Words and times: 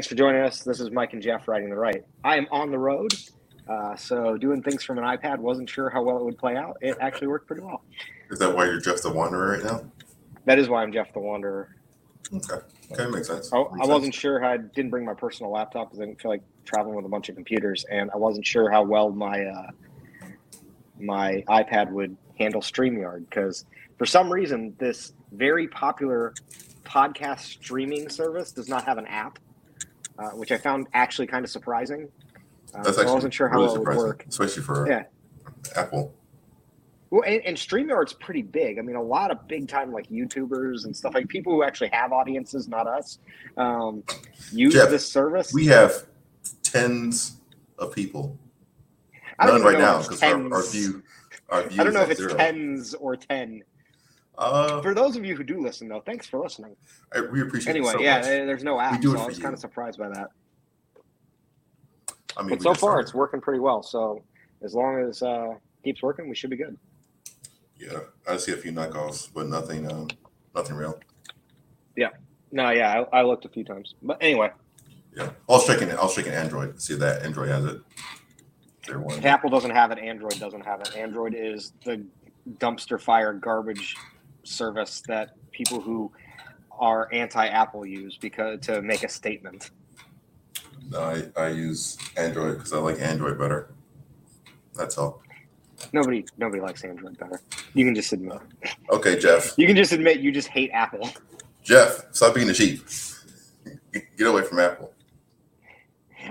Thanks 0.00 0.08
for 0.08 0.14
joining 0.14 0.40
us. 0.40 0.62
This 0.62 0.80
is 0.80 0.90
Mike 0.90 1.12
and 1.12 1.20
Jeff 1.20 1.46
riding 1.46 1.68
the 1.68 1.76
right. 1.76 2.02
I 2.24 2.38
am 2.38 2.46
on 2.50 2.70
the 2.70 2.78
road, 2.78 3.12
uh, 3.68 3.94
so 3.96 4.38
doing 4.38 4.62
things 4.62 4.82
from 4.82 4.96
an 4.96 5.04
iPad. 5.04 5.40
Wasn't 5.40 5.68
sure 5.68 5.90
how 5.90 6.02
well 6.02 6.16
it 6.16 6.24
would 6.24 6.38
play 6.38 6.56
out. 6.56 6.78
It 6.80 6.96
actually 7.02 7.26
worked 7.26 7.46
pretty 7.46 7.60
well. 7.60 7.82
Is 8.30 8.38
that 8.38 8.56
why 8.56 8.64
you're 8.64 8.80
Jeff 8.80 9.02
the 9.02 9.12
Wanderer 9.12 9.58
right 9.58 9.62
now? 9.62 9.84
That 10.46 10.58
is 10.58 10.70
why 10.70 10.82
I'm 10.82 10.90
Jeff 10.90 11.12
the 11.12 11.18
Wanderer. 11.20 11.76
Okay. 12.32 12.64
Okay, 12.92 13.10
makes 13.10 13.26
sense. 13.26 13.52
I, 13.52 13.58
Makes 13.58 13.72
I 13.72 13.76
sense. 13.76 13.88
wasn't 13.88 14.14
sure. 14.14 14.40
how 14.40 14.52
I 14.52 14.56
didn't 14.56 14.90
bring 14.90 15.04
my 15.04 15.12
personal 15.12 15.52
laptop 15.52 15.90
because 15.90 16.00
I 16.00 16.06
didn't 16.06 16.22
feel 16.22 16.30
like 16.30 16.44
traveling 16.64 16.96
with 16.96 17.04
a 17.04 17.10
bunch 17.10 17.28
of 17.28 17.34
computers, 17.34 17.84
and 17.90 18.10
I 18.10 18.16
wasn't 18.16 18.46
sure 18.46 18.70
how 18.70 18.82
well 18.82 19.10
my 19.10 19.44
uh, 19.44 19.70
my 20.98 21.44
iPad 21.46 21.90
would 21.90 22.16
handle 22.38 22.62
StreamYard 22.62 23.28
because 23.28 23.66
for 23.98 24.06
some 24.06 24.32
reason 24.32 24.74
this 24.78 25.12
very 25.30 25.68
popular 25.68 26.32
podcast 26.86 27.40
streaming 27.40 28.08
service 28.08 28.50
does 28.50 28.66
not 28.66 28.84
have 28.84 28.96
an 28.96 29.06
app, 29.06 29.38
uh, 30.20 30.30
which 30.30 30.52
I 30.52 30.58
found 30.58 30.86
actually 30.94 31.26
kind 31.26 31.44
of 31.44 31.50
surprising. 31.50 32.08
Uh, 32.74 32.82
That's 32.82 32.98
actually 32.98 33.10
I 33.10 33.14
wasn't 33.14 33.34
sure 33.34 33.48
how 33.48 33.56
really 33.60 33.74
it 33.74 33.78
would 33.80 33.96
work. 33.96 34.24
especially 34.28 34.62
for 34.62 34.88
Yeah. 34.88 35.04
Apple. 35.76 36.14
Well, 37.10 37.22
and, 37.26 37.42
and 37.44 37.56
StreamYard's 37.56 38.12
pretty 38.12 38.42
big. 38.42 38.78
I 38.78 38.82
mean, 38.82 38.94
a 38.94 39.02
lot 39.02 39.32
of 39.32 39.48
big 39.48 39.66
time 39.66 39.92
like 39.92 40.08
YouTubers 40.08 40.84
and 40.84 40.96
stuff 40.96 41.14
like 41.14 41.26
people 41.28 41.52
who 41.52 41.64
actually 41.64 41.90
have 41.92 42.12
audiences, 42.12 42.68
not 42.68 42.86
us, 42.86 43.18
um, 43.56 44.04
use 44.52 44.74
Jeff, 44.74 44.90
this 44.90 45.10
service. 45.10 45.52
We 45.52 45.66
have 45.66 46.06
tens 46.62 47.40
of 47.78 47.92
people. 47.92 48.38
None 49.42 49.62
right 49.62 49.78
now 49.78 50.02
because 50.02 50.22
our, 50.22 50.54
our 50.54 50.62
view, 50.62 51.02
I 51.50 51.62
don't 51.62 51.94
know 51.94 52.02
if 52.02 52.10
it's 52.10 52.20
zero. 52.20 52.34
tens 52.34 52.94
or 52.94 53.16
ten. 53.16 53.62
Uh, 54.40 54.80
For 54.80 54.94
those 54.94 55.16
of 55.16 55.24
you 55.24 55.36
who 55.36 55.44
do 55.44 55.60
listen, 55.60 55.86
though, 55.86 56.00
thanks 56.00 56.26
for 56.26 56.40
listening. 56.40 56.74
I, 57.14 57.20
we 57.20 57.42
appreciate 57.42 57.76
Anyway, 57.76 57.90
it 57.90 57.92
so 57.98 58.00
yeah, 58.00 58.16
much. 58.16 58.24
there's 58.26 58.64
no 58.64 58.80
app, 58.80 59.02
so 59.02 59.18
I 59.18 59.26
was 59.26 59.36
you. 59.36 59.42
kind 59.42 59.52
of 59.54 59.60
surprised 59.60 59.98
by 59.98 60.08
that. 60.08 60.28
I 62.38 62.42
mean, 62.42 62.50
But 62.56 62.62
so 62.62 62.68
far, 62.70 62.76
started. 62.76 63.02
it's 63.02 63.14
working 63.14 63.40
pretty 63.42 63.60
well. 63.60 63.82
So 63.82 64.22
as 64.62 64.74
long 64.74 64.98
as 65.00 65.22
uh, 65.22 65.54
keeps 65.84 66.02
working, 66.02 66.28
we 66.28 66.34
should 66.34 66.48
be 66.50 66.56
good. 66.56 66.76
yeah. 67.78 67.98
I 68.26 68.38
see 68.38 68.52
a 68.52 68.56
few 68.56 68.72
knockoffs, 68.72 69.28
but 69.32 69.46
nothing, 69.48 69.90
um, 69.92 70.08
nothing 70.54 70.76
real. 70.76 70.98
Yeah. 71.96 72.08
No, 72.52 72.70
yeah, 72.70 73.04
I, 73.12 73.18
I 73.18 73.22
looked 73.22 73.44
a 73.44 73.48
few 73.48 73.62
times, 73.64 73.94
but 74.02 74.16
anyway, 74.22 74.50
Yeah, 75.16 75.24
I 75.48 75.52
was 75.52 75.66
checking. 75.66 75.90
I'll 75.92 76.04
was 76.04 76.14
checking 76.16 76.32
Android 76.32 76.80
see 76.82 76.94
if 76.94 77.00
that 77.00 77.22
Android 77.22 77.48
has 77.50 77.64
it. 77.66 77.80
One. 78.96 79.24
Apple 79.24 79.50
doesn't 79.50 79.70
have 79.70 79.92
it, 79.92 79.98
Android 79.98 80.38
doesn't 80.40 80.64
have 80.64 80.80
it. 80.80 80.96
Android 80.96 81.34
is 81.36 81.74
the 81.84 82.04
dumpster 82.58 83.00
fire 83.00 83.32
garbage 83.32 83.94
service 84.44 85.02
that 85.08 85.30
people 85.50 85.80
who 85.80 86.10
are 86.78 87.08
anti-Apple 87.12 87.84
use 87.86 88.16
because 88.16 88.60
to 88.60 88.82
make 88.82 89.02
a 89.02 89.08
statement. 89.08 89.70
No, 90.90 91.00
I, 91.00 91.40
I 91.40 91.48
use 91.48 91.98
Android 92.16 92.56
because 92.56 92.72
I 92.72 92.78
like 92.78 93.00
Android 93.00 93.38
better. 93.38 93.70
That's 94.74 94.98
all. 94.98 95.22
Nobody, 95.92 96.24
nobody 96.38 96.60
likes 96.60 96.84
Android 96.84 97.18
better. 97.18 97.40
You 97.74 97.84
can 97.84 97.94
just 97.94 98.12
admit. 98.12 98.38
Okay, 98.90 99.18
Jeff. 99.18 99.54
You 99.56 99.66
can 99.66 99.76
just 99.76 99.92
admit 99.92 100.20
you 100.20 100.32
just 100.32 100.48
hate 100.48 100.70
Apple. 100.72 101.08
Jeff, 101.62 102.06
stop 102.12 102.34
being 102.34 102.50
a 102.50 102.54
sheep. 102.54 102.82
Get 103.92 104.26
away 104.26 104.42
from 104.42 104.58
Apple. 104.58 104.92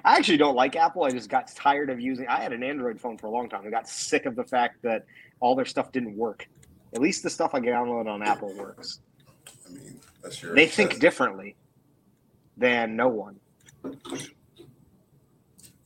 I 0.05 0.17
actually 0.17 0.37
don't 0.37 0.55
like 0.55 0.75
Apple. 0.75 1.03
I 1.03 1.11
just 1.11 1.29
got 1.29 1.47
tired 1.55 1.89
of 1.89 1.99
using. 1.99 2.27
I 2.27 2.41
had 2.41 2.53
an 2.53 2.63
Android 2.63 2.99
phone 2.99 3.17
for 3.17 3.27
a 3.27 3.31
long 3.31 3.49
time. 3.49 3.63
I 3.65 3.69
got 3.69 3.87
sick 3.89 4.25
of 4.25 4.35
the 4.35 4.43
fact 4.43 4.81
that 4.83 5.05
all 5.39 5.55
their 5.55 5.65
stuff 5.65 5.91
didn't 5.91 6.15
work. 6.15 6.47
At 6.93 7.01
least 7.01 7.23
the 7.23 7.29
stuff 7.29 7.53
I 7.53 7.59
download 7.59 8.07
on 8.07 8.23
Apple 8.23 8.53
works. 8.55 9.01
I 9.67 9.73
mean, 9.73 9.99
that's 10.23 10.41
your. 10.41 10.55
They 10.55 10.65
think 10.65 10.99
differently 10.99 11.55
than 12.57 12.95
no 12.95 13.07
one. 13.07 13.39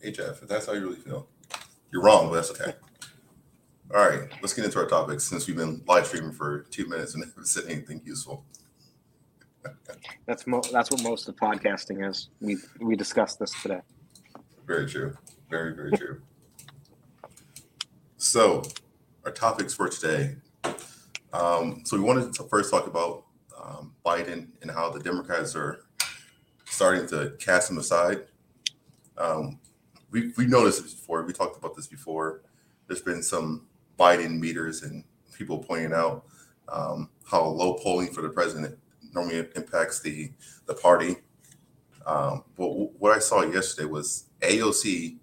Hey, 0.02 0.12
Jeff, 0.12 0.42
if 0.42 0.48
that's 0.48 0.66
how 0.66 0.74
you 0.74 0.82
really 0.82 0.96
feel, 0.96 1.28
you're 1.92 2.04
wrong, 2.04 2.30
but 2.30 2.36
that's 2.36 2.52
okay. 2.52 2.74
All 3.94 4.10
right, 4.10 4.22
let's 4.42 4.54
get 4.54 4.66
into 4.66 4.80
our 4.80 4.88
topics 4.88 5.24
since 5.24 5.48
we've 5.48 5.56
been 5.56 5.84
live 5.88 6.08
streaming 6.08 6.32
for 6.32 6.64
two 6.72 6.88
minutes 6.88 7.14
and 7.14 7.24
haven't 7.26 7.46
said 7.48 7.66
anything 7.68 8.02
useful. 8.04 8.46
That's 10.26 10.46
mo- 10.46 10.62
that's 10.74 10.92
what 10.92 11.02
most 11.04 11.30
of 11.30 11.38
podcasting 11.38 12.10
is. 12.10 12.28
We 12.42 12.58
we 12.82 12.98
discussed 12.98 13.40
this 13.40 13.54
today. 13.62 13.80
Very 14.68 14.86
true. 14.86 15.18
Very, 15.50 15.74
very 15.74 15.92
true. 15.92 16.22
So, 18.18 18.64
our 19.24 19.32
topics 19.32 19.74
for 19.74 19.88
today. 19.88 20.36
Um, 21.34 21.82
so, 21.84 21.98
we 21.98 22.04
wanted 22.04 22.32
to 22.34 22.44
first 22.44 22.72
talk 22.72 22.88
about 22.88 23.26
um, 23.62 23.94
Biden 24.06 24.50
and 24.62 24.70
how 24.70 24.92
the 24.92 25.00
Democrats 25.00 25.56
are 25.56 25.86
starting 26.66 27.08
to 27.08 27.34
cast 27.40 27.70
him 27.70 27.78
aside. 27.80 28.26
Um, 29.18 29.60
we, 30.12 30.32
we 30.38 30.46
noticed 30.46 30.84
this 30.84 30.94
before. 30.94 31.24
We 31.24 31.34
talked 31.34 31.58
about 31.58 31.76
this 31.76 31.88
before. 31.88 32.42
There's 32.88 33.02
been 33.02 33.24
some 33.24 33.66
Biden 34.00 34.40
meters 34.40 34.84
and 34.84 35.04
people 35.36 35.58
pointing 35.58 35.94
out 35.94 36.26
um, 36.70 37.10
how 37.30 37.44
low 37.44 37.74
polling 37.76 38.12
for 38.12 38.22
the 38.22 38.30
president 38.30 38.78
normally 39.14 39.48
impacts 39.56 40.00
the, 40.00 40.32
the 40.66 40.74
party. 40.74 41.18
Um, 42.06 42.44
but 42.58 42.70
what 43.00 43.16
I 43.16 43.20
saw 43.20 43.42
yesterday 43.42 43.88
was 43.88 44.26
AOC 44.42 45.18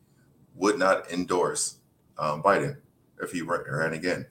would 0.54 0.78
not 0.78 1.10
endorse 1.10 1.76
um, 2.18 2.42
Biden 2.42 2.76
if 3.22 3.32
he 3.32 3.42
ran 3.42 3.92
again. 3.92 4.26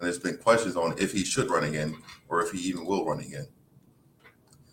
And 0.00 0.06
there's 0.06 0.18
been 0.18 0.38
questions 0.38 0.76
on 0.76 0.94
if 0.98 1.12
he 1.12 1.24
should 1.24 1.50
run 1.50 1.64
again 1.64 1.94
or 2.28 2.42
if 2.42 2.52
he 2.52 2.58
even 2.68 2.86
will 2.86 3.04
run 3.04 3.20
again. 3.20 3.46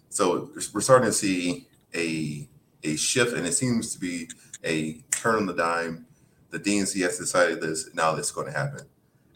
So 0.10 0.50
we're 0.74 0.82
starting 0.82 1.10
to 1.10 1.14
see 1.14 1.68
a 1.94 2.48
a 2.84 2.96
shift, 2.96 3.34
and 3.34 3.46
it 3.46 3.54
seems 3.54 3.94
to 3.94 4.00
be 4.00 4.30
a 4.64 4.94
turn 5.12 5.36
on 5.36 5.46
the 5.46 5.54
dime. 5.54 6.06
The 6.50 6.60
DNC 6.60 7.02
has 7.02 7.18
decided 7.18 7.60
this 7.60 7.94
now. 7.94 8.16
This 8.16 8.28
is 8.28 8.32
going 8.32 8.48
to 8.48 8.58
happen, 8.58 8.88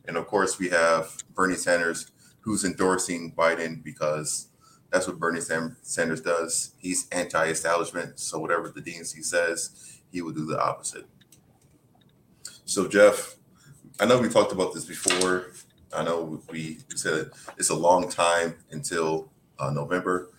and 0.08 0.16
of 0.16 0.28
course 0.28 0.58
we 0.58 0.70
have 0.70 1.12
Bernie 1.36 1.56
Sanders, 1.56 2.12
who's 2.40 2.64
endorsing 2.64 3.34
Biden 3.36 3.84
because 3.84 4.48
that's 4.92 5.08
what 5.08 5.20
Bernie 5.20 5.42
Sanders 5.42 6.22
does. 6.22 6.74
He's 6.78 7.08
anti-establishment, 7.10 8.20
so 8.20 8.40
whatever 8.40 8.70
the 8.70 8.82
DNC 8.82 9.24
says, 9.24 10.02
he 10.12 10.22
will 10.22 10.34
do 10.34 10.46
the 10.46 10.62
opposite. 10.62 11.06
So, 12.66 12.88
Jeff, 12.88 13.36
I 14.00 14.06
know 14.06 14.20
we 14.20 14.30
talked 14.30 14.52
about 14.52 14.74
this 14.74 14.86
before. 14.86 15.52
I 15.94 16.04
know 16.04 16.42
we 16.50 16.80
said 16.96 17.32
it's 17.58 17.70
a 17.70 17.76
long 17.76 18.10
time 18.10 18.56
until 18.72 19.32
uh, 19.60 19.72
November. 19.72 20.30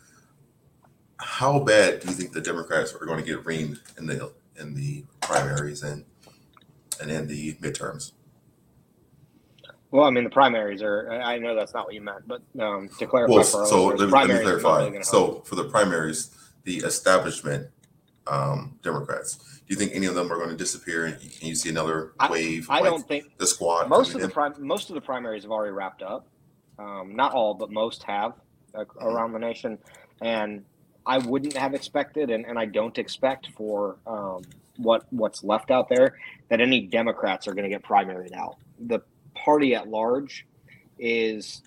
How 1.19 1.61
bad 1.61 2.01
do 2.01 2.09
you 2.09 2.15
think 2.15 2.33
the 2.33 2.41
Democrats 2.41 2.95
are 2.95 3.07
going 3.07 3.19
to 3.19 3.25
get 3.25 3.45
reamed 3.45 3.79
in 3.99 4.07
the 4.07 4.33
in 4.59 4.75
the 4.75 5.05
primaries 5.21 5.83
and 5.83 6.05
and 7.01 7.11
in 7.11 7.27
the 7.27 7.55
midterms? 7.55 8.13
Well, 9.91 10.05
I 10.05 10.11
mean, 10.11 10.25
the 10.25 10.31
primaries 10.31 10.83
are. 10.83 11.11
I 11.11 11.39
know 11.39 11.55
that's 11.55 11.75
not 11.75 11.85
what 11.85 11.95
you 11.95 12.01
meant, 12.01 12.27
but 12.27 12.43
um, 12.59 12.89
to 12.99 13.07
clarify 13.07 13.35
Well, 13.35 13.45
for 13.45 13.67
so 13.67 13.85
let 13.85 13.99
me, 13.99 14.01
let 14.01 14.07
me 14.07 14.11
primaries 14.11 14.41
are 14.41 14.45
not 14.45 14.61
clarify. 14.63 14.89
really. 14.89 15.03
So 15.05 15.43
for 15.45 15.55
the 15.55 15.65
primaries, 15.65 16.35
the 16.65 16.79
establishment 16.79 17.69
um, 18.27 18.79
Democrats, 18.83 19.61
do 19.73 19.81
you 19.81 19.87
think 19.87 19.97
any 19.97 20.05
of 20.05 20.15
them 20.15 20.31
are 20.31 20.37
going 20.37 20.51
to 20.51 20.57
disappear 20.57 21.07
and 21.07 21.19
you 21.41 21.55
see 21.55 21.71
another 21.71 22.13
wave? 22.29 22.69
I 22.69 22.81
like 22.81 22.91
don't 22.91 23.09
think 23.09 23.39
the 23.39 23.47
squad. 23.47 23.89
most 23.89 24.15
of 24.15 24.21
the 24.21 24.29
prim- 24.29 24.55
most 24.59 24.91
of 24.91 24.95
the 24.95 25.01
primaries 25.01 25.45
have 25.45 25.51
already 25.51 25.73
wrapped 25.73 26.03
up. 26.03 26.27
Um, 26.79 27.17
not 27.17 27.33
all, 27.33 27.55
but 27.55 27.71
most 27.71 28.03
have 28.03 28.35
uh, 28.75 28.85
around 29.01 29.33
the 29.33 29.39
nation, 29.39 29.79
and 30.21 30.63
I 31.07 31.19
wouldn't 31.19 31.57
have 31.57 31.73
expected, 31.73 32.29
and, 32.29 32.45
and 32.45 32.59
I 32.59 32.67
don't 32.67 32.99
expect 32.99 33.49
for 33.57 33.97
um, 34.07 34.43
what 34.77 35.07
what's 35.09 35.43
left 35.43 35.71
out 35.71 35.89
there 35.89 36.19
that 36.51 36.61
any 36.61 36.83
Democrats 36.83 37.49
are 37.49 37.55
going 37.55 37.65
to 37.65 37.71
get 37.71 37.83
primaried 37.83 38.35
out. 38.35 38.57
The 38.79 39.01
party 39.35 39.75
at 39.75 39.89
large 39.89 40.45
is 40.99 41.63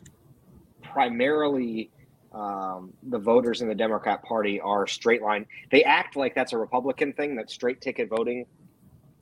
primarily 0.83 1.89
um, 2.35 2.93
the 3.03 3.17
voters 3.17 3.61
in 3.61 3.69
the 3.69 3.75
Democrat 3.75 4.21
Party 4.23 4.59
are 4.59 4.85
straight 4.85 5.21
line. 5.21 5.45
They 5.71 5.83
act 5.83 6.17
like 6.17 6.35
that's 6.35 6.51
a 6.51 6.57
Republican 6.57 7.13
thing. 7.13 7.35
That 7.35 7.49
straight 7.49 7.79
ticket 7.79 8.09
voting 8.09 8.45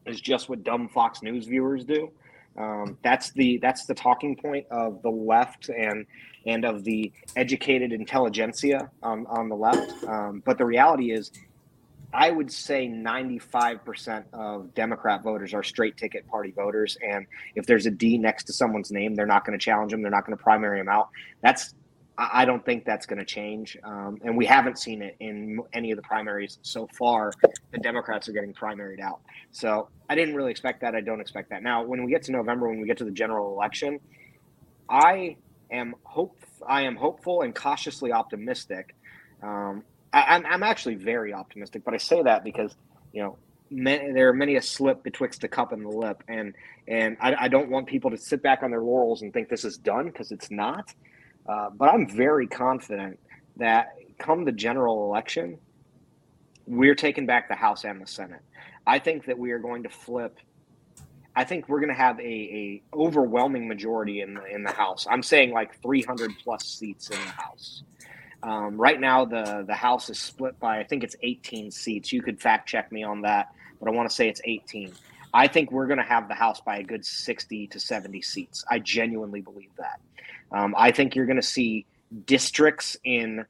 is 0.07 0.19
just 0.19 0.50
what 0.50 0.63
dumb 0.63 0.89
Fox 0.89 1.21
News 1.21 1.45
viewers 1.45 1.86
do. 1.86 2.12
Um, 2.57 2.98
that's 3.04 3.31
the 3.31 3.60
that's 3.62 3.86
the 3.86 3.94
talking 3.94 4.36
point 4.36 4.65
of 4.69 5.01
the 5.01 5.10
left 5.10 5.69
and 5.69 6.06
and 6.45 6.65
of 6.65 6.83
the 6.83 7.12
educated 7.36 7.94
intelligentsia 7.94 8.89
on, 9.01 9.25
on 9.27 9.48
the 9.48 9.56
left. 9.56 10.04
Um, 10.06 10.42
but 10.45 10.57
the 10.57 10.66
reality 10.66 11.12
is, 11.12 11.31
I 12.13 12.31
would 12.31 12.51
say 12.51 12.88
95% 12.88 14.25
of 14.33 14.74
Democrat 14.75 15.24
voters 15.24 15.54
are 15.54 15.63
straight 15.63 15.95
ticket 15.98 16.27
party 16.27 16.51
voters. 16.51 16.98
And 17.01 17.25
if 17.56 17.66
there's 17.66 17.86
a 17.86 17.92
D 17.92 18.18
next 18.18 18.44
to 18.45 18.54
someone's 18.54 18.92
name, 18.92 19.16
they're 19.16 19.25
not 19.25 19.45
going 19.45 19.57
to 19.57 19.63
challenge 19.63 19.92
them. 19.92 20.01
They're 20.01 20.12
not 20.12 20.25
going 20.25 20.38
to 20.38 20.44
primary 20.44 20.80
them 20.80 20.89
out. 20.89 21.09
That's 21.42 21.74
I 22.18 22.45
don't 22.45 22.63
think 22.63 22.86
that's 22.86 23.07
going 23.07 23.19
to 23.19 23.25
change. 23.25 23.75
Um, 23.83 24.19
and 24.24 24.38
we 24.38 24.45
haven't 24.45 24.77
seen 24.77 25.01
it 25.01 25.15
in 25.19 25.60
any 25.74 25.92
of 25.92 25.95
the 25.95 26.04
primaries 26.04 26.60
so 26.62 26.88
far. 26.98 27.31
The 27.71 27.80
Democrats 27.80 28.30
are 28.30 28.33
getting 28.33 28.54
primaried 28.54 29.00
out. 29.00 29.21
So 29.51 29.89
I 30.10 30.15
didn't 30.15 30.36
really 30.36 30.51
expect 30.51 30.81
that. 30.81 30.94
I 30.94 31.01
don't 31.01 31.21
expect 31.21 31.50
that. 31.50 31.63
Now, 31.63 31.83
when 31.83 32.04
we 32.04 32.12
get 32.12 32.21
to 32.24 32.31
November, 32.31 32.69
when 32.69 32.80
we 32.80 32.88
get 32.88 32.98
to 32.98 33.06
the 33.06 33.12
general 33.12 33.51
election, 33.54 34.00
I 34.89 35.38
am 35.71 35.95
hope 36.04 36.38
I 36.68 36.83
am 36.83 36.95
hopeful 36.95 37.42
and 37.42 37.54
cautiously 37.54 38.12
optimistic. 38.12 38.95
Um, 39.42 39.83
I, 40.13 40.36
am 40.36 40.45
I'm, 40.45 40.54
I'm 40.54 40.63
actually 40.63 40.95
very 40.95 41.33
optimistic, 41.33 41.83
but 41.83 41.94
I 41.94 41.98
say 41.98 42.21
that 42.21 42.44
because 42.44 42.75
you 43.12 43.24
know 43.24 43.38
many, 43.71 44.12
there 44.12 44.30
are 44.30 44.33
many 44.33 44.56
a 44.56 44.62
slip 44.62 45.04
betwixt 45.04 45.42
the 45.42 45.48
cup 45.48 45.71
and 45.71 45.83
the 45.83 45.89
lip, 45.89 46.24
and 46.27 46.54
and 46.88 47.18
I, 47.19 47.36
I 47.45 47.48
don't 47.48 47.69
want 47.69 47.88
people 47.88 48.12
to 48.12 48.18
sit 48.18 48.44
back 48.44 48.62
on 48.62 48.71
their 48.71 48.81
laurels 48.83 49.24
and 49.24 49.33
think 49.33 49.50
this 49.50 49.66
is 49.66 49.77
done 49.77 50.06
because 50.06 50.31
it's 50.31 50.51
not. 50.51 50.94
Uh, 51.48 51.69
but 51.72 51.90
I'm 51.90 52.07
very 52.07 52.48
confident 52.48 53.19
that 53.57 53.95
come 54.18 54.45
the 54.45 54.51
general 54.51 55.06
election, 55.06 55.57
we're 56.66 56.95
taking 56.95 57.25
back 57.25 57.50
the 57.50 57.56
House 57.56 57.84
and 57.84 58.01
the 58.01 58.07
Senate. 58.07 58.42
I 58.88 59.00
think 59.00 59.25
that 59.25 59.38
we 59.38 59.51
are 59.51 59.60
going 59.60 59.84
to 59.84 59.90
flip. 59.90 60.38
I 61.36 61.44
think 61.44 61.68
we're 61.68 61.80
going 61.80 61.90
to 61.90 61.95
have 61.95 62.19
a, 62.19 62.24
a 62.24 62.81
overwhelming 62.94 63.68
majority 63.68 64.22
in 64.22 64.36
the 64.36 64.45
in 64.45 64.63
the 64.63 64.72
House. 64.72 65.07
I'm 65.10 65.24
saying 65.24 65.51
like 65.51 65.81
300 65.81 66.31
plus 66.44 66.66
seats 66.66 67.10
in 67.10 67.18
the 67.18 67.31
House. 67.31 67.84
Um, 68.44 68.78
right 68.78 69.00
now, 69.00 69.25
the 69.25 69.63
the 69.66 69.74
House 69.74 70.10
is 70.10 70.19
split 70.19 70.60
by 70.60 70.80
I 70.80 70.84
think 70.84 71.04
it's 71.04 71.16
18 71.22 71.72
seats. 71.72 72.12
You 72.12 72.22
could 72.22 72.40
fact 72.42 72.68
check 72.68 72.92
me 72.92 73.04
on 73.04 73.22
that, 73.22 73.54
but 73.80 73.90
I 73.90 73.92
want 73.92 74.10
to 74.10 74.16
say 74.16 74.30
it's 74.30 74.42
18. 74.44 74.94
I 75.34 75.48
think 75.48 75.72
we're 75.72 75.88
going 75.88 75.98
to 75.98 76.04
have 76.04 76.28
the 76.28 76.36
House 76.36 76.62
by 76.62 76.78
a 76.78 76.84
good 76.84 77.04
60 77.04 77.68
to 77.68 77.80
70 77.80 78.22
seats. 78.22 78.63
I 78.69 78.80
genuinely 78.80 79.42
believe 79.42 79.72
that. 79.78 80.00
Um, 80.53 80.75
I 80.77 80.91
think 80.91 81.15
you're 81.15 81.25
going 81.25 81.41
to 81.41 81.41
see 81.41 81.85
districts 82.25 82.95
in 83.03 83.45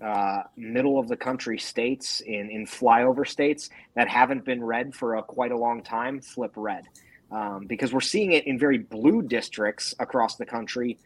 uh, 0.00 0.42
middle 0.56 0.98
of 0.98 1.08
the 1.08 1.16
country 1.16 1.58
states, 1.58 2.20
in, 2.20 2.50
in 2.50 2.66
flyover 2.66 3.26
states 3.26 3.70
that 3.94 4.08
haven't 4.08 4.44
been 4.44 4.62
red 4.62 4.94
for 4.94 5.16
a, 5.16 5.22
quite 5.22 5.52
a 5.52 5.56
long 5.56 5.82
time, 5.82 6.20
flip 6.20 6.52
red. 6.56 6.84
Um, 7.30 7.66
because 7.66 7.92
we're 7.92 8.00
seeing 8.00 8.32
it 8.32 8.46
in 8.46 8.58
very 8.58 8.78
blue 8.78 9.22
districts 9.22 9.94
across 9.98 10.36
the 10.36 10.46
country, 10.46 10.98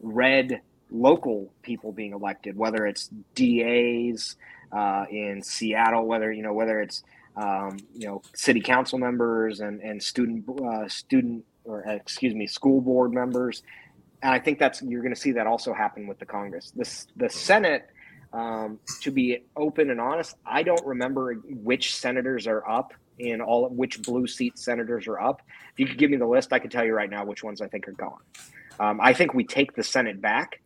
red 0.00 0.60
local 0.90 1.52
people 1.62 1.92
being 1.92 2.12
elected, 2.12 2.56
whether 2.56 2.86
it's 2.86 3.10
DAs 3.34 4.36
uh, 4.72 5.04
in 5.10 5.42
Seattle, 5.42 6.06
whether 6.06 6.32
you 6.32 6.42
know 6.42 6.52
whether 6.52 6.80
it's 6.80 7.04
um, 7.36 7.76
you 7.94 8.08
know 8.08 8.22
city 8.34 8.60
council 8.60 8.98
members 8.98 9.60
and 9.60 9.80
and 9.80 10.02
student 10.02 10.44
uh, 10.60 10.88
student 10.88 11.44
or 11.64 11.82
excuse 11.82 12.34
me 12.34 12.46
school 12.46 12.80
board 12.80 13.12
members, 13.12 13.62
and 14.22 14.32
I 14.32 14.38
think 14.38 14.58
that's 14.58 14.82
you're 14.82 15.02
going 15.02 15.14
to 15.14 15.20
see 15.20 15.32
that 15.32 15.46
also 15.46 15.72
happen 15.72 16.06
with 16.06 16.18
the 16.18 16.26
Congress. 16.26 16.72
This 16.74 17.06
the 17.16 17.30
Senate. 17.30 17.88
Um, 18.30 18.78
to 19.00 19.10
be 19.10 19.38
open 19.56 19.88
and 19.88 19.98
honest, 19.98 20.36
I 20.44 20.62
don't 20.62 20.84
remember 20.84 21.36
which 21.36 21.96
senators 21.96 22.46
are 22.46 22.68
up 22.68 22.92
in 23.18 23.40
all 23.40 23.64
of 23.64 23.72
which 23.72 24.02
blue 24.02 24.26
seat 24.26 24.58
senators 24.58 25.06
are 25.06 25.18
up. 25.18 25.40
If 25.72 25.80
you 25.80 25.86
could 25.86 25.96
give 25.96 26.10
me 26.10 26.18
the 26.18 26.26
list, 26.26 26.52
I 26.52 26.58
could 26.58 26.70
tell 26.70 26.84
you 26.84 26.92
right 26.92 27.08
now 27.08 27.24
which 27.24 27.42
ones 27.42 27.62
I 27.62 27.68
think 27.68 27.88
are 27.88 27.92
gone. 27.92 28.20
Um, 28.78 29.00
I 29.00 29.14
think 29.14 29.32
we 29.32 29.44
take 29.44 29.74
the 29.74 29.82
Senate 29.82 30.20
back 30.20 30.60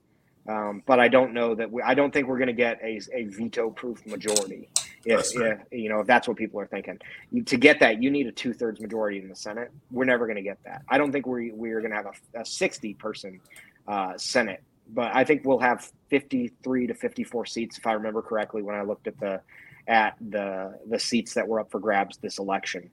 um, 0.49 0.83
but 0.87 0.99
I 0.99 1.09
don't 1.09 1.35
know 1.35 1.55
that 1.55 1.71
we, 1.71 1.83
I 1.83 1.95
don't 1.95 2.13
think 2.13 2.27
we're 2.27 2.39
going 2.39 2.49
to 2.49 2.53
get 2.53 2.81
a, 2.83 3.01
a 3.13 3.25
veto 3.25 3.71
proof 3.71 4.05
majority. 4.07 4.69
If, 5.05 5.35
if, 5.35 5.59
you 5.73 5.89
know 5.89 6.01
if 6.01 6.07
that's 6.07 6.29
what 6.29 6.37
people 6.37 6.61
are 6.61 6.67
thinking, 6.67 6.99
to 7.45 7.57
get 7.57 7.81
that 7.81 8.03
you 8.03 8.11
need 8.11 8.27
a 8.27 8.33
two 8.33 8.53
thirds 8.53 8.81
majority 8.81 9.19
in 9.19 9.29
the 9.29 9.37
Senate. 9.37 9.71
We're 9.91 10.05
never 10.05 10.27
going 10.27 10.37
to 10.37 10.43
get 10.43 10.59
that. 10.65 10.83
I 10.89 10.99
don't 10.99 11.13
think 11.13 11.27
we 11.27 11.53
we 11.53 11.71
are 11.71 11.81
going 11.81 11.91
to 11.91 11.97
have 11.97 12.07
a, 12.07 12.41
a 12.41 12.45
sixty 12.45 12.95
person 12.95 13.41
uh, 13.89 14.17
Senate, 14.17 14.63
but 14.95 15.15
I 15.15 15.25
think 15.25 15.45
we'll 15.45 15.59
have 15.59 15.91
fifty 16.09 16.53
three 16.63 16.87
to 16.87 16.95
fifty 16.95 17.25
four 17.25 17.47
seats 17.47 17.79
if 17.79 17.87
I 17.87 17.93
remember 17.93 18.23
correctly 18.23 18.63
when 18.63 18.77
I 18.77 18.83
looked 18.83 19.07
at 19.07 19.19
the 19.19 19.41
at 19.89 20.17
the 20.21 20.79
the 20.89 20.99
seats 20.99 21.35
that 21.35 21.47
were 21.47 21.61
up 21.61 21.71
for 21.71 21.81
grabs 21.81 22.19
this 22.19 22.39
election. 22.39 22.91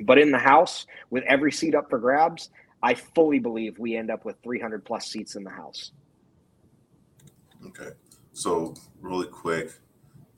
But 0.00 0.18
in 0.18 0.30
the 0.30 0.38
House, 0.38 0.86
with 1.10 1.24
every 1.24 1.52
seat 1.52 1.74
up 1.74 1.90
for 1.90 1.98
grabs, 1.98 2.50
I 2.82 2.94
fully 2.94 3.38
believe 3.38 3.78
we 3.78 3.96
end 3.96 4.10
up 4.10 4.24
with 4.24 4.36
300 4.42 4.84
plus 4.84 5.06
seats 5.06 5.34
in 5.34 5.44
the 5.44 5.50
House. 5.50 5.92
Okay. 7.66 7.90
So 8.32 8.74
really 9.00 9.26
quick, 9.26 9.72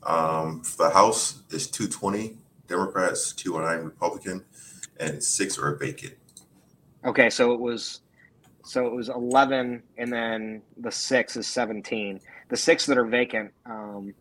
um, 0.02 0.62
the 0.78 0.90
House 0.90 1.42
is 1.50 1.68
220 1.68 2.38
Democrats, 2.66 3.32
209 3.32 3.84
Republican, 3.84 4.44
and 4.98 5.22
six 5.22 5.58
are 5.58 5.74
vacant. 5.74 6.14
Okay, 7.04 7.30
so 7.30 7.52
it 7.52 7.60
was 7.60 8.00
so 8.62 8.86
it 8.86 8.92
was 8.92 9.08
11 9.08 9.82
and 9.96 10.12
then 10.12 10.62
the 10.76 10.92
six 10.92 11.34
is 11.34 11.46
17 11.46 12.20
the 12.50 12.56
six 12.56 12.84
that 12.84 12.98
are 12.98 13.06
vacant 13.06 13.50
um, 13.64 14.14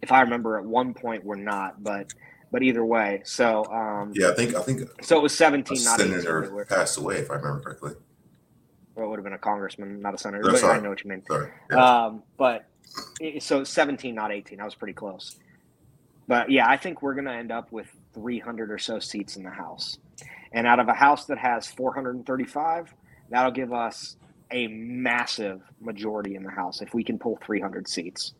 if 0.00 0.10
i 0.10 0.22
remember 0.22 0.56
at 0.56 0.64
one 0.64 0.94
point 0.94 1.22
were 1.22 1.36
not 1.36 1.82
but 1.84 2.12
but 2.50 2.62
either 2.62 2.84
way 2.84 3.20
so 3.22 3.64
um, 3.66 4.12
yeah 4.14 4.30
i 4.30 4.34
think 4.34 4.54
i 4.54 4.62
think 4.62 4.80
so 5.02 5.18
it 5.18 5.22
was 5.22 5.36
17 5.36 5.84
not 5.84 6.00
a 6.00 6.02
senator 6.02 6.66
passed 6.68 6.96
away 6.96 7.16
if 7.16 7.30
i 7.30 7.34
remember 7.34 7.60
correctly 7.60 7.92
well, 9.00 9.06
it 9.06 9.10
would 9.10 9.18
have 9.18 9.24
been 9.24 9.32
a 9.32 9.38
congressman, 9.38 10.00
not 10.00 10.14
a 10.14 10.18
senator. 10.18 10.42
No, 10.42 10.68
I 10.68 10.80
know 10.80 10.90
what 10.90 11.02
you 11.02 11.10
mean. 11.10 11.22
Sorry. 11.24 11.50
Yeah. 11.70 12.04
Um, 12.04 12.22
but 12.36 12.66
so 13.38 13.64
17, 13.64 14.14
not 14.14 14.32
18. 14.32 14.60
I 14.60 14.64
was 14.64 14.74
pretty 14.74 14.94
close. 14.94 15.36
But 16.26 16.50
yeah, 16.50 16.68
I 16.68 16.76
think 16.76 17.02
we're 17.02 17.14
going 17.14 17.26
to 17.26 17.32
end 17.32 17.50
up 17.50 17.72
with 17.72 17.88
300 18.14 18.70
or 18.70 18.78
so 18.78 18.98
seats 18.98 19.36
in 19.36 19.42
the 19.42 19.50
House. 19.50 19.98
And 20.52 20.66
out 20.66 20.80
of 20.80 20.88
a 20.88 20.94
House 20.94 21.26
that 21.26 21.38
has 21.38 21.66
435, 21.66 22.94
that'll 23.30 23.50
give 23.52 23.72
us 23.72 24.16
a 24.50 24.66
massive 24.68 25.62
majority 25.80 26.34
in 26.34 26.42
the 26.42 26.50
House 26.50 26.82
if 26.82 26.94
we 26.94 27.04
can 27.04 27.18
pull 27.18 27.38
300 27.44 27.88
seats. 27.88 28.34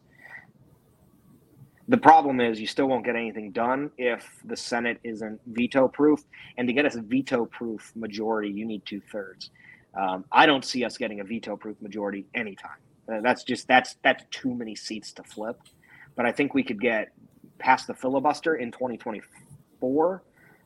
The 1.88 1.96
problem 1.96 2.40
is 2.40 2.60
you 2.60 2.68
still 2.68 2.86
won't 2.86 3.04
get 3.04 3.16
anything 3.16 3.50
done 3.50 3.90
if 3.98 4.28
the 4.44 4.56
Senate 4.56 5.00
isn't 5.02 5.40
veto 5.46 5.88
proof. 5.88 6.22
And 6.56 6.68
to 6.68 6.72
get 6.72 6.86
us 6.86 6.94
a 6.94 7.02
veto 7.02 7.46
proof 7.46 7.92
majority, 7.96 8.50
you 8.50 8.64
need 8.64 8.86
two 8.86 9.00
thirds. 9.00 9.50
Um, 9.94 10.24
I 10.30 10.46
don't 10.46 10.64
see 10.64 10.84
us 10.84 10.96
getting 10.96 11.20
a 11.20 11.24
veto-proof 11.24 11.80
majority 11.80 12.26
anytime. 12.34 12.78
Uh, 13.10 13.20
that's 13.22 13.44
just 13.44 13.66
that's 13.66 13.96
that's 14.02 14.24
too 14.30 14.54
many 14.54 14.74
seats 14.74 15.12
to 15.12 15.22
flip. 15.22 15.60
But 16.16 16.26
I 16.26 16.32
think 16.32 16.54
we 16.54 16.62
could 16.62 16.80
get 16.80 17.08
past 17.58 17.86
the 17.86 17.94
filibuster 17.94 18.54
in 18.54 18.72
2024. 18.72 20.22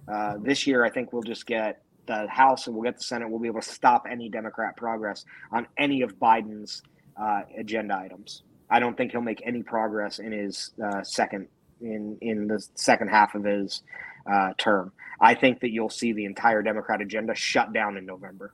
Uh, 0.07 0.35
this 0.43 0.67
year, 0.67 0.85
I 0.85 0.91
think 0.91 1.13
we'll 1.13 1.23
just 1.23 1.47
get 1.47 1.83
the 2.07 2.27
House 2.29 2.67
and 2.67 2.77
we'll 2.77 2.85
get 2.85 2.99
the 2.99 3.05
Senate. 3.05 3.29
We'll 3.29 3.41
be 3.41 3.49
able 3.49 3.61
to 3.61 3.69
stop 3.69 4.05
any 4.11 4.29
Democrat 4.29 4.77
progress 4.77 5.25
on 5.53 5.67
any 5.79 6.03
of 6.03 6.19
Biden's 6.19 6.83
uh, 7.21 7.43
agenda 7.57 7.97
items. 7.97 8.43
I 8.71 8.81
don't 8.81 8.97
think 8.97 9.13
he'll 9.13 9.21
make 9.21 9.43
any 9.45 9.63
progress 9.63 10.19
in 10.19 10.33
his 10.33 10.73
uh, 10.85 11.03
second 11.03 11.49
in 11.81 12.19
in 12.21 12.47
the 12.47 12.65
second 12.75 13.09
half 13.09 13.35
of 13.35 13.45
his 13.45 13.83
uh, 14.31 14.51
term. 14.59 14.93
I 15.21 15.35
think 15.35 15.61
that 15.61 15.71
you'll 15.71 15.91
see 15.91 16.13
the 16.13 16.25
entire 16.25 16.63
Democrat 16.63 17.01
agenda 17.01 17.35
shut 17.35 17.73
down 17.73 17.97
in 17.97 18.05
November. 18.05 18.53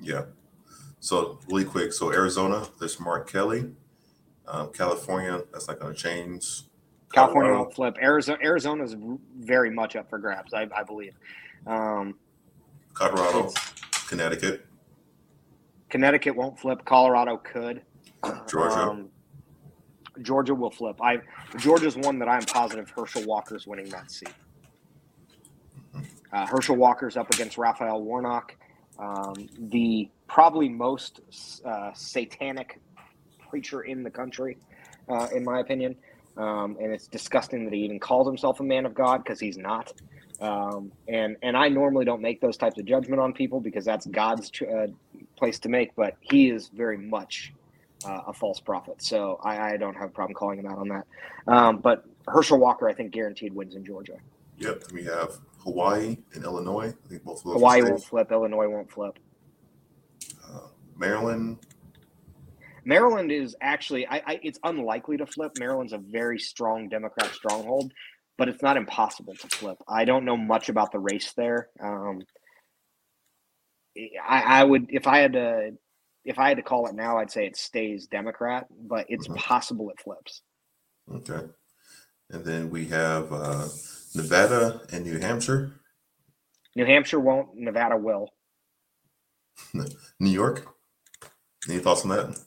Yeah. 0.00 0.24
So 1.04 1.38
really 1.50 1.66
quick, 1.66 1.92
so 1.92 2.14
Arizona, 2.14 2.66
there's 2.78 2.98
Mark 2.98 3.30
Kelly. 3.30 3.70
Um, 4.48 4.70
California, 4.72 5.42
that's 5.52 5.68
not 5.68 5.78
going 5.78 5.94
to 5.94 6.00
change. 6.00 6.62
California 7.12 7.52
won't 7.52 7.74
flip. 7.74 7.98
Arizona, 8.00 8.38
Arizona's 8.42 8.96
very 9.38 9.70
much 9.70 9.96
up 9.96 10.08
for 10.08 10.18
grabs, 10.18 10.54
I, 10.54 10.66
I 10.74 10.82
believe. 10.82 11.12
Um, 11.66 12.14
Colorado, 12.94 13.52
Connecticut. 14.08 14.64
Connecticut 15.90 16.34
won't 16.34 16.58
flip. 16.58 16.82
Colorado 16.86 17.36
could. 17.36 17.82
Georgia. 18.48 18.74
Um, 18.74 19.10
Georgia 20.22 20.54
will 20.54 20.70
flip. 20.70 20.98
I 21.02 21.18
Georgia's 21.58 21.98
one 21.98 22.18
that 22.18 22.30
I'm 22.30 22.44
positive 22.44 22.88
Herschel 22.88 23.24
Walker's 23.26 23.66
winning 23.66 23.90
that 23.90 24.10
seat. 24.10 24.30
Mm-hmm. 25.94 26.02
Uh, 26.32 26.46
Herschel 26.46 26.76
Walker's 26.76 27.18
up 27.18 27.30
against 27.30 27.58
Raphael 27.58 28.00
Warnock 28.00 28.56
um, 28.98 29.34
the 29.58 30.08
probably 30.28 30.68
most 30.68 31.20
uh, 31.64 31.92
satanic 31.94 32.80
preacher 33.48 33.82
in 33.82 34.02
the 34.02 34.10
country, 34.10 34.56
uh, 35.08 35.28
in 35.34 35.44
my 35.44 35.60
opinion. 35.60 35.96
Um, 36.36 36.76
and 36.80 36.92
it's 36.92 37.06
disgusting 37.06 37.64
that 37.64 37.72
he 37.72 37.80
even 37.84 38.00
calls 38.00 38.26
himself 38.26 38.58
a 38.60 38.64
man 38.64 38.86
of 38.86 38.94
God 38.94 39.22
because 39.22 39.38
he's 39.38 39.56
not. 39.56 39.92
Um, 40.40 40.90
and 41.06 41.36
and 41.42 41.56
I 41.56 41.68
normally 41.68 42.04
don't 42.04 42.20
make 42.20 42.40
those 42.40 42.56
types 42.56 42.78
of 42.78 42.84
judgment 42.84 43.20
on 43.20 43.32
people 43.32 43.60
because 43.60 43.84
that's 43.84 44.06
God's 44.06 44.50
uh, 44.62 44.88
place 45.36 45.60
to 45.60 45.68
make. 45.68 45.94
But 45.94 46.16
he 46.20 46.50
is 46.50 46.68
very 46.74 46.98
much 46.98 47.52
uh, 48.04 48.22
a 48.26 48.32
false 48.32 48.58
prophet, 48.58 49.00
so 49.00 49.38
I, 49.44 49.74
I, 49.74 49.76
don't 49.76 49.94
have 49.94 50.10
a 50.10 50.12
problem 50.12 50.34
calling 50.34 50.58
him 50.58 50.66
out 50.66 50.78
on 50.78 50.88
that. 50.88 51.06
Um, 51.46 51.78
but 51.78 52.04
Herschel 52.26 52.58
Walker, 52.58 52.88
I 52.88 52.94
think, 52.94 53.12
guaranteed 53.12 53.54
wins 53.54 53.76
in 53.76 53.84
Georgia. 53.84 54.16
Yep, 54.58 54.84
we 54.92 55.04
have 55.04 55.38
Hawaii 55.62 56.18
and 56.34 56.44
Illinois. 56.44 56.88
I 57.04 57.08
think 57.08 57.24
both 57.24 57.38
of 57.38 57.44
those. 57.44 57.54
Hawaii 57.54 57.82
won't 57.82 58.04
flip. 58.04 58.32
Illinois 58.32 58.68
won't 58.68 58.90
flip. 58.90 59.18
Maryland. 60.96 61.58
Maryland 62.84 63.32
is 63.32 63.56
actually, 63.60 64.06
I, 64.06 64.22
I, 64.26 64.40
it's 64.42 64.58
unlikely 64.62 65.16
to 65.18 65.26
flip. 65.26 65.52
Maryland's 65.58 65.92
a 65.92 65.98
very 65.98 66.38
strong 66.38 66.88
Democrat 66.88 67.32
stronghold, 67.32 67.92
but 68.36 68.48
it's 68.48 68.62
not 68.62 68.76
impossible 68.76 69.34
to 69.34 69.48
flip. 69.48 69.78
I 69.88 70.04
don't 70.04 70.24
know 70.24 70.36
much 70.36 70.68
about 70.68 70.92
the 70.92 70.98
race 70.98 71.32
there. 71.32 71.68
Um, 71.82 72.20
I, 73.96 74.60
I 74.60 74.64
would, 74.64 74.86
if 74.90 75.06
I 75.06 75.18
had 75.18 75.32
to, 75.32 75.70
if 76.24 76.38
I 76.38 76.48
had 76.48 76.58
to 76.58 76.62
call 76.62 76.86
it 76.86 76.94
now, 76.94 77.18
I'd 77.18 77.30
say 77.30 77.46
it 77.46 77.56
stays 77.56 78.06
Democrat, 78.06 78.66
but 78.70 79.06
it's 79.08 79.28
mm-hmm. 79.28 79.36
possible 79.36 79.90
it 79.90 80.00
flips. 80.00 80.42
Okay, 81.10 81.46
and 82.30 82.44
then 82.44 82.70
we 82.70 82.86
have. 82.86 83.32
Uh, 83.32 83.68
Nevada 84.14 84.80
and 84.92 85.04
New 85.04 85.18
Hampshire. 85.18 85.72
New 86.76 86.86
Hampshire 86.86 87.20
won't. 87.20 87.56
Nevada 87.56 87.96
will. 87.96 88.28
New 89.74 90.30
York. 90.30 90.73
Any 91.68 91.78
thoughts 91.78 92.02
on 92.02 92.10
that? 92.10 92.38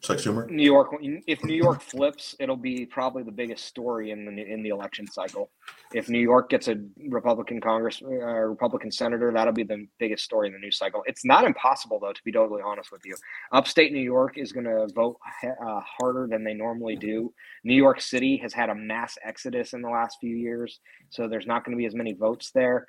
Chuck 0.00 0.18
Schumer. 0.18 0.48
New 0.48 0.64
York, 0.64 0.94
if 1.00 1.42
New 1.42 1.56
York 1.56 1.82
flips, 1.82 2.36
it'll 2.38 2.56
be 2.56 2.86
probably 2.86 3.24
the 3.24 3.32
biggest 3.32 3.64
story 3.64 4.12
in 4.12 4.24
the 4.24 4.42
in 4.42 4.62
the 4.62 4.68
election 4.68 5.08
cycle. 5.08 5.50
If 5.92 6.08
New 6.08 6.20
York 6.20 6.50
gets 6.50 6.68
a 6.68 6.76
Republican 7.08 7.60
Congress, 7.60 8.00
uh, 8.00 8.06
Republican 8.08 8.92
senator, 8.92 9.32
that'll 9.32 9.52
be 9.52 9.64
the 9.64 9.88
biggest 9.98 10.24
story 10.24 10.46
in 10.46 10.52
the 10.52 10.60
news 10.60 10.78
cycle. 10.78 11.02
It's 11.06 11.24
not 11.24 11.44
impossible, 11.44 11.98
though, 12.00 12.12
to 12.12 12.22
be 12.24 12.30
totally 12.30 12.62
honest 12.64 12.92
with 12.92 13.04
you. 13.04 13.16
Upstate 13.50 13.92
New 13.92 13.98
York 14.02 14.38
is 14.38 14.52
going 14.52 14.66
to 14.66 14.86
vote 14.94 15.18
uh, 15.42 15.80
harder 15.80 16.28
than 16.30 16.44
they 16.44 16.54
normally 16.54 16.94
do. 16.94 17.32
New 17.64 17.74
York 17.74 18.00
City 18.00 18.36
has 18.36 18.52
had 18.52 18.70
a 18.70 18.74
mass 18.74 19.18
exodus 19.24 19.72
in 19.72 19.82
the 19.82 19.90
last 19.90 20.18
few 20.20 20.36
years, 20.36 20.78
so 21.10 21.26
there's 21.26 21.46
not 21.46 21.64
going 21.64 21.76
to 21.76 21.78
be 21.78 21.86
as 21.86 21.94
many 21.94 22.12
votes 22.12 22.52
there. 22.52 22.86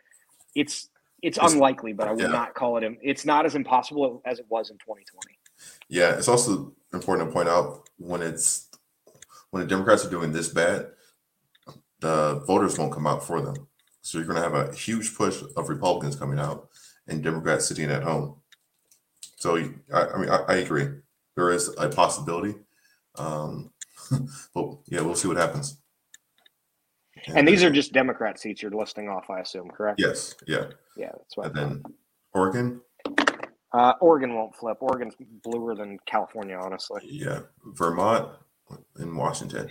It's 0.53 0.89
it's, 1.21 1.37
it's 1.37 1.53
unlikely, 1.53 1.93
but 1.93 2.07
I 2.07 2.11
would 2.11 2.21
yeah. 2.21 2.27
not 2.27 2.53
call 2.53 2.77
it. 2.77 2.97
It's 3.01 3.25
not 3.25 3.45
as 3.45 3.55
impossible 3.55 4.21
as 4.25 4.39
it 4.39 4.45
was 4.47 4.69
in 4.69 4.77
2020. 4.77 5.38
Yeah, 5.89 6.15
it's 6.15 6.27
also 6.27 6.73
important 6.93 7.29
to 7.29 7.33
point 7.33 7.49
out 7.49 7.89
when 7.97 8.21
it's 8.21 8.67
when 9.51 9.61
the 9.61 9.69
Democrats 9.69 10.05
are 10.05 10.09
doing 10.09 10.31
this 10.31 10.49
bad, 10.49 10.87
the 11.99 12.43
voters 12.45 12.77
won't 12.77 12.93
come 12.93 13.07
out 13.07 13.25
for 13.25 13.41
them. 13.41 13.67
So 14.01 14.17
you're 14.17 14.27
going 14.27 14.41
to 14.41 14.43
have 14.43 14.53
a 14.69 14.73
huge 14.73 15.15
push 15.15 15.41
of 15.55 15.69
Republicans 15.69 16.15
coming 16.15 16.39
out 16.39 16.69
and 17.07 17.23
Democrats 17.23 17.67
sitting 17.67 17.89
at 17.89 18.03
home. 18.03 18.35
So 19.37 19.57
I, 19.93 20.05
I 20.05 20.17
mean, 20.17 20.29
I, 20.29 20.43
I, 20.47 20.55
agree. 20.57 20.87
There 21.35 21.51
is 21.51 21.73
a 21.77 21.89
possibility, 21.89 22.55
um, 23.15 23.71
but 24.53 24.77
yeah, 24.87 25.01
we'll 25.01 25.15
see 25.15 25.27
what 25.27 25.37
happens. 25.37 25.77
And, 27.27 27.39
and 27.39 27.47
these 27.47 27.63
are 27.63 27.69
just 27.69 27.93
Democrat 27.93 28.39
seats 28.39 28.61
you're 28.61 28.71
listing 28.71 29.09
off, 29.09 29.29
I 29.29 29.39
assume, 29.39 29.69
correct? 29.69 29.99
Yes. 29.99 30.35
Yeah. 30.47 30.65
Yeah, 30.97 31.11
that's 31.17 31.37
what. 31.37 31.47
And 31.47 31.55
then 31.55 31.83
Oregon. 32.33 32.81
Uh, 33.71 33.93
Oregon 34.01 34.33
won't 34.33 34.55
flip. 34.55 34.77
Oregon's 34.81 35.15
bluer 35.43 35.75
than 35.75 35.99
California, 36.05 36.59
honestly. 36.59 37.01
Yeah, 37.03 37.41
Vermont 37.65 38.29
and 38.97 39.15
Washington. 39.15 39.69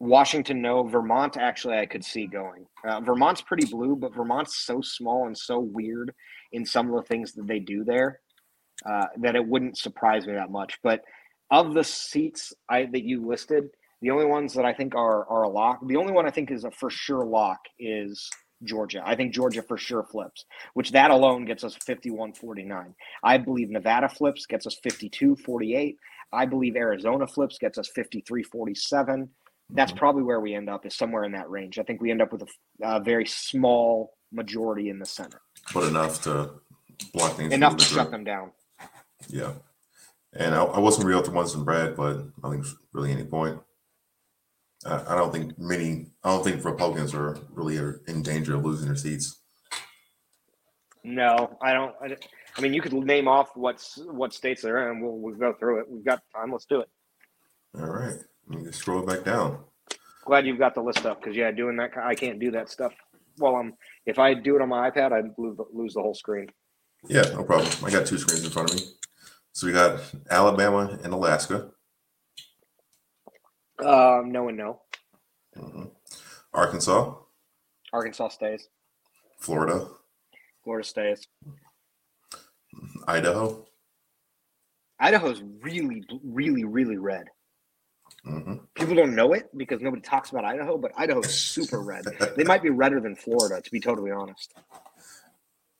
Washington, 0.00 0.62
no. 0.62 0.84
Vermont, 0.84 1.36
actually, 1.36 1.78
I 1.78 1.86
could 1.86 2.04
see 2.04 2.26
going. 2.26 2.66
Uh, 2.86 3.00
Vermont's 3.00 3.40
pretty 3.40 3.66
blue, 3.66 3.96
but 3.96 4.14
Vermont's 4.14 4.58
so 4.58 4.80
small 4.80 5.26
and 5.26 5.36
so 5.36 5.58
weird 5.58 6.14
in 6.52 6.64
some 6.64 6.88
of 6.88 6.94
the 6.94 7.02
things 7.02 7.32
that 7.32 7.46
they 7.46 7.58
do 7.58 7.84
there 7.84 8.20
uh, 8.86 9.06
that 9.18 9.34
it 9.34 9.46
wouldn't 9.46 9.76
surprise 9.76 10.26
me 10.26 10.34
that 10.34 10.50
much. 10.50 10.78
But 10.82 11.02
of 11.50 11.74
the 11.74 11.84
seats 11.84 12.52
I 12.68 12.84
that 12.86 13.04
you 13.04 13.26
listed, 13.26 13.70
the 14.02 14.10
only 14.10 14.26
ones 14.26 14.54
that 14.54 14.64
I 14.64 14.72
think 14.72 14.94
are 14.94 15.26
are 15.28 15.42
a 15.42 15.48
lock. 15.48 15.80
The 15.86 15.96
only 15.96 16.12
one 16.12 16.26
I 16.26 16.30
think 16.30 16.50
is 16.50 16.64
a 16.64 16.70
for 16.70 16.90
sure 16.90 17.24
lock 17.24 17.58
is 17.78 18.30
Georgia. 18.64 19.02
I 19.04 19.14
think 19.14 19.34
Georgia 19.34 19.62
for 19.62 19.76
sure 19.76 20.02
flips, 20.02 20.44
which 20.74 20.92
that 20.92 21.10
alone 21.10 21.44
gets 21.44 21.64
us 21.64 21.76
51 21.84 22.34
49. 22.34 22.94
I 23.22 23.38
believe 23.38 23.70
Nevada 23.70 24.08
flips, 24.08 24.46
gets 24.46 24.66
us 24.66 24.76
52 24.82 25.36
48. 25.36 25.96
I 26.32 26.46
believe 26.46 26.76
Arizona 26.76 27.26
flips, 27.26 27.58
gets 27.58 27.78
us 27.78 27.88
53 27.94 28.42
47. 28.42 29.28
That's 29.70 29.92
mm-hmm. 29.92 29.98
probably 29.98 30.22
where 30.22 30.40
we 30.40 30.54
end 30.54 30.68
up, 30.68 30.86
is 30.86 30.94
somewhere 30.94 31.24
in 31.24 31.32
that 31.32 31.50
range. 31.50 31.78
I 31.78 31.82
think 31.82 32.00
we 32.00 32.10
end 32.10 32.22
up 32.22 32.32
with 32.32 32.42
a, 32.42 32.46
a 32.82 33.00
very 33.00 33.26
small 33.26 34.14
majority 34.32 34.88
in 34.88 34.98
the 34.98 35.06
Senate. 35.06 35.40
But 35.72 35.84
enough 35.84 36.22
to 36.22 36.50
block 37.12 37.32
things. 37.32 37.52
Enough 37.52 37.76
to 37.76 37.84
shut 37.84 38.10
them 38.10 38.24
down. 38.24 38.52
Yeah. 39.28 39.52
And 40.32 40.54
I, 40.54 40.62
I 40.62 40.78
wasn't 40.78 41.06
real 41.06 41.22
to 41.22 41.30
ones 41.30 41.54
and 41.54 41.64
Brad, 41.64 41.96
but 41.96 42.24
I 42.44 42.50
think 42.50 42.66
really 42.92 43.12
any 43.12 43.24
point. 43.24 43.60
I 44.88 45.14
don't 45.14 45.32
think 45.32 45.58
many. 45.58 46.06
I 46.24 46.30
don't 46.30 46.44
think 46.44 46.64
Republicans 46.64 47.14
are 47.14 47.38
really 47.50 47.76
in 48.06 48.22
danger 48.22 48.56
of 48.56 48.64
losing 48.64 48.86
their 48.86 48.96
seats. 48.96 49.42
No, 51.04 51.56
I 51.62 51.72
don't. 51.72 51.94
I, 52.02 52.16
I 52.56 52.60
mean, 52.60 52.74
you 52.74 52.82
could 52.82 52.92
name 52.92 53.28
off 53.28 53.50
what's 53.54 53.98
what 54.10 54.32
states 54.32 54.62
they're 54.62 54.90
in. 54.90 55.00
We'll, 55.00 55.16
we'll 55.16 55.34
go 55.34 55.52
through 55.52 55.80
it. 55.80 55.86
We've 55.88 56.04
got 56.04 56.20
time. 56.34 56.52
Let's 56.52 56.66
do 56.66 56.80
it. 56.80 56.88
All 57.78 57.86
right. 57.86 58.16
Let 58.48 58.58
me 58.58 58.64
just 58.64 58.80
scroll 58.80 59.02
back 59.02 59.24
down. 59.24 59.60
Glad 60.24 60.46
you've 60.46 60.58
got 60.58 60.74
the 60.74 60.82
list 60.82 61.06
up 61.06 61.20
because 61.20 61.36
yeah, 61.36 61.50
doing 61.50 61.76
that 61.76 61.96
I 61.96 62.14
can't 62.14 62.38
do 62.38 62.50
that 62.50 62.68
stuff. 62.68 62.92
Well, 63.38 63.56
I'm 63.56 63.74
if 64.06 64.18
I 64.18 64.34
do 64.34 64.56
it 64.56 64.62
on 64.62 64.68
my 64.68 64.90
iPad, 64.90 65.12
I'd 65.12 65.30
lose, 65.38 65.56
lose 65.72 65.94
the 65.94 66.02
whole 66.02 66.14
screen. 66.14 66.48
Yeah, 67.08 67.22
no 67.32 67.44
problem. 67.44 67.68
I 67.84 67.90
got 67.90 68.06
two 68.06 68.18
screens 68.18 68.44
in 68.44 68.50
front 68.50 68.70
of 68.70 68.76
me. 68.76 68.82
So 69.52 69.66
we 69.66 69.72
got 69.72 70.00
Alabama 70.30 70.98
and 71.02 71.12
Alaska. 71.12 71.70
Um, 73.84 74.32
no 74.32 74.48
and 74.48 74.58
no. 74.58 74.80
Mm-hmm. 75.56 75.84
Arkansas. 76.52 77.14
Arkansas 77.92 78.28
stays. 78.28 78.68
Florida. 79.38 79.86
Florida 80.64 80.86
stays. 80.86 81.26
Idaho. 83.06 83.66
Idaho's 85.00 85.42
really, 85.60 86.04
really, 86.24 86.64
really 86.64 86.96
red. 86.96 87.26
Mm-hmm. 88.26 88.54
People 88.74 88.94
don't 88.94 89.14
know 89.14 89.32
it 89.32 89.48
because 89.56 89.80
nobody 89.80 90.02
talks 90.02 90.30
about 90.30 90.44
Idaho, 90.44 90.76
but 90.76 90.92
Idaho's 90.96 91.32
super 91.32 91.80
red. 91.80 92.04
They 92.36 92.44
might 92.44 92.62
be 92.62 92.70
redder 92.70 93.00
than 93.00 93.14
Florida, 93.14 93.60
to 93.60 93.70
be 93.70 93.80
totally 93.80 94.10
honest. 94.10 94.54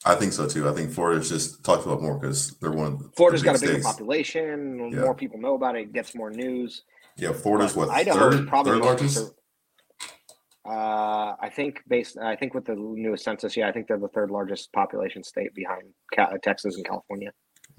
I 0.04 0.14
think 0.14 0.32
so 0.32 0.46
too. 0.46 0.68
I 0.68 0.72
think 0.72 0.92
Florida's 0.92 1.28
just 1.28 1.64
talked 1.64 1.84
about 1.84 2.00
more 2.00 2.18
because 2.18 2.52
they're 2.58 2.70
one 2.70 2.86
of 2.86 2.98
the 3.00 3.10
Florida's 3.16 3.42
got 3.42 3.56
a 3.56 3.58
bigger 3.58 3.72
states. 3.74 3.86
population. 3.86 4.90
Yeah. 4.92 5.00
More 5.00 5.14
people 5.14 5.40
know 5.40 5.54
about 5.54 5.76
it. 5.76 5.92
Gets 5.92 6.14
more 6.14 6.30
news. 6.30 6.82
Yeah, 7.18 7.32
Florida's 7.32 7.74
what 7.74 7.88
Idaho 7.90 8.30
third, 8.30 8.48
probably 8.48 8.72
third 8.72 8.82
largest. 8.82 9.34
Uh, 10.64 11.34
I 11.40 11.50
think 11.52 11.82
based, 11.88 12.18
I 12.18 12.36
think 12.36 12.54
with 12.54 12.66
the 12.66 12.76
newest 12.76 13.24
census, 13.24 13.56
yeah, 13.56 13.68
I 13.68 13.72
think 13.72 13.88
they're 13.88 13.98
the 13.98 14.08
third 14.08 14.30
largest 14.30 14.72
population 14.72 15.24
state 15.24 15.54
behind 15.54 15.82
Texas 16.42 16.76
and 16.76 16.84
California. 16.84 17.32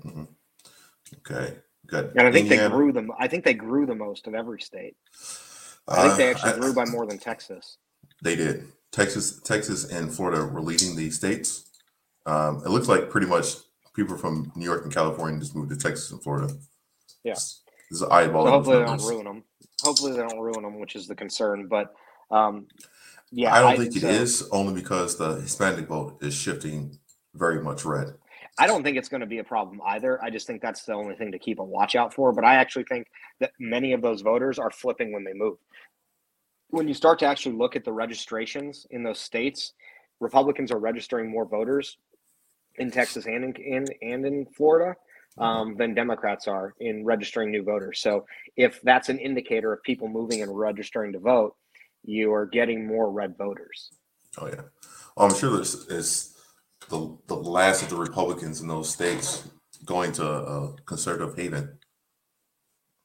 Mm-hmm. 0.03 0.23
Okay, 1.17 1.55
good. 1.87 2.11
And 2.15 2.27
I 2.27 2.31
think 2.31 2.45
Indiana. 2.47 2.69
they 2.69 2.75
grew 2.75 2.91
them. 2.91 3.11
I 3.17 3.27
think 3.27 3.45
they 3.45 3.53
grew 3.53 3.85
the 3.85 3.95
most 3.95 4.27
of 4.27 4.33
every 4.33 4.59
state. 4.59 4.95
I 5.87 6.03
think 6.03 6.17
they 6.17 6.27
uh, 6.27 6.31
actually 6.31 6.51
uh, 6.51 6.59
grew 6.59 6.73
by 6.73 6.85
more 6.85 7.05
than 7.05 7.17
Texas. 7.17 7.77
They 8.21 8.35
did. 8.35 8.65
Texas, 8.91 9.39
Texas, 9.41 9.85
and 9.85 10.13
Florida 10.13 10.45
were 10.45 10.61
leading 10.61 10.95
the 10.95 11.09
states. 11.11 11.69
Um, 12.25 12.61
it 12.65 12.69
looks 12.69 12.87
like 12.87 13.09
pretty 13.09 13.27
much 13.27 13.55
people 13.95 14.17
from 14.17 14.51
New 14.55 14.65
York 14.65 14.83
and 14.83 14.93
California 14.93 15.39
just 15.39 15.55
moved 15.55 15.69
to 15.69 15.77
Texas 15.77 16.11
and 16.11 16.21
Florida. 16.21 16.53
Yeah. 17.23 17.35
This 17.89 18.01
is 18.01 18.07
eyeball. 18.09 18.47
Hopefully 18.47 18.79
they 18.79 18.85
don't 18.85 19.01
ruin 19.03 19.25
them. 19.25 19.43
Hopefully 19.81 20.11
they 20.11 20.19
don't 20.19 20.39
ruin 20.39 20.63
them, 20.63 20.79
which 20.79 20.95
is 20.95 21.07
the 21.07 21.15
concern. 21.15 21.67
But 21.67 21.93
um, 22.29 22.67
yeah, 23.31 23.53
I 23.53 23.61
don't 23.61 23.73
I, 23.73 23.77
think 23.77 23.95
it 23.95 24.01
so, 24.01 24.07
is 24.07 24.47
only 24.51 24.73
because 24.73 25.17
the 25.17 25.35
Hispanic 25.35 25.87
vote 25.87 26.17
is 26.21 26.33
shifting 26.33 26.97
very 27.33 27.61
much 27.61 27.85
red. 27.85 28.13
I 28.57 28.67
don't 28.67 28.83
think 28.83 28.97
it's 28.97 29.09
going 29.09 29.21
to 29.21 29.27
be 29.27 29.37
a 29.39 29.43
problem 29.43 29.79
either. 29.85 30.21
I 30.23 30.29
just 30.29 30.45
think 30.45 30.61
that's 30.61 30.83
the 30.83 30.93
only 30.93 31.15
thing 31.15 31.31
to 31.31 31.39
keep 31.39 31.59
a 31.59 31.63
watch 31.63 31.95
out 31.95 32.13
for. 32.13 32.31
But 32.33 32.43
I 32.43 32.55
actually 32.55 32.83
think 32.85 33.07
that 33.39 33.51
many 33.59 33.93
of 33.93 34.01
those 34.01 34.21
voters 34.21 34.59
are 34.59 34.69
flipping 34.69 35.13
when 35.13 35.23
they 35.23 35.33
move. 35.33 35.57
When 36.71 36.87
you 36.87 36.93
start 36.93 37.17
to 37.19 37.25
actually 37.25 37.55
look 37.55 37.75
at 37.75 37.83
the 37.83 37.91
registrations 37.91 38.85
in 38.91 39.01
those 39.01 39.19
states, 39.19 39.73
Republicans 40.19 40.71
are 40.71 40.77
registering 40.77 41.31
more 41.31 41.45
voters 41.45 41.97
in 42.75 42.91
Texas 42.91 43.25
and 43.25 43.43
in, 43.43 43.55
in 43.55 43.85
and 44.01 44.25
in 44.25 44.45
Florida 44.45 44.95
um, 45.37 45.75
than 45.77 45.93
Democrats 45.93 46.47
are 46.47 46.73
in 46.79 47.05
registering 47.05 47.51
new 47.51 47.63
voters. 47.63 47.99
So 48.01 48.25
if 48.57 48.81
that's 48.81 49.09
an 49.09 49.19
indicator 49.19 49.71
of 49.73 49.83
people 49.83 50.07
moving 50.07 50.41
and 50.41 50.57
registering 50.57 51.13
to 51.13 51.19
vote, 51.19 51.55
you 52.03 52.33
are 52.33 52.45
getting 52.45 52.87
more 52.87 53.11
red 53.11 53.37
voters. 53.37 53.89
Oh 54.37 54.47
yeah, 54.47 54.61
well, 55.15 55.27
I'm 55.27 55.35
sure 55.35 55.57
this 55.57 55.73
is 55.73 56.35
the 56.89 57.17
the 57.27 57.35
last 57.35 57.83
of 57.83 57.89
the 57.89 57.95
Republicans 57.95 58.61
in 58.61 58.67
those 58.67 58.89
states 58.89 59.49
going 59.85 60.11
to 60.13 60.25
a 60.25 60.75
conservative 60.85 61.35
haven. 61.35 61.77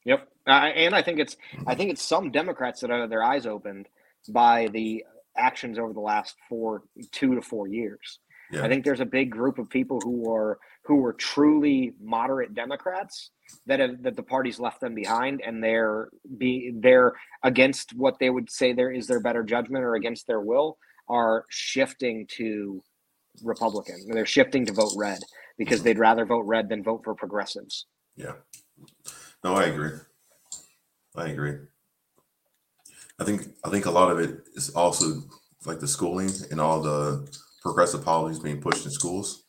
Yep, 0.05 0.27
uh, 0.47 0.51
and 0.51 0.95
I 0.95 1.01
think 1.01 1.19
it's 1.19 1.35
mm-hmm. 1.35 1.67
I 1.67 1.75
think 1.75 1.91
it's 1.91 2.01
some 2.01 2.31
Democrats 2.31 2.81
that 2.81 2.89
have 2.89 3.09
their 3.09 3.23
eyes 3.23 3.45
opened 3.45 3.87
by 4.29 4.67
the 4.67 5.03
actions 5.37 5.77
over 5.77 5.93
the 5.93 5.99
last 5.99 6.35
four 6.47 6.83
two 7.11 7.35
to 7.35 7.41
four 7.41 7.67
years. 7.67 8.19
Yeah. 8.51 8.63
I 8.63 8.69
think 8.69 8.85
there's 8.85 8.99
a 8.99 9.05
big 9.05 9.31
group 9.31 9.59
of 9.59 9.69
people 9.69 9.99
who 10.01 10.31
are 10.31 10.59
who 10.83 10.97
were 10.97 11.13
truly 11.13 11.93
moderate 11.99 12.53
Democrats 12.53 13.31
that 13.65 13.79
have 13.79 14.03
that 14.03 14.15
the 14.15 14.23
party's 14.23 14.59
left 14.59 14.81
them 14.81 14.93
behind, 14.93 15.41
and 15.45 15.63
they're 15.63 16.09
be 16.37 16.73
they're 16.75 17.13
against 17.43 17.95
what 17.95 18.19
they 18.19 18.29
would 18.29 18.49
say 18.49 18.73
there 18.73 18.91
is 18.91 19.07
their 19.07 19.19
better 19.19 19.43
judgment 19.43 19.83
or 19.83 19.95
against 19.95 20.27
their 20.27 20.41
will 20.41 20.77
are 21.09 21.45
shifting 21.49 22.27
to 22.27 22.81
Republican. 23.43 23.95
They're 24.09 24.25
shifting 24.25 24.65
to 24.65 24.73
vote 24.73 24.93
red 24.95 25.19
because 25.57 25.79
mm-hmm. 25.79 25.85
they'd 25.85 25.99
rather 25.99 26.25
vote 26.25 26.45
red 26.45 26.69
than 26.69 26.83
vote 26.83 27.01
for 27.03 27.15
progressives. 27.15 27.85
Yeah. 28.15 28.33
No, 29.43 29.55
I 29.55 29.65
agree. 29.65 29.91
I 31.15 31.27
agree. 31.29 31.57
I 33.19 33.23
think 33.23 33.47
I 33.63 33.69
think 33.69 33.85
a 33.85 33.91
lot 33.91 34.11
of 34.11 34.19
it 34.19 34.41
is 34.55 34.69
also 34.71 35.23
like 35.65 35.79
the 35.79 35.87
schooling 35.87 36.31
and 36.51 36.59
all 36.59 36.81
the 36.81 37.27
progressive 37.65 38.05
policies 38.05 38.39
being 38.39 38.61
pushed 38.61 38.85
in 38.85 38.91
schools. 38.91 39.45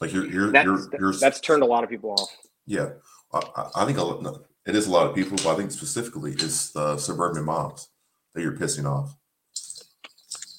Like 0.00 0.12
you're, 0.12 0.26
you're, 0.26 0.52
that's, 0.52 0.64
you're, 0.64 0.88
you're 0.98 1.12
that's 1.14 1.40
turned 1.40 1.64
a 1.64 1.66
lot 1.66 1.82
of 1.82 1.90
people 1.90 2.12
off. 2.12 2.30
Yeah, 2.64 2.90
I, 3.34 3.70
I 3.74 3.84
think 3.84 3.98
a 3.98 4.02
lot, 4.02 4.44
it 4.66 4.76
is 4.76 4.86
a 4.86 4.90
lot 4.90 5.08
of 5.08 5.14
people, 5.16 5.36
but 5.38 5.48
I 5.48 5.56
think 5.56 5.72
specifically 5.72 6.32
it's 6.32 6.70
the 6.70 6.96
suburban 6.96 7.44
moms 7.44 7.88
that 8.34 8.42
you're 8.42 8.56
pissing 8.56 8.86
off, 8.86 9.16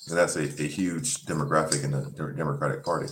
and 0.09 0.17
that's 0.17 0.35
a, 0.35 0.41
a 0.41 0.67
huge 0.67 1.25
demographic 1.25 1.83
in 1.85 1.91
the 1.91 2.33
Democratic 2.35 2.83
Party. 2.83 3.07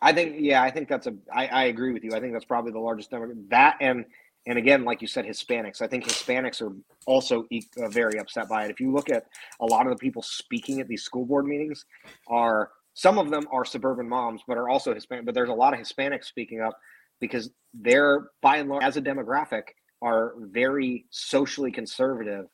I 0.00 0.12
think, 0.12 0.36
yeah, 0.38 0.62
I 0.62 0.70
think 0.70 0.88
that's 0.88 1.08
a. 1.08 1.14
I, 1.30 1.46
I 1.48 1.64
agree 1.64 1.92
with 1.92 2.04
you. 2.04 2.14
I 2.14 2.20
think 2.20 2.32
that's 2.32 2.46
probably 2.46 2.72
the 2.72 2.78
largest 2.78 3.10
demographic. 3.10 3.50
That 3.50 3.76
and 3.80 4.04
and 4.46 4.58
again, 4.58 4.84
like 4.84 5.02
you 5.02 5.08
said, 5.08 5.26
Hispanics. 5.26 5.82
I 5.82 5.86
think 5.86 6.04
Hispanics 6.04 6.62
are 6.62 6.72
also 7.06 7.46
uh, 7.80 7.88
very 7.88 8.18
upset 8.18 8.48
by 8.48 8.64
it. 8.64 8.70
If 8.70 8.80
you 8.80 8.92
look 8.92 9.10
at 9.10 9.26
a 9.60 9.66
lot 9.66 9.86
of 9.86 9.92
the 9.92 9.98
people 9.98 10.22
speaking 10.22 10.80
at 10.80 10.88
these 10.88 11.02
school 11.02 11.26
board 11.26 11.46
meetings, 11.46 11.84
are 12.26 12.70
some 12.94 13.18
of 13.18 13.30
them 13.30 13.44
are 13.52 13.64
suburban 13.64 14.08
moms, 14.08 14.42
but 14.48 14.56
are 14.56 14.68
also 14.68 14.94
Hispanic. 14.94 15.26
But 15.26 15.34
there's 15.34 15.50
a 15.50 15.54
lot 15.54 15.74
of 15.74 15.80
Hispanics 15.80 16.24
speaking 16.24 16.60
up 16.60 16.76
because 17.20 17.50
they're 17.74 18.30
by 18.40 18.56
and 18.56 18.68
large, 18.70 18.82
as 18.82 18.96
a 18.96 19.02
demographic, 19.02 19.62
are 20.02 20.32
very 20.38 21.04
socially 21.10 21.70
conservative, 21.70 22.46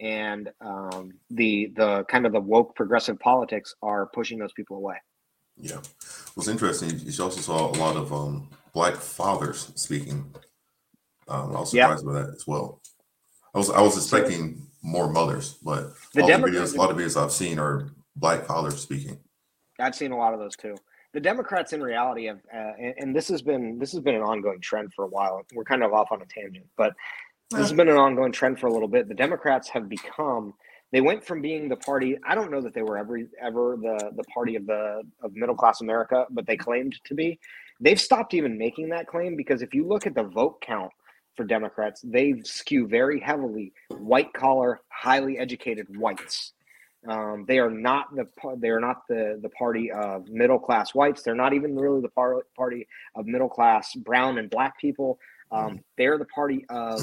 and 0.00 0.50
um, 0.60 1.12
the 1.30 1.72
the 1.76 2.04
kind 2.04 2.26
of 2.26 2.32
the 2.32 2.40
woke 2.40 2.74
progressive 2.74 3.18
politics 3.20 3.74
are 3.80 4.06
pushing 4.12 4.38
those 4.38 4.52
people 4.52 4.76
away. 4.76 4.96
Yeah, 5.56 5.80
what's 6.34 6.48
interesting, 6.48 6.98
you 6.98 7.24
also 7.24 7.40
saw 7.40 7.70
a 7.70 7.76
lot 7.78 7.96
of 7.96 8.12
um, 8.12 8.48
black 8.72 8.96
fathers 8.96 9.72
speaking 9.74 10.32
um, 11.28 11.56
I 11.56 11.60
was 11.60 11.70
surprised 11.70 12.06
by 12.06 12.12
that 12.14 12.30
as 12.30 12.46
well. 12.46 12.80
I 13.54 13.58
was 13.58 13.70
I 13.70 13.80
was 13.80 13.96
expecting 13.96 14.66
more 14.82 15.10
mothers, 15.10 15.54
but 15.62 15.94
the 16.14 16.22
the 16.22 16.32
videos, 16.32 16.74
a 16.74 16.78
lot 16.78 16.90
of 16.90 16.96
videos 16.96 17.20
I've 17.20 17.32
seen 17.32 17.58
are 17.58 17.90
black 18.16 18.46
fathers 18.46 18.80
speaking. 18.80 19.18
I've 19.80 19.94
seen 19.94 20.12
a 20.12 20.16
lot 20.16 20.34
of 20.34 20.40
those 20.40 20.56
too. 20.56 20.74
The 21.14 21.20
Democrats, 21.20 21.72
in 21.72 21.82
reality, 21.82 22.26
have, 22.26 22.40
uh, 22.54 22.72
and, 22.78 22.94
and, 22.98 23.16
this 23.16 23.28
has 23.28 23.40
been 23.40 23.78
this 23.78 23.92
has 23.92 24.00
been 24.00 24.14
an 24.14 24.22
ongoing 24.22 24.60
trend 24.60 24.92
for 24.94 25.04
a 25.04 25.08
while. 25.08 25.42
We're 25.54 25.64
kind 25.64 25.82
of 25.82 25.92
off 25.92 26.12
on 26.12 26.20
a 26.20 26.26
tangent, 26.26 26.66
but 26.76 26.92
this 27.50 27.60
has 27.60 27.72
been 27.72 27.88
an 27.88 27.96
ongoing 27.96 28.32
trend 28.32 28.60
for 28.60 28.66
a 28.66 28.72
little 28.72 28.88
bit. 28.88 29.08
The 29.08 29.14
Democrats 29.14 29.68
have 29.70 29.88
become 29.88 30.52
they 30.92 31.00
went 31.00 31.24
from 31.24 31.40
being 31.40 31.68
the 31.68 31.76
party 31.76 32.16
i 32.26 32.34
don't 32.34 32.50
know 32.50 32.60
that 32.60 32.74
they 32.74 32.82
were 32.82 32.96
ever 32.96 33.18
ever 33.40 33.76
the 33.80 34.10
the 34.16 34.24
party 34.24 34.56
of 34.56 34.66
the 34.66 35.02
of 35.22 35.34
middle 35.34 35.54
class 35.54 35.80
america 35.80 36.26
but 36.30 36.46
they 36.46 36.56
claimed 36.56 36.98
to 37.04 37.14
be 37.14 37.38
they've 37.80 38.00
stopped 38.00 38.34
even 38.34 38.56
making 38.58 38.88
that 38.88 39.06
claim 39.06 39.36
because 39.36 39.62
if 39.62 39.74
you 39.74 39.86
look 39.86 40.06
at 40.06 40.14
the 40.14 40.22
vote 40.22 40.60
count 40.60 40.90
for 41.38 41.44
Democrats, 41.44 42.02
they 42.04 42.34
skew 42.42 42.88
very 42.88 43.20
heavily 43.20 43.72
white 43.96 44.32
collar, 44.34 44.80
highly 44.88 45.38
educated 45.38 45.86
whites. 45.96 46.52
Um, 47.08 47.44
they 47.46 47.60
are 47.60 47.70
not 47.70 48.14
the 48.14 48.26
they 48.56 48.70
are 48.70 48.80
not 48.80 49.06
the 49.08 49.38
the 49.40 49.48
party 49.50 49.90
of 49.92 50.28
middle 50.28 50.58
class 50.58 50.94
whites. 50.94 51.22
They're 51.22 51.36
not 51.36 51.54
even 51.54 51.76
really 51.76 52.02
the 52.02 52.08
par- 52.08 52.42
party 52.56 52.88
of 53.14 53.24
middle 53.24 53.48
class 53.48 53.94
brown 53.94 54.38
and 54.38 54.50
black 54.50 54.78
people. 54.80 55.18
Um, 55.52 55.78
they're 55.96 56.18
the 56.18 56.26
party 56.26 56.66
of 56.68 57.00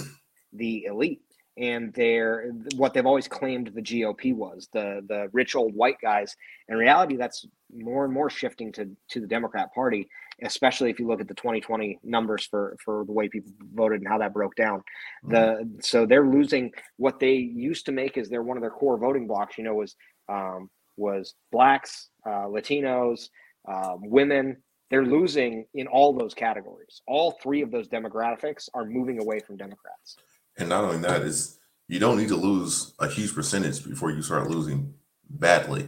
the 0.51 0.83
elite, 0.83 1.21
and 1.57 1.93
they're 1.93 2.51
what 2.75 2.93
they've 2.93 3.05
always 3.05 3.27
claimed 3.27 3.71
the 3.73 3.81
GOP 3.81 4.35
was 4.35 4.67
the 4.73 5.01
the 5.07 5.29
rich 5.33 5.55
old 5.55 5.73
white 5.73 5.97
guys. 6.01 6.35
In 6.67 6.77
reality, 6.77 7.15
that's 7.15 7.45
more 7.75 8.05
and 8.05 8.13
more 8.13 8.29
shifting 8.29 8.71
to 8.73 8.89
to 9.09 9.19
the 9.19 9.27
Democrat 9.27 9.73
Party 9.73 10.07
especially 10.43 10.89
if 10.89 10.99
you 10.99 11.07
look 11.07 11.21
at 11.21 11.27
the 11.27 11.33
2020 11.33 11.99
numbers 12.03 12.45
for 12.45 12.75
for 12.83 13.05
the 13.05 13.11
way 13.11 13.29
people 13.29 13.51
voted 13.73 14.01
and 14.01 14.07
how 14.07 14.17
that 14.17 14.33
broke 14.33 14.55
down. 14.55 14.79
Mm-hmm. 15.25 15.31
The 15.31 15.69
so 15.81 16.05
they're 16.05 16.27
losing 16.27 16.71
what 16.97 17.19
they 17.19 17.33
used 17.33 17.85
to 17.85 17.91
make 17.91 18.17
as 18.17 18.29
their 18.29 18.43
one 18.43 18.57
of 18.57 18.61
their 18.61 18.71
core 18.71 18.97
voting 18.97 19.27
blocks. 19.27 19.57
You 19.57 19.63
know, 19.63 19.75
was 19.75 19.95
um, 20.29 20.69
was 20.97 21.35
blacks, 21.51 22.09
uh, 22.25 22.45
Latinos, 22.45 23.29
uh, 23.67 23.95
women. 23.97 24.57
They're 24.91 25.05
losing 25.05 25.65
in 25.73 25.87
all 25.87 26.13
those 26.13 26.35
categories. 26.35 27.01
All 27.07 27.31
three 27.41 27.63
of 27.63 27.71
those 27.71 27.87
demographics 27.87 28.69
are 28.73 28.85
moving 28.85 29.19
away 29.19 29.39
from 29.39 29.57
Democrats. 29.57 30.15
And 30.57 30.69
not 30.69 30.83
only 30.83 30.97
that 30.99 31.21
is 31.21 31.59
you 31.87 31.99
don't 31.99 32.17
need 32.17 32.29
to 32.29 32.35
lose 32.35 32.93
a 32.99 33.07
huge 33.07 33.33
percentage 33.33 33.83
before 33.83 34.11
you 34.11 34.21
start 34.21 34.49
losing 34.49 34.93
badly 35.29 35.87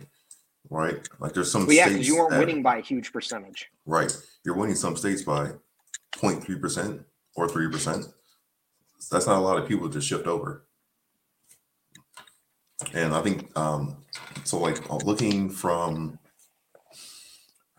right? 0.70 1.08
Like 1.20 1.34
there's 1.34 1.52
some 1.52 1.66
well, 1.66 1.76
yeah, 1.76 1.88
states 1.88 2.08
you 2.08 2.18
weren't 2.18 2.38
winning 2.38 2.62
by 2.62 2.78
a 2.78 2.82
huge 2.82 3.12
percentage. 3.12 3.70
Right. 3.86 4.16
You're 4.44 4.56
winning 4.56 4.76
some 4.76 4.96
states 4.96 5.22
by 5.22 5.52
0.3% 6.16 7.04
or 7.36 7.48
3%. 7.48 8.14
That's 9.12 9.28
not 9.28 9.38
a 9.38 9.42
lot 9.42 9.58
of 9.58 9.68
people 9.68 9.90
to 9.90 10.02
shift 10.02 10.28
over. 10.28 10.66
And 12.94 13.14
I 13.14 13.22
think 13.22 13.58
um 13.58 14.04
so 14.44 14.60
like 14.60 14.90
uh, 14.90 14.98
looking 14.98 15.50
from 15.50 16.20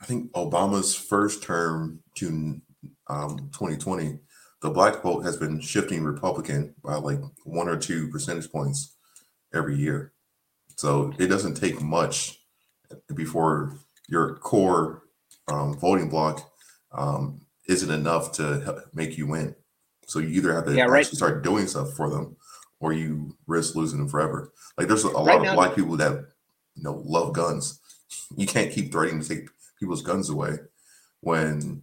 I 0.01 0.07
think 0.07 0.33
Obama's 0.33 0.95
first 0.95 1.43
term 1.43 2.01
to 2.17 2.61
um 3.07 3.39
2020, 3.53 4.19
the 4.61 4.71
black 4.71 5.03
vote 5.03 5.25
has 5.25 5.37
been 5.37 5.61
shifting 5.61 6.03
Republican 6.03 6.75
by 6.83 6.95
like 6.95 7.21
one 7.45 7.69
or 7.69 7.77
two 7.77 8.09
percentage 8.09 8.51
points 8.51 8.97
every 9.55 9.77
year. 9.77 10.13
So 10.77 11.13
it 11.19 11.27
doesn't 11.27 11.55
take 11.55 11.81
much 11.81 12.41
before 13.15 13.75
your 14.09 14.37
core 14.37 15.03
um, 15.49 15.79
voting 15.79 16.09
block 16.09 16.51
um, 16.93 17.41
isn't 17.69 17.91
enough 17.91 18.33
to 18.33 18.85
make 18.93 19.17
you 19.19 19.27
win. 19.27 19.55
So 20.07 20.19
you 20.19 20.29
either 20.29 20.55
have 20.55 20.65
to 20.67 20.75
yeah, 20.75 20.85
right. 20.85 21.05
start 21.07 21.45
doing 21.45 21.67
stuff 21.67 21.93
for 21.93 22.09
them, 22.09 22.37
or 22.81 22.93
you 22.93 23.37
risk 23.47 23.75
losing 23.75 23.99
them 23.99 24.09
forever. 24.09 24.53
Like 24.77 24.89
there's 24.89 25.05
a, 25.05 25.09
a 25.09 25.25
right 25.25 25.35
lot 25.35 25.43
now, 25.43 25.51
of 25.51 25.55
black 25.55 25.75
people 25.75 25.97
that 25.99 26.13
you 26.75 26.83
know 26.83 27.03
love 27.05 27.35
guns. 27.35 27.81
You 28.37 28.47
can't 28.47 28.73
keep 28.73 28.91
threatening 28.91 29.23
to 29.23 29.29
take 29.29 29.49
people's 29.79 30.03
guns 30.03 30.31
away 30.31 30.59
when 31.21 31.83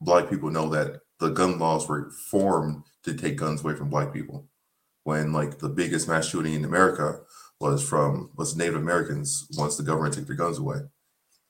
black 0.00 0.30
people 0.30 0.50
know 0.50 0.68
that 0.68 1.00
the 1.22 1.30
gun 1.30 1.58
laws 1.58 1.88
were 1.88 2.10
formed 2.10 2.82
to 3.04 3.14
take 3.14 3.36
guns 3.36 3.62
away 3.62 3.74
from 3.74 3.88
black 3.88 4.12
people. 4.12 4.48
When 5.04 5.32
like 5.32 5.58
the 5.58 5.68
biggest 5.68 6.08
mass 6.08 6.28
shooting 6.28 6.54
in 6.54 6.64
America 6.64 7.20
was 7.60 7.86
from 7.86 8.30
was 8.36 8.56
Native 8.56 8.76
Americans 8.76 9.46
once 9.56 9.76
the 9.76 9.82
government 9.82 10.14
took 10.14 10.26
their 10.26 10.36
guns 10.36 10.58
away. 10.58 10.80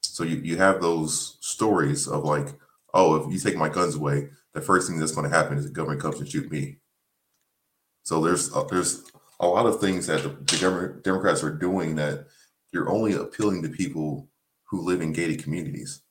So 0.03 0.25
you, 0.25 0.37
you 0.37 0.57
have 0.59 0.81
those 0.81 1.39
stories 1.41 2.07
of 2.07 2.25
like, 2.25 2.49
oh, 2.93 3.17
if 3.17 3.33
you 3.33 3.39
take 3.39 3.57
my 3.57 3.69
guns 3.69 3.95
away, 3.95 4.29
the 4.53 4.61
first 4.61 4.89
thing 4.89 4.99
that's 4.99 5.13
going 5.13 5.29
to 5.29 5.37
happen 5.37 5.57
is 5.57 5.65
the 5.65 5.71
government 5.71 6.03
comes 6.03 6.21
and 6.21 6.29
shoot 6.29 6.51
me. 6.51 6.79
So 8.03 8.21
there's 8.21 8.55
uh, 8.55 8.65
there's 8.65 9.11
a 9.41 9.47
lot 9.47 9.67
of 9.67 9.81
things 9.81 10.07
that 10.07 10.23
the, 10.23 10.29
the 10.29 11.01
Democrats 11.03 11.43
are 11.43 11.55
doing 11.55 11.97
that 11.97 12.27
you're 12.73 12.91
only 12.91 13.15
appealing 13.15 13.63
to 13.63 13.69
people 13.69 14.29
who 14.65 14.83
live 14.83 15.01
in 15.01 15.13
gated 15.13 15.43
communities. 15.43 16.03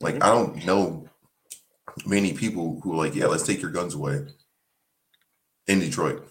Like 0.00 0.22
I 0.22 0.28
don't 0.28 0.64
know 0.64 1.08
many 2.06 2.32
people 2.32 2.80
who 2.82 2.92
are 2.92 2.96
like, 2.96 3.14
yeah, 3.14 3.26
let's 3.26 3.44
take 3.44 3.62
your 3.62 3.70
guns 3.70 3.94
away 3.94 4.26
in 5.66 5.80
Detroit. 5.80 6.28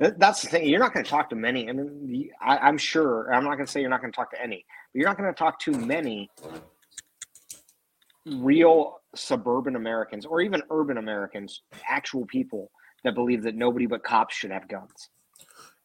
That's 0.00 0.42
the 0.42 0.48
thing. 0.48 0.66
You're 0.66 0.80
not 0.80 0.92
going 0.92 1.04
to 1.04 1.10
talk 1.10 1.30
to 1.30 1.36
many. 1.36 1.68
I 1.68 1.72
mean, 1.72 2.30
I, 2.42 2.68
am 2.68 2.76
sure. 2.76 3.32
I'm 3.32 3.44
not 3.44 3.54
going 3.54 3.66
to 3.66 3.70
say 3.70 3.80
you're 3.80 3.90
not 3.90 4.00
going 4.00 4.12
to 4.12 4.16
talk 4.16 4.30
to 4.32 4.42
any, 4.42 4.64
but 4.92 4.98
you're 4.98 5.08
not 5.08 5.16
going 5.16 5.32
to 5.32 5.38
talk 5.38 5.58
to 5.60 5.72
many 5.72 6.28
real 8.26 9.00
suburban 9.14 9.76
Americans 9.76 10.26
or 10.26 10.40
even 10.40 10.62
urban 10.70 10.98
Americans, 10.98 11.62
actual 11.88 12.26
people 12.26 12.70
that 13.04 13.14
believe 13.14 13.42
that 13.44 13.54
nobody 13.54 13.86
but 13.86 14.02
cops 14.02 14.34
should 14.34 14.50
have 14.50 14.66
guns. 14.68 15.10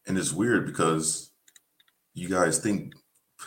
And 0.06 0.18
it's 0.18 0.32
weird 0.32 0.66
because 0.66 1.30
you 2.14 2.28
guys 2.28 2.58
think 2.58 2.94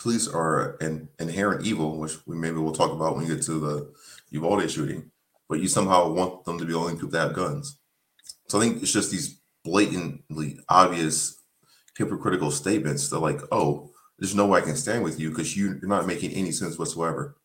police 0.02 0.28
are 0.28 0.78
an 0.82 1.08
inherent 1.20 1.66
evil, 1.66 2.00
which 2.00 2.18
we 2.26 2.36
maybe 2.36 2.58
we'll 2.58 2.74
talk 2.74 2.92
about 2.92 3.16
when 3.16 3.28
we 3.28 3.34
get 3.34 3.44
to 3.44 3.60
the 3.60 3.94
Uvalde 4.32 4.70
shooting, 4.70 5.12
but 5.48 5.60
you 5.60 5.68
somehow 5.68 6.12
want 6.12 6.46
them 6.46 6.58
to 6.58 6.66
be 6.66 6.74
the 6.74 6.80
only 6.80 6.94
people 6.94 7.10
that 7.10 7.28
have 7.28 7.34
guns. 7.34 7.78
So 8.48 8.60
I 8.60 8.64
think 8.64 8.82
it's 8.82 8.92
just 8.92 9.12
these 9.12 9.40
blatantly 9.64 10.60
obvious 10.70 11.42
hypocritical 11.98 12.52
statements. 12.52 13.10
They're 13.10 13.20
like, 13.20 13.42
oh, 13.52 13.92
there's 14.20 14.36
no 14.36 14.46
way 14.46 14.60
I 14.60 14.64
can 14.64 14.76
stand 14.76 15.04
with 15.04 15.20
you 15.20 15.30
because 15.30 15.56
you, 15.56 15.78
you're 15.80 15.90
not 15.90 16.08
making 16.08 16.32
any 16.32 16.52
sense 16.52 16.78
whatsoever. 16.78 17.38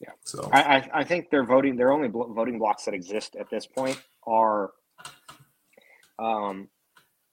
Yeah. 0.00 0.12
So 0.24 0.48
I, 0.52 0.88
I 0.94 1.04
think 1.04 1.28
they're 1.30 1.44
voting. 1.44 1.76
Their 1.76 1.90
only 1.90 2.08
voting 2.08 2.58
blocks 2.58 2.84
that 2.84 2.94
exist 2.94 3.34
at 3.36 3.50
this 3.50 3.66
point 3.66 4.00
are 4.26 4.70
um, 6.18 6.68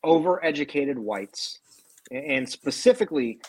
overeducated 0.04 0.96
whites, 0.96 1.60
and 2.12 2.48
specifically 2.48 3.40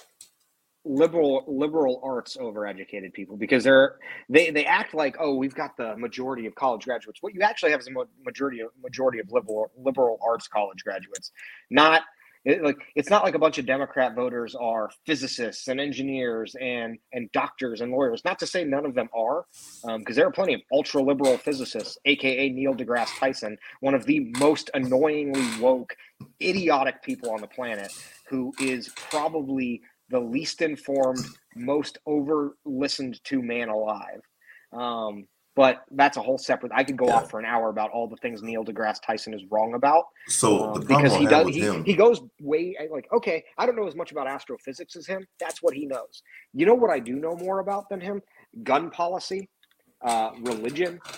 liberal 0.84 1.44
liberal 1.48 2.00
arts 2.04 2.36
overeducated 2.36 3.12
people 3.12 3.36
because 3.36 3.64
they're 3.64 3.96
they 4.28 4.50
they 4.50 4.64
act 4.64 4.94
like 4.94 5.16
oh 5.18 5.34
we've 5.34 5.54
got 5.54 5.76
the 5.76 5.96
majority 5.96 6.46
of 6.46 6.54
college 6.54 6.84
graduates. 6.84 7.20
What 7.22 7.34
you 7.34 7.40
actually 7.42 7.72
have 7.72 7.80
is 7.80 7.88
a 7.88 7.92
majority 8.24 8.60
of 8.60 8.70
majority 8.82 9.18
of 9.18 9.30
liberal 9.32 9.70
liberal 9.76 10.18
arts 10.24 10.46
college 10.46 10.84
graduates 10.84 11.32
not 11.70 12.02
it, 12.46 12.62
like 12.62 12.76
it's 12.94 13.10
not 13.10 13.22
like 13.24 13.34
a 13.34 13.38
bunch 13.38 13.58
of 13.58 13.66
democrat 13.66 14.14
voters 14.14 14.54
are 14.54 14.88
physicists 15.04 15.68
and 15.68 15.78
engineers 15.78 16.56
and 16.60 16.98
and 17.12 17.30
doctors 17.32 17.82
and 17.82 17.92
lawyers 17.92 18.22
not 18.24 18.38
to 18.38 18.46
say 18.46 18.64
none 18.64 18.86
of 18.86 18.94
them 18.94 19.08
are 19.14 19.44
because 19.82 19.94
um, 19.94 20.14
there 20.14 20.26
are 20.26 20.32
plenty 20.32 20.54
of 20.54 20.60
ultra 20.72 21.02
liberal 21.02 21.36
physicists 21.36 21.98
aka 22.06 22.48
neil 22.48 22.74
degrasse 22.74 23.18
tyson 23.18 23.58
one 23.80 23.94
of 23.94 24.06
the 24.06 24.32
most 24.38 24.70
annoyingly 24.72 25.44
woke 25.60 25.94
idiotic 26.40 27.02
people 27.02 27.30
on 27.30 27.40
the 27.40 27.46
planet 27.46 27.92
who 28.28 28.52
is 28.58 28.88
probably 28.96 29.82
the 30.08 30.20
least 30.20 30.62
informed, 30.62 31.24
most 31.54 31.98
over 32.06 32.56
listened 32.64 33.22
to 33.24 33.42
man 33.42 33.68
alive. 33.68 34.20
Um, 34.72 35.26
but 35.56 35.84
that's 35.90 36.18
a 36.18 36.22
whole 36.22 36.38
separate. 36.38 36.70
I 36.74 36.84
could 36.84 36.96
go 36.96 37.06
yeah. 37.06 37.16
off 37.16 37.30
for 37.30 37.40
an 37.40 37.46
hour 37.46 37.70
about 37.70 37.90
all 37.90 38.06
the 38.06 38.16
things 38.18 38.42
Neil 38.42 38.64
deGrasse 38.64 39.00
Tyson 39.04 39.34
is 39.34 39.42
wrong 39.50 39.74
about. 39.74 40.04
So 40.28 40.74
um, 40.74 40.80
because 40.82 41.16
he 41.16 41.26
does, 41.26 41.48
he, 41.48 41.60
him. 41.60 41.84
he 41.84 41.94
goes 41.94 42.20
way 42.40 42.76
like 42.92 43.08
okay. 43.12 43.42
I 43.58 43.66
don't 43.66 43.74
know 43.74 43.88
as 43.88 43.96
much 43.96 44.12
about 44.12 44.28
astrophysics 44.28 44.94
as 44.94 45.06
him. 45.06 45.26
That's 45.40 45.62
what 45.62 45.74
he 45.74 45.86
knows. 45.86 46.22
You 46.52 46.66
know 46.66 46.74
what 46.74 46.90
I 46.90 47.00
do 47.00 47.16
know 47.16 47.34
more 47.34 47.58
about 47.60 47.88
than 47.88 48.00
him? 48.00 48.22
Gun 48.62 48.90
policy. 48.90 49.48
uh, 50.02 50.30
religion. 50.42 51.00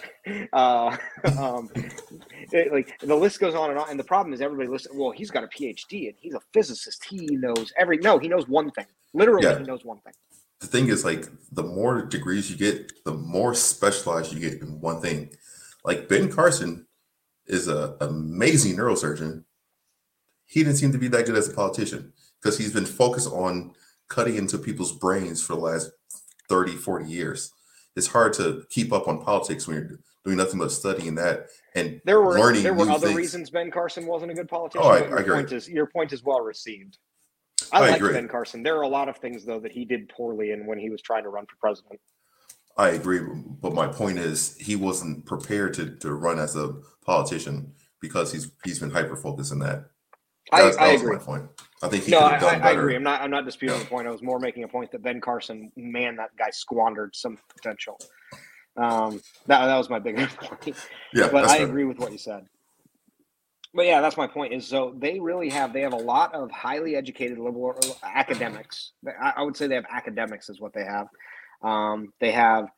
Uh, 0.53 0.95
um, 1.39 1.71
it, 2.53 2.71
like 2.71 2.99
the 3.01 3.15
list 3.15 3.41
goes 3.41 3.55
on 3.55 3.71
and 3.71 3.79
on. 3.79 3.89
And 3.89 3.99
the 3.99 4.05
problem 4.05 4.35
is 4.35 4.43
everybody 4.43 4.69
listens. 4.69 4.95
Well, 4.95 5.11
he's 5.11 5.31
got 5.31 5.43
a 5.43 5.47
PhD 5.47 6.09
and 6.09 6.15
he's 6.19 6.35
a 6.35 6.41
physicist. 6.53 7.03
He 7.09 7.25
knows 7.31 7.73
every. 7.79 7.97
No, 7.97 8.19
he 8.19 8.29
knows 8.29 8.47
one 8.47 8.71
thing. 8.73 8.85
Literally, 9.15 9.47
Yeah. 9.47 9.59
he 9.59 9.65
knows 9.65 9.87
one 9.87 10.01
thing. 10.01 10.13
The 10.61 10.67
thing 10.67 10.89
is 10.89 11.05
like 11.05 11.27
the 11.53 11.63
more 11.63 12.03
degrees 12.03 12.51
you 12.51 12.57
get, 12.57 13.05
the 13.05 13.13
more 13.15 13.55
specialized 13.55 14.33
you 14.33 14.41
get 14.41 14.61
in 14.61 14.81
one 14.81 15.01
thing. 15.01 15.31
Like 15.85 16.09
Ben 16.09 16.31
Carson 16.31 16.87
is 17.47 17.69
a 17.69 17.97
amazing 18.01 18.77
neurosurgeon. 18.77 19.45
He 20.47 20.63
didn't 20.65 20.77
seem 20.79 20.93
to 20.93 20.99
be 20.99 21.09
that 21.09 21.27
good 21.27 21.37
as 21.37 21.49
a 21.49 21.53
politician 21.53 22.13
because 22.41 22.59
he's 22.59 22.73
been 22.73 22.87
focused 22.87 23.29
on 23.29 23.73
cutting 24.09 24.37
into 24.37 24.59
people's 24.59 24.93
brains 24.93 25.43
for 25.45 25.55
the 25.55 25.61
last 25.61 25.91
30, 26.49 26.73
40 26.73 27.05
years. 27.07 27.53
It's 27.95 28.07
hard 28.07 28.33
to 28.35 28.65
keep 28.71 28.93
up 28.93 29.09
on 29.09 29.23
politics 29.23 29.67
when 29.67 29.77
you're 29.77 30.01
doing 30.25 30.37
nothing 30.39 30.59
but 30.59 30.73
studying 30.73 31.15
that 31.17 31.47
and 31.75 32.01
There 32.05 32.21
were 32.21 32.39
learning 32.39 32.63
there 32.63 32.75
were 32.75 32.89
other 32.91 33.09
things. 33.09 33.17
reasons 33.17 33.51
Ben 33.51 33.71
Carson 33.71 34.07
wasn't 34.07 34.31
a 34.33 34.35
good 34.35 34.49
politician. 34.49 34.87
Oh, 34.87 34.91
I- 34.91 35.07
your 35.07 35.19
I 35.19 35.21
agree. 35.23 35.35
point 35.35 35.53
is 35.53 35.69
your 35.69 35.87
point 35.87 36.13
is 36.13 36.23
well 36.23 36.41
received. 36.41 36.99
I, 37.73 37.79
I 37.79 37.81
like 37.91 37.97
agree. 37.97 38.13
Ben 38.13 38.29
Carson. 38.29 38.63
There 38.63 38.77
are 38.77 38.83
a 38.83 38.89
lot 38.89 39.09
of 39.09 39.17
things 39.19 39.45
though 39.45 39.61
that 39.61 39.73
he 39.73 39.85
did 39.85 40.09
poorly 40.09 40.53
in 40.53 40.67
when 40.67 40.79
he 40.79 40.91
was 40.91 41.03
trying 41.03 41.23
to 41.25 41.29
run 41.29 41.47
for 41.47 41.57
president. 41.61 42.01
I 42.77 42.91
agree, 42.91 43.21
but 43.61 43.75
my 43.75 43.89
point 43.89 44.19
is 44.19 44.57
he 44.57 44.77
wasn't 44.77 45.27
prepared 45.27 45.75
to, 45.75 45.97
to 45.97 46.15
run 46.15 46.39
as 46.39 46.55
a 46.55 46.75
politician 47.05 47.73
because 48.01 48.33
he's 48.33 48.53
he's 48.65 48.79
been 48.79 48.91
hyper 48.91 49.17
focused 49.17 49.53
in 49.53 49.59
that. 49.61 49.91
I, 50.53 50.59
That's- 50.63 50.77
I 50.79 50.87
that 50.87 50.93
was 50.93 51.03
agree. 51.03 51.17
my 51.17 51.23
point. 51.23 51.45
I 51.83 51.89
think 51.89 52.05
he 52.05 52.11
No, 52.13 52.21
could 52.21 52.27
I, 52.27 52.39
have 52.39 52.63
I, 52.63 52.69
I 52.69 52.73
agree. 52.73 52.97
I'm 52.97 53.03
not. 53.03 53.21
I'm 53.21 53.31
not 53.31 53.45
disputing 53.45 53.77
Yeah. 53.77 53.83
the 53.85 53.89
point. 53.91 54.07
I 54.09 54.11
was 54.11 54.23
more 54.23 54.39
making 54.39 54.65
a 54.65 54.69
point 54.69 54.91
that 54.93 55.03
Ben 55.03 55.21
Carson, 55.21 55.71
man, 55.77 56.17
that 56.17 56.31
guy 56.37 56.51
squandered 56.51 57.15
some 57.15 57.39
potential. 57.55 57.99
Um, 58.77 59.21
that 59.47 59.67
that 59.67 59.77
was 59.77 59.91
my 59.91 59.99
bigger 59.99 60.27
point. 60.41 60.77
Yeah, 61.13 61.29
but 61.31 61.45
I 61.45 61.59
fair. 61.59 61.67
agree 61.67 61.85
with 61.85 61.99
what 61.99 62.13
you 62.13 62.19
said. 62.19 62.47
But 63.75 63.87
yeah, 63.87 64.01
that's 64.01 64.17
my 64.17 64.27
point. 64.27 64.55
Is 64.55 64.67
so 64.67 64.95
they 64.99 65.21
really 65.21 65.51
have 65.51 65.73
they 65.73 65.83
have 65.83 65.93
a 65.93 65.97
lot 65.97 66.35
of 66.35 66.51
highly 66.51 66.97
educated 66.97 67.39
liberal 67.39 67.79
academics. 68.03 68.93
I, 69.21 69.35
I 69.37 69.43
would 69.43 69.57
say 69.57 69.67
they 69.67 69.75
have 69.75 69.87
academics 69.91 70.49
is 70.49 70.61
what 70.61 70.73
they 70.73 70.85
have. 70.85 71.09
Um, 71.63 72.13
they 72.21 72.33
have 72.33 72.69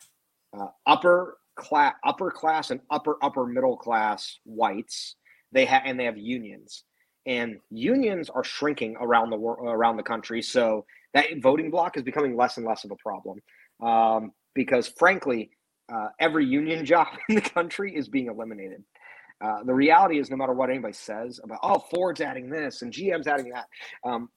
uh, 0.59 0.69
upper 0.87 1.39
class, 1.55 1.95
upper 2.05 2.31
class, 2.31 2.71
and 2.71 2.81
upper 2.91 3.17
upper 3.23 3.47
middle 3.47 3.77
class 3.77 4.39
whites. 4.45 5.15
They 5.53 5.65
have 5.65 5.83
and 5.85 5.99
they 5.99 6.05
have 6.05 6.19
unions, 6.19 6.85
and 7.27 7.59
unions 7.71 8.29
are 8.29 8.45
shrinking 8.45 8.97
around 9.01 9.31
the 9.31 9.37
world 9.37 9.69
around 9.69 9.97
the 9.97 10.03
country. 10.03 10.43
So 10.43 10.85
that 11.15 11.27
voting 11.41 11.71
block 11.71 11.97
is 11.97 12.03
becoming 12.03 12.37
less 12.37 12.57
and 12.57 12.67
less 12.67 12.85
of 12.85 12.91
a 12.91 12.97
problem 12.97 13.41
um, 13.83 14.33
because, 14.55 14.89
frankly, 14.89 15.51
uh, 15.93 16.09
every 16.19 16.47
union 16.47 16.85
job 16.93 17.09
in 17.29 17.37
the 17.37 17.41
country 17.41 17.95
is 17.95 18.09
being 18.09 18.27
eliminated. 18.27 18.83
Uh, 19.41 19.63
the 19.65 19.75
reality 19.75 20.19
is, 20.19 20.31
no 20.31 20.37
matter 20.37 20.53
what 20.53 20.71
anybody 20.71 20.93
says 20.93 21.41
about, 21.43 21.59
oh, 21.63 21.79
Ford's 21.91 22.21
adding 22.21 22.51
this 22.51 22.83
and 22.83 22.93
GM's 22.93 23.27
adding 23.27 23.51
that, 23.51 23.67
um, 24.05 24.29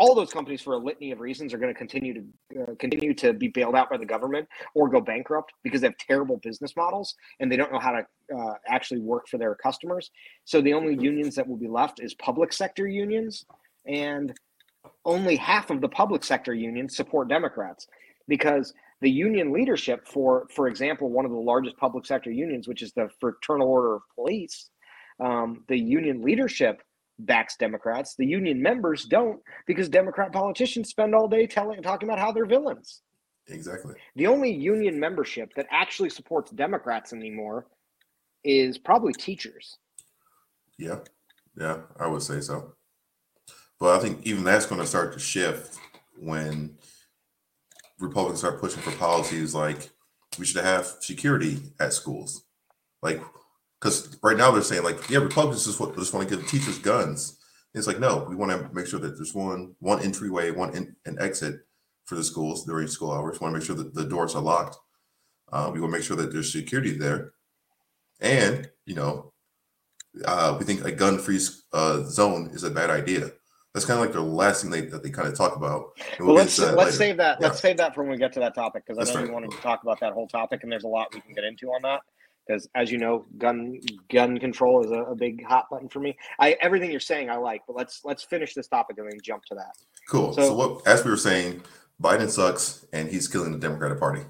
all 0.00 0.14
those 0.14 0.32
companies, 0.32 0.62
for 0.62 0.72
a 0.72 0.78
litany 0.78 1.12
of 1.12 1.20
reasons, 1.20 1.52
are 1.52 1.58
going 1.58 1.72
to 1.72 1.78
continue 1.78 2.14
to 2.14 2.62
uh, 2.62 2.74
continue 2.78 3.12
to 3.12 3.34
be 3.34 3.48
bailed 3.48 3.74
out 3.74 3.90
by 3.90 3.98
the 3.98 4.06
government 4.06 4.48
or 4.74 4.88
go 4.88 4.98
bankrupt 4.98 5.52
because 5.62 5.82
they 5.82 5.88
have 5.88 5.96
terrible 5.98 6.38
business 6.38 6.74
models 6.74 7.14
and 7.38 7.52
they 7.52 7.56
don't 7.56 7.70
know 7.70 7.78
how 7.78 7.92
to 7.92 8.06
uh, 8.34 8.54
actually 8.66 9.00
work 9.00 9.28
for 9.28 9.36
their 9.36 9.54
customers. 9.54 10.10
So 10.46 10.62
the 10.62 10.72
only 10.72 10.94
unions 10.94 11.34
that 11.34 11.46
will 11.46 11.58
be 11.58 11.68
left 11.68 12.00
is 12.00 12.14
public 12.14 12.54
sector 12.54 12.88
unions, 12.88 13.44
and 13.86 14.32
only 15.04 15.36
half 15.36 15.68
of 15.68 15.82
the 15.82 15.88
public 15.88 16.24
sector 16.24 16.54
unions 16.54 16.96
support 16.96 17.28
Democrats 17.28 17.86
because 18.26 18.72
the 19.00 19.10
union 19.10 19.52
leadership 19.52 20.06
for 20.06 20.46
for 20.54 20.68
example 20.68 21.10
one 21.10 21.24
of 21.24 21.30
the 21.30 21.36
largest 21.36 21.76
public 21.76 22.06
sector 22.06 22.30
unions 22.30 22.68
which 22.68 22.82
is 22.82 22.92
the 22.92 23.08
fraternal 23.20 23.68
order 23.68 23.94
of 23.96 24.02
police 24.14 24.70
um, 25.20 25.64
the 25.68 25.76
union 25.78 26.22
leadership 26.22 26.82
backs 27.18 27.56
democrats 27.58 28.14
the 28.16 28.26
union 28.26 28.62
members 28.62 29.04
don't 29.04 29.40
because 29.66 29.88
democrat 29.88 30.32
politicians 30.32 30.88
spend 30.88 31.14
all 31.14 31.28
day 31.28 31.46
telling 31.46 31.82
talking 31.82 32.08
about 32.08 32.18
how 32.18 32.32
they're 32.32 32.46
villains 32.46 33.02
Exactly. 33.48 33.94
the 34.16 34.26
only 34.26 34.52
union 34.52 34.98
membership 34.98 35.50
that 35.56 35.66
actually 35.70 36.08
supports 36.08 36.50
democrats 36.52 37.12
anymore 37.12 37.66
is 38.44 38.78
probably 38.78 39.12
teachers 39.12 39.76
Yeah, 40.78 41.00
yeah, 41.58 41.80
I 41.98 42.06
would 42.06 42.22
say 42.22 42.40
so. 42.40 42.74
But 43.78 43.98
I 43.98 44.02
think 44.02 44.26
even 44.26 44.44
that's 44.44 44.66
going 44.66 44.80
to 44.80 44.86
start 44.86 45.12
to 45.14 45.18
shift 45.18 45.78
when 46.18 46.76
Republicans 48.00 48.40
start 48.40 48.60
pushing 48.60 48.82
for 48.82 48.92
policies 48.92 49.54
like 49.54 49.90
we 50.38 50.46
should 50.46 50.64
have 50.64 50.86
security 51.00 51.58
at 51.78 51.92
schools, 51.92 52.44
like 53.02 53.20
because 53.80 54.16
right 54.22 54.36
now 54.36 54.50
they're 54.50 54.62
saying 54.62 54.82
like 54.82 55.08
yeah, 55.10 55.18
Republicans 55.18 55.64
just 55.66 55.80
want, 55.80 55.96
just 55.96 56.14
want 56.14 56.28
to 56.28 56.36
give 56.36 56.46
teachers 56.48 56.78
guns. 56.78 57.38
It's 57.74 57.86
like 57.86 58.00
no, 58.00 58.26
we 58.28 58.36
want 58.36 58.52
to 58.52 58.74
make 58.74 58.86
sure 58.86 59.00
that 59.00 59.16
there's 59.16 59.34
one 59.34 59.74
one 59.78 60.02
entryway, 60.02 60.50
one 60.50 60.74
in, 60.74 60.96
an 61.06 61.18
exit 61.20 61.60
for 62.04 62.14
the 62.14 62.24
schools 62.24 62.64
during 62.64 62.88
school 62.88 63.12
hours. 63.12 63.40
We 63.40 63.44
want 63.44 63.54
to 63.54 63.58
make 63.58 63.66
sure 63.66 63.76
that 63.76 63.94
the 63.94 64.04
doors 64.04 64.34
are 64.34 64.42
locked. 64.42 64.76
Uh, 65.52 65.70
we 65.72 65.80
want 65.80 65.92
to 65.92 65.98
make 65.98 66.06
sure 66.06 66.16
that 66.16 66.32
there's 66.32 66.52
security 66.52 66.92
there, 66.92 67.32
and 68.20 68.70
you 68.86 68.94
know 68.94 69.32
uh, 70.24 70.56
we 70.58 70.64
think 70.64 70.84
a 70.84 70.92
gun-free 70.92 71.40
uh, 71.72 72.02
zone 72.04 72.50
is 72.52 72.64
a 72.64 72.70
bad 72.70 72.90
idea. 72.90 73.30
That's 73.72 73.86
kind 73.86 74.00
of 74.00 74.04
like 74.04 74.12
the 74.12 74.20
last 74.20 74.62
thing 74.62 74.70
they, 74.70 74.80
that 74.82 75.02
they 75.02 75.10
kind 75.10 75.28
of 75.28 75.36
talk 75.36 75.54
about. 75.56 75.96
Well 76.18 76.34
let's 76.34 76.58
let's 76.58 76.76
later. 76.76 76.92
save 76.92 77.16
that 77.18 77.38
Yeah. 77.40 77.46
let's 77.48 77.60
save 77.60 77.76
that 77.76 77.94
for 77.94 78.02
when 78.02 78.10
we 78.12 78.16
get 78.18 78.32
to 78.34 78.40
that 78.40 78.54
topic 78.54 78.84
because 78.86 78.98
i 78.98 79.12
know 79.12 79.20
you 79.20 79.26
right. 79.26 79.34
wanted 79.34 79.50
to 79.52 79.58
talk 79.58 79.82
about 79.82 80.00
that 80.00 80.12
whole 80.12 80.26
topic 80.26 80.62
and 80.62 80.72
there's 80.72 80.84
a 80.84 80.88
lot 80.88 81.14
we 81.14 81.20
can 81.20 81.34
get 81.34 81.44
into 81.44 81.68
on 81.68 81.82
that 81.82 82.00
because 82.46 82.68
as 82.74 82.90
you 82.90 82.98
know 82.98 83.24
gun 83.38 83.78
gun 84.10 84.38
control 84.38 84.84
is 84.84 84.90
a, 84.90 85.02
a 85.04 85.14
big 85.14 85.44
hot 85.44 85.66
button 85.70 85.88
for 85.88 86.00
me 86.00 86.16
i 86.40 86.56
everything 86.60 86.90
you're 86.90 86.98
saying 86.98 87.30
i 87.30 87.36
like 87.36 87.62
but 87.66 87.76
let's 87.76 88.00
let's 88.04 88.22
finish 88.24 88.54
this 88.54 88.66
topic 88.66 88.96
and 88.98 89.06
then 89.10 89.18
jump 89.22 89.44
to 89.44 89.54
that 89.54 89.74
Cool. 90.08 90.32
So, 90.32 90.42
So- 90.42 90.54
what, 90.54 90.86
as 90.88 91.04
we 91.04 91.10
were 91.12 91.16
saying, 91.16 91.62
Biden 92.02 92.28
sucks 92.28 92.84
and 92.92 93.08
he's 93.08 93.28
killing 93.28 93.52
the 93.52 93.58
Democratic 93.58 94.00
Party. 94.00 94.22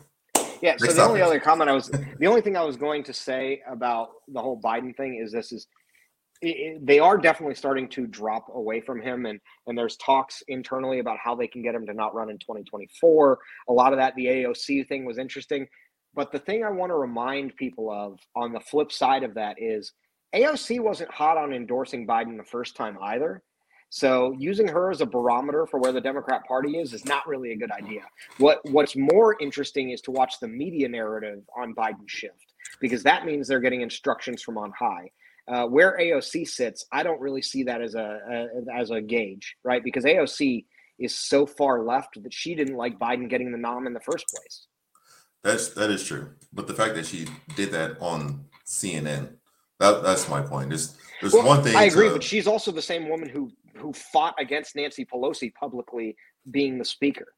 Yeah. 0.60 0.76
So 0.76 0.84
Next 0.86 0.96
the 0.96 1.02
only 1.04 1.22
other 1.22 1.40
comment 1.40 1.70
I 1.70 1.72
was, 1.72 1.88
the 2.18 2.26
only 2.26 2.42
thing 2.42 2.54
I 2.56 2.62
was 2.64 2.76
going 2.76 3.02
to 3.04 3.14
say 3.14 3.62
about 3.66 4.10
the 4.28 4.42
whole 4.42 4.60
Biden 4.60 4.94
thing 4.94 5.14
is 5.22 5.32
this 5.32 5.52
is, 5.52 5.68
they 6.42 6.98
are 6.98 7.18
definitely 7.18 7.54
starting 7.54 7.88
to 7.90 8.06
drop 8.06 8.46
away 8.54 8.80
from 8.80 9.00
him, 9.00 9.26
and 9.26 9.40
and 9.66 9.76
there's 9.76 9.96
talks 9.96 10.42
internally 10.48 10.98
about 10.98 11.18
how 11.18 11.34
they 11.34 11.46
can 11.46 11.62
get 11.62 11.74
him 11.74 11.86
to 11.86 11.94
not 11.94 12.14
run 12.14 12.30
in 12.30 12.38
2024. 12.38 13.38
A 13.68 13.72
lot 13.72 13.92
of 13.92 13.98
that, 13.98 14.14
the 14.16 14.26
AOC 14.26 14.88
thing 14.88 15.04
was 15.04 15.18
interesting, 15.18 15.66
but 16.14 16.32
the 16.32 16.38
thing 16.38 16.64
I 16.64 16.70
want 16.70 16.90
to 16.90 16.96
remind 16.96 17.56
people 17.56 17.90
of 17.90 18.18
on 18.34 18.52
the 18.52 18.60
flip 18.60 18.90
side 18.90 19.22
of 19.22 19.34
that 19.34 19.56
is 19.58 19.92
AOC 20.34 20.80
wasn't 20.80 21.10
hot 21.10 21.36
on 21.36 21.52
endorsing 21.52 22.06
Biden 22.06 22.36
the 22.36 22.44
first 22.44 22.76
time 22.76 22.96
either. 23.02 23.42
So 23.90 24.36
using 24.38 24.68
her 24.68 24.90
as 24.90 25.00
a 25.00 25.06
barometer 25.06 25.66
for 25.66 25.80
where 25.80 25.92
the 25.92 26.00
Democrat 26.00 26.44
Party 26.46 26.78
is 26.78 26.94
is 26.94 27.04
not 27.04 27.26
really 27.26 27.50
a 27.52 27.56
good 27.56 27.72
idea. 27.72 28.02
What 28.38 28.60
what's 28.70 28.94
more 28.96 29.36
interesting 29.40 29.90
is 29.90 30.00
to 30.02 30.12
watch 30.12 30.38
the 30.40 30.46
media 30.46 30.88
narrative 30.88 31.42
on 31.58 31.74
Biden 31.74 32.08
shift 32.08 32.54
because 32.80 33.02
that 33.02 33.26
means 33.26 33.48
they're 33.48 33.60
getting 33.60 33.80
instructions 33.80 34.42
from 34.42 34.58
on 34.58 34.72
high. 34.78 35.10
Uh, 35.48 35.66
where 35.66 35.96
AOC 35.98 36.46
sits, 36.46 36.84
I 36.92 37.02
don't 37.02 37.20
really 37.20 37.42
see 37.42 37.64
that 37.64 37.80
as 37.82 37.94
a, 37.94 38.18
a 38.30 38.78
as 38.78 38.90
a 38.90 39.00
gauge, 39.00 39.56
right? 39.64 39.82
Because 39.82 40.04
AOC 40.04 40.64
is 40.98 41.14
so 41.16 41.46
far 41.46 41.82
left 41.82 42.22
that 42.22 42.32
she 42.32 42.54
didn't 42.54 42.76
like 42.76 42.98
Biden 42.98 43.28
getting 43.28 43.50
the 43.50 43.58
nom 43.58 43.86
in 43.86 43.94
the 43.94 44.00
first 44.00 44.26
place. 44.28 44.66
That's 45.42 45.70
that 45.70 45.90
is 45.90 46.04
true. 46.04 46.30
But 46.52 46.66
the 46.66 46.74
fact 46.74 46.94
that 46.94 47.06
she 47.06 47.26
did 47.56 47.72
that 47.72 47.96
on 48.00 48.44
CNN, 48.66 49.30
that 49.78 50.02
that's 50.02 50.28
my 50.28 50.42
point. 50.42 50.68
There's 50.68 50.96
there's 51.20 51.32
Well, 51.32 51.46
one 51.46 51.62
thing. 51.62 51.76
I 51.76 51.84
agree, 51.84 52.08
to- 52.08 52.12
but 52.14 52.22
she's 52.22 52.46
also 52.46 52.70
the 52.70 52.82
same 52.82 53.08
woman 53.08 53.28
who 53.28 53.50
who 53.76 53.92
fought 53.92 54.34
against 54.38 54.76
Nancy 54.76 55.04
Pelosi 55.06 55.52
publicly 55.54 56.16
being 56.50 56.78
the 56.78 56.84
speaker. 56.84 57.34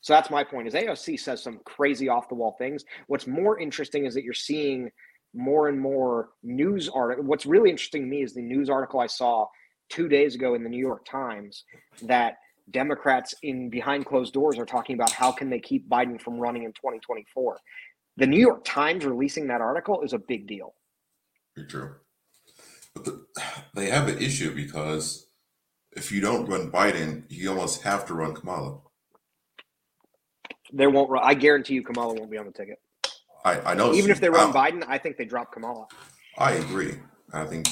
So 0.00 0.12
that's 0.12 0.30
my 0.30 0.42
point. 0.44 0.68
Is 0.68 0.74
AOC 0.74 1.18
says 1.18 1.42
some 1.42 1.60
crazy 1.64 2.08
off 2.08 2.28
the 2.28 2.34
wall 2.34 2.56
things. 2.58 2.84
What's 3.06 3.26
more 3.26 3.58
interesting 3.60 4.04
is 4.06 4.14
that 4.14 4.24
you're 4.24 4.34
seeing 4.34 4.90
more 5.34 5.68
and 5.68 5.80
more 5.80 6.30
news 6.42 6.88
article. 6.88 7.24
What's 7.24 7.46
really 7.46 7.70
interesting 7.70 8.02
to 8.02 8.08
me 8.08 8.22
is 8.22 8.34
the 8.34 8.42
news 8.42 8.68
article 8.68 9.00
I 9.00 9.06
saw 9.06 9.46
two 9.88 10.08
days 10.08 10.34
ago 10.34 10.54
in 10.54 10.62
the 10.62 10.68
New 10.68 10.80
York 10.80 11.04
Times 11.04 11.64
that 12.02 12.36
Democrats 12.70 13.34
in 13.42 13.68
behind 13.68 14.06
closed 14.06 14.32
doors 14.32 14.58
are 14.58 14.66
talking 14.66 14.94
about 14.94 15.12
how 15.12 15.32
can 15.32 15.50
they 15.50 15.58
keep 15.58 15.88
Biden 15.88 16.20
from 16.20 16.38
running 16.38 16.64
in 16.64 16.72
2024. 16.72 17.58
The 18.16 18.26
New 18.26 18.38
York 18.38 18.62
Times 18.64 19.04
releasing 19.04 19.46
that 19.48 19.60
article 19.60 20.02
is 20.02 20.12
a 20.12 20.18
big 20.18 20.46
deal. 20.46 20.74
Very 21.56 21.68
true. 21.68 21.94
But 22.94 23.04
the, 23.04 23.26
they 23.74 23.90
have 23.90 24.08
an 24.08 24.18
issue 24.18 24.54
because 24.54 25.26
if 25.92 26.12
you 26.12 26.20
don't 26.20 26.46
run 26.46 26.70
Biden, 26.70 27.24
you 27.28 27.50
almost 27.50 27.82
have 27.82 28.06
to 28.06 28.14
run 28.14 28.34
Kamala. 28.34 28.78
They 30.72 30.86
won't. 30.86 31.10
Run, 31.10 31.22
I 31.22 31.34
guarantee 31.34 31.74
you, 31.74 31.82
Kamala 31.82 32.14
won't 32.14 32.30
be 32.30 32.38
on 32.38 32.46
the 32.46 32.52
ticket. 32.52 32.78
I, 33.44 33.60
I 33.72 33.74
know. 33.74 33.92
Even 33.92 34.10
if 34.10 34.20
they 34.20 34.30
run 34.30 34.56
I, 34.56 34.70
Biden, 34.70 34.84
I 34.86 34.98
think 34.98 35.16
they 35.16 35.24
drop 35.24 35.52
Kamala. 35.52 35.86
I 36.38 36.52
agree. 36.52 36.94
I 37.32 37.44
think 37.44 37.68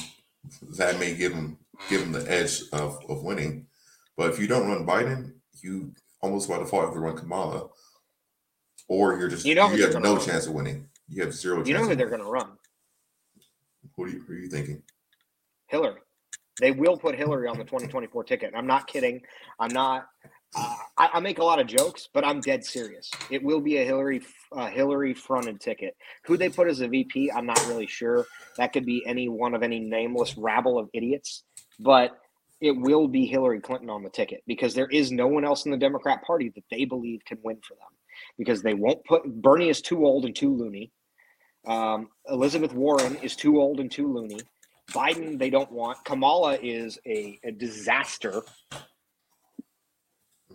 that 0.77 0.99
may 0.99 1.15
give 1.15 1.33
them 1.33 1.57
give 1.89 2.01
them 2.01 2.11
the 2.11 2.29
edge 2.31 2.61
of, 2.73 2.99
of 3.09 3.23
winning. 3.23 3.67
But 4.17 4.31
if 4.31 4.39
you 4.39 4.47
don't 4.47 4.67
run 4.67 4.85
Biden, 4.85 5.33
you 5.63 5.93
almost 6.21 6.49
by 6.49 6.57
default 6.59 6.85
have 6.85 6.93
to 6.93 6.99
run 6.99 7.17
Kamala, 7.17 7.69
or 8.87 9.17
you're 9.17 9.29
just 9.29 9.45
You 9.45 9.51
you, 9.51 9.55
know 9.55 9.69
they're 9.69 9.93
have 9.93 10.01
no 10.01 10.15
run. 10.15 10.25
chance 10.25 10.47
of 10.47 10.53
winning. 10.53 10.87
you 11.07 11.23
have 11.23 11.33
zero. 11.33 11.63
You 11.65 11.73
know 11.73 11.85
who 11.85 11.95
they're 11.95 12.09
going 12.09 12.21
to 12.21 12.29
run? 12.29 12.51
Who, 13.95 14.03
are 14.03 14.07
you, 14.09 14.21
who 14.27 14.33
are 14.33 14.37
you 14.37 14.47
thinking? 14.49 14.81
Hillary. 15.67 16.01
They 16.59 16.71
will 16.71 16.97
put 16.97 17.15
Hillary 17.15 17.47
on 17.47 17.57
the 17.57 17.63
2024 17.63 18.23
ticket. 18.25 18.53
I'm 18.55 18.67
not 18.67 18.87
kidding. 18.87 19.21
I'm 19.59 19.73
not. 19.73 20.07
I, 20.55 21.09
I 21.13 21.19
make 21.19 21.39
a 21.39 21.43
lot 21.43 21.59
of 21.59 21.67
jokes, 21.67 22.09
but 22.13 22.25
I'm 22.25 22.41
dead 22.41 22.65
serious. 22.65 23.09
It 23.29 23.41
will 23.41 23.61
be 23.61 23.77
a 23.77 23.85
Hillary 23.85 24.21
uh, 24.51 24.67
Hillary 24.67 25.13
fronted 25.13 25.61
ticket. 25.61 25.95
Who 26.25 26.37
they 26.37 26.49
put 26.49 26.67
as 26.67 26.81
a 26.81 26.87
VP, 26.87 27.31
I'm 27.31 27.45
not 27.45 27.65
really 27.67 27.87
sure. 27.87 28.25
That 28.57 28.73
could 28.73 28.85
be 28.85 29.03
any 29.05 29.29
one 29.29 29.53
of 29.53 29.63
any 29.63 29.79
nameless 29.79 30.37
rabble 30.37 30.77
of 30.77 30.89
idiots, 30.93 31.43
but 31.79 32.19
it 32.59 32.71
will 32.71 33.07
be 33.07 33.25
Hillary 33.25 33.59
Clinton 33.59 33.89
on 33.89 34.03
the 34.03 34.09
ticket 34.09 34.43
because 34.45 34.73
there 34.73 34.87
is 34.87 35.11
no 35.11 35.27
one 35.27 35.45
else 35.45 35.65
in 35.65 35.71
the 35.71 35.77
Democrat 35.77 36.23
Party 36.23 36.51
that 36.55 36.63
they 36.69 36.85
believe 36.85 37.25
can 37.25 37.39
win 37.43 37.57
for 37.67 37.73
them 37.75 37.89
because 38.37 38.61
they 38.61 38.73
won't 38.73 39.03
put 39.05 39.25
Bernie 39.25 39.69
is 39.69 39.81
too 39.81 40.05
old 40.05 40.25
and 40.25 40.35
too 40.35 40.55
loony. 40.55 40.91
Um, 41.65 42.09
Elizabeth 42.29 42.73
Warren 42.73 43.15
is 43.17 43.35
too 43.35 43.59
old 43.59 43.79
and 43.79 43.89
too 43.91 44.11
loony. 44.11 44.39
Biden, 44.91 45.39
they 45.39 45.49
don't 45.49 45.71
want. 45.71 46.03
Kamala 46.03 46.57
is 46.61 46.99
a, 47.05 47.39
a 47.43 47.51
disaster. 47.51 48.43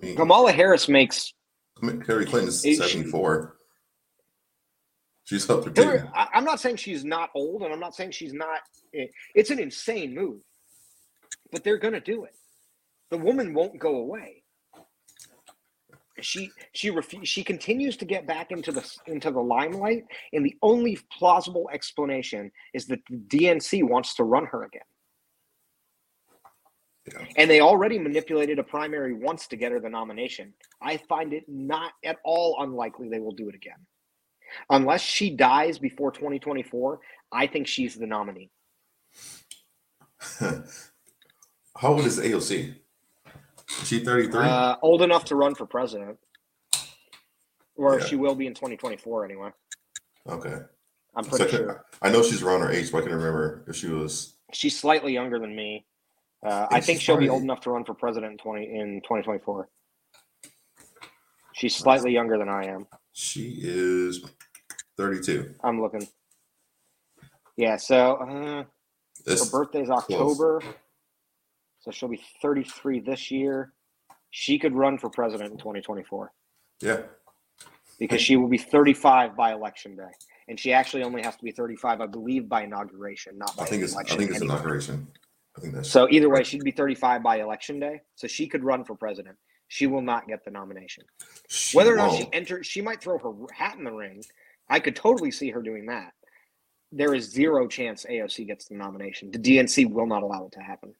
I 0.03 0.07
mean, 0.07 0.17
Kamala 0.17 0.53
Harris 0.53 0.89
makes 0.89 1.33
Hillary 1.81 2.27
Clinton 2.27 2.49
is 2.49 2.65
Is 2.65 2.77
she- 2.89 2.99
74. 2.99 3.57
She's 5.25 5.51
up 5.51 5.65
to 5.65 5.73
Hillary, 5.83 5.99
date. 5.99 6.07
I, 6.15 6.29
I'm 6.35 6.45
not 6.45 6.61
saying 6.61 6.77
she's 6.77 7.05
not 7.05 7.31
old, 7.35 7.63
and 7.63 7.73
I'm 7.73 7.81
not 7.81 7.97
saying 7.97 8.13
she's 8.13 8.33
not. 8.33 8.61
eh, 8.95 9.07
It's 9.35 9.51
an 9.51 9.59
insane 9.59 10.15
move, 10.15 10.41
but 11.51 11.65
they're 11.65 11.79
going 11.79 11.95
to 11.95 12.01
do 12.01 12.25
it. 12.25 12.35
The 13.11 13.19
woman 13.19 13.53
won't 13.53 13.79
go 13.81 13.97
away. 13.97 14.45
She 16.21 16.51
she 16.73 16.91
refu- 16.91 17.27
she 17.27 17.43
continues 17.45 17.97
to 17.99 18.05
get 18.07 18.27
back 18.27 18.51
into 18.53 18.73
the 18.73 18.89
into 19.07 19.31
the 19.31 19.41
limelight, 19.41 20.05
and 20.33 20.47
the 20.47 20.57
only 20.63 20.99
plausible 21.19 21.69
explanation 21.73 22.51
is 22.73 22.87
that 22.87 23.01
the 23.11 23.17
DNC 23.19 23.83
wants 23.87 24.15
to 24.15 24.25
run 24.25 24.47
her 24.47 24.63
again. 24.65 24.81
Yeah. 27.13 27.25
And 27.37 27.51
they 27.51 27.61
already 27.61 27.99
manipulated 27.99 28.59
a 28.59 28.63
primary 28.65 29.13
once 29.15 29.47
to 29.49 29.57
get 29.57 29.71
her 29.73 29.81
the 29.81 29.89
nomination. 29.89 30.53
I 30.83 30.97
find 31.09 31.33
it 31.33 31.45
not 31.49 31.93
at 32.05 32.17
all 32.25 32.57
unlikely 32.61 33.09
they 33.09 33.21
will 33.21 33.33
do 33.33 33.49
it 33.49 33.55
again. 33.55 33.79
Unless 34.71 35.03
she 35.03 35.31
dies 35.31 35.79
before 35.79 36.11
2024, 36.11 37.01
I 37.33 37.47
think 37.47 37.67
she's 37.67 37.95
the 37.95 38.07
nominee. 38.07 38.51
How 40.41 41.89
old 41.93 42.07
is 42.07 42.19
AOC? 42.19 42.75
Is 43.83 43.89
she 43.89 44.01
33? 44.05 44.41
Uh, 44.41 44.77
old 44.83 45.03
enough 45.03 45.25
to 45.27 45.37
run 45.37 45.55
for 45.55 45.67
president. 45.67 46.19
Or 47.77 47.99
Yeah. 47.99 48.07
she 48.07 48.17
will 48.17 48.35
be 48.35 48.47
in 48.47 48.55
2024 48.55 49.25
anyway. 49.25 49.51
okay. 50.29 50.59
I'm 51.15 51.25
pretty 51.25 51.45
could- 51.45 51.51
sure. 51.51 51.85
I 52.03 52.11
know 52.11 52.23
she's 52.23 52.43
around 52.43 52.61
her 52.61 52.71
age, 52.71 52.93
but 52.93 52.99
I 52.99 53.03
can 53.03 53.13
remember 53.15 53.65
if 53.69 53.77
she 53.77 53.89
was. 53.89 54.35
She's 54.53 54.79
slightly 54.79 55.13
younger 55.13 55.39
than 55.39 55.55
me. 55.57 55.87
Uh, 56.45 56.67
I 56.71 56.81
think 56.81 57.01
she'll 57.01 57.17
be 57.17 57.29
old 57.29 57.43
enough 57.43 57.61
to 57.63 57.71
run 57.71 57.85
for 57.85 57.95
president 57.95 58.33
in 58.33 58.39
20 58.39 58.65
in 58.65 59.01
2024. 59.03 59.69
She's 61.55 61.75
slightly 61.75 62.13
younger 62.13 62.37
than 62.39 62.49
I 62.49 62.67
am. 62.67 62.87
She 63.13 63.59
is 63.63 64.25
32. 64.99 65.55
I'm 65.65 65.81
looking. 65.81 66.07
Yeah, 67.57 67.77
so 67.77 68.17
uh, 68.17 68.65
her 69.27 69.51
birthday's 69.51 69.89
October, 69.89 70.61
so 71.79 71.91
she'll 71.91 72.11
be 72.11 72.21
33 72.43 73.01
this 73.01 73.31
year. 73.31 73.73
She 74.31 74.59
could 74.59 74.75
run 74.75 74.99
for 74.99 75.09
president 75.09 75.53
in 75.53 75.57
2024 75.57 76.31
yeah. 76.83 76.99
because 77.99 78.21
she 78.21 78.37
will 78.37 78.49
be 78.49 78.59
35 78.59 79.35
by 79.35 79.55
election 79.55 79.97
day, 79.97 80.11
and 80.49 80.61
she 80.61 80.75
actually 80.75 81.03
only 81.03 81.23
has 81.23 81.37
to 81.37 81.43
be 81.43 81.53
35, 81.53 82.03
I 82.03 82.07
believe, 82.07 82.51
by 82.51 82.65
inauguration, 82.65 83.39
not 83.39 83.57
by 83.57 83.65
I 83.65 83.67
think 83.67 83.83
it's 83.83 83.97
I 83.97 84.03
think 84.03 84.31
it's 84.31 84.43
anyway. 84.43 84.55
inauguration. 84.55 85.09
I 85.57 85.61
think 85.61 85.75
that's 85.75 85.91
So 85.91 86.09
either 86.11 86.29
way, 86.29 86.45
she'd 86.45 86.65
be 86.65 86.71
35 86.71 87.23
by 87.23 87.41
election 87.41 87.81
day, 87.81 88.03
so 88.15 88.27
she 88.27 88.47
could 88.47 88.65
run 88.65 88.85
for 88.85 88.95
president. 88.95 89.37
She 89.69 89.87
will 89.87 90.03
not 90.03 90.29
get 90.29 90.45
the 90.45 90.51
nomination. 90.51 91.05
she 91.49 91.77
Whether 91.77 91.93
or 91.93 91.97
not 91.97 92.13
she 92.13 92.23
won't. 92.25 92.35
enters, 92.35 92.67
she 92.67 92.81
might 92.81 93.01
throw 93.01 93.19
her 93.19 93.33
hat 93.53 93.77
in 93.77 93.85
the 93.85 93.93
ring. 93.93 94.23
I 94.69 94.81
could 94.81 94.95
totally 94.97 95.31
see 95.31 95.51
her 95.51 95.63
doing 95.63 95.87
that. 95.87 96.13
There 96.93 97.15
is 97.15 97.31
zero 97.31 97.67
chance 97.67 98.07
AOC 98.09 98.47
gets 98.47 98.69
the 98.69 98.75
nomination. 98.75 99.31
The 99.31 99.39
DNC 99.39 99.91
will 99.91 100.07
not 100.07 100.23
allow 100.23 100.47
it 100.47 100.53
to 100.53 100.61
happen. 100.61 100.95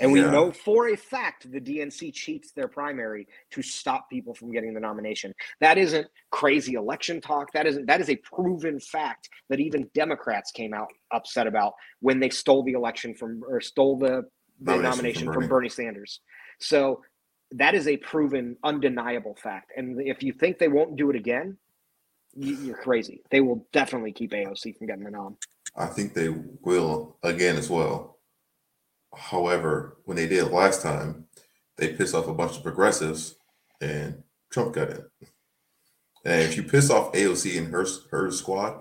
And 0.00 0.12
we 0.12 0.20
Yeah. 0.20 0.30
know 0.30 0.52
for 0.52 0.88
a 0.88 0.96
fact 0.96 1.50
the 1.50 1.60
DNC 1.60 2.12
cheats 2.12 2.52
their 2.52 2.68
primary 2.68 3.26
to 3.52 3.62
stop 3.62 4.08
people 4.10 4.34
from 4.34 4.50
getting 4.52 4.74
the 4.74 4.80
nomination. 4.80 5.32
That 5.60 5.78
isn't 5.78 6.06
crazy 6.30 6.74
election 6.74 7.20
talk. 7.20 7.52
That 7.52 7.66
isn't 7.66 7.86
that 7.86 8.00
is 8.00 8.10
a 8.10 8.16
proven 8.16 8.80
fact 8.80 9.28
that 9.48 9.60
even 9.60 9.88
Democrats 9.94 10.50
came 10.50 10.74
out 10.74 10.88
upset 11.12 11.46
about 11.46 11.74
when 12.00 12.20
they 12.20 12.30
stole 12.30 12.62
the 12.64 12.72
election 12.72 13.14
from 13.14 13.42
or 13.48 13.60
stole 13.60 13.98
the, 13.98 14.24
the 14.60 14.76
Nomination 14.76 14.82
from 14.82 14.82
nomination 14.96 15.24
from 15.26 15.34
Bernie. 15.34 15.48
Bernie 15.48 15.68
Sanders. 15.68 16.20
So 16.60 17.02
that 17.52 17.74
is 17.74 17.86
a 17.88 17.96
proven, 17.98 18.56
undeniable 18.64 19.34
fact. 19.36 19.72
And 19.76 20.00
if 20.00 20.22
you 20.22 20.32
think 20.32 20.58
they 20.58 20.68
won't 20.68 20.96
do 20.96 21.10
it 21.10 21.16
again, 21.16 21.58
you- 22.34 22.56
you're 22.56 22.76
crazy. 22.76 23.22
They 23.30 23.40
will 23.40 23.66
definitely 23.72 24.12
keep 24.12 24.32
AOC 24.32 24.72
from 24.72 24.86
getting 24.88 25.04
the 25.04 25.10
nom. 25.10 25.36
I 25.76 25.86
think 25.86 26.14
they 26.14 26.28
will 26.28 27.16
again 27.22 27.56
as 27.56 27.68
well. 27.70 28.13
However, 29.18 29.98
when 30.04 30.16
they 30.16 30.26
did 30.26 30.50
last 30.50 30.82
time, 30.82 31.26
they 31.76 31.92
pissed 31.92 32.14
off 32.14 32.28
a 32.28 32.34
bunch 32.34 32.56
of 32.56 32.62
progressives, 32.62 33.36
and 33.80 34.22
Trump 34.50 34.74
got 34.74 34.90
in. 34.90 35.04
And 36.24 36.42
if 36.42 36.56
you 36.56 36.62
piss 36.62 36.90
off 36.90 37.12
AOC 37.12 37.58
and 37.58 37.68
her 37.68 37.86
her 38.10 38.30
squad, 38.30 38.80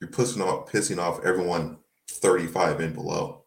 you're 0.00 0.10
pissing 0.10 0.44
off 0.44 0.70
pissing 0.70 0.98
off 0.98 1.24
everyone 1.24 1.78
35 2.10 2.80
and 2.80 2.94
below, 2.94 3.44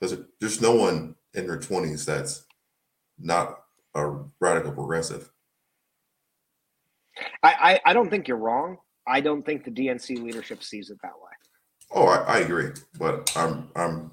because 0.00 0.18
there's 0.40 0.60
no 0.60 0.74
one 0.74 1.16
in 1.34 1.46
their 1.46 1.58
20s 1.58 2.04
that's 2.04 2.44
not 3.18 3.62
a 3.94 4.20
radical 4.40 4.72
progressive. 4.72 5.30
I, 7.42 7.80
I, 7.84 7.90
I 7.90 7.92
don't 7.92 8.08
think 8.10 8.28
you're 8.28 8.36
wrong. 8.36 8.78
I 9.06 9.20
don't 9.20 9.44
think 9.44 9.64
the 9.64 9.70
DNC 9.70 10.22
leadership 10.22 10.62
sees 10.62 10.90
it 10.90 10.98
that 11.02 11.12
way. 11.12 11.30
Oh, 11.94 12.06
I, 12.06 12.36
I 12.36 12.38
agree, 12.38 12.70
but 12.98 13.30
I'm 13.36 13.68
I'm 13.76 14.12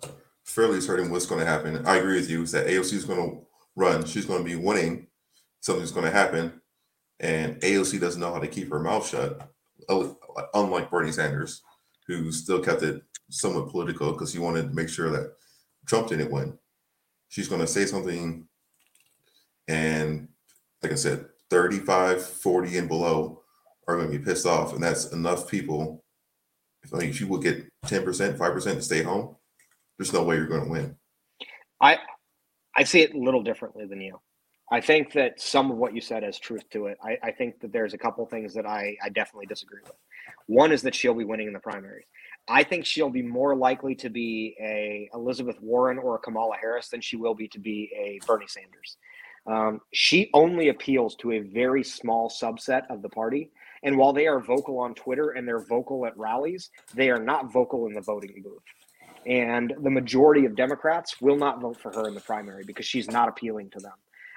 fairly 0.49 0.81
certain 0.81 1.11
what's 1.11 1.27
going 1.27 1.39
to 1.39 1.45
happen. 1.45 1.85
I 1.85 1.97
agree 1.97 2.15
with 2.15 2.29
you 2.29 2.41
is 2.41 2.51
that 2.53 2.67
AOC 2.67 2.93
is 2.93 3.05
going 3.05 3.29
to 3.29 3.45
run. 3.75 4.03
She's 4.05 4.25
going 4.25 4.43
to 4.43 4.49
be 4.49 4.55
winning. 4.55 5.07
Something's 5.61 5.91
going 5.91 6.05
to 6.05 6.11
happen, 6.11 6.61
and 7.19 7.59
AOC 7.61 7.99
doesn't 7.99 8.19
know 8.19 8.33
how 8.33 8.39
to 8.39 8.47
keep 8.47 8.69
her 8.71 8.79
mouth 8.79 9.07
shut. 9.07 9.51
uh, 9.89 10.09
Unlike 10.53 10.89
Bernie 10.89 11.11
Sanders, 11.11 11.61
who 12.07 12.31
still 12.31 12.61
kept 12.61 12.81
it 12.81 13.01
somewhat 13.29 13.69
political 13.69 14.11
because 14.13 14.33
he 14.33 14.39
wanted 14.39 14.69
to 14.69 14.75
make 14.75 14.89
sure 14.89 15.09
that 15.11 15.33
Trump 15.85 16.07
didn't 16.07 16.31
win. 16.31 16.57
She's 17.27 17.49
going 17.49 17.61
to 17.61 17.67
say 17.67 17.85
something, 17.85 18.47
and 19.67 20.29
like 20.81 20.93
I 20.93 20.95
said, 20.95 21.25
35, 21.49 22.25
40, 22.25 22.77
and 22.77 22.87
below 22.87 23.41
are 23.87 23.97
going 23.97 24.11
to 24.11 24.17
be 24.17 24.23
pissed 24.23 24.45
off, 24.45 24.73
and 24.73 24.81
that's 24.81 25.11
enough 25.11 25.49
people 25.49 26.03
I 26.93 26.97
mean, 26.97 27.13
you 27.13 27.27
would 27.27 27.43
get 27.43 27.69
10%, 27.85 28.37
5% 28.37 28.63
to 28.63 28.81
stay 28.81 29.03
home, 29.03 29.35
there's 29.99 30.13
no 30.13 30.23
way 30.23 30.37
you're 30.37 30.47
going 30.47 30.63
to 30.63 30.69
win. 30.69 30.95
I 31.79 31.97
I 32.75 32.83
see 32.85 33.01
it 33.01 33.13
a 33.13 33.19
little 33.19 33.43
differently 33.43 33.85
than 33.85 34.01
you. 34.01 34.19
I 34.71 34.81
think 34.81 35.11
that 35.13 35.41
some 35.41 35.71
of 35.71 35.77
what 35.77 35.93
you 35.93 36.01
said 36.01 36.23
has 36.23 36.39
truth 36.39 36.63
to 36.71 36.87
it. 36.87 36.97
I, 37.03 37.17
I 37.23 37.31
think 37.31 37.59
that 37.59 37.73
there's 37.73 37.93
a 37.93 37.97
couple 37.97 38.25
things 38.25 38.53
that 38.53 38.65
I, 38.65 38.95
I 39.03 39.09
definitely 39.09 39.47
disagree 39.47 39.81
with. 39.83 39.95
One 40.45 40.71
is 40.71 40.83
that 40.83 40.95
she'll 40.95 41.15
be 41.15 41.25
winning 41.25 41.47
in 41.47 41.53
the 41.53 41.59
primaries. 41.59 42.05
I 42.47 42.63
think 42.63 42.85
she'll 42.85 43.09
be 43.09 43.23
more 43.23 43.55
likely 43.55 43.95
to 43.95 44.09
be 44.09 44.55
a 44.61 45.09
Elizabeth 45.13 45.59
Warren 45.61 45.97
or 45.97 46.15
a 46.15 46.19
Kamala 46.19 46.55
Harris 46.55 46.89
than 46.89 47.01
she 47.01 47.17
will 47.17 47.35
be 47.35 47.47
to 47.49 47.59
be 47.59 47.91
a 47.97 48.25
Bernie 48.25 48.45
Sanders. 48.47 48.97
Um, 49.47 49.81
she 49.91 50.29
only 50.33 50.69
appeals 50.69 51.15
to 51.17 51.33
a 51.33 51.39
very 51.39 51.83
small 51.83 52.29
subset 52.29 52.83
of 52.89 53.01
the 53.01 53.09
party. 53.09 53.51
And 53.83 53.97
while 53.97 54.13
they 54.13 54.27
are 54.27 54.39
vocal 54.39 54.77
on 54.79 54.93
Twitter 54.93 55.31
and 55.31 55.47
they're 55.47 55.65
vocal 55.65 56.05
at 56.05 56.17
rallies, 56.17 56.69
they 56.93 57.09
are 57.09 57.21
not 57.21 57.51
vocal 57.51 57.87
in 57.87 57.93
the 57.93 58.01
voting 58.01 58.41
booth. 58.43 58.63
And 59.25 59.73
the 59.81 59.89
majority 59.89 60.45
of 60.45 60.55
Democrats 60.55 61.21
will 61.21 61.35
not 61.35 61.61
vote 61.61 61.77
for 61.79 61.91
her 61.91 62.07
in 62.07 62.15
the 62.15 62.21
primary 62.21 62.63
because 62.65 62.85
she's 62.85 63.09
not 63.09 63.29
appealing 63.29 63.69
to 63.71 63.79
them. 63.79 63.93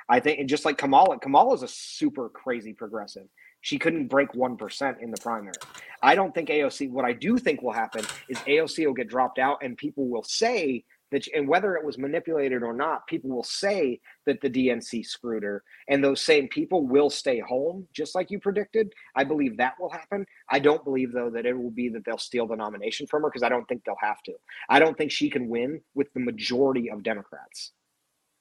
I 0.09 0.21
think, 0.21 0.41
and 0.41 0.49
just 0.49 0.65
like 0.65 0.79
Kamala, 0.79 1.19
Kamala 1.19 1.55
is 1.55 1.63
a 1.63 1.69
super 1.69 2.29
crazy 2.29 2.73
progressive. 2.73 3.29
She 3.61 3.79
couldn't 3.79 4.09
break 4.09 4.33
1% 4.33 5.01
in 5.01 5.11
the 5.11 5.17
primary. 5.23 5.55
I 6.03 6.17
don't 6.17 6.35
think 6.35 6.49
AOC, 6.49 6.91
what 6.91 7.05
I 7.05 7.13
do 7.13 7.39
think 7.39 7.63
will 7.63 7.73
happen 7.73 8.05
is 8.29 8.37
AOC 8.39 8.85
will 8.87 8.93
get 8.93 9.09
dropped 9.09 9.39
out 9.39 9.59
and 9.63 9.77
people 9.77 10.09
will 10.09 10.25
say 10.25 10.85
that, 11.13 11.27
and 11.35 11.47
whether 11.47 11.77
it 11.77 11.85
was 11.85 11.99
manipulated 11.99 12.63
or 12.63 12.73
not, 12.73 13.07
people 13.07 13.31
will 13.31 13.45
say 13.45 14.01
that 14.27 14.41
the 14.41 14.51
DNC 14.51 15.07
screwed 15.07 15.43
her. 15.45 15.63
And 15.89 16.03
those 16.03 16.21
same 16.21 16.49
people 16.49 16.87
will 16.87 17.11
stay 17.11 17.39
home, 17.39 17.87
just 17.93 18.15
like 18.15 18.31
you 18.31 18.41
predicted. 18.41 18.93
I 19.15 19.25
believe 19.25 19.57
that 19.59 19.75
will 19.79 19.91
happen. 19.91 20.27
I 20.51 20.59
don't 20.59 20.85
believe, 20.85 21.13
though, 21.13 21.31
that 21.31 21.47
it 21.47 21.57
will 21.57 21.71
be 21.71 21.89
that 21.91 22.05
they'll 22.05 22.19
steal 22.19 22.47
the 22.47 22.57
nomination 22.57 23.07
from 23.07 23.23
her 23.23 23.29
because 23.29 23.43
I 23.43 23.49
don't 23.49 23.67
think 23.69 23.85
they'll 23.85 23.95
have 24.01 24.23
to. 24.25 24.33
I 24.69 24.81
don't 24.81 24.97
think 24.99 25.13
she 25.13 25.31
can 25.31 25.49
win 25.49 25.81
with 25.95 26.13
the 26.15 26.21
majority 26.21 26.91
of 26.91 27.03
Democrats. 27.03 27.73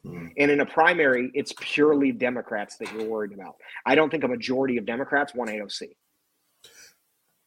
Mm. 0.05 0.31
And 0.37 0.51
in 0.51 0.61
a 0.61 0.65
primary, 0.65 1.31
it's 1.33 1.53
purely 1.59 2.11
Democrats 2.11 2.77
that 2.77 2.91
you're 2.93 3.07
worried 3.07 3.33
about. 3.33 3.55
I 3.85 3.95
don't 3.95 4.09
think 4.09 4.23
a 4.23 4.27
majority 4.27 4.77
of 4.77 4.85
Democrats 4.85 5.35
want 5.35 5.51
AOC. 5.51 5.89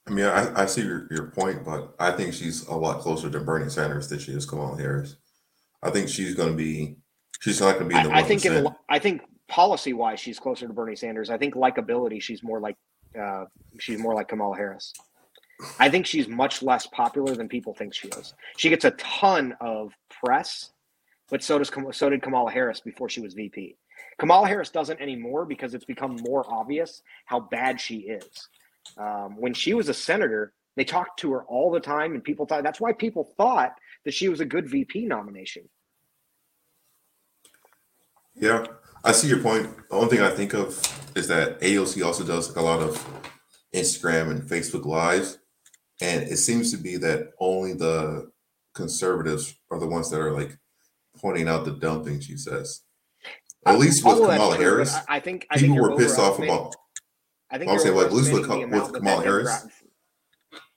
I 0.07 0.11
mean, 0.11 0.27
I, 0.27 0.63
I 0.63 0.67
see 0.67 0.83
your, 0.83 1.07
your 1.11 1.31
point, 1.31 1.65
but 1.65 1.95
I 1.99 2.11
think 2.13 2.35
she's 2.35 2.67
a 2.67 2.75
lot 2.75 3.01
closer 3.01 3.31
to 3.31 3.41
Bernie 3.41 3.71
Sanders 3.71 4.09
than 4.09 4.19
she 4.19 4.33
is 4.33 4.45
Kamala 4.45 4.77
Harris. 4.77 5.17
I 5.83 5.91
think 5.91 6.09
she's 6.09 6.35
going 6.35 6.51
to 6.51 6.57
be. 6.57 6.97
She's 7.41 7.61
not 7.61 7.79
going 7.79 7.91
to 7.91 7.97
be 7.97 8.03
the. 8.03 8.15
I, 8.15 8.19
I 8.19 8.23
think. 8.23 8.45
In, 8.45 8.69
I 8.89 8.99
think 8.99 9.23
policy 9.49 9.93
wise, 9.93 10.21
she's 10.21 10.39
closer 10.39 10.67
to 10.67 10.73
Bernie 10.73 10.97
Sanders. 10.97 11.31
I 11.31 11.39
think 11.39 11.55
likability, 11.55 12.21
she's 12.21 12.43
more 12.43 12.61
like. 12.61 12.77
Uh, 13.19 13.45
she's 13.79 13.99
more 13.99 14.15
like 14.15 14.29
Kamala 14.29 14.57
Harris. 14.57 14.93
I 15.79 15.89
think 15.89 16.05
she's 16.05 16.29
much 16.29 16.63
less 16.63 16.87
popular 16.87 17.35
than 17.35 17.49
people 17.49 17.75
think 17.75 17.95
she 17.95 18.09
is. 18.09 18.35
She 18.57 18.69
gets 18.69 18.85
a 18.85 18.91
ton 18.93 19.55
of 19.61 19.93
press, 20.11 20.73
but 21.31 21.43
so 21.43 21.59
does 21.59 21.71
so 21.93 22.11
did 22.11 22.23
Kamala 22.23 22.51
Harris 22.51 22.81
before 22.81 23.09
she 23.09 23.21
was 23.21 23.35
VP. 23.35 23.77
Kamala 24.19 24.49
Harris 24.49 24.71
doesn't 24.71 25.01
anymore 25.01 25.45
because 25.47 25.75
it's 25.75 25.85
become 25.85 26.17
more 26.23 26.45
obvious 26.49 27.03
how 27.27 27.41
bad 27.41 27.81
she 27.81 27.99
is. 28.01 28.49
Um, 28.97 29.37
when 29.37 29.55
she 29.55 29.75
was 29.75 29.89
a 29.89 29.95
senator, 29.95 30.53
they 30.77 30.85
talked 30.85 31.21
to 31.21 31.33
her 31.33 31.45
all 31.45 31.71
the 31.71 31.81
time, 31.81 32.15
and 32.15 32.23
people 32.23 32.47
thought 32.47 32.63
that's 32.63 32.81
why 32.81 32.93
people 32.93 33.25
thought 33.37 33.79
that 34.05 34.15
she 34.15 34.29
was 34.29 34.41
a 34.41 34.45
good 34.45 34.69
VP 34.69 35.07
nomination. 35.07 35.69
Yeah, 38.35 38.65
I 39.05 39.13
see 39.13 39.29
your 39.29 39.41
point. 39.41 39.71
The 39.89 39.95
only 39.95 40.09
thing 40.09 40.21
I 40.21 40.31
think 40.31 40.55
of 40.55 40.69
is 41.15 41.29
that 41.29 41.61
AOC 41.61 42.05
also 42.05 42.25
does 42.25 42.55
a 42.57 42.61
lot 42.61 42.81
of 42.81 42.97
Instagram 43.73 44.31
and 44.31 44.43
Facebook 44.43 44.85
lives, 44.85 45.39
and 46.01 46.25
it 46.25 46.39
seems 46.39 46.73
to 46.73 46.77
be 46.77 46.97
that 46.97 47.31
only 47.39 47.75
the 47.75 48.31
conservatives 48.75 49.55
are 49.71 49.79
the 49.79 49.87
ones 49.87 50.11
that 50.11 50.21
are 50.21 50.33
like 50.33 50.59
pointing 51.17 51.49
out 51.49 51.65
the 51.65 51.73
dumb 51.73 52.05
things 52.05 52.25
she 52.25 52.37
says. 52.37 52.81
At 53.67 53.79
least 53.79 54.05
with 54.05 54.19
Kamala 54.19 54.57
Harris, 54.57 54.95
I 55.09 55.21
think 55.21 55.47
I 55.51 55.57
people 55.57 55.77
think 55.77 55.89
were 55.89 55.97
pissed 55.97 56.19
off 56.19 56.39
about. 56.39 56.75
I 57.55 57.59
think 57.59 57.71
I'm 57.71 57.79
saying 57.79 57.95
like 57.95 58.07
at 58.07 58.13
least 58.13 58.33
with, 58.33 58.49
with 58.49 58.93
Kamala 58.93 59.23
Harris. 59.23 59.67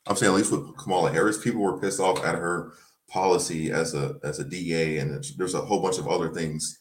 I'm 0.06 0.16
saying 0.16 0.32
at 0.32 0.38
least 0.38 0.52
with 0.52 0.78
Kamala 0.78 1.12
Harris, 1.12 1.44
people 1.44 1.62
were 1.62 1.80
pissed 1.80 2.00
off 2.00 2.24
at 2.24 2.36
her 2.36 2.74
policy 3.10 3.72
as 3.72 3.96
a 3.96 4.18
as 4.24 4.38
a 4.38 4.44
DA, 4.44 5.00
and 5.00 5.26
there's 5.38 5.56
a 5.56 5.62
whole 5.62 5.82
bunch 5.82 5.98
of 5.98 6.08
other 6.08 6.32
things 6.32 6.78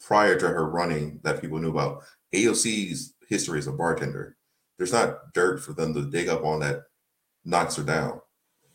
prior 0.00 0.38
to 0.38 0.46
her 0.46 0.70
running 0.70 1.18
that 1.24 1.40
people 1.40 1.58
knew 1.58 1.70
about. 1.70 2.04
AOC's 2.32 3.14
history 3.28 3.58
as 3.58 3.66
a 3.66 3.72
bartender. 3.72 4.36
There's 4.78 4.92
not 4.92 5.32
dirt 5.34 5.58
for 5.64 5.72
them 5.72 5.92
to 5.94 6.08
dig 6.08 6.28
up 6.28 6.44
on 6.44 6.60
that 6.60 6.82
knocks 7.44 7.74
her 7.74 7.82
down. 7.82 8.20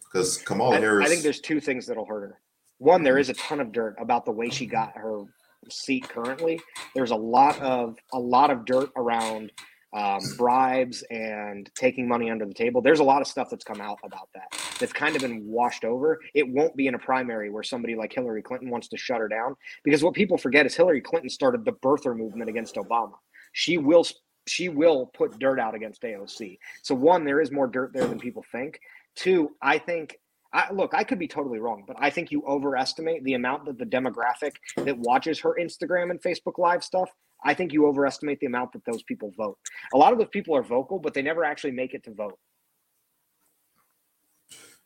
Because 0.04 0.38
Kamala 0.40 0.76
I, 0.76 0.80
Harris. 0.82 1.06
I 1.06 1.10
think 1.10 1.24
there's 1.24 1.40
two 1.40 1.62
things 1.62 1.86
that'll 1.86 2.06
hurt 2.06 2.22
her. 2.22 2.40
One, 2.80 3.04
there 3.04 3.20
is 3.20 3.30
a 3.30 3.34
ton 3.36 3.62
of 3.62 3.72
dirt 3.72 3.96
about 3.98 4.26
the 4.26 4.32
way 4.32 4.50
she 4.50 4.66
got 4.66 4.98
her 4.98 5.24
seat 5.70 6.10
currently. 6.10 6.60
There's 6.94 7.12
a 7.12 7.16
lot 7.16 7.58
of 7.62 7.96
a 8.12 8.20
lot 8.20 8.52
of 8.52 8.66
dirt 8.66 8.92
around 8.98 9.54
um, 9.94 10.20
bribes 10.38 11.04
and 11.10 11.70
taking 11.76 12.08
money 12.08 12.30
under 12.30 12.46
the 12.46 12.54
table. 12.54 12.82
There's 12.82 13.00
a 13.00 13.04
lot 13.04 13.22
of 13.22 13.28
stuff 13.28 13.50
that's 13.50 13.64
come 13.64 13.82
out 13.82 13.98
about 14.04 14.30
that 14.36 14.48
that's 14.80 14.94
kind 14.94 15.16
of 15.16 15.22
been 15.22 15.46
washed 15.48 15.84
over. 15.84 16.20
It 16.34 16.48
won't 16.48 16.76
be 16.76 16.88
in 16.88 16.96
a 16.96 17.00
primary 17.00 17.50
where 17.50 17.64
somebody 17.64 17.96
like 17.96 18.14
Hillary 18.14 18.42
Clinton 18.42 18.70
wants 18.70 18.88
to 18.90 18.98
shut 18.98 19.20
her 19.20 19.28
down 19.28 19.56
because 19.84 20.04
what 20.04 20.14
people 20.14 20.38
forget 20.38 20.66
is 20.66 20.76
Hillary 20.76 21.02
Clinton 21.02 21.30
started 21.30 21.66
the 21.66 21.74
birther 21.74 22.16
movement 22.16 22.50
against 22.50 22.76
Obama. 22.76 23.14
She 23.54 23.78
will 23.78 24.06
she 24.48 24.70
will 24.70 25.08
put 25.08 25.38
dirt 25.40 25.60
out 25.60 25.76
against 25.76 26.02
AOC. 26.02 26.58
So 26.82 26.96
one, 26.96 27.24
there 27.24 27.42
is 27.42 27.52
more 27.52 27.68
dirt 27.68 27.92
there 27.94 28.08
than 28.08 28.20
people 28.20 28.44
think. 28.52 28.80
Two, 29.16 29.52
I 29.62 29.78
think 29.78 30.18
I, 30.52 30.72
look, 30.72 30.94
I 30.94 31.04
could 31.04 31.20
be 31.20 31.28
totally 31.28 31.60
wrong, 31.60 31.84
but 31.86 31.96
I 32.00 32.10
think 32.10 32.32
you 32.32 32.44
overestimate 32.48 33.24
the 33.24 33.36
amount 33.36 33.66
that 33.66 33.78
the 33.78 33.86
demographic 33.86 34.54
that 34.78 34.98
watches 34.98 35.40
her 35.42 35.56
Instagram 35.60 36.10
and 36.10 36.22
Facebook 36.22 36.58
Live 36.58 36.84
stuff. 36.84 37.10
I 37.44 37.54
think 37.54 37.74
you 37.74 37.88
overestimate 37.88 38.40
the 38.40 38.48
amount 38.48 38.74
that 38.74 38.84
those 38.86 39.04
people 39.04 39.32
vote. 39.38 39.58
A 39.94 39.98
lot 39.98 40.12
of 40.12 40.20
those 40.20 40.30
people 40.30 40.56
are 40.56 40.64
vocal, 40.64 41.00
but 41.00 41.14
they 41.14 41.22
never 41.22 41.44
actually 41.44 41.72
make 41.72 41.94
it 41.94 42.04
to 42.04 42.14
vote. 42.14 42.38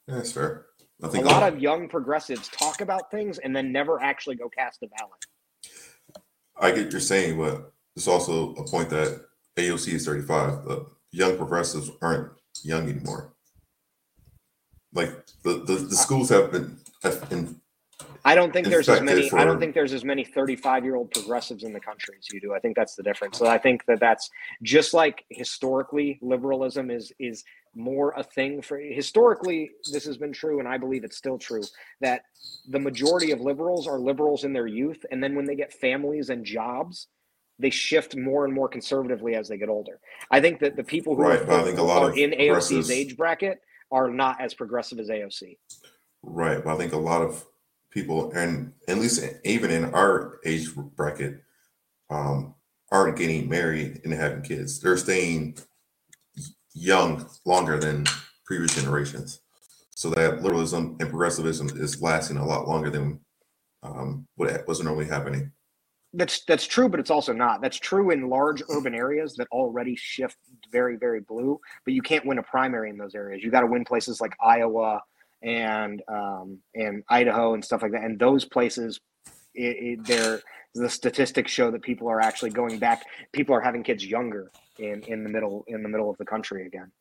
Yeah, 0.08 0.16
that's 0.16 0.32
fair. 0.32 0.68
I 1.02 1.08
think 1.08 1.26
a 1.26 1.30
lot 1.30 1.52
of 1.52 1.60
young 1.60 1.90
progressives 1.90 2.48
talk 2.50 2.82
about 2.82 3.10
things 3.12 3.40
and 3.40 3.56
then 3.56 3.72
never 3.72 4.02
actually 4.02 4.36
go 4.36 4.50
cast 4.50 4.84
a 4.84 4.88
ballot. 4.88 6.22
I 6.60 6.72
get 6.72 6.92
you're 6.92 7.02
saying, 7.02 7.38
but 7.38 7.74
it's 7.96 8.08
also 8.08 8.54
a 8.56 8.66
point 8.66 8.90
that 8.92 9.26
AOC 9.58 9.94
is 9.94 10.06
35. 10.06 10.66
The 10.66 10.86
young 11.12 11.38
progressives 11.38 11.90
aren't 12.02 12.32
young 12.64 12.90
anymore. 12.90 13.34
Like 14.94 15.26
the, 15.44 15.64
the, 15.66 15.76
the 15.76 15.96
schools 15.96 16.30
have 16.30 16.52
been 16.52 16.78
have 17.02 17.30
been 17.30 17.60
I 18.26 18.36
don't 18.36 18.54
think 18.54 18.68
there's 18.68 18.88
as 18.88 19.02
many. 19.02 19.32
I 19.32 19.44
don't 19.44 19.60
think 19.60 19.74
there's 19.74 19.94
as 19.94 20.06
many 20.06 20.24
35 20.24 20.86
year 20.86 20.96
old 20.96 21.12
progressives 21.12 21.64
in 21.64 21.74
the 21.74 21.80
country 21.80 22.16
as 22.18 22.32
you 22.32 22.40
do. 22.40 22.54
I 22.54 22.60
think 22.60 22.76
that's 22.76 22.96
the 22.96 23.04
difference. 23.04 23.38
So 23.38 23.48
I 23.48 23.58
think 23.58 23.86
that 23.86 24.00
that's 24.00 24.30
just 24.62 24.94
like 24.94 25.26
historically, 25.30 26.20
liberalism 26.22 26.90
is 26.90 27.12
is 27.20 27.44
more 27.76 28.14
a 28.16 28.24
thing 28.24 28.62
for 28.62 28.78
historically. 28.78 29.72
This 29.92 30.06
has 30.06 30.18
been 30.18 30.32
true, 30.32 30.60
and 30.60 30.68
I 30.68 30.78
believe 30.78 31.04
it's 31.04 31.18
still 31.18 31.38
true 31.38 31.64
that 32.00 32.24
the 32.68 32.80
majority 32.80 33.32
of 33.32 33.42
liberals 33.42 33.88
are 33.88 34.00
liberals 34.00 34.46
in 34.46 34.54
their 34.54 34.68
youth, 34.68 35.06
and 35.12 35.22
then 35.22 35.36
when 35.36 35.46
they 35.46 35.56
get 35.56 35.74
families 35.74 36.30
and 36.30 36.46
jobs, 36.46 37.08
they 37.60 37.70
shift 37.70 38.16
more 38.16 38.46
and 38.46 38.54
more 38.54 38.70
conservatively 38.70 39.36
as 39.36 39.50
they 39.50 39.58
get 39.58 39.70
older. 39.70 40.00
I 40.32 40.40
think 40.40 40.60
that 40.60 40.78
the 40.78 40.84
people 40.84 41.16
who 41.16 41.24
right, 41.24 41.42
are, 41.42 41.60
I 41.60 41.64
think 41.64 41.78
a 41.78 41.84
lot 41.84 42.04
are 42.04 42.18
in 42.18 42.32
AOC's 42.32 42.90
age 42.90 43.18
bracket 43.18 43.60
are 43.92 44.10
not 44.10 44.40
as 44.40 44.54
progressive 44.54 45.00
as 45.00 45.10
AOC. 45.10 45.58
Right, 46.24 46.64
but 46.64 46.74
I 46.74 46.78
think 46.78 46.94
a 46.94 46.98
lot 46.98 47.22
of 47.22 47.46
people, 47.94 48.32
and 48.32 48.74
at 48.88 48.98
least 48.98 49.24
even 49.44 49.70
in 49.70 49.86
our 49.94 50.40
age 50.46 50.74
bracket, 50.76 51.44
um, 52.10 52.56
aren't 52.92 53.18
getting 53.18 53.48
married 53.48 54.02
and 54.04 54.14
having 54.14 54.42
kids. 54.42 54.80
They're 54.80 54.98
staying 54.98 55.58
young 56.74 57.28
longer 57.46 57.80
than 57.80 58.06
previous 58.46 58.76
generations. 58.76 59.42
So 59.96 60.10
that 60.12 60.42
liberalism 60.42 60.98
and 61.00 61.10
progressivism 61.10 61.70
is 61.76 62.02
lasting 62.02 62.38
a 62.38 62.46
lot 62.46 62.68
longer 62.68 62.90
than 62.90 63.20
um, 63.84 64.28
what 64.36 64.68
was 64.68 64.82
normally 64.82 65.06
happening. 65.06 65.52
That's 66.16 66.46
that's 66.46 66.68
true, 66.68 66.90
but 66.90 67.00
it's 67.00 67.10
also 67.10 67.34
not. 67.34 67.62
That's 67.62 67.80
true 67.80 68.12
in 68.12 68.30
large 68.30 68.62
urban 68.70 68.94
areas 68.94 69.34
that 69.36 69.48
already 69.52 69.96
shift 69.96 70.38
very 70.72 70.96
very 70.96 71.22
blue, 71.22 71.60
but 71.86 71.96
you 71.96 72.04
can't 72.04 72.26
win 72.26 72.38
a 72.38 72.44
primary 72.44 72.92
in 72.92 72.98
those 72.98 73.16
areas. 73.16 73.44
You 73.44 73.50
got 73.50 73.62
to 73.62 73.68
win 73.68 73.84
places 73.84 74.22
like 74.22 74.36
Iowa 74.40 75.02
and 75.44 76.02
um, 76.08 76.60
and 76.76 77.04
Idaho 77.10 77.54
and 77.54 77.64
stuff 77.64 77.82
like 77.82 77.92
that. 77.92 78.04
And 78.04 78.18
those 78.18 78.46
places, 78.46 79.00
it, 79.54 80.00
it, 80.08 80.44
the 80.76 80.90
statistics 80.90 81.52
show 81.52 81.70
that 81.72 81.82
people 81.82 82.08
are 82.08 82.22
actually 82.22 82.50
going 82.50 82.80
back. 82.80 83.06
People 83.32 83.56
are 83.56 83.62
having 83.62 83.84
kids 83.84 84.06
younger 84.06 84.52
in 84.80 85.04
in 85.04 85.24
the 85.24 85.30
middle 85.30 85.64
in 85.68 85.84
the 85.84 85.90
middle 85.90 86.10
of 86.10 86.18
the 86.18 86.26
country 86.26 86.66
again. 86.66 86.92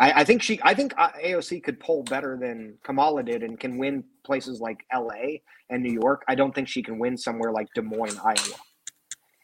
I, 0.00 0.20
I, 0.20 0.24
think 0.24 0.42
she, 0.42 0.60
I 0.62 0.74
think 0.74 0.94
uh, 0.96 1.10
AOC 1.22 1.64
could 1.64 1.80
poll 1.80 2.04
better 2.04 2.38
than 2.40 2.78
Kamala 2.84 3.22
did 3.22 3.42
and 3.42 3.58
can 3.58 3.78
win 3.78 4.04
places 4.24 4.60
like 4.60 4.78
LA 4.94 5.38
and 5.70 5.82
New 5.82 5.92
York. 5.92 6.22
I 6.28 6.34
don't 6.34 6.54
think 6.54 6.68
she 6.68 6.82
can 6.82 6.98
win 6.98 7.16
somewhere 7.16 7.52
like 7.52 7.68
Des 7.74 7.82
Moines, 7.82 8.18
Iowa. 8.18 8.56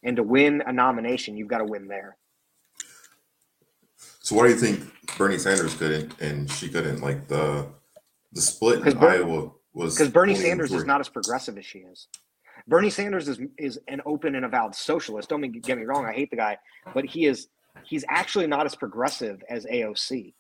And 0.05 0.17
to 0.17 0.23
win 0.23 0.63
a 0.67 0.73
nomination, 0.73 1.37
you've 1.37 1.49
got 1.49 1.59
to 1.59 1.65
win 1.65 1.89
there. 1.89 2.17
So, 4.29 4.37
why 4.37 4.47
do 4.47 4.53
you 4.53 4.59
think 4.59 4.87
Bernie 5.17 5.39
Sanders 5.39 5.75
couldn't 5.75 6.21
and 6.21 6.51
she 6.51 6.69
couldn't? 6.69 7.01
Like 7.01 7.29
the 7.29 7.67
the 8.33 8.43
split 8.43 8.87
in 8.87 8.99
Ber- 8.99 9.09
Iowa 9.09 9.53
was 9.73 9.97
because 9.97 10.13
Bernie 10.13 10.35
Sanders 10.35 10.71
is 10.71 10.85
not 10.85 11.01
as 11.01 11.09
progressive 11.09 11.57
as 11.57 11.65
she 11.65 11.79
is. 11.79 12.09
Bernie 12.67 12.91
Sanders 12.91 13.27
is 13.27 13.41
is 13.57 13.81
an 13.89 14.03
open 14.05 14.35
and 14.35 14.45
avowed 14.45 14.75
socialist. 14.75 15.31
Don't 15.31 15.41
get 15.63 15.79
me 15.79 15.85
wrong, 15.85 16.05
I 16.05 16.13
hate 16.13 16.29
the 16.29 16.37
guy, 16.37 16.59
but 16.93 17.07
he 17.07 17.25
is 17.25 17.49
he's 17.85 18.05
actually 18.11 18.47
not 18.47 18.67
as 18.67 18.75
progressive 18.75 19.43
as 19.49 19.65
AOC. 19.65 20.35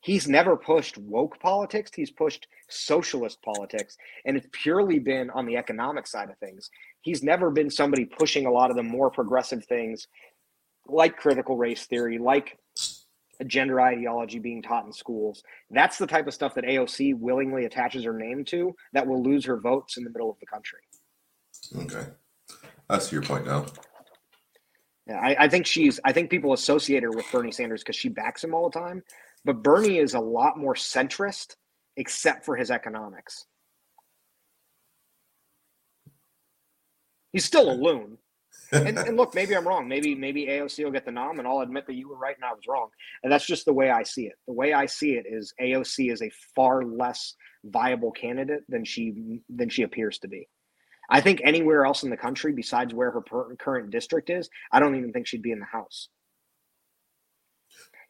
He's 0.00 0.26
never 0.26 0.56
pushed 0.56 0.98
woke 0.98 1.38
politics, 1.38 1.92
he's 1.94 2.10
pushed 2.10 2.48
socialist 2.68 3.40
politics, 3.42 3.96
and 4.24 4.36
it's 4.36 4.48
purely 4.50 4.98
been 4.98 5.30
on 5.30 5.46
the 5.46 5.56
economic 5.56 6.08
side 6.08 6.30
of 6.30 6.38
things. 6.38 6.68
He's 7.02 7.22
never 7.22 7.52
been 7.52 7.70
somebody 7.70 8.06
pushing 8.06 8.46
a 8.46 8.50
lot 8.50 8.70
of 8.70 8.76
the 8.76 8.82
more 8.82 9.08
progressive 9.08 9.64
things 9.66 10.08
like 10.88 11.16
critical 11.16 11.56
race 11.56 11.86
theory, 11.86 12.18
like 12.18 12.58
gender 13.46 13.80
ideology 13.80 14.38
being 14.38 14.62
taught 14.62 14.86
in 14.86 14.92
schools. 14.92 15.42
That's 15.70 15.98
the 15.98 16.06
type 16.06 16.26
of 16.26 16.34
stuff 16.34 16.54
that 16.54 16.64
AOC 16.64 17.18
willingly 17.18 17.64
attaches 17.64 18.04
her 18.04 18.12
name 18.12 18.44
to 18.46 18.74
that 18.92 19.06
will 19.06 19.22
lose 19.22 19.44
her 19.44 19.58
votes 19.58 19.96
in 19.96 20.04
the 20.04 20.10
middle 20.10 20.30
of 20.30 20.38
the 20.40 20.46
country. 20.46 20.80
Okay. 21.76 22.10
That's 22.88 23.12
your 23.12 23.22
point 23.22 23.46
now. 23.46 23.66
Yeah, 25.06 25.18
I, 25.18 25.44
I 25.44 25.48
think 25.48 25.66
she's. 25.66 25.98
I 26.04 26.12
think 26.12 26.30
people 26.30 26.52
associate 26.52 27.02
her 27.02 27.10
with 27.10 27.26
Bernie 27.32 27.52
Sanders 27.52 27.82
because 27.82 27.96
she 27.96 28.08
backs 28.08 28.44
him 28.44 28.54
all 28.54 28.68
the 28.68 28.78
time. 28.78 29.02
But 29.44 29.62
Bernie 29.62 29.98
is 29.98 30.14
a 30.14 30.20
lot 30.20 30.58
more 30.58 30.74
centrist, 30.74 31.56
except 31.96 32.44
for 32.44 32.56
his 32.56 32.70
economics. 32.70 33.46
He's 37.32 37.44
still 37.44 37.70
a 37.70 37.74
loon. 37.74 38.18
And, 38.72 38.98
and, 38.98 39.16
look, 39.16 39.34
maybe 39.34 39.56
I'm 39.56 39.66
wrong. 39.66 39.88
Maybe 39.88 40.14
maybe 40.14 40.46
AOC 40.46 40.84
will 40.84 40.90
get 40.90 41.04
the 41.04 41.12
nom, 41.12 41.38
and 41.38 41.48
I'll 41.48 41.60
admit 41.60 41.86
that 41.86 41.94
you 41.94 42.08
were 42.08 42.16
right 42.16 42.36
and 42.36 42.44
I 42.44 42.52
was 42.52 42.66
wrong. 42.68 42.88
And 43.22 43.32
that's 43.32 43.46
just 43.46 43.64
the 43.64 43.72
way 43.72 43.90
I 43.90 44.02
see 44.02 44.26
it. 44.26 44.34
The 44.46 44.52
way 44.52 44.72
I 44.72 44.86
see 44.86 45.12
it 45.12 45.26
is 45.28 45.52
AOC 45.60 46.12
is 46.12 46.22
a 46.22 46.30
far 46.54 46.82
less 46.84 47.34
viable 47.64 48.12
candidate 48.12 48.62
than 48.68 48.84
she 48.84 49.40
than 49.48 49.68
she 49.68 49.82
appears 49.82 50.18
to 50.20 50.28
be. 50.28 50.48
I 51.10 51.20
think 51.20 51.40
anywhere 51.42 51.84
else 51.84 52.04
in 52.04 52.10
the 52.10 52.16
country 52.16 52.52
besides 52.52 52.94
where 52.94 53.10
her 53.10 53.20
per- 53.20 53.56
current 53.56 53.90
district 53.90 54.30
is, 54.30 54.48
I 54.72 54.78
don't 54.78 54.94
even 54.96 55.12
think 55.12 55.26
she'd 55.26 55.42
be 55.42 55.50
in 55.52 55.58
the 55.58 55.66
House. 55.66 56.08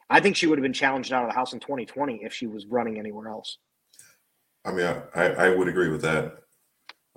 I 0.09 0.19
think 0.19 0.35
she 0.35 0.45
would 0.45 0.59
have 0.59 0.63
been 0.63 0.73
challenged 0.73 1.11
out 1.11 1.23
of 1.23 1.29
the 1.29 1.35
House 1.35 1.53
in 1.53 1.59
2020 1.59 2.19
if 2.21 2.33
she 2.33 2.45
was 2.45 2.67
running 2.67 2.99
anywhere 2.99 3.29
else. 3.29 3.57
I 4.63 4.71
mean, 4.71 4.85
I, 4.85 5.01
I, 5.15 5.25
I 5.25 5.55
would 5.55 5.67
agree 5.67 5.89
with 5.89 6.03
that. 6.03 6.37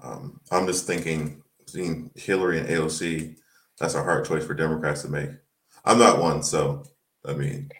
Um, 0.02 0.40
I'm 0.50 0.66
just 0.66 0.86
thinking, 0.86 1.42
seeing 1.66 2.10
Hillary 2.14 2.58
and 2.60 2.68
AOC, 2.68 3.36
that's 3.78 3.94
a 3.94 4.02
hard 4.02 4.24
choice 4.24 4.44
for 4.46 4.54
Democrats 4.54 5.02
to 5.02 5.08
make. 5.08 5.30
I'm 5.84 5.98
not 5.98 6.20
one, 6.20 6.42
so 6.42 6.84
I 7.26 7.34
mean, 7.34 7.70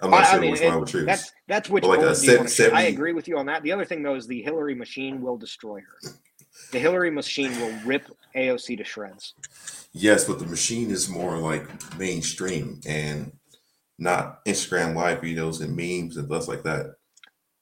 I'm 0.00 0.10
not 0.10 0.20
I, 0.24 0.28
I 0.28 0.30
sure 0.32 0.40
mean, 0.40 0.50
which 0.52 0.60
it- 0.60 0.64
one 0.66 0.74
I 0.74 0.76
would 0.76 0.88
choose. 0.88 1.06
that's 1.06 1.32
that's 1.46 1.70
which 1.70 1.84
like 1.84 2.00
vote 2.00 2.12
a 2.12 2.14
do 2.14 2.20
you 2.26 2.30
se- 2.32 2.36
wanna 2.36 2.48
choose. 2.48 2.70
I 2.72 2.82
agree 2.82 3.12
with 3.12 3.28
you 3.28 3.38
on 3.38 3.46
that. 3.46 3.62
The 3.62 3.72
other 3.72 3.84
thing 3.84 4.02
though 4.02 4.14
is 4.14 4.26
the 4.26 4.42
Hillary 4.42 4.74
machine 4.74 5.20
will 5.20 5.36
destroy 5.36 5.80
her. 5.80 6.10
The 6.72 6.78
Hillary 6.78 7.10
machine 7.10 7.52
will 7.60 7.72
rip 7.84 8.06
AOC 8.34 8.78
to 8.78 8.84
shreds. 8.84 9.34
Yes, 9.92 10.24
but 10.24 10.38
the 10.38 10.46
machine 10.46 10.90
is 10.90 11.08
more 11.08 11.38
like 11.38 11.66
mainstream 11.98 12.80
and 12.86 13.32
not 13.98 14.44
Instagram 14.44 14.94
live 14.94 15.20
videos 15.20 15.60
and 15.62 15.76
memes 15.76 16.16
and 16.16 16.26
stuff 16.26 16.48
like 16.48 16.62
that. 16.64 16.94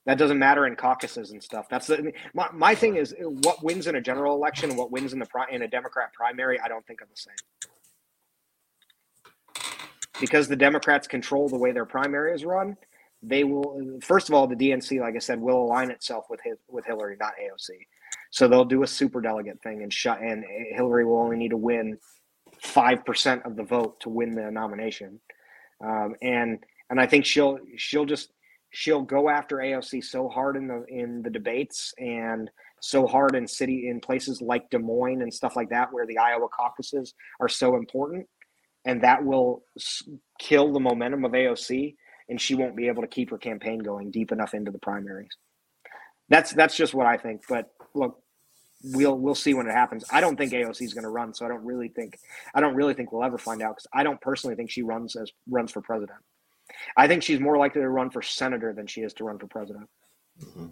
That 0.07 0.17
doesn't 0.17 0.39
matter 0.39 0.65
in 0.65 0.77
caucuses 0.77 1.31
and 1.31 1.43
stuff. 1.43 1.67
That's 1.69 1.87
the 1.87 2.13
my, 2.33 2.47
my 2.53 2.73
thing 2.73 2.95
is 2.95 3.13
what 3.19 3.61
wins 3.61 3.87
in 3.87 3.95
a 3.95 4.01
general 4.01 4.35
election 4.35 4.75
what 4.77 4.89
wins 4.89 5.11
in 5.11 5.19
the 5.19 5.27
in 5.51 5.63
a 5.63 5.67
Democrat 5.67 6.13
primary. 6.13 6.59
I 6.61 6.69
don't 6.69 6.85
think 6.87 7.01
are 7.01 7.07
the 7.07 7.17
same 7.17 7.35
because 10.19 10.47
the 10.47 10.55
Democrats 10.55 11.07
control 11.07 11.49
the 11.49 11.57
way 11.57 11.73
their 11.73 11.85
primary 11.85 12.33
is 12.33 12.45
run. 12.45 12.77
They 13.21 13.43
will 13.43 13.99
first 14.01 14.29
of 14.29 14.35
all 14.35 14.47
the 14.47 14.55
DNC, 14.55 15.01
like 15.01 15.15
I 15.15 15.19
said, 15.19 15.41
will 15.41 15.61
align 15.61 15.91
itself 15.91 16.27
with 16.29 16.39
with 16.69 16.85
Hillary, 16.85 17.17
not 17.19 17.33
AOC. 17.33 17.71
So 18.31 18.47
they'll 18.47 18.65
do 18.65 18.83
a 18.83 18.87
super 18.87 19.19
delegate 19.19 19.61
thing 19.61 19.83
and 19.83 19.91
shut 19.91 20.21
and 20.21 20.45
Hillary 20.71 21.03
will 21.05 21.19
only 21.19 21.35
need 21.35 21.51
to 21.51 21.57
win 21.57 21.97
five 22.61 23.05
percent 23.05 23.43
of 23.43 23.57
the 23.57 23.63
vote 23.63 23.99
to 24.01 24.09
win 24.09 24.31
the 24.31 24.49
nomination. 24.51 25.19
Um, 25.83 26.15
and 26.21 26.59
and 26.89 27.01
I 27.01 27.07
think 27.07 27.25
she'll 27.25 27.59
she'll 27.75 28.05
just 28.05 28.31
she'll 28.77 29.01
go 29.01 29.27
after 29.27 29.55
AOC 29.55 30.03
so 30.03 30.29
hard 30.29 30.55
in 30.55 30.67
the 30.67 30.85
in 30.87 31.23
the 31.23 31.31
debates 31.31 31.95
and 31.97 32.47
so 32.79 33.07
hard 33.07 33.35
in 33.35 33.47
city 33.47 33.89
in 33.89 33.99
places 33.99 34.39
like 34.39 34.69
Des 34.69 34.77
Moines 34.77 35.23
and 35.23 35.33
stuff 35.33 35.55
like 35.55 35.69
that 35.69 35.91
where 35.91 36.05
the 36.05 36.19
Iowa 36.19 36.47
caucuses 36.47 37.15
are 37.39 37.49
so 37.49 37.75
important 37.75 38.27
and 38.85 39.01
that 39.01 39.25
will 39.25 39.63
kill 40.39 40.71
the 40.71 40.79
momentum 40.79 41.25
of 41.25 41.31
AOC 41.31 41.95
and 42.29 42.39
she 42.39 42.53
won't 42.53 42.75
be 42.75 42.87
able 42.87 43.01
to 43.01 43.07
keep 43.07 43.31
her 43.31 43.39
campaign 43.39 43.79
going 43.79 44.11
deep 44.11 44.31
enough 44.31 44.53
into 44.53 44.69
the 44.69 44.77
primaries. 44.77 45.35
That's 46.29 46.51
that's 46.51 46.77
just 46.77 46.93
what 46.93 47.07
I 47.07 47.17
think, 47.17 47.41
but 47.49 47.71
look 47.95 48.19
we'll 48.83 49.17
we'll 49.17 49.33
see 49.33 49.55
when 49.55 49.65
it 49.65 49.73
happens. 49.73 50.05
I 50.11 50.21
don't 50.21 50.37
think 50.37 50.51
AOC 50.51 50.83
is 50.83 50.93
going 50.93 51.03
to 51.03 51.09
run, 51.09 51.33
so 51.33 51.47
I 51.47 51.49
don't 51.49 51.65
really 51.65 51.87
think 51.87 52.19
I 52.53 52.61
don't 52.61 52.75
really 52.75 52.93
think 52.93 53.11
we'll 53.11 53.23
ever 53.23 53.39
find 53.39 53.63
out 53.63 53.77
cuz 53.77 53.87
I 53.91 54.03
don't 54.03 54.21
personally 54.21 54.55
think 54.55 54.69
she 54.69 54.83
runs 54.83 55.15
as 55.15 55.31
runs 55.49 55.71
for 55.71 55.81
president. 55.81 56.19
I 56.95 57.07
think 57.07 57.23
she's 57.23 57.39
more 57.39 57.57
likely 57.57 57.81
to 57.81 57.89
run 57.89 58.09
for 58.09 58.21
senator 58.21 58.73
than 58.73 58.87
she 58.87 59.01
is 59.01 59.13
to 59.15 59.23
run 59.23 59.39
for 59.39 59.47
president. 59.47 59.89
Mhm. 60.41 60.71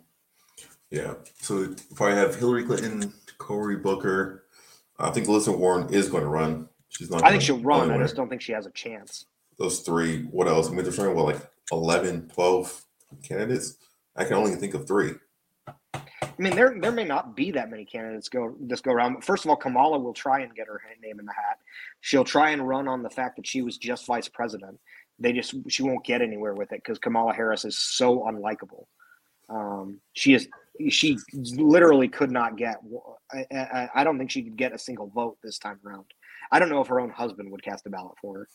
Yeah. 0.89 1.15
So 1.41 1.75
if 1.91 2.01
I 2.01 2.11
have 2.11 2.35
Hillary 2.35 2.63
Clinton, 2.63 3.13
Cory 3.37 3.77
Booker, 3.77 4.45
I 4.99 5.11
think 5.11 5.27
Elizabeth 5.27 5.59
Warren 5.59 5.93
is 5.93 6.09
going 6.09 6.23
to 6.23 6.29
run. 6.29 6.69
She's 6.89 7.09
not. 7.09 7.23
I 7.23 7.31
think 7.31 7.41
she'll 7.41 7.59
run. 7.59 7.91
I 7.91 7.97
just 7.97 8.15
don't 8.15 8.29
think 8.29 8.41
she 8.41 8.53
has 8.53 8.65
a 8.65 8.71
chance. 8.71 9.25
Those 9.57 9.81
three. 9.81 10.23
What 10.25 10.47
else? 10.47 10.67
I 10.67 10.71
mean, 10.71 10.83
there's 10.83 10.99
only 10.99 11.13
what 11.13 11.35
like 11.35 11.51
11, 11.71 12.29
12 12.29 12.85
candidates. 13.23 13.77
I 14.15 14.23
can 14.23 14.33
only 14.35 14.55
think 14.55 14.73
of 14.73 14.87
three. 14.87 15.15
I 16.37 16.41
mean, 16.41 16.55
there 16.55 16.75
there 16.79 16.91
may 16.91 17.03
not 17.05 17.35
be 17.35 17.51
that 17.51 17.69
many 17.69 17.85
candidates 17.85 18.29
go 18.29 18.55
this 18.59 18.81
go 18.81 18.91
around. 18.91 19.23
First 19.23 19.45
of 19.45 19.49
all, 19.49 19.55
Kamala 19.55 19.97
will 19.99 20.13
try 20.13 20.41
and 20.41 20.53
get 20.53 20.67
her 20.67 20.81
name 21.01 21.19
in 21.19 21.25
the 21.25 21.33
hat. 21.33 21.59
She'll 22.01 22.25
try 22.25 22.51
and 22.51 22.67
run 22.67 22.87
on 22.87 23.03
the 23.03 23.09
fact 23.09 23.37
that 23.37 23.47
she 23.47 23.61
was 23.61 23.77
just 23.77 24.05
vice 24.05 24.27
president. 24.27 24.79
They 25.19 25.33
just 25.33 25.55
she 25.69 25.83
won't 25.83 26.05
get 26.05 26.21
anywhere 26.21 26.53
with 26.53 26.71
it 26.71 26.81
because 26.83 26.99
Kamala 26.99 27.33
Harris 27.33 27.65
is 27.65 27.77
so 27.77 28.21
unlikable. 28.23 28.85
Um, 29.49 29.99
she 30.13 30.33
is 30.33 30.47
she 30.89 31.17
literally 31.33 32.07
could 32.07 32.31
not 32.31 32.57
get. 32.57 32.77
I, 33.31 33.45
I, 33.55 33.89
I 33.95 34.03
don't 34.03 34.17
think 34.17 34.31
she 34.31 34.43
could 34.43 34.57
get 34.57 34.73
a 34.73 34.79
single 34.79 35.07
vote 35.07 35.37
this 35.43 35.57
time 35.57 35.79
around. 35.85 36.05
I 36.51 36.59
don't 36.59 36.69
know 36.69 36.81
if 36.81 36.87
her 36.87 36.99
own 36.99 37.09
husband 37.09 37.49
would 37.51 37.63
cast 37.63 37.85
a 37.87 37.89
ballot 37.89 38.15
for 38.21 38.39
her. 38.39 38.47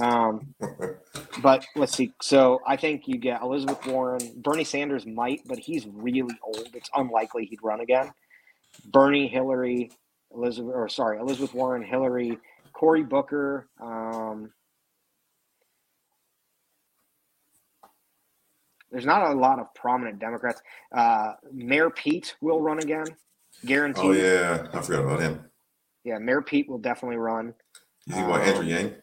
Um, 0.00 0.54
but 1.42 1.64
let's 1.76 1.96
see. 1.96 2.12
So 2.20 2.60
I 2.66 2.76
think 2.76 3.06
you 3.06 3.18
get 3.18 3.42
Elizabeth 3.42 3.86
Warren. 3.86 4.32
Bernie 4.36 4.64
Sanders 4.64 5.06
might, 5.06 5.42
but 5.46 5.58
he's 5.58 5.86
really 5.86 6.34
old. 6.42 6.68
It's 6.74 6.90
unlikely 6.94 7.46
he'd 7.46 7.62
run 7.62 7.80
again. 7.80 8.12
Bernie, 8.86 9.28
Hillary, 9.28 9.90
Elizabeth, 10.34 10.72
or 10.74 10.88
sorry, 10.88 11.18
Elizabeth 11.18 11.54
Warren, 11.54 11.82
Hillary, 11.82 12.38
Cory 12.72 13.02
Booker. 13.02 13.68
Um, 13.80 14.52
there's 18.92 19.06
not 19.06 19.30
a 19.30 19.34
lot 19.34 19.58
of 19.58 19.74
prominent 19.74 20.18
Democrats. 20.20 20.62
Uh, 20.94 21.32
Mayor 21.52 21.90
Pete 21.90 22.36
will 22.40 22.60
run 22.60 22.78
again, 22.78 23.06
guaranteed. 23.64 24.04
oh 24.04 24.12
yeah, 24.12 24.68
I 24.72 24.80
forgot 24.82 25.04
about 25.04 25.20
him. 25.20 25.44
Yeah, 26.04 26.18
Mayor 26.18 26.42
Pete 26.42 26.68
will 26.68 26.78
definitely 26.78 27.16
run. 27.16 27.54
You 28.06 28.14
think 28.14 28.26
about 28.26 28.42
Andrew 28.42 28.62
Um, 28.62 28.68
Yang? 28.68 28.94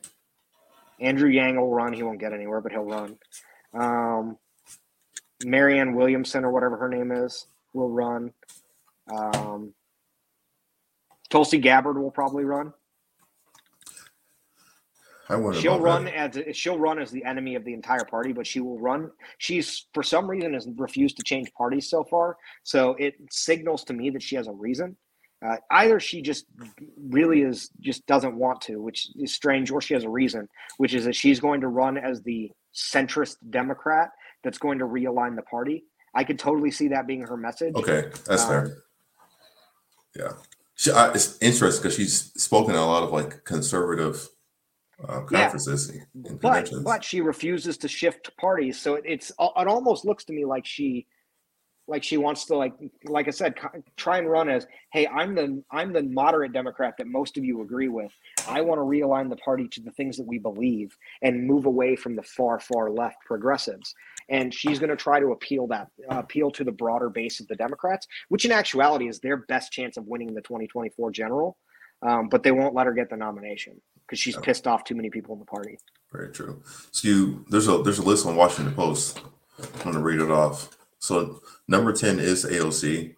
Andrew 1.02 1.30
Yang 1.30 1.56
will 1.58 1.74
run. 1.74 1.94
He 1.94 2.04
won't 2.04 2.20
get 2.20 2.34
anywhere, 2.34 2.62
but 2.62 2.72
he'll 2.72 2.84
run. 2.84 3.18
Um, 3.74 4.38
Marianne 5.44 5.96
Williamson 5.96 6.44
or 6.44 6.52
whatever 6.52 6.78
her 6.78 6.90
name 6.90 7.12
is 7.12 7.46
will 7.74 7.90
run. 7.90 8.34
Um, 9.12 9.74
Tulsi 11.30 11.58
Gabbard 11.58 11.98
will 11.98 12.12
probably 12.12 12.44
run. 12.44 12.74
I 15.30 15.36
wonder. 15.36 15.60
She'll 15.60 15.80
run 15.80 16.06
that. 16.06 16.36
as 16.36 16.58
she'll 16.58 16.80
run 16.80 17.00
as 17.00 17.12
the 17.12 17.24
enemy 17.24 17.56
of 17.56 17.64
the 17.64 17.74
entire 17.74 18.04
party, 18.04 18.34
but 18.34 18.48
she 18.48 18.60
will 18.60 18.80
run. 18.80 19.12
She's 19.38 19.86
for 19.94 20.02
some 20.02 20.30
reason 20.30 20.54
has 20.56 20.68
refused 20.76 21.18
to 21.18 21.24
change 21.24 21.52
parties 21.54 21.90
so 21.90 22.04
far, 22.04 22.38
so 22.64 22.96
it 23.00 23.14
signals 23.30 23.84
to 23.86 23.94
me 23.94 24.10
that 24.10 24.24
she 24.24 24.36
has 24.36 24.48
a 24.48 24.52
reason. 24.52 24.98
Uh, 25.46 25.56
either 25.72 26.00
she 26.02 26.22
just 26.22 26.46
really 27.10 27.44
is 27.44 27.70
just 27.80 28.06
doesn't 28.08 28.36
want 28.36 28.60
to, 28.62 28.82
which 28.82 29.10
is 29.18 29.34
strange, 29.34 29.72
or 29.72 29.80
she 29.82 29.94
has 29.94 30.04
a 30.04 30.10
reason, 30.10 30.50
which 30.78 30.94
is 30.94 31.06
that 31.06 31.16
she's 31.16 31.40
going 31.40 31.62
to 31.62 31.68
run 31.68 31.98
as 31.98 32.22
the 32.24 32.52
centrist 32.76 33.38
Democrat 33.50 34.10
that's 34.44 34.58
going 34.58 34.80
to 34.80 34.86
realign 34.86 35.36
the 35.36 35.42
party. 35.44 35.86
I 36.16 36.24
could 36.24 36.40
totally 36.40 36.72
see 36.72 36.88
that 36.90 37.06
being 37.08 37.22
her 37.22 37.38
message. 37.38 37.76
Okay, 37.76 38.10
that's 38.26 38.44
Um, 38.44 38.50
fair. 38.50 38.78
Yeah, 40.16 40.32
she, 40.76 40.92
I, 40.92 41.12
it's 41.14 41.38
interesting 41.40 41.84
because 41.84 41.96
she's 41.96 42.34
spoken 42.34 42.74
a 42.76 42.84
lot 42.86 43.04
of 43.04 43.12
like 43.12 43.44
conservative 43.44 44.28
uh, 45.08 45.22
Yeah. 45.32 45.42
conferences 45.42 45.90
and 45.90 46.40
but 46.42 46.72
but 46.84 47.04
she 47.04 47.22
refuses 47.22 47.78
to 47.80 47.88
shift 47.88 48.36
parties. 48.38 48.80
So 48.80 48.96
it, 48.96 49.04
it's 49.06 49.30
it 49.32 49.68
almost 49.68 50.06
looks 50.06 50.26
to 50.26 50.34
me 50.34 50.46
like 50.46 50.66
she 50.66 51.08
like 51.88 52.04
she 52.04 52.18
wants 52.18 52.46
to 52.46 52.56
like 52.56 52.74
like 53.06 53.28
i 53.28 53.32
said 53.32 53.56
try 53.98 54.20
and 54.20 54.30
run 54.30 54.48
as 54.48 54.68
hey 54.94 55.08
i'm 55.08 55.34
the 55.36 55.62
i'm 55.72 55.92
the 55.92 56.04
moderate 56.04 56.54
democrat 56.54 56.94
that 56.98 57.08
most 57.08 57.38
of 57.38 57.44
you 57.44 57.62
agree 57.62 57.88
with. 57.88 58.12
I 58.48 58.62
want 58.62 58.80
to 58.80 58.84
realign 58.84 59.30
the 59.30 59.36
party 59.38 59.68
to 59.70 59.82
the 59.82 59.92
things 59.92 60.16
that 60.18 60.28
we 60.28 60.38
believe 60.38 60.96
and 61.22 61.48
move 61.48 61.66
away 61.66 61.96
from 61.96 62.16
the 62.16 62.24
far 62.24 62.60
far 62.60 62.92
left 62.92 63.18
progressives. 63.26 63.94
And 64.30 64.54
she's 64.54 64.78
going 64.80 64.92
to 64.92 64.96
try 64.96 65.20
to 65.20 65.32
appeal 65.32 65.66
that 65.68 65.88
uh, 66.12 66.20
appeal 66.20 66.52
to 66.52 66.64
the 66.64 66.72
broader 66.72 67.10
base 67.10 67.40
of 67.40 67.48
the 67.48 67.56
democrats 67.56 68.08
which 68.30 68.46
in 68.46 68.52
actuality 68.52 69.08
is 69.08 69.20
their 69.20 69.38
best 69.38 69.72
chance 69.72 69.98
of 69.98 70.06
winning 70.08 70.34
the 70.34 70.42
2024 70.42 71.12
general. 71.12 71.58
Um, 72.02 72.30
but 72.30 72.44
they 72.44 72.52
won't 72.52 72.76
let 72.76 72.86
her 72.86 72.94
get 72.94 73.10
the 73.10 73.18
nomination 73.18 73.82
because 74.10 74.20
she's 74.20 74.36
Okay. 74.36 74.46
pissed 74.46 74.66
off 74.66 74.84
too 74.84 74.96
many 74.96 75.10
people 75.10 75.34
in 75.34 75.40
the 75.40 75.46
party 75.46 75.78
Very 76.12 76.32
true. 76.32 76.62
So 76.92 77.08
you 77.08 77.46
there's 77.50 77.68
a 77.68 77.84
there's 77.84 78.00
a 78.00 78.04
list 78.04 78.26
on 78.26 78.36
Washington 78.36 78.74
Post. 78.74 79.22
I'm 79.60 79.92
gonna 79.92 80.02
read 80.02 80.20
it 80.20 80.32
off. 80.32 80.76
So 80.98 81.42
number 81.68 81.94
ten 81.94 82.20
is 82.20 82.46
AOC. 82.46 83.16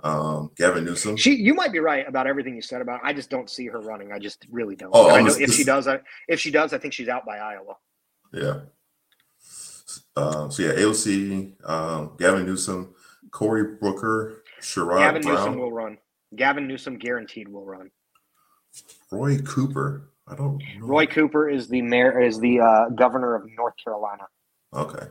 Um, 0.00 0.50
Gavin 0.56 0.84
Newsom. 0.84 1.16
She, 1.16 1.34
you 1.34 1.54
might 1.54 1.72
be 1.72 1.80
right 1.80 2.06
about 2.08 2.28
everything 2.28 2.54
you 2.54 2.62
said 2.62 2.80
about. 2.80 3.00
Her. 3.00 3.06
I 3.06 3.12
just 3.12 3.30
don't 3.30 3.50
see 3.50 3.66
her 3.66 3.80
running. 3.80 4.12
I 4.12 4.18
just 4.18 4.46
really 4.50 4.76
don't. 4.76 4.90
Oh, 4.92 5.10
I 5.10 5.20
know 5.22 5.34
if 5.36 5.52
she 5.52 5.64
does, 5.64 5.88
I, 5.88 5.98
if 6.28 6.38
she 6.38 6.52
does, 6.52 6.72
I 6.72 6.78
think 6.78 6.92
she's 6.92 7.08
out 7.08 7.26
by 7.26 7.38
Iowa. 7.38 7.74
Yeah. 8.32 8.60
Um, 10.16 10.50
so 10.52 10.62
yeah, 10.62 10.72
AOC, 10.72 11.68
um, 11.68 12.12
Gavin 12.18 12.46
Newsom, 12.46 12.94
Cory 13.32 13.76
Booker, 13.80 14.44
Sherrod 14.60 14.98
Gavin 14.98 15.22
Brown, 15.22 15.34
Newsom 15.34 15.58
will 15.58 15.72
run. 15.72 15.98
Gavin 16.36 16.68
Newsom 16.68 16.98
guaranteed 16.98 17.48
will 17.48 17.64
run. 17.64 17.90
Roy 19.10 19.38
Cooper. 19.38 20.10
I 20.26 20.34
don't 20.34 20.58
know. 20.58 20.86
Roy 20.86 21.06
Cooper 21.06 21.48
is 21.48 21.68
the 21.68 21.82
mayor, 21.82 22.20
is 22.20 22.38
the 22.38 22.60
uh, 22.60 22.88
governor 22.90 23.34
of 23.34 23.48
North 23.56 23.74
Carolina. 23.82 24.24
Okay. 24.74 25.06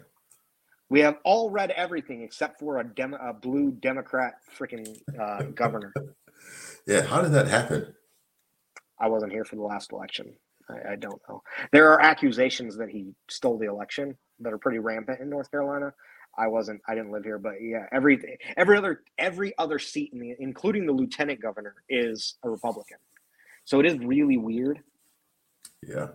We 0.89 1.01
have 1.01 1.17
all 1.25 1.49
read 1.49 1.71
everything 1.71 2.21
except 2.21 2.59
for 2.59 2.79
a, 2.79 2.83
dem- 2.83 3.15
a 3.15 3.33
blue 3.33 3.71
Democrat 3.71 4.35
freaking 4.57 4.97
uh, 5.19 5.43
governor. 5.43 5.93
Yeah, 6.85 7.01
how 7.01 7.21
did 7.21 7.33
that 7.33 7.47
happen? 7.47 7.93
I 8.99 9.09
wasn't 9.09 9.33
here 9.33 9.43
for 9.43 9.57
the 9.57 9.61
last 9.61 9.91
election. 9.91 10.33
I, 10.69 10.93
I 10.93 10.95
don't 10.95 11.21
know. 11.27 11.41
There 11.73 11.91
are 11.91 11.99
accusations 12.01 12.77
that 12.77 12.89
he 12.89 13.13
stole 13.29 13.57
the 13.57 13.67
election 13.67 14.17
that 14.39 14.53
are 14.53 14.57
pretty 14.57 14.79
rampant 14.79 15.19
in 15.19 15.29
North 15.29 15.51
Carolina. 15.51 15.93
I 16.37 16.47
wasn't. 16.47 16.81
I 16.87 16.95
didn't 16.95 17.11
live 17.11 17.23
here, 17.25 17.39
but 17.39 17.55
yeah, 17.61 17.87
every 17.91 18.39
every 18.55 18.77
other 18.77 19.01
every 19.17 19.53
other 19.57 19.79
seat 19.79 20.11
in 20.13 20.19
the, 20.19 20.35
including 20.39 20.85
the 20.85 20.93
lieutenant 20.93 21.41
governor, 21.41 21.75
is 21.89 22.35
a 22.43 22.49
Republican. 22.49 22.97
So 23.67 23.81
it 23.81 23.85
is 23.85 23.97
really 23.99 24.37
weird. 24.37 24.79
Yeah. 25.85 26.07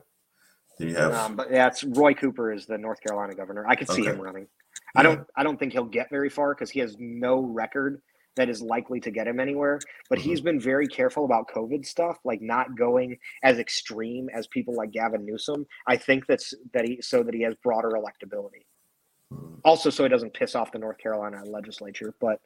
Then 0.78 0.88
you 0.88 0.94
have 0.94 1.12
Um, 1.12 1.36
but 1.36 1.50
yeah, 1.50 1.66
it's 1.66 1.84
Roy 1.84 2.14
Cooper 2.14 2.50
is 2.50 2.64
the 2.64 2.78
North 2.78 3.00
Carolina 3.02 3.34
governor. 3.34 3.66
I 3.68 3.76
could 3.76 3.88
see 3.90 4.00
Okay. 4.00 4.10
him 4.10 4.20
running. 4.22 4.48
I 4.96 5.02
don't. 5.02 5.26
I 5.36 5.42
don't 5.42 5.58
think 5.58 5.74
he'll 5.74 5.84
get 5.84 6.08
very 6.08 6.30
far 6.30 6.54
because 6.54 6.70
he 6.70 6.80
has 6.80 6.96
no 6.98 7.40
record 7.40 8.00
that 8.36 8.48
is 8.48 8.62
likely 8.62 9.00
to 9.00 9.10
get 9.10 9.28
him 9.28 9.38
anywhere. 9.38 9.78
But 10.08 10.18
Mhm. 10.18 10.22
he's 10.22 10.40
been 10.40 10.58
very 10.58 10.86
careful 10.88 11.26
about 11.26 11.48
COVID 11.48 11.84
stuff, 11.84 12.18
like 12.24 12.40
not 12.40 12.74
going 12.74 13.18
as 13.42 13.58
extreme 13.58 14.30
as 14.30 14.46
people 14.46 14.72
like 14.74 14.90
Gavin 14.90 15.26
Newsom. 15.26 15.66
I 15.86 15.98
think 15.98 16.26
that's 16.26 16.54
that 16.72 16.88
he 16.88 17.02
so 17.02 17.22
that 17.22 17.34
he 17.34 17.42
has 17.42 17.54
broader 17.56 17.90
electability. 17.90 18.64
Mm, 19.30 19.60
Also, 19.62 19.90
so 19.90 20.04
he 20.04 20.08
doesn't 20.08 20.32
piss 20.32 20.54
off 20.54 20.72
the 20.72 20.78
North 20.78 20.96
Carolina 20.96 21.44
legislature. 21.44 22.14
But 22.18 22.40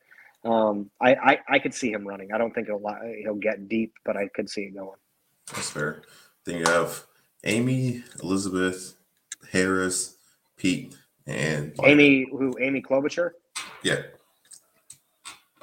um, 0.47 0.91
I, 1.01 1.15
I 1.15 1.39
I 1.49 1.59
could 1.59 1.75
see 1.75 1.93
him 1.93 2.07
running. 2.07 2.33
I 2.33 2.39
don't 2.39 2.55
think 2.55 2.69
he'll 2.69 2.81
he'll 3.23 3.35
get 3.35 3.69
deep, 3.69 3.93
but 4.05 4.17
I 4.17 4.29
could 4.29 4.49
see 4.49 4.63
it 4.63 4.77
going. 4.77 4.99
that's 5.53 5.71
fair. 5.71 6.03
Then 6.45 6.59
you 6.59 6.65
have 6.67 7.05
Amy, 7.45 8.05
Elizabeth, 8.23 8.95
Harris, 9.51 10.17
Pete, 10.57 10.95
and. 11.27 11.75
Amy, 11.85 12.27
who 12.31 12.57
Amy 12.61 12.81
Klobuchar. 12.81 13.31
Yeah, 13.83 14.03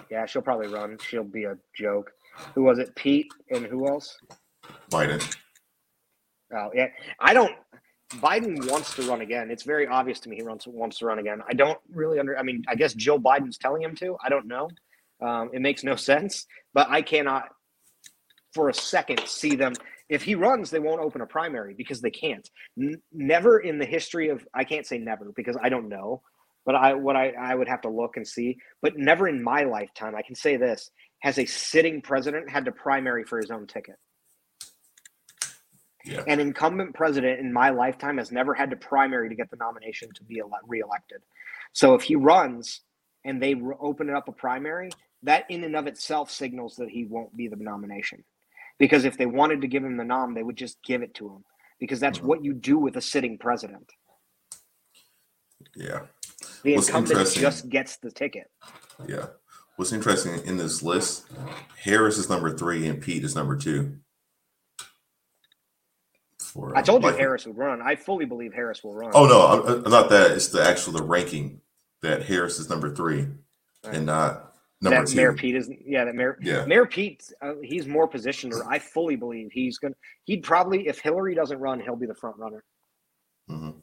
Yeah, 0.10 0.26
she'll 0.26 0.42
probably 0.42 0.68
run. 0.68 0.98
She'll 1.00 1.24
be 1.24 1.46
a 1.46 1.58
joke. 1.76 2.12
Who 2.56 2.64
was 2.64 2.80
it? 2.80 2.94
Pete 2.96 3.28
and 3.50 3.66
who 3.66 3.88
else? 3.88 4.18
Biden. 4.90 5.36
Oh, 6.56 6.70
yeah. 6.74 6.88
I 7.20 7.34
don't. 7.34 7.52
Biden 8.22 8.70
wants 8.70 8.96
to 8.96 9.04
run 9.04 9.22
again. 9.22 9.50
It's 9.52 9.64
very 9.64 9.88
obvious 9.88 10.20
to 10.22 10.30
me 10.30 10.38
he 10.38 10.44
wants 10.44 10.68
wants 10.68 11.00
to 11.00 11.06
run 11.06 11.20
again. 11.20 11.42
I 11.48 11.54
don't 11.54 11.80
really 11.92 12.20
under. 12.20 12.38
I 12.38 12.44
mean, 12.44 12.64
I 12.68 12.76
guess 12.76 12.94
Joe 12.94 13.20
Biden's 13.20 13.58
telling 13.58 13.82
him 13.82 13.96
to. 13.98 14.18
I 14.24 14.30
don't 14.30 14.48
know. 14.48 14.70
Um, 15.22 15.50
it 15.54 15.62
makes 15.62 15.84
no 15.84 15.96
sense. 15.96 16.46
But 16.74 16.90
I 16.90 17.02
cannot, 17.02 17.50
for 18.54 18.70
a 18.70 18.74
second, 18.74 19.22
see 19.26 19.56
them. 19.56 19.74
If 20.10 20.24
he 20.24 20.36
runs, 20.36 20.70
they 20.70 20.80
won't 20.80 21.02
open 21.02 21.22
a 21.22 21.26
primary 21.26 21.74
because 21.74 22.02
they 22.02 22.12
can't. 22.12 22.48
N- 22.80 23.02
never 23.12 23.60
in 23.60 23.80
the 23.80 23.86
history 23.86 24.30
of. 24.30 24.46
I 24.54 24.64
can't 24.64 24.86
say 24.86 24.98
never 24.98 25.32
because 25.36 25.58
I 25.62 25.70
don't 25.70 25.90
know. 25.90 26.22
But 26.66 26.76
I 26.76 26.94
what 26.94 27.16
I 27.16 27.34
I 27.40 27.56
would 27.56 27.68
have 27.68 27.82
to 27.82 27.90
look 27.90 28.18
and 28.18 28.28
see. 28.28 28.58
But 28.82 28.98
never 28.98 29.28
in 29.28 29.44
my 29.44 29.64
lifetime, 29.64 30.16
I 30.16 30.22
can 30.22 30.36
say 30.36 30.58
this: 30.58 30.92
has 31.20 31.40
a 31.40 31.46
sitting 31.46 32.02
president 32.02 32.50
had 32.50 32.66
to 32.66 32.72
primary 32.72 33.24
for 33.24 33.38
his 33.38 33.52
own 33.52 33.68
ticket. 33.68 33.96
Yeah, 36.06 36.24
An 36.28 36.40
incumbent 36.42 36.94
president 36.96 37.40
in 37.40 37.54
my 37.54 37.70
lifetime 37.70 38.18
has 38.18 38.32
never 38.32 38.54
had 38.54 38.70
to 38.72 38.76
primary 38.76 39.30
to 39.30 39.36
get 39.36 39.50
the 39.50 39.56
nomination 39.58 40.10
to 40.16 40.24
be 40.24 40.40
ele- 40.40 40.52
reelected. 40.68 41.22
So 41.72 41.94
if 41.96 42.02
he 42.04 42.16
runs 42.18 42.82
and 43.24 43.42
they 43.42 43.56
re- 43.56 43.76
open 43.80 44.10
it 44.10 44.16
up 44.16 44.28
a 44.28 44.34
primary, 44.34 44.90
that 45.24 45.46
in 45.50 45.64
and 45.64 45.76
of 45.78 45.88
itself 45.88 46.30
signals 46.30 46.76
that 46.76 46.90
he 46.90 47.06
won't 47.06 47.36
be 47.38 47.48
the 47.48 47.56
nomination. 47.56 48.26
Because 48.80 49.06
if 49.06 49.18
they 49.18 49.26
wanted 49.26 49.62
to 49.62 49.68
give 49.68 49.84
him 49.84 49.96
the 49.96 50.04
nom, 50.04 50.34
they 50.34 50.44
would 50.44 50.58
just 50.58 50.82
give 50.84 51.02
it 51.04 51.14
to 51.16 51.28
him. 51.30 51.46
Because 51.80 52.02
that's 52.02 52.20
Mhm. 52.20 52.24
what 52.24 52.44
you 52.44 52.54
do 52.54 52.78
with 52.78 52.98
a 52.98 53.02
sitting 53.02 53.38
president. 53.38 53.90
yeah, 55.76 56.02
The 56.64 56.76
What's 56.76 56.90
incumbent 56.90 57.30
just 57.32 57.70
gets 57.70 57.98
the 57.98 58.12
ticket. 58.12 58.52
yeah. 59.08 59.28
What's 59.78 59.92
interesting 59.94 60.46
in 60.46 60.58
this 60.58 60.84
list, 60.84 61.26
Harris 61.78 62.18
is 62.18 62.30
number 62.30 62.56
three 62.56 62.88
and 62.88 63.02
Pete 63.02 63.24
is 63.24 63.36
number 63.36 63.56
two. 63.56 63.98
For, 66.54 66.78
I 66.78 66.82
told 66.84 67.04
you 67.04 67.10
Harris 67.10 67.48
would 67.48 67.58
run. 67.58 67.82
I 67.82 67.96
fully 67.96 68.26
believe 68.26 68.54
Harris 68.54 68.84
will 68.84 68.94
run. 68.94 69.12
Oh 69.16 69.26
no, 69.26 69.48
I'm, 69.48 69.86
I'm 69.86 69.92
not 69.92 70.10
that. 70.12 70.32
It's 70.32 70.50
the 70.50 70.64
actual 70.64 70.94
the 70.94 71.02
ranking 71.02 71.60
that 72.04 72.24
Harris 72.24 72.60
is 72.60 72.70
number 72.70 72.94
three 72.94 73.28
Right. 73.84 73.96
and 73.96 74.06
not 74.06 74.54
number 74.80 75.00
that 75.00 75.08
two. 75.08 75.16
Mayor 75.18 75.34
Pete 75.34 75.56
is 75.56 75.70
yeah 75.84 76.06
that 76.06 76.14
Mayor 76.14 76.38
Yeah, 76.42 76.66
Mayor 76.66 76.86
Pete, 76.86 77.32
uh, 77.42 77.54
he's 77.64 77.88
more 77.88 78.08
positioned. 78.08 78.54
Or 78.54 78.70
I 78.72 78.78
fully 78.78 79.16
believe 79.16 79.52
he's 79.52 79.80
gonna. 79.80 79.96
He'd 80.26 80.44
probably, 80.44 80.88
if 80.88 81.00
Hillary 81.00 81.34
doesn't 81.34 81.58
run, 81.60 81.80
he'll 81.80 81.96
be 81.96 82.06
the 82.06 82.14
front 82.16 82.38
runner, 82.38 82.64
Mhm. 83.50 83.82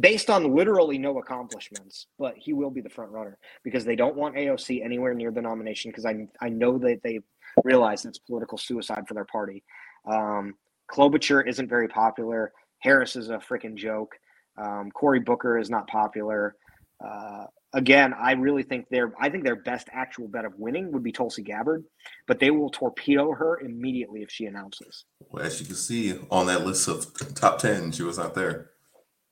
based 0.00 0.30
on 0.30 0.54
literally 0.54 0.96
no 0.98 1.18
accomplishments. 1.18 2.06
But 2.18 2.34
he 2.38 2.54
will 2.54 2.70
be 2.70 2.80
the 2.80 2.88
front 2.90 3.10
runner 3.12 3.36
because 3.62 3.84
they 3.84 3.96
don't 3.96 4.16
want 4.16 4.36
AOC 4.36 4.82
anywhere 4.82 5.12
near 5.12 5.30
the 5.30 5.42
nomination 5.42 5.90
because 5.90 6.06
I 6.06 6.26
I 6.40 6.48
know 6.48 6.78
that 6.78 7.00
they 7.02 7.20
realize 7.62 8.04
it's 8.06 8.18
political 8.18 8.56
suicide 8.56 9.06
for 9.06 9.12
their 9.14 9.26
party. 9.26 9.62
Um, 10.06 10.54
Klobuchar 10.92 11.46
isn't 11.46 11.68
very 11.68 11.88
popular. 11.88 12.52
Harris 12.80 13.16
is 13.16 13.30
a 13.30 13.38
freaking 13.38 13.74
joke. 13.74 14.14
Um, 14.56 14.90
Cory 14.92 15.20
Booker 15.20 15.58
is 15.58 15.70
not 15.70 15.86
popular. 15.86 16.56
Uh, 17.02 17.46
again, 17.72 18.12
I 18.12 18.32
really 18.32 18.62
think 18.62 18.88
their 18.90 19.12
I 19.20 19.30
think 19.30 19.44
their 19.44 19.56
best 19.56 19.88
actual 19.92 20.28
bet 20.28 20.44
of 20.44 20.52
winning 20.58 20.92
would 20.92 21.02
be 21.02 21.12
Tulsi 21.12 21.42
Gabbard, 21.42 21.84
but 22.26 22.38
they 22.38 22.50
will 22.50 22.70
torpedo 22.70 23.32
her 23.32 23.60
immediately 23.60 24.22
if 24.22 24.30
she 24.30 24.44
announces. 24.46 25.04
well, 25.30 25.44
as 25.44 25.60
you 25.60 25.66
can 25.66 25.76
see 25.76 26.18
on 26.30 26.46
that 26.46 26.66
list 26.66 26.88
of 26.88 27.06
top 27.34 27.58
ten, 27.58 27.90
she 27.92 28.02
was 28.02 28.18
not 28.18 28.34
there. 28.34 28.70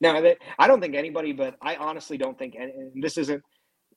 Now, 0.00 0.22
I 0.58 0.66
don't 0.66 0.80
think 0.80 0.94
anybody, 0.94 1.32
but 1.32 1.56
I 1.60 1.76
honestly 1.76 2.16
don't 2.16 2.38
think 2.38 2.54
and 2.54 3.02
this 3.02 3.18
isn't. 3.18 3.42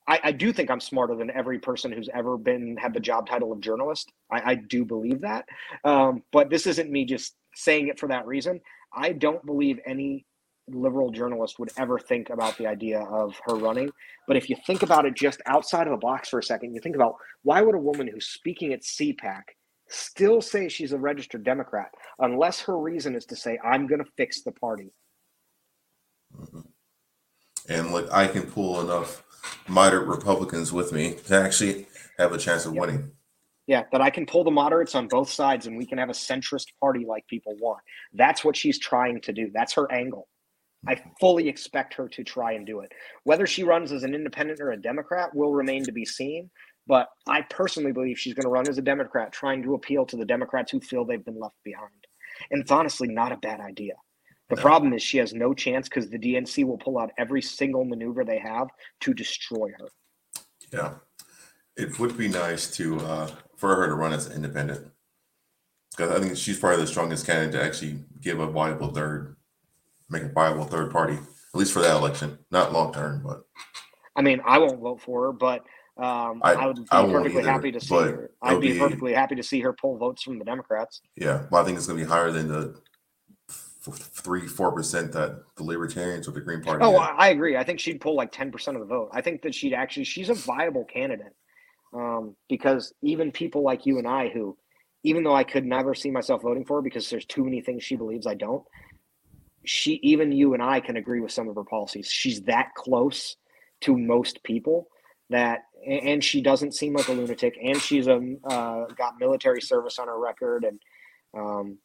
I, 0.06 0.20
I 0.22 0.32
do 0.34 0.52
think 0.52 0.70
I'm 0.70 0.82
smarter 0.82 1.16
than 1.16 1.32
every 1.32 1.60
person 1.60 1.90
who's 1.90 2.10
ever 2.14 2.38
been 2.38 2.76
had 2.76 2.94
the 2.94 3.00
job 3.00 3.26
title 3.26 3.54
of 3.54 3.62
journalist. 3.62 4.12
I, 4.30 4.52
I 4.52 4.56
do 4.56 4.84
believe 4.84 5.22
that, 5.22 5.46
um, 5.86 6.24
but 6.34 6.50
this 6.50 6.68
isn't 6.68 6.92
me 6.92 7.06
just 7.06 7.36
saying 7.56 7.88
it 7.88 8.00
for 8.00 8.08
that 8.10 8.26
reason. 8.26 8.60
I 8.94 9.14
don't 9.14 9.46
believe 9.46 9.80
any 9.86 10.26
liberal 10.68 11.12
journalist 11.12 11.60
would 11.60 11.72
ever 11.78 12.00
think 12.00 12.30
about 12.30 12.58
the 12.58 12.68
idea 12.68 13.02
of 13.02 13.40
her 13.46 13.56
running. 13.56 13.92
But 14.28 14.38
if 14.38 14.50
you 14.50 14.56
think 14.66 14.82
about 14.82 15.06
it 15.06 15.14
just 15.14 15.42
outside 15.46 15.88
of 15.88 15.92
the 15.92 15.98
box 15.98 16.30
for 16.30 16.40
a 16.40 16.44
second, 16.44 16.74
you 16.74 16.80
think 16.82 16.96
about 16.96 17.16
why 17.44 17.62
would 17.62 17.76
a 17.76 17.80
woman 17.80 18.08
who's 18.08 18.28
speaking 18.28 18.72
at 18.74 18.82
CPAC 18.84 19.42
still 19.90 20.42
say 20.42 20.70
she's 20.70 20.94
a 20.94 20.98
registered 20.98 21.44
Democrat 21.44 21.92
unless 22.20 22.62
her 22.62 22.80
reason 22.80 23.16
is 23.16 23.26
to 23.26 23.36
say, 23.36 23.60
I'm 23.64 23.88
going 23.88 24.04
to 24.04 24.10
fix 24.16 24.42
the 24.44 24.54
party? 24.54 24.94
Mhm. 26.36 26.68
And 27.70 27.92
like 27.92 28.12
I 28.12 28.28
can 28.28 28.44
pull 28.44 28.82
enough 28.82 29.24
moderate 29.68 30.08
Republicans 30.08 30.72
with 30.72 30.92
me 30.92 31.16
to 31.26 31.36
actually 31.36 31.88
have 32.18 32.32
a 32.32 32.38
chance 32.38 32.66
of 32.66 32.74
Yep. 32.74 32.82
winning. 32.82 33.12
Yeah, 33.66 33.84
that 33.92 34.02
I 34.02 34.10
can 34.10 34.26
pull 34.26 34.44
the 34.44 34.52
moderates 34.52 34.94
on 34.94 35.08
both 35.08 35.30
sides 35.30 35.68
and 35.68 35.78
we 35.78 35.86
can 35.86 35.98
have 35.98 36.10
a 36.10 36.14
centrist 36.14 36.66
party 36.82 37.06
like 37.06 37.26
people 37.28 37.56
want. 37.60 37.80
That's 38.14 38.44
what 38.44 38.58
she's 38.58 38.78
trying 38.78 39.22
to 39.22 39.32
do. 39.32 39.52
That's 39.54 39.74
her 39.74 39.90
angle. 39.92 40.28
I 40.86 41.02
fully 41.20 41.48
expect 41.48 41.94
her 41.94 42.10
to 42.10 42.24
try 42.26 42.54
and 42.54 42.66
do 42.66 42.82
it. 42.82 42.92
Whether 43.24 43.48
she 43.48 43.64
runs 43.64 43.94
as 43.94 44.04
an 44.04 44.14
independent 44.14 44.60
or 44.60 44.72
a 44.72 44.82
Democrat 44.82 45.34
will 45.34 45.54
remain 45.54 45.86
to 45.86 45.94
be 45.94 46.04
seen. 46.06 46.50
But 46.86 47.08
I 47.26 47.42
personally 47.44 47.94
believe 47.94 48.20
she's 48.20 48.34
going 48.34 48.44
to 48.44 48.50
run 48.50 48.68
as 48.68 48.78
a 48.78 48.82
Democrat, 48.82 49.32
trying 49.32 49.64
to 49.64 49.76
appeal 49.76 50.06
to 50.08 50.18
the 50.18 50.26
Democrats 50.26 50.70
who 50.72 50.82
feel 50.82 51.06
they've 51.06 51.24
been 51.24 51.40
left 51.40 51.56
behind. 51.64 51.90
And 52.52 52.62
it's 52.62 52.72
honestly 52.72 53.08
not 53.08 53.32
a 53.32 53.38
bad 53.38 53.62
idea. 53.62 53.94
The 54.50 54.58
No. 54.58 54.62
problem 54.62 54.94
is 54.94 55.02
she 55.02 55.18
has 55.20 55.34
no 55.34 55.54
chance 55.54 55.88
because 55.88 56.10
the 56.10 56.20
DNC 56.20 56.66
will 56.66 56.78
pull 56.78 57.00
out 57.00 57.12
every 57.18 57.42
single 57.42 57.86
maneuver 57.86 58.26
they 58.26 58.40
have 58.40 58.68
to 59.02 59.14
destroy 59.14 59.70
her. 59.80 59.88
Yeah, 60.74 60.96
it 61.78 61.98
would 62.00 62.18
be 62.18 62.28
nice 62.28 62.70
to 62.76 63.00
uh, 63.00 63.32
for 63.64 63.78
her 63.78 63.88
to 63.88 63.96
run 63.96 64.12
as 64.12 64.28
an 64.28 64.34
independent 64.34 64.92
because 65.96 66.12
I 66.12 66.20
think 66.20 66.36
she's 66.36 66.60
probably 66.60 66.82
the 66.82 66.88
strongest 66.88 67.26
candidate 67.26 67.54
to 67.54 67.64
actually 67.64 68.04
give 68.20 68.42
a 68.42 68.46
viable 68.46 68.90
third, 68.92 69.38
make 70.10 70.24
a 70.24 70.28
viable 70.28 70.66
third 70.66 70.92
party 70.92 71.14
at 71.14 71.58
least 71.58 71.72
for 71.72 71.80
that 71.80 71.96
election, 71.96 72.38
not 72.52 72.74
long 72.74 72.92
term, 72.94 73.24
but 73.26 73.46
I 74.18 74.22
mean, 74.22 74.42
I 74.46 74.58
won't 74.58 74.82
vote 74.82 75.00
for 75.00 75.28
her, 75.28 75.32
but 75.32 75.62
um, 75.96 76.42
I- 76.44 76.56
I, 76.56 76.66
would 76.66 76.76
be 76.76 76.84
I 76.92 77.06
perfectly 77.06 77.40
either, 77.40 77.52
happy 77.52 77.72
to 77.72 77.80
see 77.80 77.96
her. 77.96 78.32
I'd 78.42 78.60
be, 78.60 78.74
be- 78.74 78.80
perfectly 78.80 79.14
happy 79.14 79.36
to 79.36 79.44
see 79.44 79.62
her 79.62 79.72
pull 79.72 79.98
votes 79.98 80.24
from 80.24 80.40
the 80.40 80.46
Democrats. 80.46 81.00
yeah, 81.16 81.44
well, 81.50 81.62
I 81.62 81.66
think 81.66 81.78
it's 81.78 81.88
going 81.88 82.00
to 82.00 82.04
be 82.04 82.10
higher 82.10 82.32
than 82.32 82.50
the 82.50 82.76
three 83.50 84.46
four 84.46 84.74
percent 84.74 85.14
that 85.14 85.42
the 85.56 85.64
Libertarians 85.64 86.28
or 86.28 86.32
the 86.32 86.42
Green 86.42 86.62
Party. 86.62 86.84
Oh, 86.84 87.00
had. 87.00 87.12
I 87.12 87.28
I 87.28 87.28
agree. 87.30 87.56
I 87.56 87.64
think 87.64 87.80
she'd 87.80 88.02
pull 88.02 88.16
like 88.18 88.34
ten 88.34 88.52
percent 88.52 88.76
of 88.76 88.82
the 88.82 88.88
vote. 88.88 89.10
I 89.14 89.22
think 89.22 89.42
that 89.44 89.56
she'd 89.56 89.74
actually 89.74 90.04
she's 90.04 90.30
a 90.30 90.34
viable 90.34 90.84
candidate 90.84 91.34
um, 91.94 92.36
because 92.50 92.94
even 93.02 93.32
people 93.32 93.64
like 93.64 93.86
you 93.86 93.98
and 93.98 94.08
I, 94.08 94.30
who 94.30 94.58
even 95.04 95.24
though 95.24 95.36
I 95.36 95.44
could 95.44 95.66
never 95.66 95.94
see 95.94 96.12
myself 96.12 96.42
voting 96.42 96.66
for 96.66 96.78
her 96.78 96.82
because 96.82 97.10
there's 97.10 97.26
too 97.26 97.44
many 97.44 97.62
things 97.62 97.84
she 97.84 97.96
believes 97.96 98.26
I 98.26 98.36
don't, 98.36 98.64
she 99.66 100.00
even 100.04 100.32
you 100.32 100.54
and 100.54 100.64
I 100.64 100.80
can 100.80 100.98
agree 100.98 101.20
with 101.20 101.32
some 101.32 101.50
of 101.50 101.56
her 101.56 101.64
policies. 101.64 102.08
She's 102.10 102.42
that 102.44 102.74
close 102.76 103.36
to 103.82 103.98
most 103.98 104.44
people 104.44 104.88
that 105.30 105.64
and 105.86 106.24
she 106.24 106.42
doesn't 106.42 106.74
seem 106.74 106.94
like 106.94 107.08
a 107.08 107.12
lunatic 107.12 107.58
and 107.62 107.82
she's 107.82 108.08
a 108.08 108.36
uh, 108.46 108.86
got 108.96 109.20
military 109.20 109.62
service 109.62 110.00
on 110.00 110.08
her 110.08 110.20
record 110.20 110.64
and 110.64 110.80
um, 111.38 111.78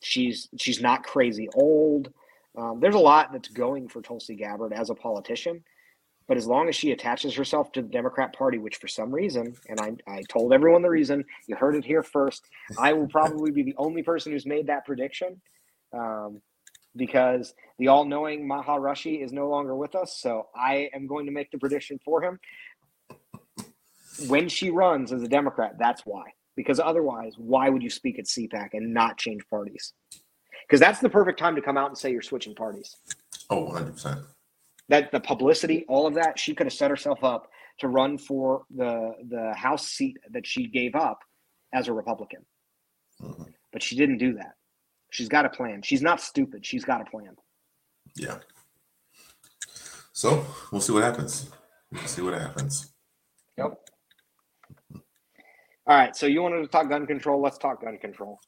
she's 0.00 0.48
she's 0.58 0.80
not 0.80 1.04
crazy 1.04 1.48
old 1.54 2.12
um, 2.56 2.80
there's 2.80 2.94
a 2.94 2.98
lot 2.98 3.30
that's 3.32 3.48
going 3.48 3.88
for 3.88 4.02
tulsi 4.02 4.34
gabbard 4.34 4.72
as 4.72 4.90
a 4.90 4.94
politician 4.94 5.62
but 6.32 6.38
as 6.38 6.46
long 6.46 6.66
as 6.66 6.74
she 6.74 6.92
attaches 6.92 7.34
herself 7.34 7.70
to 7.72 7.82
the 7.82 7.88
democrat 7.88 8.32
party 8.32 8.56
which 8.56 8.76
for 8.76 8.88
some 8.88 9.12
reason 9.12 9.54
and 9.68 9.78
i, 9.78 9.92
I 10.10 10.22
told 10.30 10.54
everyone 10.54 10.80
the 10.80 10.88
reason 10.88 11.26
you 11.46 11.56
heard 11.56 11.74
it 11.74 11.84
here 11.84 12.02
first 12.02 12.48
i 12.78 12.94
will 12.94 13.06
probably 13.06 13.50
be 13.50 13.62
the 13.62 13.74
only 13.76 14.02
person 14.02 14.32
who's 14.32 14.46
made 14.46 14.66
that 14.68 14.86
prediction 14.86 15.42
um, 15.92 16.40
because 16.96 17.52
the 17.78 17.88
all-knowing 17.88 18.48
Maha 18.48 18.72
Rashi 18.72 19.22
is 19.22 19.32
no 19.32 19.48
longer 19.48 19.74
with 19.74 19.94
us. 19.94 20.18
So 20.18 20.48
I 20.54 20.90
am 20.94 21.06
going 21.06 21.24
to 21.24 21.32
make 21.32 21.50
the 21.50 21.58
prediction 21.58 21.98
for 22.04 22.22
him. 22.22 22.38
When 24.28 24.48
she 24.48 24.68
runs 24.68 25.10
as 25.10 25.22
a 25.22 25.28
Democrat, 25.28 25.76
that's 25.78 26.02
why. 26.04 26.24
Because 26.54 26.78
otherwise, 26.78 27.32
why 27.38 27.70
would 27.70 27.82
you 27.82 27.88
speak 27.88 28.18
at 28.18 28.26
CPAC 28.26 28.70
and 28.74 28.92
not 28.92 29.16
change 29.16 29.42
parties? 29.48 29.94
because 30.72 30.80
that's 30.80 31.00
the 31.00 31.08
perfect 31.08 31.38
time 31.38 31.54
to 31.54 31.60
come 31.60 31.76
out 31.76 31.88
and 31.88 31.98
say 31.98 32.10
you're 32.10 32.22
switching 32.22 32.54
parties. 32.54 32.96
Oh, 33.50 33.64
100 33.64 33.92
percent. 33.92 34.20
That 34.92 35.10
the 35.10 35.20
publicity, 35.20 35.86
all 35.88 36.06
of 36.06 36.12
that, 36.14 36.38
she 36.38 36.54
could 36.54 36.66
have 36.66 36.74
set 36.74 36.90
herself 36.90 37.24
up 37.24 37.48
to 37.78 37.88
run 37.88 38.18
for 38.18 38.64
the 38.68 39.14
the 39.26 39.54
House 39.54 39.88
seat 39.88 40.18
that 40.32 40.46
she 40.46 40.66
gave 40.66 40.94
up 40.94 41.20
as 41.72 41.88
a 41.88 41.94
Republican, 41.94 42.44
hmm 43.18 43.44
but 43.72 43.82
she 43.82 43.96
didn't 43.96 44.18
do 44.18 44.34
that. 44.34 44.52
She's 45.10 45.30
got 45.30 45.46
a 45.46 45.48
plan. 45.48 45.80
She's 45.80 46.02
not 46.02 46.20
stupid. 46.20 46.66
She's 46.66 46.84
got 46.84 47.00
a 47.00 47.06
plan. 47.06 47.34
Yeah. 48.16 48.36
So 50.12 50.44
we'll 50.70 50.82
see 50.82 50.92
what 50.92 51.04
happens. 51.04 51.48
We'll 51.90 52.02
see 52.04 52.20
what 52.20 52.34
happens. 52.34 52.92
Yep. 53.56 53.78
All 55.86 55.96
right. 55.96 56.14
So 56.14 56.26
you 56.26 56.42
wanted 56.42 56.60
to 56.60 56.68
talk 56.68 56.90
gun 56.90 57.06
control? 57.06 57.40
Let's 57.40 57.56
talk 57.56 57.80
gun 57.82 57.96
control. 57.96 58.40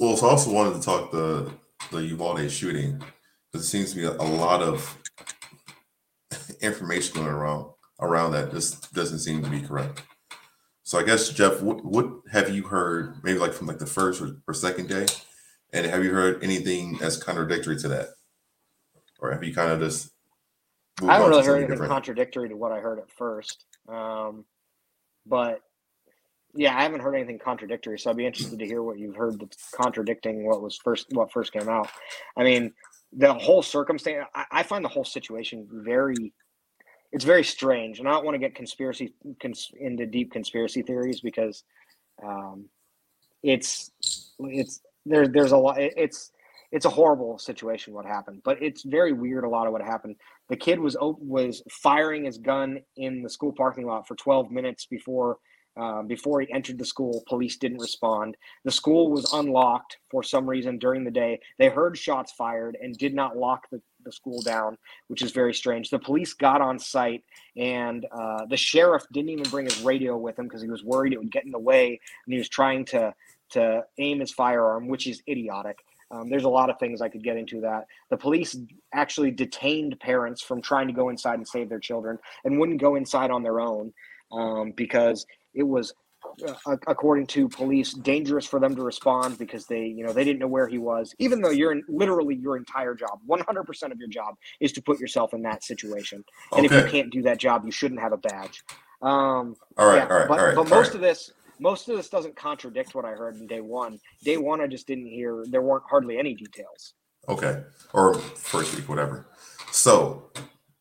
Well, 0.00 0.16
so 0.16 0.26
I 0.26 0.30
also 0.30 0.50
wanted 0.50 0.74
to 0.76 0.80
talk 0.80 1.10
the 1.10 1.52
the 1.90 1.98
Uvalde 1.98 2.50
shooting 2.50 3.02
because 3.52 3.66
it 3.66 3.70
seems 3.70 3.90
to 3.90 3.96
be 3.96 4.04
a, 4.04 4.12
a 4.12 4.28
lot 4.46 4.62
of 4.62 4.96
information 6.60 7.16
going 7.16 7.28
around 7.28 7.70
around 8.00 8.32
that 8.32 8.52
just 8.52 8.92
doesn't 8.94 9.18
seem 9.18 9.42
to 9.42 9.50
be 9.50 9.60
correct. 9.60 10.02
So 10.82 10.98
I 10.98 11.02
guess 11.02 11.28
Jeff, 11.30 11.60
what, 11.60 11.84
what 11.84 12.08
have 12.32 12.54
you 12.54 12.62
heard? 12.62 13.16
Maybe 13.22 13.38
like 13.38 13.52
from 13.52 13.66
like 13.66 13.78
the 13.78 13.86
first 13.86 14.22
or, 14.22 14.36
or 14.46 14.54
second 14.54 14.88
day, 14.88 15.06
and 15.72 15.86
have 15.86 16.02
you 16.02 16.12
heard 16.12 16.42
anything 16.42 16.96
that's 16.98 17.16
contradictory 17.16 17.76
to 17.80 17.88
that, 17.88 18.08
or 19.20 19.32
have 19.32 19.44
you 19.44 19.54
kind 19.54 19.70
of 19.70 19.80
just? 19.80 20.10
I 21.02 21.14
haven't 21.14 21.30
really 21.30 21.44
heard 21.44 21.56
anything 21.56 21.70
different? 21.72 21.92
contradictory 21.92 22.48
to 22.48 22.56
what 22.56 22.72
I 22.72 22.80
heard 22.80 22.98
at 22.98 23.10
first. 23.10 23.66
Um, 23.88 24.44
but 25.26 25.60
yeah, 26.54 26.76
I 26.76 26.82
haven't 26.82 27.00
heard 27.00 27.14
anything 27.14 27.38
contradictory. 27.38 27.98
So 27.98 28.10
I'd 28.10 28.16
be 28.16 28.26
interested 28.26 28.58
to 28.58 28.66
hear 28.66 28.82
what 28.82 28.98
you've 28.98 29.14
heard 29.14 29.38
that's 29.38 29.70
contradicting 29.70 30.46
what 30.46 30.62
was 30.62 30.76
first, 30.76 31.06
what 31.12 31.30
first 31.30 31.52
came 31.52 31.68
out. 31.68 31.88
I 32.36 32.42
mean, 32.42 32.72
the 33.12 33.32
whole 33.34 33.62
circumstance, 33.62 34.26
I, 34.34 34.44
I 34.50 34.62
find 34.62 34.84
the 34.84 34.88
whole 34.88 35.04
situation 35.04 35.68
very, 35.70 36.32
it's 37.12 37.24
very 37.24 37.44
strange. 37.44 37.98
And 37.98 38.08
I 38.08 38.12
don't 38.12 38.24
want 38.24 38.34
to 38.34 38.38
get 38.38 38.54
conspiracy 38.54 39.14
cons, 39.40 39.70
into 39.78 40.06
deep 40.06 40.32
conspiracy 40.32 40.82
theories 40.82 41.20
because 41.20 41.64
um, 42.22 42.66
it's, 43.42 43.90
it's, 44.38 44.80
there, 45.06 45.26
there's 45.28 45.52
a 45.52 45.56
lot, 45.56 45.76
it's, 45.78 46.32
it's 46.70 46.84
a 46.84 46.90
horrible 46.90 47.38
situation 47.38 47.94
what 47.94 48.04
happened, 48.04 48.42
but 48.44 48.62
it's 48.62 48.82
very 48.82 49.12
weird. 49.12 49.44
A 49.44 49.48
lot 49.48 49.66
of 49.66 49.72
what 49.72 49.80
happened 49.80 50.16
the 50.48 50.56
kid 50.56 50.78
was 50.78 50.96
was 51.00 51.62
firing 51.70 52.24
his 52.24 52.38
gun 52.38 52.80
in 52.96 53.22
the 53.22 53.30
school 53.30 53.52
parking 53.52 53.86
lot 53.86 54.06
for 54.06 54.14
12 54.16 54.50
minutes 54.50 54.86
before 54.86 55.38
um, 55.76 56.08
before 56.08 56.40
he 56.40 56.52
entered 56.52 56.78
the 56.78 56.84
school. 56.84 57.22
Police 57.28 57.56
didn't 57.56 57.78
respond. 57.78 58.36
The 58.64 58.70
school 58.70 59.12
was 59.12 59.32
unlocked 59.32 59.98
for 60.10 60.24
some 60.24 60.48
reason 60.48 60.78
during 60.78 61.04
the 61.04 61.10
day. 61.10 61.38
They 61.58 61.68
heard 61.68 61.96
shots 61.96 62.32
fired 62.32 62.76
and 62.80 62.96
did 62.98 63.14
not 63.14 63.36
lock 63.36 63.68
the, 63.70 63.80
the 64.08 64.12
school 64.12 64.40
down, 64.42 64.76
which 65.08 65.22
is 65.22 65.32
very 65.32 65.54
strange. 65.54 65.90
The 65.90 65.98
police 65.98 66.32
got 66.32 66.60
on 66.60 66.78
site, 66.78 67.22
and 67.56 68.06
uh, 68.10 68.46
the 68.46 68.56
sheriff 68.56 69.04
didn't 69.12 69.30
even 69.30 69.50
bring 69.50 69.66
his 69.66 69.80
radio 69.82 70.16
with 70.16 70.38
him 70.38 70.46
because 70.46 70.62
he 70.62 70.68
was 70.68 70.82
worried 70.82 71.12
it 71.12 71.18
would 71.18 71.30
get 71.30 71.44
in 71.44 71.52
the 71.52 71.58
way, 71.58 72.00
and 72.26 72.32
he 72.32 72.38
was 72.38 72.48
trying 72.48 72.84
to 72.86 73.14
to 73.50 73.82
aim 73.98 74.20
his 74.20 74.32
firearm, 74.32 74.88
which 74.88 75.06
is 75.06 75.22
idiotic. 75.28 75.78
Um, 76.10 76.28
there's 76.28 76.44
a 76.44 76.48
lot 76.48 76.70
of 76.70 76.78
things 76.78 77.00
I 77.00 77.08
could 77.08 77.22
get 77.22 77.36
into 77.36 77.60
that. 77.62 77.86
The 78.10 78.16
police 78.16 78.56
actually 78.92 79.30
detained 79.30 79.98
parents 80.00 80.42
from 80.42 80.62
trying 80.62 80.86
to 80.88 80.92
go 80.92 81.10
inside 81.10 81.34
and 81.34 81.46
save 81.46 81.68
their 81.68 81.78
children 81.78 82.18
and 82.44 82.58
wouldn't 82.58 82.80
go 82.80 82.96
inside 82.96 83.30
on 83.30 83.42
their 83.42 83.60
own 83.60 83.92
um, 84.32 84.72
because 84.72 85.26
it 85.54 85.62
was 85.62 85.92
uh, 86.46 86.76
according 86.86 87.26
to 87.26 87.48
police 87.48 87.92
dangerous 87.92 88.46
for 88.46 88.60
them 88.60 88.74
to 88.74 88.82
respond 88.82 89.38
because 89.38 89.66
they 89.66 89.86
you 89.86 90.04
know 90.04 90.12
they 90.12 90.24
didn't 90.24 90.38
know 90.38 90.46
where 90.46 90.68
he 90.68 90.78
was 90.78 91.14
even 91.18 91.40
though 91.40 91.50
you're 91.50 91.72
in 91.72 91.82
literally 91.88 92.34
your 92.34 92.56
entire 92.56 92.94
job 92.94 93.20
100% 93.28 93.92
of 93.92 93.98
your 93.98 94.08
job 94.08 94.34
is 94.60 94.72
to 94.72 94.82
put 94.82 94.98
yourself 94.98 95.34
in 95.34 95.42
that 95.42 95.62
situation 95.64 96.24
and 96.52 96.66
if 96.66 96.72
you 96.72 96.84
can't 96.90 97.10
do 97.10 97.22
that 97.22 97.38
job 97.38 97.64
you 97.64 97.70
shouldn't 97.70 98.00
have 98.00 98.12
a 98.12 98.16
badge 98.16 98.62
um, 99.00 99.54
All 99.76 99.86
right. 99.86 99.96
yeah, 99.96 100.08
all 100.08 100.18
right. 100.18 100.28
but, 100.28 100.38
all 100.38 100.46
right. 100.46 100.56
but 100.56 100.68
most 100.68 100.88
right. 100.88 100.94
of 100.96 101.00
this 101.00 101.32
most 101.60 101.88
of 101.88 101.96
this 101.96 102.08
doesn't 102.08 102.36
contradict 102.36 102.94
what 102.94 103.04
I 103.04 103.10
heard 103.10 103.36
in 103.36 103.46
day 103.46 103.60
one. 103.60 103.98
Day 104.22 104.36
one, 104.36 104.60
I 104.60 104.66
just 104.66 104.86
didn't 104.86 105.06
hear 105.06 105.44
there 105.48 105.62
weren't 105.62 105.84
hardly 105.88 106.18
any 106.18 106.34
details. 106.34 106.94
Okay. 107.28 107.62
Or 107.92 108.14
first 108.14 108.74
week, 108.76 108.88
whatever. 108.88 109.26
So 109.72 110.30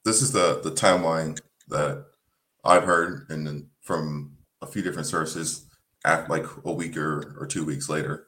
this 0.06 0.22
is 0.22 0.32
the 0.32 0.62
the 0.64 0.72
timeline 0.72 1.40
that 1.68 2.06
I've 2.64 2.84
heard 2.84 3.26
and 3.30 3.46
then 3.46 3.70
from 3.82 4.37
few 4.68 4.82
different 4.82 5.08
sources 5.08 5.66
like 6.06 6.46
a 6.66 6.72
week 6.72 6.96
or, 6.98 7.36
or 7.40 7.48
two 7.48 7.66
weeks 7.66 7.90
later. 7.90 8.28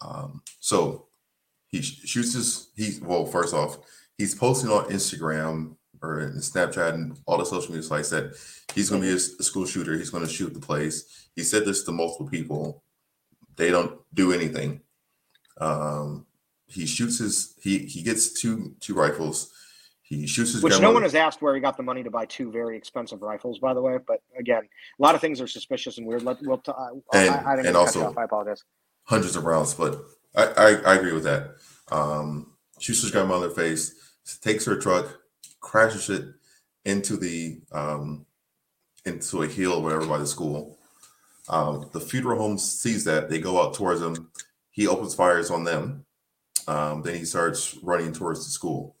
Um, 0.00 0.42
so 0.60 1.08
he 1.68 1.82
sh- 1.82 2.02
shoots 2.04 2.34
his 2.34 2.70
he 2.76 2.98
well, 3.02 3.26
first 3.26 3.54
off, 3.54 3.78
he's 4.16 4.34
posting 4.34 4.70
on 4.70 4.86
Instagram 4.86 5.76
or 6.02 6.20
in 6.20 6.34
Snapchat 6.34 6.94
and 6.94 7.18
all 7.26 7.38
the 7.38 7.44
social 7.44 7.72
media 7.72 7.82
sites 7.82 8.10
that 8.10 8.36
he's 8.74 8.90
gonna 8.90 9.02
be 9.02 9.12
a, 9.12 9.18
school 9.18 9.66
shooter, 9.66 9.96
he's 9.96 10.10
gonna 10.10 10.28
shoot 10.28 10.54
the 10.54 10.60
place. 10.60 11.28
He 11.34 11.42
said 11.42 11.64
this 11.64 11.82
to 11.84 11.92
multiple 11.92 12.28
people. 12.28 12.82
They 13.56 13.70
don't 13.70 13.98
do 14.14 14.32
anything. 14.32 14.80
Um, 15.60 16.26
he 16.66 16.86
shoots 16.86 17.18
his 17.18 17.54
he 17.60 17.78
he 17.78 18.02
gets 18.02 18.32
two 18.32 18.74
two 18.80 18.94
rifles. 18.94 19.52
He 20.08 20.26
shoots 20.26 20.54
his 20.54 20.62
Which 20.62 20.80
no 20.80 20.90
one 20.92 21.02
has 21.02 21.14
asked 21.14 21.42
where 21.42 21.54
he 21.54 21.60
got 21.60 21.76
the 21.76 21.82
money 21.82 22.02
to 22.02 22.10
buy 22.10 22.24
two 22.24 22.50
very 22.50 22.78
expensive 22.78 23.20
rifles, 23.20 23.58
by 23.58 23.74
the 23.74 23.82
way. 23.82 23.98
But 24.06 24.22
again, 24.38 24.62
a 24.62 25.02
lot 25.02 25.14
of 25.14 25.20
things 25.20 25.38
are 25.40 25.46
suspicious 25.46 25.98
and 25.98 26.06
weird. 26.06 26.22
Let, 26.22 26.38
we'll 26.40 26.58
t- 26.58 26.72
I, 26.72 26.88
And- 27.12 27.34
I, 27.34 27.52
I 27.52 27.56
didn't 27.56 27.66
and 27.68 27.76
also-. 27.76 28.14
I 28.16 28.24
apologize. 28.24 28.64
hundreds 29.04 29.36
of 29.36 29.44
rounds, 29.44 29.74
but 29.74 30.00
I, 30.34 30.44
I, 30.44 30.68
I 30.92 30.94
agree 30.94 31.12
with 31.12 31.24
that. 31.24 31.56
Um, 31.90 32.54
shoots 32.80 33.02
his 33.02 33.10
grandmother 33.10 33.44
in 33.44 33.50
the 33.50 33.54
face, 33.54 33.94
takes 34.40 34.64
her 34.64 34.76
truck, 34.76 35.18
crashes 35.60 36.08
it 36.08 36.24
into 36.86 37.16
the 37.18 37.60
um, 37.72 38.24
into 39.04 39.42
a 39.42 39.46
hill 39.46 39.74
or 39.74 39.82
whatever 39.82 40.06
by 40.06 40.18
the 40.18 40.26
school. 40.26 40.78
Um, 41.50 41.90
the 41.92 42.00
funeral 42.00 42.38
home 42.38 42.56
sees 42.58 43.04
that 43.04 43.28
they 43.28 43.40
go 43.40 43.60
out 43.62 43.74
towards 43.74 44.00
him. 44.00 44.30
He 44.70 44.86
opens 44.86 45.14
fires 45.14 45.50
on 45.50 45.64
them. 45.64 46.06
Um, 46.66 47.02
then 47.02 47.16
he 47.16 47.24
starts 47.24 47.76
running 47.82 48.12
towards 48.12 48.44
the 48.44 48.50
school. 48.50 48.96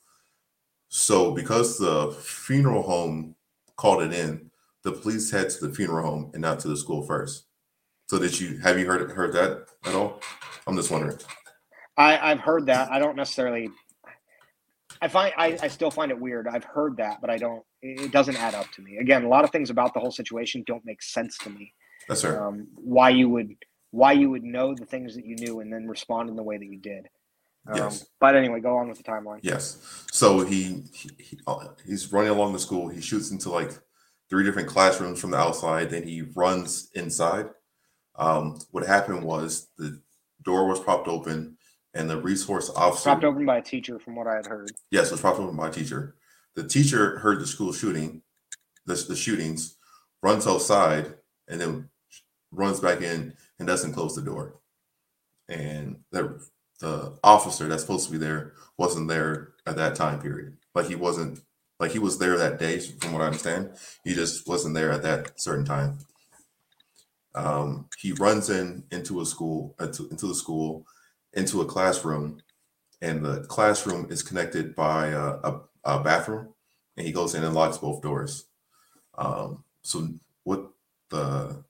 So 0.88 1.32
because 1.32 1.78
the 1.78 2.12
funeral 2.20 2.82
home 2.82 3.34
called 3.76 4.02
it 4.02 4.12
in, 4.12 4.50
the 4.82 4.92
police 4.92 5.30
head 5.30 5.50
to 5.50 5.66
the 5.66 5.74
funeral 5.74 6.06
home 6.06 6.30
and 6.32 6.42
not 6.42 6.60
to 6.60 6.68
the 6.68 6.76
school 6.76 7.02
first. 7.02 7.44
So 8.08 8.18
did 8.18 8.38
you 8.40 8.58
have 8.58 8.78
you 8.78 8.86
heard 8.86 9.10
heard 9.10 9.32
that 9.34 9.66
at 9.84 9.94
all? 9.94 10.22
I'm 10.66 10.76
just 10.76 10.90
wondering. 10.90 11.18
I, 11.96 12.30
I've 12.30 12.40
heard 12.40 12.66
that. 12.66 12.90
I 12.90 12.98
don't 12.98 13.16
necessarily. 13.16 13.70
I 15.02 15.08
find 15.08 15.34
I, 15.36 15.58
I 15.62 15.68
still 15.68 15.90
find 15.90 16.10
it 16.10 16.18
weird. 16.18 16.48
I've 16.48 16.64
heard 16.64 16.96
that, 16.96 17.20
but 17.20 17.28
I 17.28 17.36
don't. 17.36 17.62
It 17.82 18.10
doesn't 18.10 18.36
add 18.36 18.54
up 18.54 18.70
to 18.72 18.82
me. 18.82 18.96
Again, 18.96 19.24
a 19.24 19.28
lot 19.28 19.44
of 19.44 19.50
things 19.50 19.70
about 19.70 19.94
the 19.94 20.00
whole 20.00 20.10
situation 20.10 20.64
don't 20.66 20.84
make 20.84 21.02
sense 21.02 21.36
to 21.38 21.50
me. 21.50 21.74
That's 22.08 22.24
right. 22.24 22.38
um, 22.38 22.68
why 22.76 23.10
you 23.10 23.28
would 23.28 23.54
why 23.90 24.12
you 24.12 24.30
would 24.30 24.44
know 24.44 24.74
the 24.74 24.86
things 24.86 25.14
that 25.14 25.26
you 25.26 25.36
knew 25.36 25.60
and 25.60 25.72
then 25.72 25.86
respond 25.86 26.30
in 26.30 26.36
the 26.36 26.42
way 26.42 26.56
that 26.56 26.66
you 26.66 26.78
did. 26.78 27.08
Um, 27.66 27.76
Yes. 27.76 28.06
But 28.20 28.36
anyway, 28.36 28.60
go 28.60 28.76
on 28.76 28.88
with 28.88 28.98
the 28.98 29.04
timeline. 29.04 29.40
Yes. 29.42 30.04
So 30.10 30.40
he, 30.44 30.84
he, 30.92 31.10
he 31.18 31.38
uh, 31.46 31.68
he's 31.86 32.12
running 32.12 32.30
along 32.30 32.52
the 32.52 32.58
school. 32.58 32.88
He 32.88 33.00
shoots 33.00 33.30
into 33.30 33.50
like 33.50 33.72
three 34.30 34.44
different 34.44 34.68
classrooms 34.68 35.20
from 35.20 35.30
the 35.30 35.38
outside. 35.38 35.90
Then 35.90 36.02
he 36.02 36.22
runs 36.34 36.90
inside. 36.94 37.50
Um, 38.16 38.58
what 38.70 38.86
happened 38.86 39.22
was 39.22 39.68
the 39.78 40.00
door 40.42 40.66
was 40.66 40.80
propped 40.80 41.08
open, 41.08 41.56
and 41.94 42.08
the 42.08 42.20
resource 42.20 42.70
officer. 42.74 43.10
Propped 43.10 43.24
open 43.24 43.46
by 43.46 43.58
a 43.58 43.62
teacher, 43.62 43.98
from 43.98 44.16
what 44.16 44.26
I 44.26 44.36
had 44.36 44.46
heard. 44.46 44.72
Yes, 44.90 45.08
it 45.08 45.12
was 45.12 45.20
propped 45.20 45.38
open 45.38 45.56
by 45.56 45.68
a 45.68 45.72
teacher. 45.72 46.16
The 46.54 46.66
teacher 46.66 47.18
heard 47.18 47.40
the 47.40 47.46
school 47.46 47.72
shooting, 47.72 48.22
the, 48.86 48.94
the 48.94 49.14
shootings, 49.14 49.76
runs 50.22 50.46
outside, 50.46 51.14
and 51.46 51.60
then 51.60 51.88
runs 52.50 52.80
back 52.80 53.02
in 53.02 53.34
and 53.58 53.68
doesn't 53.68 53.92
close 53.92 54.16
the 54.16 54.22
door. 54.22 54.60
And 55.48 56.00
the 56.10 56.44
the 56.80 57.18
officer 57.24 57.66
that's 57.66 57.82
supposed 57.82 58.06
to 58.06 58.12
be 58.12 58.18
there 58.18 58.52
wasn't 58.76 59.08
there 59.08 59.52
at 59.66 59.76
that 59.76 59.96
time 59.96 60.20
period. 60.20 60.56
Like 60.74 60.86
he 60.86 60.94
wasn't 60.94 61.40
like 61.80 61.92
he 61.92 61.98
was 61.98 62.18
there 62.18 62.36
that 62.38 62.58
day, 62.58 62.78
from 62.80 63.12
what 63.12 63.22
I 63.22 63.26
understand. 63.26 63.70
He 64.04 64.14
just 64.14 64.46
wasn't 64.48 64.74
there 64.74 64.90
at 64.90 65.02
that 65.02 65.40
certain 65.40 65.64
time. 65.64 65.98
Um, 67.34 67.88
he 67.98 68.12
runs 68.12 68.50
in 68.50 68.84
into 68.90 69.20
a 69.20 69.26
school 69.26 69.74
into, 69.80 70.08
into 70.08 70.26
the 70.26 70.34
school 70.34 70.86
into 71.34 71.60
a 71.60 71.66
classroom 71.66 72.40
and 73.00 73.24
the 73.24 73.42
classroom 73.42 74.06
is 74.10 74.22
connected 74.22 74.74
by 74.74 75.08
a, 75.08 75.34
a, 75.44 75.60
a 75.84 76.02
bathroom 76.02 76.54
and 76.96 77.06
he 77.06 77.12
goes 77.12 77.34
in 77.34 77.44
and 77.44 77.54
locks 77.54 77.78
both 77.78 78.02
doors 78.02 78.46
um, 79.18 79.62
so 79.82 80.08
what 80.44 80.70
the 81.10 81.62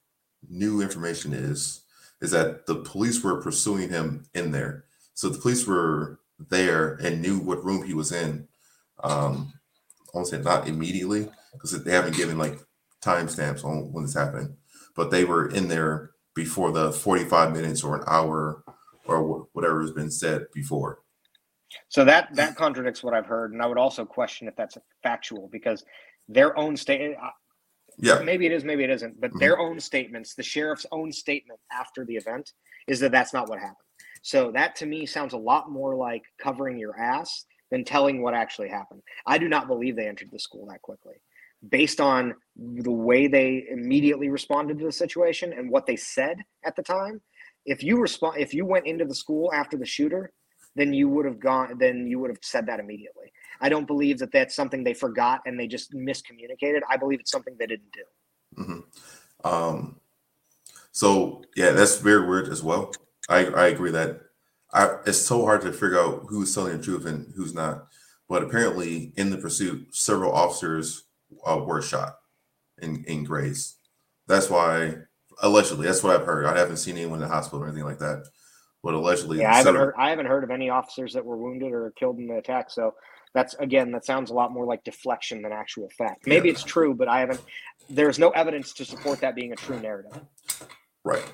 new 0.49 0.81
information 0.81 1.33
is 1.33 1.83
is 2.21 2.31
that 2.31 2.67
the 2.67 2.77
police 2.77 3.23
were 3.23 3.43
pursuing 3.43 3.91
him 3.91 4.25
in 4.35 4.53
there 4.53 4.85
so 5.19 5.29
the 5.29 5.39
police 5.39 5.66
were 5.66 6.21
there 6.39 6.95
and 7.03 7.21
knew 7.21 7.41
what 7.41 7.64
room 7.64 7.83
he 7.83 7.93
was 7.93 8.12
in 8.12 8.47
um, 9.03 9.53
i 10.07 10.11
won't 10.14 10.29
say 10.29 10.39
not 10.41 10.69
immediately 10.69 11.29
because 11.53 11.83
they 11.83 11.91
haven't 11.91 12.16
given 12.16 12.39
like 12.39 12.61
timestamps 13.03 13.64
on 13.64 13.93
when 13.93 14.05
this 14.05 14.14
happened 14.14 14.55
but 14.95 15.11
they 15.11 15.25
were 15.25 15.51
in 15.51 15.66
there 15.66 16.12
before 16.37 16.71
the 16.71 16.93
45 16.93 17.53
minutes 17.53 17.83
or 17.83 17.97
an 17.97 18.05
hour 18.07 18.62
or 19.07 19.49
whatever 19.55 19.81
has 19.81 19.91
been 19.91 20.11
said 20.11 20.45
before. 20.55 21.01
So 21.89 22.05
that 22.05 22.29
that 22.35 22.55
contradicts 22.55 23.03
what 23.03 23.14
I've 23.14 23.27
heard, 23.27 23.53
and 23.53 23.61
I 23.62 23.66
would 23.66 23.79
also 23.79 24.05
question 24.05 24.47
if 24.47 24.55
that's 24.55 24.79
factual 25.03 25.49
because 25.51 25.85
their 26.29 26.57
own 26.57 26.77
statement. 26.77 27.16
Yeah, 27.97 28.21
Maybe 28.21 28.47
it 28.47 28.53
is, 28.53 28.62
maybe 28.62 28.85
it 28.85 28.91
isn't, 28.91 29.21
but 29.21 29.33
Mhm. 29.33 29.41
their 29.41 29.59
own 29.59 29.81
statements, 29.81 30.35
the 30.35 30.43
sheriff's 30.43 30.87
own 30.93 31.11
statement 31.11 31.59
after 31.73 32.05
the 32.05 32.14
event, 32.14 32.53
is 32.87 33.01
that 33.01 33.11
that's 33.11 33.33
not 33.33 33.49
what 33.49 33.59
happened. 33.59 33.88
So 34.23 34.51
that 34.53 34.77
to 34.77 34.87
me 34.87 35.07
sounds 35.07 35.33
a 35.33 35.39
lot 35.39 35.71
more 35.71 35.97
like 35.97 36.23
covering 36.41 36.79
your 36.79 36.99
ass 36.99 37.45
than 37.71 37.85
telling 37.85 38.23
what 38.23 38.35
actually 38.35 38.69
happened. 38.69 39.03
I 39.27 39.39
do 39.39 39.49
not 39.49 39.69
believe 39.69 39.97
they 39.97 40.09
entered 40.09 40.31
the 40.31 40.39
school 40.39 40.66
that 40.71 40.83
quickly, 40.83 41.16
based 41.69 42.01
on 42.01 42.35
the 42.57 42.91
way 42.91 43.27
they 43.27 43.66
immediately 43.71 44.29
responded 44.29 44.79
to 44.79 44.85
the 44.87 44.93
situation 44.93 45.53
and 45.53 45.71
what 45.71 45.87
they 45.87 45.97
said 45.97 46.39
at 46.64 46.77
the 46.77 46.83
time. 46.83 47.21
If 47.66 47.83
you 47.83 48.01
respond, 48.01 48.41
if 48.41 48.55
you 48.55 48.64
went 48.64 48.87
into 48.87 49.05
the 49.05 49.14
school 49.14 49.53
after 49.53 49.77
the 49.77 49.85
shooter, 49.85 50.33
then 50.75 50.95
you 50.95 51.09
would 51.09 51.27
have 51.27 51.41
gone. 51.41 51.77
Then 51.79 52.07
you 52.07 52.19
would 52.21 52.31
have 52.31 52.39
said 52.43 52.66
that 52.66 52.81
immediately. 52.81 53.33
I 53.61 53.69
don't 53.69 53.87
believe 53.87 54.19
that 54.19 54.33
that's 54.33 54.55
something 54.55 54.85
they 54.85 54.95
forgot 54.95 55.41
and 55.45 55.59
they 55.59 55.66
just 55.66 55.93
miscommunicated. 55.93 56.81
I 56.89 56.97
believe 56.97 57.21
it's 57.21 57.31
something 57.31 57.57
they 57.59 57.66
didn't 57.66 57.93
do. 57.93 58.62
hmm 58.64 58.81
Um, 59.45 60.01
so 60.93 61.43
yeah, 61.57 61.73
that's 61.73 61.99
very 61.99 62.27
weird 62.27 62.49
as 62.49 62.62
well. 62.62 62.93
I 63.29 63.47
I 63.47 63.66
agree 63.68 63.91
that 63.93 64.20
I, 64.72 64.97
it's 65.07 65.18
so 65.18 65.45
hard 65.45 65.62
to 65.62 65.72
figure 65.72 65.99
out 65.99 66.24
who's 66.29 66.55
telling 66.55 66.76
the 66.76 66.83
truth 66.83 67.07
and 67.07 67.33
who's 67.37 67.55
not. 67.55 67.87
But 68.29 68.43
apparently, 68.43 69.12
in 69.16 69.31
the 69.31 69.39
pursuit, 69.39 69.95
several 69.95 70.33
officers 70.33 71.05
uh, 71.47 71.59
were 71.59 71.83
shot 71.83 72.16
in 72.83 73.05
in 73.07 73.24
Grays. 73.24 73.76
That's 74.26 74.51
why 74.51 74.95
allegedly. 75.43 75.87
That's 75.87 76.03
what 76.03 76.18
I've 76.18 76.26
heard. 76.26 76.47
I 76.47 76.59
haven't 76.59 76.76
seen 76.79 76.97
anyone 76.97 77.22
in 77.22 77.29
the 77.29 77.35
hospital 77.35 77.62
or 77.64 77.66
anything 77.68 77.85
like 77.85 77.99
that. 78.01 78.24
But 78.83 78.95
allegedly, 78.95 79.39
Yeah, 79.41 79.51
I 79.53 79.57
haven't 79.57 79.64
several- 79.74 79.85
heard. 79.87 79.95
I 79.99 80.11
haven't 80.11 80.26
heard 80.26 80.45
of 80.45 80.51
any 80.51 80.70
officers 80.70 81.12
that 81.14 81.24
were 81.24 81.37
wounded 81.37 81.72
or 81.72 81.93
killed 81.97 82.18
in 82.18 82.29
the 82.29 82.37
attack. 82.37 82.70
So 82.70 82.95
that's 83.35 83.55
again, 83.55 83.91
that 83.93 84.05
sounds 84.05 84.31
a 84.31 84.35
lot 84.35 84.53
more 84.53 84.64
like 84.66 84.85
deflection 84.85 85.43
than 85.43 85.53
actual 85.53 85.89
fact. 85.97 86.26
Maybe 86.26 86.49
Yeah. 86.49 86.53
it's 86.53 86.62
true, 86.64 86.95
but 86.95 87.09
I 87.09 87.20
haven't. 87.20 87.41
There's 87.91 88.18
no 88.18 88.31
evidence 88.31 88.72
to 88.74 88.85
support 88.85 89.20
that 89.20 89.35
being 89.35 89.53
a 89.53 89.57
true 89.57 89.81
narrative. 89.81 90.20
right. 91.05 91.24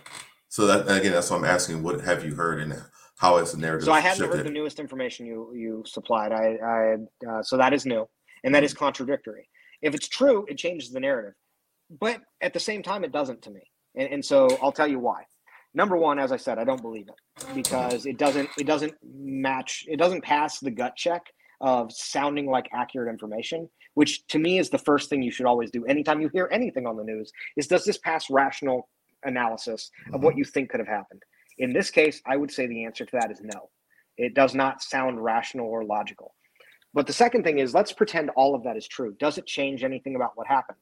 So 0.54 0.68
that 0.68 0.82
again, 0.82 1.10
that's 1.10 1.30
what 1.32 1.38
I'm 1.38 1.44
asking. 1.46 1.82
What 1.82 2.00
have 2.02 2.24
you 2.24 2.36
heard 2.36 2.60
and 2.60 2.80
how 3.16 3.38
has 3.38 3.50
the 3.50 3.58
narrative 3.58 3.86
So 3.86 3.92
I 3.92 4.00
shifted? 4.00 4.28
heard 4.28 4.46
the 4.46 4.50
newest 4.50 4.78
information 4.78 5.26
you 5.26 5.52
you 5.52 5.82
supplied. 5.84 6.30
I, 6.30 6.54
I 6.64 7.28
uh, 7.28 7.42
so 7.42 7.56
that 7.56 7.72
is 7.72 7.84
new, 7.84 8.08
and 8.44 8.54
that 8.54 8.62
is 8.62 8.72
contradictory. 8.72 9.48
If 9.82 9.96
it's 9.96 10.06
true, 10.06 10.46
it 10.48 10.56
changes 10.56 10.92
the 10.92 11.00
narrative, 11.00 11.32
but 11.98 12.20
at 12.40 12.52
the 12.52 12.60
same 12.60 12.84
time, 12.84 13.02
it 13.02 13.10
doesn't 13.10 13.42
to 13.42 13.50
me. 13.50 13.62
And, 13.96 14.12
and 14.12 14.24
so 14.24 14.46
I'll 14.62 14.70
tell 14.70 14.86
you 14.86 15.00
why. 15.00 15.24
Number 15.74 15.96
one, 15.96 16.20
as 16.20 16.30
I 16.30 16.36
said, 16.36 16.60
I 16.60 16.62
don't 16.62 16.82
believe 16.82 17.08
it 17.08 17.46
because 17.52 18.06
it 18.06 18.16
doesn't 18.16 18.48
it 18.56 18.68
doesn't 18.68 18.94
match. 19.02 19.84
It 19.88 19.96
doesn't 19.96 20.22
pass 20.22 20.60
the 20.60 20.70
gut 20.70 20.94
check 20.94 21.22
of 21.62 21.90
sounding 21.90 22.46
like 22.46 22.68
accurate 22.72 23.10
information, 23.10 23.68
which 23.94 24.24
to 24.28 24.38
me 24.38 24.60
is 24.60 24.70
the 24.70 24.78
first 24.78 25.10
thing 25.10 25.20
you 25.20 25.32
should 25.32 25.46
always 25.46 25.72
do 25.72 25.84
anytime 25.86 26.20
you 26.20 26.30
hear 26.32 26.48
anything 26.52 26.86
on 26.86 26.96
the 26.96 27.02
news. 27.02 27.32
Is 27.56 27.66
does 27.66 27.84
this 27.84 27.98
pass 27.98 28.30
rational 28.30 28.88
analysis 29.24 29.90
of 30.12 30.22
what 30.22 30.36
you 30.36 30.44
think 30.44 30.70
could 30.70 30.80
have 30.80 30.88
happened? 30.88 31.22
In 31.58 31.72
this 31.72 31.90
case, 31.90 32.20
I 32.26 32.36
would 32.36 32.50
say 32.50 32.66
the 32.66 32.84
answer 32.84 33.04
to 33.04 33.16
that 33.20 33.30
is 33.30 33.40
no. 33.42 33.70
It 34.16 34.34
does 34.34 34.54
not 34.54 34.82
sound 34.82 35.22
rational 35.22 35.66
or 35.66 35.84
logical. 35.84 36.34
But 36.92 37.06
the 37.06 37.12
second 37.12 37.42
thing 37.42 37.58
is, 37.58 37.74
let's 37.74 37.92
pretend 37.92 38.30
all 38.36 38.54
of 38.54 38.62
that 38.64 38.76
is 38.76 38.86
true. 38.86 39.16
Does 39.18 39.38
it 39.38 39.46
change 39.46 39.82
anything 39.82 40.14
about 40.14 40.32
what 40.36 40.46
happened? 40.46 40.78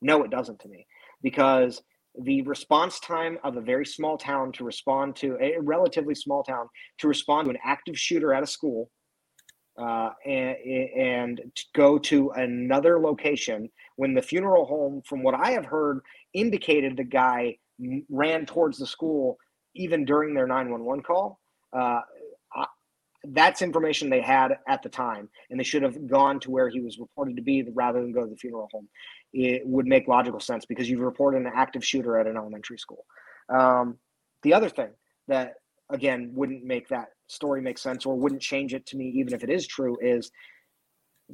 No, 0.00 0.22
it 0.22 0.30
doesn't 0.30 0.60
to 0.60 0.68
me, 0.68 0.86
because 1.22 1.82
the 2.20 2.42
response 2.42 3.00
time 3.00 3.38
of 3.44 3.56
a 3.56 3.60
very 3.60 3.84
small 3.84 4.16
town 4.16 4.52
to 4.52 4.64
respond 4.64 5.16
to 5.16 5.36
a 5.40 5.58
relatively 5.60 6.14
small 6.14 6.42
town 6.42 6.68
to 6.98 7.08
respond 7.08 7.46
to 7.46 7.50
an 7.50 7.58
active 7.64 7.98
shooter 7.98 8.32
at 8.32 8.42
a 8.42 8.46
school 8.46 8.90
uh, 9.80 10.10
and, 10.26 10.56
and 10.96 11.40
to 11.54 11.64
go 11.74 11.98
to 11.98 12.30
another 12.30 12.98
location 13.00 13.68
when 13.96 14.14
the 14.14 14.22
funeral 14.22 14.64
home, 14.64 15.02
from 15.04 15.22
what 15.22 15.34
I 15.34 15.52
have 15.52 15.64
heard, 15.64 16.00
indicated 16.34 16.96
the 16.96 17.04
guy 17.04 17.56
ran 18.08 18.46
towards 18.46 18.78
the 18.78 18.86
school 18.86 19.38
even 19.74 20.04
during 20.04 20.34
their 20.34 20.46
911 20.46 21.02
call. 21.02 21.38
Uh, 21.72 22.00
I, 22.54 22.66
that's 23.24 23.62
information 23.62 24.08
they 24.08 24.20
had 24.20 24.56
at 24.68 24.82
the 24.82 24.88
time, 24.88 25.28
and 25.50 25.58
they 25.58 25.64
should 25.64 25.82
have 25.82 26.06
gone 26.06 26.40
to 26.40 26.50
where 26.50 26.68
he 26.68 26.80
was 26.80 26.98
reported 26.98 27.36
to 27.36 27.42
be 27.42 27.64
rather 27.74 28.00
than 28.00 28.12
go 28.12 28.24
to 28.24 28.30
the 28.30 28.36
funeral 28.36 28.68
home. 28.72 28.88
It 29.32 29.62
would 29.66 29.86
make 29.86 30.08
logical 30.08 30.40
sense 30.40 30.64
because 30.64 30.88
you've 30.88 31.00
reported 31.00 31.42
an 31.42 31.52
active 31.54 31.84
shooter 31.84 32.18
at 32.18 32.26
an 32.26 32.36
elementary 32.36 32.78
school. 32.78 33.04
Um, 33.48 33.98
the 34.42 34.54
other 34.54 34.68
thing 34.68 34.90
that, 35.26 35.54
again, 35.90 36.30
wouldn't 36.34 36.64
make 36.64 36.88
that 36.88 37.08
story 37.26 37.60
make 37.60 37.78
sense 37.78 38.06
or 38.06 38.16
wouldn't 38.16 38.40
change 38.40 38.72
it 38.72 38.86
to 38.86 38.96
me, 38.96 39.12
even 39.16 39.34
if 39.34 39.42
it 39.44 39.50
is 39.50 39.66
true, 39.66 39.98
is 40.00 40.30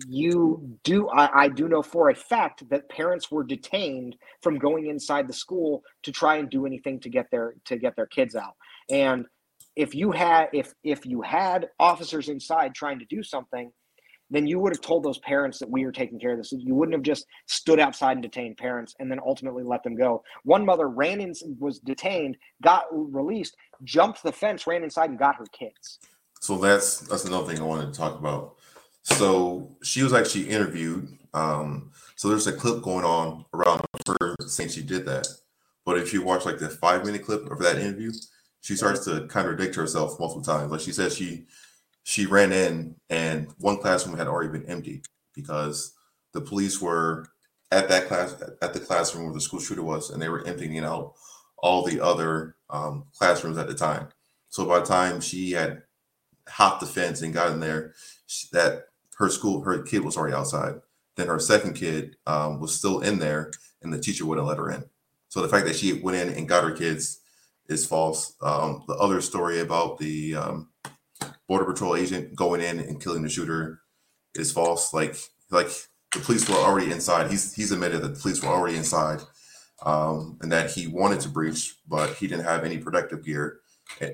you 0.08 0.78
do 0.82 1.08
I, 1.08 1.44
I 1.44 1.48
do 1.48 1.68
know 1.68 1.82
for 1.82 2.10
a 2.10 2.14
fact 2.14 2.68
that 2.70 2.88
parents 2.88 3.30
were 3.30 3.44
detained 3.44 4.16
from 4.42 4.58
going 4.58 4.86
inside 4.86 5.28
the 5.28 5.32
school 5.32 5.82
to 6.02 6.12
try 6.12 6.36
and 6.36 6.50
do 6.50 6.66
anything 6.66 7.00
to 7.00 7.08
get 7.08 7.30
their 7.30 7.54
to 7.66 7.76
get 7.76 7.94
their 7.96 8.06
kids 8.06 8.34
out. 8.34 8.54
And 8.90 9.26
if 9.76 9.94
you 9.94 10.10
had 10.10 10.48
if 10.52 10.74
if 10.82 11.06
you 11.06 11.22
had 11.22 11.68
officers 11.78 12.28
inside 12.28 12.74
trying 12.74 12.98
to 12.98 13.04
do 13.06 13.22
something 13.22 13.70
then 14.30 14.46
you 14.46 14.58
would 14.58 14.72
have 14.72 14.80
told 14.80 15.04
those 15.04 15.18
parents 15.18 15.58
that 15.58 15.70
we 15.70 15.84
are 15.84 15.92
taking 15.92 16.18
care 16.18 16.32
of 16.32 16.38
this. 16.38 16.50
You 16.50 16.74
wouldn't 16.74 16.94
have 16.94 17.02
just 17.02 17.26
stood 17.46 17.78
outside 17.78 18.12
and 18.12 18.22
detained 18.22 18.56
parents 18.56 18.94
and 18.98 19.10
then 19.10 19.20
ultimately 19.24 19.62
let 19.62 19.82
them 19.82 19.94
go. 19.94 20.22
One 20.44 20.64
mother 20.64 20.88
ran 20.88 21.20
in 21.20 21.34
was 21.58 21.78
detained 21.78 22.36
got 22.62 22.84
released 22.90 23.56
jumped 23.84 24.22
the 24.22 24.32
fence 24.32 24.66
ran 24.66 24.82
inside 24.82 25.10
and 25.10 25.18
got 25.18 25.36
her 25.36 25.46
kids. 25.52 25.98
So 26.40 26.58
that's 26.58 27.00
that's 27.00 27.24
another 27.24 27.46
thing 27.46 27.62
I 27.62 27.64
wanted 27.64 27.92
to 27.92 27.98
talk 27.98 28.18
about. 28.18 28.56
So 29.04 29.76
she 29.82 30.02
was 30.02 30.12
actually 30.12 30.48
interviewed. 30.48 31.18
Um, 31.34 31.92
so 32.16 32.28
there's 32.28 32.46
a 32.46 32.52
clip 32.52 32.82
going 32.82 33.04
on 33.04 33.44
around 33.52 33.82
her 34.20 34.34
saying 34.46 34.70
she 34.70 34.82
did 34.82 35.04
that. 35.06 35.28
But 35.84 35.98
if 35.98 36.12
you 36.12 36.22
watch 36.22 36.46
like 36.46 36.58
the 36.58 36.70
five 36.70 37.04
minute 37.04 37.24
clip 37.24 37.50
of 37.50 37.58
that 37.60 37.78
interview, 37.78 38.12
she 38.62 38.76
starts 38.76 39.04
to 39.04 39.26
contradict 39.26 39.74
herself 39.74 40.18
multiple 40.18 40.42
times. 40.42 40.70
Like 40.72 40.80
she 40.80 40.92
says 40.92 41.14
she 41.16 41.46
she 42.02 42.26
ran 42.26 42.52
in 42.52 42.96
and 43.10 43.48
one 43.58 43.78
classroom 43.78 44.16
had 44.16 44.26
already 44.26 44.50
been 44.50 44.66
emptied 44.66 45.04
because 45.34 45.94
the 46.32 46.40
police 46.40 46.80
were 46.80 47.26
at 47.70 47.88
that 47.88 48.08
class 48.08 48.34
at 48.62 48.72
the 48.72 48.80
classroom 48.80 49.24
where 49.24 49.34
the 49.34 49.40
school 49.40 49.60
shooter 49.60 49.82
was 49.82 50.10
and 50.10 50.20
they 50.22 50.28
were 50.28 50.46
emptying 50.46 50.78
out 50.78 51.14
all 51.58 51.82
the 51.82 52.00
other 52.02 52.56
um, 52.70 53.04
classrooms 53.16 53.58
at 53.58 53.66
the 53.66 53.74
time. 53.74 54.08
So 54.48 54.64
by 54.64 54.80
the 54.80 54.86
time 54.86 55.20
she 55.20 55.52
had 55.52 55.82
hopped 56.48 56.80
the 56.80 56.86
fence 56.86 57.22
and 57.22 57.34
got 57.34 57.52
in 57.52 57.60
there, 57.60 57.94
sh- 58.26 58.46
that 58.52 58.86
her 59.18 59.28
school, 59.28 59.62
her 59.62 59.82
kid 59.82 60.04
was 60.04 60.16
already 60.16 60.34
outside. 60.34 60.74
Then 61.16 61.28
her 61.28 61.38
second 61.38 61.74
kid 61.74 62.16
um, 62.26 62.60
was 62.60 62.74
still 62.74 63.00
in 63.00 63.18
there, 63.18 63.52
and 63.82 63.92
the 63.92 64.00
teacher 64.00 64.26
wouldn't 64.26 64.46
let 64.46 64.58
her 64.58 64.70
in. 64.70 64.84
So 65.28 65.42
the 65.42 65.48
fact 65.48 65.66
that 65.66 65.76
she 65.76 65.92
went 65.92 66.16
in 66.16 66.36
and 66.36 66.48
got 66.48 66.64
her 66.64 66.72
kids 66.72 67.20
is 67.68 67.86
false. 67.86 68.34
Um, 68.42 68.84
the 68.86 68.94
other 68.94 69.20
story 69.20 69.60
about 69.60 69.98
the 69.98 70.36
um, 70.36 70.68
border 71.48 71.64
patrol 71.64 71.96
agent 71.96 72.34
going 72.34 72.60
in 72.60 72.78
and 72.78 73.00
killing 73.00 73.22
the 73.22 73.28
shooter 73.28 73.80
is 74.34 74.52
false. 74.52 74.92
Like 74.92 75.16
like 75.50 75.68
the 76.12 76.20
police 76.20 76.48
were 76.48 76.56
already 76.56 76.90
inside. 76.90 77.30
He's 77.30 77.54
he's 77.54 77.72
admitted 77.72 78.02
that 78.02 78.14
the 78.14 78.20
police 78.20 78.42
were 78.42 78.48
already 78.48 78.76
inside, 78.76 79.20
um, 79.84 80.38
and 80.40 80.50
that 80.52 80.70
he 80.70 80.86
wanted 80.86 81.20
to 81.20 81.28
breach, 81.28 81.76
but 81.88 82.14
he 82.14 82.26
didn't 82.26 82.44
have 82.44 82.64
any 82.64 82.78
protective 82.78 83.24
gear, 83.24 83.60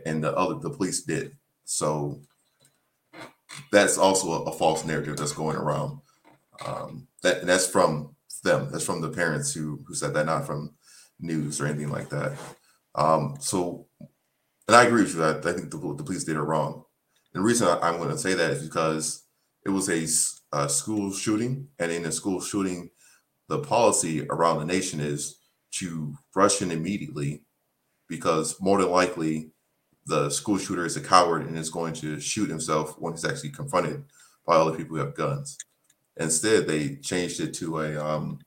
and 0.06 0.22
the 0.22 0.34
other 0.36 0.54
the 0.58 0.70
police 0.70 1.02
did. 1.02 1.36
So 1.64 2.20
that's 3.70 3.98
also 3.98 4.32
a, 4.32 4.42
a 4.44 4.52
false 4.52 4.84
narrative 4.84 5.16
that's 5.16 5.32
going 5.32 5.56
around. 5.56 6.00
Um, 6.64 7.08
that 7.22 7.46
that's 7.46 7.66
from 7.66 8.14
them. 8.44 8.68
That's 8.70 8.84
from 8.84 9.00
the 9.00 9.10
parents 9.10 9.52
who 9.52 9.80
who 9.86 9.94
said 9.94 10.14
that, 10.14 10.26
not 10.26 10.46
from 10.46 10.74
news 11.18 11.60
or 11.60 11.66
anything 11.66 11.90
like 11.90 12.08
that. 12.10 12.36
Um, 12.94 13.36
so, 13.40 13.86
and 14.68 14.76
I 14.76 14.84
agree 14.84 15.02
with 15.02 15.14
you. 15.14 15.20
that 15.20 15.46
I 15.46 15.52
think 15.52 15.70
the, 15.70 15.78
the 15.78 16.04
police 16.04 16.24
did 16.24 16.36
it 16.36 16.42
wrong. 16.42 16.84
And 17.34 17.42
the 17.42 17.46
reason 17.46 17.68
I, 17.68 17.78
I'm 17.80 17.98
going 17.98 18.10
to 18.10 18.18
say 18.18 18.34
that 18.34 18.50
is 18.50 18.66
because 18.66 19.24
it 19.64 19.70
was 19.70 19.88
a 19.88 20.68
school 20.68 21.12
shooting, 21.12 21.68
and 21.78 21.92
in 21.92 22.04
a 22.06 22.12
school 22.12 22.40
shooting, 22.40 22.90
the 23.48 23.58
policy 23.58 24.26
around 24.28 24.58
the 24.58 24.64
nation 24.64 25.00
is 25.00 25.38
to 25.72 26.14
rush 26.34 26.62
in 26.62 26.70
immediately 26.70 27.42
because 28.08 28.60
more 28.60 28.80
than 28.80 28.90
likely 28.90 29.50
the 30.10 30.28
school 30.28 30.58
shooter 30.58 30.84
is 30.84 30.96
a 30.96 31.00
coward 31.00 31.46
and 31.46 31.56
is 31.56 31.70
going 31.70 31.94
to 31.94 32.20
shoot 32.20 32.50
himself 32.50 32.98
when 32.98 33.12
he's 33.12 33.24
actually 33.24 33.50
confronted 33.50 34.04
by 34.44 34.56
all 34.56 34.66
the 34.66 34.76
people 34.76 34.96
who 34.96 35.02
have 35.02 35.14
guns. 35.14 35.56
Instead, 36.16 36.66
they 36.66 36.96
changed 36.96 37.40
it 37.40 37.54
to 37.54 37.80
a 37.80 37.96
um, 37.96 38.40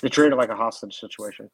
they 0.00 0.08
treated 0.08 0.32
it 0.32 0.36
like 0.36 0.50
a 0.50 0.56
hostage 0.56 0.98
situation 0.98 1.50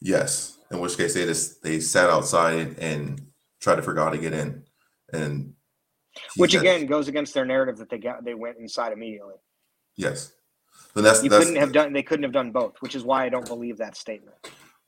yes, 0.00 0.58
in 0.70 0.78
which 0.78 0.96
case 0.96 1.14
they 1.14 1.24
just 1.24 1.62
they 1.62 1.80
sat 1.80 2.08
outside 2.10 2.78
and 2.78 3.26
tried 3.60 3.76
to 3.76 3.82
figure 3.82 4.00
out 4.00 4.06
how 4.06 4.10
to 4.10 4.18
get 4.18 4.32
in, 4.32 4.62
and 5.12 5.52
which 6.36 6.52
said- 6.52 6.60
again 6.60 6.86
goes 6.86 7.08
against 7.08 7.34
their 7.34 7.44
narrative 7.44 7.76
that 7.78 7.90
they 7.90 7.98
got 7.98 8.24
they 8.24 8.34
went 8.34 8.56
inside 8.58 8.92
immediately 8.92 9.34
yes, 9.96 10.32
then 10.94 11.04
that's 11.04 11.22
you 11.22 11.30
that's 11.30 11.44
couldn't 11.44 11.60
have 11.60 11.72
done 11.72 11.92
they 11.92 12.02
couldn't 12.02 12.22
have 12.22 12.32
done 12.32 12.50
both 12.52 12.74
which 12.80 12.94
is 12.94 13.02
why 13.02 13.24
i 13.24 13.28
don't 13.28 13.46
believe 13.46 13.76
that 13.78 13.96
statement 13.96 14.36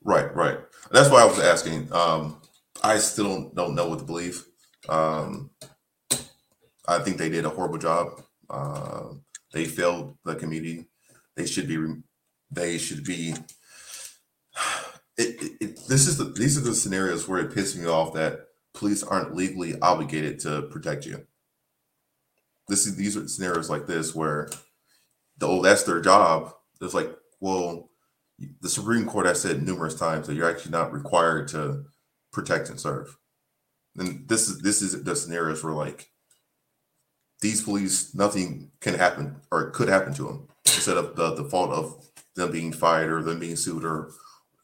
right, 0.03 0.33
right. 0.35 0.59
That's 0.91 1.09
why 1.09 1.21
I 1.21 1.25
was 1.25 1.39
asking. 1.39 1.91
Um, 1.91 2.41
I 2.83 2.97
still 2.99 3.25
don't, 3.25 3.55
don't 3.55 3.75
know 3.75 3.89
what 3.89 3.99
to 3.99 4.05
believe 4.05 4.43
Um, 4.89 5.51
I 6.87 6.99
think 6.99 7.17
they 7.17 7.29
did 7.29 7.45
a 7.45 7.49
horrible 7.49 7.77
job. 7.79 8.21
Uh, 8.49 9.09
they 9.53 9.65
failed 9.65 10.17
the 10.25 10.35
community. 10.35 10.87
They 11.35 11.45
should 11.45 11.67
be. 11.67 11.77
They 12.51 12.77
should 12.77 13.03
be. 13.05 13.35
It, 15.17 15.43
it, 15.43 15.51
it, 15.61 15.79
this 15.89 16.07
is 16.07 16.17
the 16.17 16.25
these 16.25 16.57
are 16.57 16.61
the 16.61 16.73
scenarios 16.73 17.27
where 17.27 17.39
it 17.41 17.51
pisses 17.51 17.77
me 17.77 17.87
off 17.87 18.13
that 18.13 18.47
police 18.73 19.03
aren't 19.03 19.35
legally 19.35 19.79
obligated 19.81 20.39
to 20.41 20.61
protect 20.71 21.05
you. 21.05 21.27
This 22.69 22.87
is 22.87 22.95
these 22.95 23.17
are 23.17 23.27
scenarios 23.27 23.69
like 23.69 23.87
this 23.87 24.15
where, 24.15 24.49
oh, 25.41 25.61
that's 25.61 25.83
their 25.83 26.01
job. 26.01 26.53
It's 26.81 26.93
like, 26.93 27.09
well, 27.41 27.89
the 28.61 28.69
Supreme 28.69 29.05
Court 29.07 29.25
has 29.27 29.41
said 29.41 29.63
numerous 29.63 29.95
times 29.95 30.27
that 30.27 30.35
you're 30.35 30.49
actually 30.49 30.71
not 30.71 30.93
required 30.93 31.49
to 31.49 31.85
protect 32.31 32.69
and 32.69 32.79
serve. 32.79 33.17
And 33.97 34.27
this 34.27 34.47
is 34.47 34.61
this 34.61 34.81
is 34.81 35.03
the 35.03 35.15
scenarios 35.15 35.63
where 35.63 35.73
like 35.73 36.09
these 37.41 37.61
police, 37.61 38.13
nothing 38.13 38.71
can 38.81 38.95
happen 38.95 39.37
or 39.51 39.71
could 39.71 39.87
happen 39.87 40.13
to 40.15 40.23
them 40.23 40.47
instead 40.65 40.97
of 40.97 41.15
the, 41.15 41.35
the 41.35 41.45
fault 41.45 41.71
of 41.71 42.05
them 42.35 42.51
being 42.51 42.73
fired 42.73 43.11
or 43.11 43.23
them 43.23 43.39
being 43.39 43.55
sued 43.55 43.83
or 43.83 44.11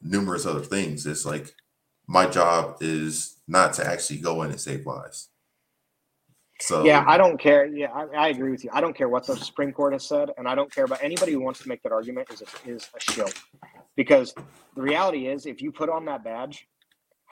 numerous 0.02 0.46
other 0.46 0.60
things. 0.60 1.06
It's 1.06 1.24
like 1.24 1.54
my 2.06 2.26
job 2.26 2.78
is 2.80 3.38
not 3.48 3.72
to 3.74 3.86
actually 3.86 4.18
go 4.18 4.42
in 4.42 4.50
and 4.50 4.60
save 4.60 4.86
lives. 4.86 5.28
So 6.60 6.84
yeah, 6.84 7.04
I 7.06 7.18
don't 7.18 7.38
care. 7.38 7.66
Yeah, 7.66 7.92
I, 7.92 8.06
I, 8.16 8.28
agree 8.28 8.50
with 8.50 8.64
you. 8.64 8.70
I 8.72 8.80
don't 8.80 8.96
care 8.96 9.10
what 9.10 9.26
the 9.26 9.36
Supreme 9.36 9.72
Court 9.72 9.92
has 9.92 10.06
said, 10.06 10.30
and 10.38 10.48
I 10.48 10.54
don't 10.54 10.74
care 10.74 10.84
about 10.84 11.04
anybody 11.04 11.32
who 11.32 11.40
wants 11.40 11.60
to 11.60 11.68
make 11.68 11.82
that 11.82 11.92
argument 11.92 12.30
is 12.30 12.42
a, 12.42 12.70
is 12.70 12.88
a 12.96 13.12
shill. 13.12 13.28
Because 13.94 14.34
the 14.74 14.80
reality 14.80 15.26
is, 15.26 15.44
if 15.44 15.60
you 15.60 15.70
put 15.70 15.90
on 15.90 16.06
that 16.06 16.24
badge, 16.24 16.66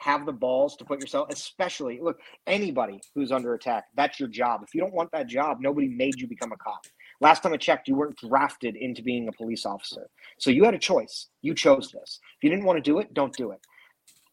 have 0.05 0.27
the 0.27 0.31
balls 0.31 0.75
to 0.75 0.85
put 0.85 1.01
yourself, 1.01 1.27
especially 1.31 1.99
look 1.99 2.19
anybody 2.45 3.01
who's 3.15 3.31
under 3.31 3.55
attack. 3.55 3.85
That's 3.95 4.19
your 4.19 4.29
job. 4.29 4.61
If 4.63 4.75
you 4.75 4.79
don't 4.79 4.93
want 4.93 5.11
that 5.13 5.25
job, 5.25 5.57
nobody 5.59 5.87
made 5.87 6.21
you 6.21 6.27
become 6.27 6.51
a 6.51 6.57
cop. 6.57 6.85
Last 7.21 7.41
time 7.41 7.53
I 7.53 7.57
checked, 7.57 7.87
you 7.87 7.95
weren't 7.95 8.15
drafted 8.17 8.75
into 8.75 9.01
being 9.01 9.27
a 9.27 9.31
police 9.31 9.65
officer, 9.65 10.07
so 10.37 10.51
you 10.51 10.63
had 10.63 10.75
a 10.75 10.79
choice. 10.79 11.29
You 11.41 11.55
chose 11.55 11.89
this. 11.91 12.19
If 12.37 12.43
you 12.43 12.51
didn't 12.51 12.65
want 12.65 12.77
to 12.77 12.81
do 12.81 12.99
it, 12.99 13.15
don't 13.15 13.35
do 13.35 13.49
it. 13.49 13.59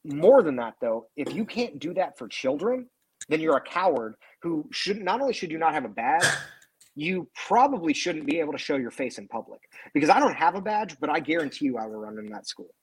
More 0.05 0.43
than 0.43 0.57
that, 0.57 0.75
though, 0.83 1.07
if 1.17 1.33
you 1.33 1.47
can't 1.47 1.79
do 1.79 1.95
that 1.95 2.19
for 2.19 2.29
children, 2.29 2.87
then 3.31 3.41
you're 3.41 3.57
a 3.57 3.63
coward 3.63 4.17
who 4.43 4.69
should 4.73 5.01
not 5.01 5.23
only 5.23 5.33
should 5.33 5.51
you 5.51 5.59
not 5.59 5.73
have 5.73 5.87
a 5.87 5.89
badge, 5.89 6.27
you 6.97 7.27
probably 7.47 7.95
shouldn't 7.95 8.27
be 8.27 8.41
able 8.41 8.53
to 8.53 8.59
show 8.59 8.77
your 8.77 8.91
face 8.91 9.17
in 9.17 9.27
public. 9.27 9.61
Because 9.95 10.11
I 10.11 10.21
don't 10.21 10.35
have 10.35 10.55
a 10.55 10.61
badge, 10.61 10.99
but 11.01 11.09
I 11.09 11.21
guarantee 11.21 11.65
you 11.65 11.79
I 11.79 11.87
will 11.87 12.01
run 12.01 12.19
in 12.19 12.27
that 12.33 12.47
school. 12.47 12.75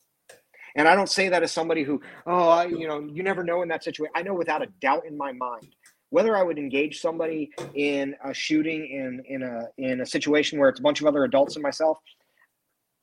And 0.75 0.87
I 0.87 0.95
don't 0.95 1.09
say 1.09 1.29
that 1.29 1.43
as 1.43 1.51
somebody 1.51 1.83
who, 1.83 2.01
oh, 2.25 2.49
I, 2.49 2.65
you 2.65 2.87
know, 2.87 2.99
you 2.99 3.23
never 3.23 3.43
know 3.43 3.61
in 3.61 3.69
that 3.69 3.83
situation. 3.83 4.13
I 4.15 4.21
know 4.21 4.33
without 4.33 4.61
a 4.61 4.67
doubt 4.81 5.05
in 5.05 5.17
my 5.17 5.31
mind 5.31 5.67
whether 6.09 6.35
I 6.35 6.43
would 6.43 6.57
engage 6.57 6.99
somebody 6.99 7.51
in 7.75 8.15
a 8.23 8.33
shooting 8.33 8.87
in 8.87 9.23
in 9.27 9.43
a 9.43 9.67
in 9.77 10.01
a 10.01 10.05
situation 10.05 10.59
where 10.59 10.69
it's 10.69 10.79
a 10.79 10.83
bunch 10.83 11.01
of 11.01 11.07
other 11.07 11.23
adults 11.23 11.55
and 11.55 11.63
myself. 11.63 11.99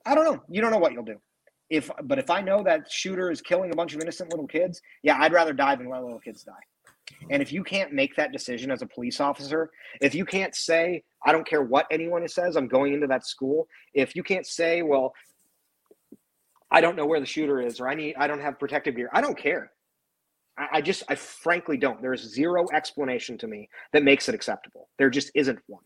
I 0.04 0.14
don't 0.14 0.24
know. 0.24 0.42
You 0.48 0.60
don't 0.60 0.70
know 0.70 0.78
what 0.78 0.92
you'll 0.92 1.04
do. 1.04 1.20
If 1.68 1.90
but 2.04 2.18
if 2.18 2.30
I 2.30 2.40
know 2.40 2.62
that 2.62 2.90
shooter 2.90 3.30
is 3.30 3.40
killing 3.40 3.72
a 3.72 3.76
bunch 3.76 3.94
of 3.94 4.00
innocent 4.00 4.30
little 4.30 4.46
kids, 4.46 4.80
yeah, 5.02 5.18
I'd 5.20 5.32
rather 5.32 5.52
die 5.52 5.74
than 5.74 5.88
let 5.88 6.02
little 6.02 6.20
kids 6.20 6.42
die. 6.42 6.52
And 7.30 7.40
if 7.40 7.52
you 7.52 7.62
can't 7.62 7.92
make 7.92 8.16
that 8.16 8.32
decision 8.32 8.70
as 8.70 8.82
a 8.82 8.86
police 8.86 9.20
officer, 9.20 9.70
if 10.00 10.14
you 10.14 10.24
can't 10.24 10.54
say, 10.54 11.04
I 11.24 11.32
don't 11.32 11.46
care 11.46 11.62
what 11.62 11.86
anyone 11.90 12.26
says, 12.28 12.56
I'm 12.56 12.66
going 12.68 12.94
into 12.94 13.06
that 13.06 13.24
school, 13.24 13.68
if 13.94 14.16
you 14.16 14.22
can't 14.22 14.46
say, 14.46 14.82
well, 14.82 15.12
I 16.70 16.80
don't 16.80 16.96
know 16.96 17.06
where 17.06 17.20
the 17.20 17.26
shooter 17.26 17.60
is, 17.60 17.80
or 17.80 17.88
I 17.88 17.94
need, 17.94 18.16
I 18.18 18.26
don't 18.26 18.40
have 18.40 18.58
protective 18.58 18.96
gear, 18.96 19.08
I 19.12 19.20
don't 19.20 19.38
care. 19.38 19.72
I, 20.58 20.66
I 20.74 20.80
just, 20.80 21.04
I 21.08 21.14
frankly 21.14 21.76
don't. 21.76 22.00
There's 22.02 22.22
zero 22.22 22.66
explanation 22.72 23.38
to 23.38 23.46
me 23.46 23.68
that 23.92 24.02
makes 24.02 24.28
it 24.28 24.34
acceptable. 24.34 24.88
There 24.98 25.10
just 25.10 25.30
isn't 25.34 25.58
one. 25.66 25.82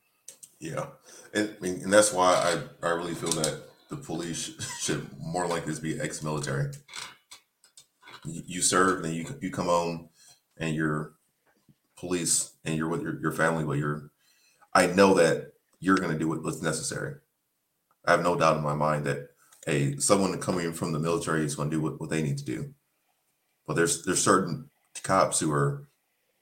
Yeah. 0.59 0.87
And, 1.35 1.55
and 1.62 1.93
that's 1.93 2.12
why 2.12 2.35
I, 2.83 2.87
I 2.87 2.91
really 2.91 3.14
feel 3.14 3.31
that 3.31 3.62
the 3.89 3.97
police 3.97 4.53
should 4.81 5.09
more 5.18 5.47
likely 5.47 5.74
be 5.81 6.01
ex 6.01 6.22
military. 6.22 6.72
You 8.24 8.61
serve 8.61 9.05
and 9.05 9.14
you, 9.14 9.26
you 9.41 9.51
come 9.51 9.66
home 9.66 10.11
and 10.59 10.74
you're 10.74 11.14
police 11.97 12.53
and 12.64 12.76
you're 12.76 12.89
with 12.89 13.03
your, 13.03 13.20
your 13.20 13.33
family, 13.33 13.64
but 13.64 13.78
you're, 13.78 14.11
I 14.74 14.87
know 14.87 15.14
that 15.14 15.53
you're 15.81 15.97
going 15.97 16.12
to 16.12 16.18
do 16.18 16.28
what's 16.28 16.62
necessary. 16.62 17.16
I 18.05 18.12
have 18.12 18.22
no 18.22 18.37
doubt 18.37 18.59
in 18.59 18.62
my 18.62 18.74
mind 18.74 19.07
that 19.07 19.31
hey, 19.66 19.96
someone 19.98 20.38
coming 20.40 20.72
from 20.72 20.92
the 20.92 20.98
military 20.98 21.44
is 21.44 21.56
going 21.56 21.70
to 21.70 21.76
do 21.76 21.82
what, 21.82 22.00
what 22.00 22.11
they 22.11 22.22
need 22.22 22.38
to 22.38 22.44
do. 22.44 22.74
But 23.66 23.76
there's 23.76 24.04
there's 24.04 24.22
certain 24.22 24.70
cops 25.02 25.40
who 25.40 25.52
are 25.52 25.88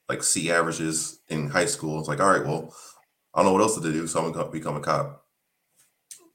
like 0.09 0.23
C 0.23 0.51
averages 0.51 1.21
in 1.29 1.49
high 1.49 1.67
school. 1.67 1.99
It's 1.99 2.09
like, 2.09 2.21
all 2.21 2.31
right, 2.31 2.45
well, 2.45 2.75
I 3.35 3.43
don't 3.43 3.47
know 3.47 3.53
what 3.53 3.63
else 3.63 3.79
to 3.79 3.93
do, 3.93 4.07
so 4.07 4.25
I'm 4.25 4.33
to 4.33 4.45
become 4.45 4.77
a 4.77 4.81
cop. 4.81 5.25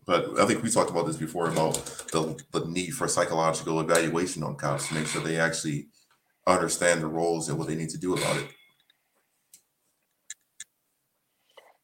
But 0.06 0.40
I 0.40 0.46
think 0.46 0.62
we 0.62 0.70
talked 0.70 0.92
about 0.92 1.08
this 1.08 1.18
before 1.18 1.48
about 1.50 1.76
the, 2.12 2.38
the 2.52 2.66
need 2.66 2.92
for 2.92 3.08
psychological 3.08 3.80
evaluation 3.80 4.44
on 4.44 4.56
cops 4.56 4.90
to 4.90 4.96
make 4.96 5.08
sure 5.08 5.22
they 5.22 5.40
actually 5.40 5.88
understand 6.46 7.02
the 7.02 7.08
roles 7.08 7.50
and 7.50 7.58
what 7.58 7.68
they 7.68 7.76
need 7.76 7.90
to 7.90 7.98
do 7.98 8.14
about 8.14 8.38
it. 8.38 8.48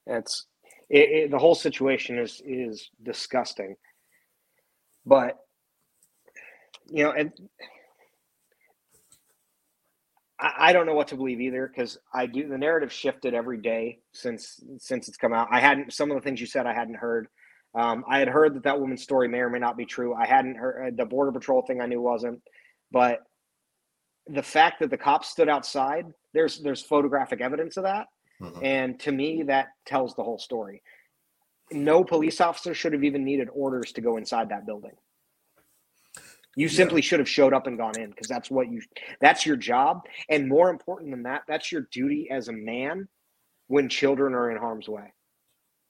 It's 0.06 0.48
it, 0.90 1.10
it, 1.10 1.32
the 1.32 1.38
whole 1.38 1.56
situation 1.56 2.18
is 2.18 2.42
is 2.46 2.90
disgusting, 3.04 3.76
but 5.10 5.40
you 6.92 7.04
know, 7.04 7.12
and 7.12 7.32
I, 10.40 10.54
I 10.60 10.74
don't 10.74 10.86
know 10.86 10.94
what 10.94 11.08
to 11.10 11.16
believe 11.16 11.42
either 11.42 11.68
because 11.68 11.98
I 12.14 12.28
do 12.28 12.48
the 12.48 12.58
narrative 12.58 12.94
shifted 12.94 13.34
every 13.34 13.58
day 13.58 14.00
since 14.14 14.62
since 14.78 15.08
it's 15.08 15.18
come 15.18 15.34
out. 15.34 15.48
I 15.52 15.60
hadn't 15.60 15.92
some 15.92 16.12
of 16.12 16.16
the 16.16 16.22
things 16.22 16.40
you 16.40 16.48
said 16.48 16.68
I 16.68 16.74
hadn't 16.74 16.96
heard. 16.96 17.28
Um, 17.76 18.04
I 18.10 18.20
had 18.20 18.30
heard 18.30 18.56
that 18.56 18.64
that 18.64 18.80
woman's 18.80 19.04
story 19.04 19.28
may 19.28 19.40
or 19.40 19.50
may 19.50 19.60
not 19.60 19.78
be 19.78 19.86
true. 19.86 20.16
I 20.16 20.26
hadn't 20.26 20.56
heard 20.56 20.96
the 20.96 21.06
border 21.06 21.32
patrol 21.32 21.64
thing. 21.64 21.82
I 21.82 21.88
knew 21.88 22.02
wasn't, 22.02 22.42
but 22.92 23.20
the 24.28 24.44
fact 24.44 24.80
that 24.80 24.92
the 24.92 24.98
cops 24.98 25.30
stood 25.30 25.50
outside, 25.50 26.06
there's 26.34 26.60
there's 26.60 26.84
photographic 26.84 27.42
evidence 27.42 27.78
of 27.78 27.84
that. 27.84 28.08
Mm-hmm. 28.42 28.64
And 28.64 29.00
to 29.02 29.12
me, 29.12 29.44
that 29.48 29.70
tells 29.86 30.16
the 30.16 30.24
whole 30.24 30.40
story. 30.40 30.82
No 31.72 32.04
police 32.04 32.42
officer 32.42 32.74
should 32.74 32.94
have 32.94 33.04
even 33.04 33.24
needed 33.24 33.50
orders 33.54 33.92
to 33.94 34.02
go 34.02 34.18
inside 34.18 34.50
that 34.50 34.66
building. 34.66 34.92
You 36.56 36.68
yeah. 36.68 36.74
simply 36.74 37.02
should 37.02 37.20
have 37.20 37.30
showed 37.30 37.54
up 37.54 37.68
and 37.68 37.78
gone 37.78 37.98
in 37.98 38.10
because 38.10 38.28
that's 38.28 38.50
what 38.50 38.70
you 38.70 38.82
that's 39.22 39.46
your 39.46 39.56
job. 39.56 40.02
And 40.30 40.50
more 40.50 40.70
important 40.70 41.12
than 41.12 41.24
that, 41.24 41.44
that's 41.48 41.72
your 41.72 41.88
duty 41.92 42.28
as 42.32 42.48
a 42.48 42.54
man 42.54 43.08
when 43.68 43.88
children 43.88 44.34
are 44.34 44.52
in 44.52 44.58
harm's 44.58 44.90
way. 44.90 45.14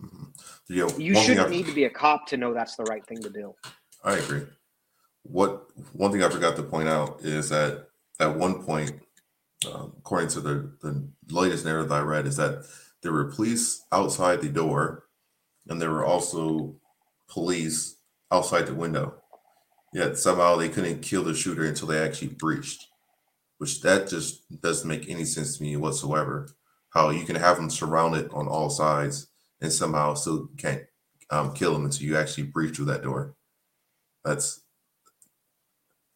Mm-hmm. 0.04 0.26
Yeah, 0.70 0.90
you 0.98 1.16
shouldn't 1.16 1.50
need 1.50 1.66
to 1.66 1.74
be 1.74 1.86
a 1.86 1.90
cop 1.90 2.28
to 2.28 2.38
know 2.38 2.54
that's 2.54 2.76
the 2.76 2.84
right 2.84 3.06
thing 3.06 3.22
to 3.24 3.30
do. 3.30 3.56
I 4.04 4.18
agree. 4.18 4.44
What 5.24 5.66
one 5.94 6.12
thing 6.12 6.24
I 6.24 6.30
forgot 6.30 6.56
to 6.58 6.64
point 6.64 6.88
out 6.88 7.22
is 7.22 7.50
that 7.50 7.88
at 8.20 8.38
one 8.38 8.64
point, 8.64 8.92
um, 9.72 9.94
according 9.98 10.30
to 10.30 10.42
the, 10.42 10.72
the 10.82 11.10
latest 11.30 11.66
narrative 11.66 11.92
I 11.92 12.02
read, 12.02 12.28
is 12.28 12.38
that 12.38 12.66
there 13.02 13.12
were 13.12 13.26
police 13.26 13.86
outside 13.92 14.42
the 14.42 14.50
door 14.50 15.06
and 15.70 15.82
there 15.82 15.92
were 15.92 16.06
also 16.06 16.76
police 17.30 17.98
outside 18.32 18.66
the 18.66 18.74
window. 18.74 19.16
Yet 19.94 20.18
somehow 20.18 20.56
they 20.56 20.70
couldn't 20.70 21.02
kill 21.02 21.24
the 21.24 21.34
shooter 21.34 21.64
until 21.64 21.88
they 21.88 22.00
actually 22.00 22.30
breached, 22.30 22.88
which 23.58 23.82
that 23.82 24.08
just 24.08 24.62
doesn't 24.62 24.88
make 24.88 25.10
any 25.10 25.26
sense 25.26 25.58
to 25.58 25.64
me 25.64 25.76
whatsoever. 25.78 26.50
How 26.92 27.10
you 27.10 27.26
can 27.26 27.36
have 27.36 27.58
them 27.58 27.70
surrounded 27.70 28.30
on 28.32 28.48
all 28.48 28.70
sides 28.70 29.28
and 29.62 29.72
somehow 29.72 30.14
still 30.16 30.50
can't 30.58 30.84
um, 31.30 31.54
kill 31.54 31.74
them 31.74 31.86
until 31.86 32.08
you 32.08 32.18
actually 32.18 32.44
breach 32.44 32.76
through 32.76 32.86
that 32.86 33.04
door. 33.04 33.36
That's 34.26 34.62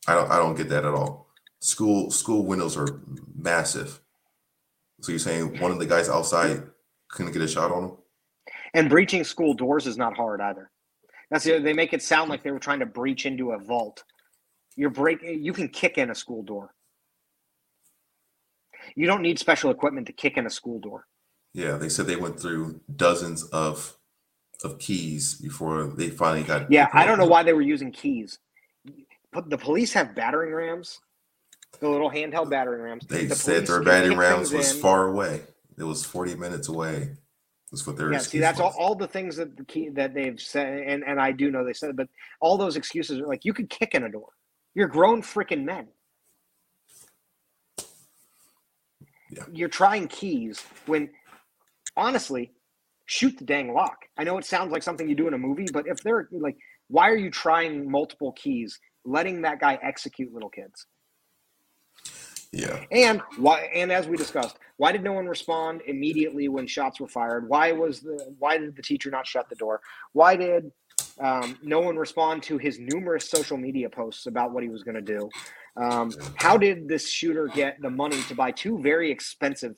I 0.08 0.16
don't 0.16 0.30
I 0.30 0.38
don't 0.38 0.56
get 0.56 0.70
that 0.70 0.86
at 0.86 0.94
all 0.94 1.24
school 1.64 2.12
school 2.12 2.46
windows 2.46 2.76
are 2.76 3.02
massive. 3.36 4.02
So 5.02 5.12
you're 5.12 5.20
saying 5.20 5.60
one 5.60 5.72
of 5.72 5.80
the 5.80 5.86
guys 5.86 6.10
outside 6.10 6.64
couldn't 7.10 7.32
get 7.32 7.42
a 7.42 7.48
shot 7.48 7.72
on 7.72 7.84
him? 7.84 7.92
And 8.74 8.90
breaching 8.90 9.24
school 9.24 9.54
doors 9.54 9.88
is 9.88 9.98
not 9.98 10.16
hard 10.16 10.42
either. 10.42 10.72
That's 11.30 11.44
the, 11.44 11.60
they 11.60 11.74
make 11.74 11.94
it 11.94 12.02
sound 12.02 12.30
like 12.30 12.44
they 12.44 12.52
were 12.52 12.60
trying 12.60 12.80
to 12.80 12.86
breach 12.86 13.26
into 13.26 13.52
a 13.52 13.60
vault. 13.60 14.04
You're 14.76 14.90
breaking. 14.90 15.44
You 15.44 15.54
can 15.54 15.68
kick 15.68 15.98
in 15.98 16.10
a 16.10 16.16
school 16.16 16.44
door. 16.44 16.74
You 18.96 19.06
don't 19.08 19.22
need 19.22 19.40
special 19.40 19.72
equipment 19.72 20.08
to 20.08 20.14
kick 20.14 20.38
in 20.38 20.46
a 20.46 20.50
school 20.50 20.80
door. 20.80 21.08
Yeah, 21.54 21.78
they 21.78 21.90
said 21.90 22.08
they 22.08 22.16
went 22.16 22.40
through 22.40 22.82
dozens 22.96 23.44
of 23.46 23.98
of 24.64 24.80
keys 24.80 25.36
before 25.36 25.86
they 25.86 26.10
finally 26.10 26.44
got. 26.44 26.72
Yeah, 26.72 26.90
I 26.94 27.06
don't 27.06 27.18
know 27.18 27.26
why 27.26 27.44
they 27.44 27.54
were 27.54 27.62
using 27.62 27.92
keys. 27.92 28.40
But 29.32 29.50
the 29.50 29.58
police 29.58 29.94
have 29.94 30.16
battering 30.16 30.54
rams 30.54 31.00
the 31.80 31.90
little 31.90 32.10
handheld 32.10 32.50
battering 32.50 32.82
rams. 32.82 33.06
They 33.08 33.26
the 33.26 33.36
said 33.36 33.68
their 33.68 33.82
battering 33.82 34.18
rams 34.18 34.52
was 34.52 34.74
in. 34.74 34.82
far 34.82 35.08
away. 35.08 35.42
It 35.78 35.84
was 35.84 36.06
40 36.06 36.36
minutes 36.36 36.68
away. 36.68 37.18
That's 37.74 37.88
what 37.88 37.98
their 37.98 38.14
yeah. 38.14 38.20
See, 38.20 38.38
that's 38.38 38.60
all, 38.60 38.76
all 38.78 38.94
the 38.94 39.08
things 39.08 39.36
that 39.38 39.58
the 39.58 39.66
key 39.66 39.90
that 39.90 40.14
they've 40.14 40.40
said, 40.40 40.78
and 40.86 41.04
and 41.04 41.20
I 41.20 41.32
do 41.32 41.50
know 41.50 41.66
they 41.66 41.74
said, 41.74 41.98
but 41.98 42.08
all 42.40 42.56
those 42.56 42.76
excuses 42.76 43.20
are 43.20 43.26
like 43.26 43.46
you 43.46 43.52
could 43.52 43.68
kick 43.68 43.96
in 43.96 44.04
a 44.04 44.10
door. 44.10 44.30
You're 44.76 44.88
grown 44.88 45.24
freaking 45.24 45.64
men. 45.64 45.88
Yeah. 49.32 49.46
You're 49.52 49.70
trying 49.70 50.08
keys 50.08 50.64
when 50.86 51.10
honestly, 51.98 52.52
shoot 53.08 53.40
the 53.40 53.46
dang 53.46 53.74
lock. 53.74 53.98
I 54.20 54.24
know 54.24 54.38
it 54.38 54.46
sounds 54.46 54.72
like 54.72 54.84
something 54.84 55.10
you 55.10 55.16
do 55.16 55.28
in 55.28 55.34
a 55.34 55.40
movie, 55.40 55.66
but 55.74 55.88
if 55.88 55.98
they're 56.04 56.30
like, 56.32 56.58
why 56.90 57.10
are 57.10 57.18
you 57.18 57.32
trying 57.32 57.90
multiple 57.90 58.34
keys, 58.34 58.80
letting 59.04 59.42
that 59.42 59.60
guy 59.60 59.80
execute 59.82 60.32
little 60.32 60.50
kids? 60.50 60.86
Yeah. 62.54 62.86
And 62.92 63.22
why? 63.38 63.62
And 63.74 63.92
as 63.92 64.08
we 64.08 64.16
discussed, 64.16 64.58
why 64.78 64.92
did 64.92 65.04
no 65.04 65.14
one 65.14 65.26
respond 65.26 65.82
immediately 65.88 66.48
when 66.48 66.68
shots 66.68 67.00
were 67.00 67.08
fired? 67.08 67.50
Why 67.50 67.72
was 67.72 68.02
the? 68.02 68.36
Why 68.38 68.60
did 68.60 68.76
the 68.76 68.84
teacher 68.84 69.10
not 69.10 69.26
shut 69.26 69.50
the 69.50 69.56
door? 69.56 69.82
Why 70.14 70.36
did 70.36 70.72
um, 71.20 71.58
no 71.64 71.80
one 71.80 71.98
respond 71.98 72.44
to 72.44 72.60
his 72.60 72.78
numerous 72.78 73.28
social 73.28 73.58
media 73.58 73.90
posts 73.90 74.28
about 74.28 74.52
what 74.52 74.62
he 74.62 74.70
was 74.70 74.84
going 74.84 74.96
to 74.96 75.02
do? 75.02 75.30
Um, 75.78 76.12
how 76.36 76.56
did 76.56 76.88
this 76.88 77.10
shooter 77.10 77.48
get 77.48 77.82
the 77.82 77.90
money 77.90 78.22
to 78.24 78.36
buy 78.36 78.52
two 78.52 78.80
very 78.84 79.10
expensive 79.10 79.76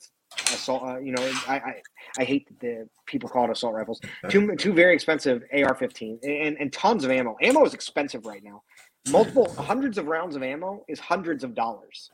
assault? 0.48 0.84
Uh, 0.84 1.00
you 1.00 1.14
know, 1.14 1.24
I, 1.48 1.56
I 1.56 1.82
I 2.20 2.24
hate 2.26 2.46
that 2.50 2.60
the 2.60 2.90
people 3.06 3.30
call 3.30 3.46
it 3.46 3.52
assault 3.52 3.74
rifles. 3.74 4.02
Two 4.28 4.54
two 4.58 4.74
very 4.74 4.94
expensive 4.94 5.44
AR-15 5.54 6.20
and 6.24 6.58
and 6.60 6.74
tons 6.74 7.06
of 7.06 7.12
ammo. 7.12 7.38
Ammo 7.42 7.64
is 7.64 7.74
expensive 7.74 8.26
right 8.26 8.44
now. 8.44 8.64
Multiple 9.08 9.50
hundreds 9.54 9.98
of 9.98 10.08
rounds 10.08 10.36
of 10.36 10.44
ammo 10.44 10.84
is 10.90 11.00
hundreds 11.00 11.46
of 11.46 11.56
dollars 11.56 12.12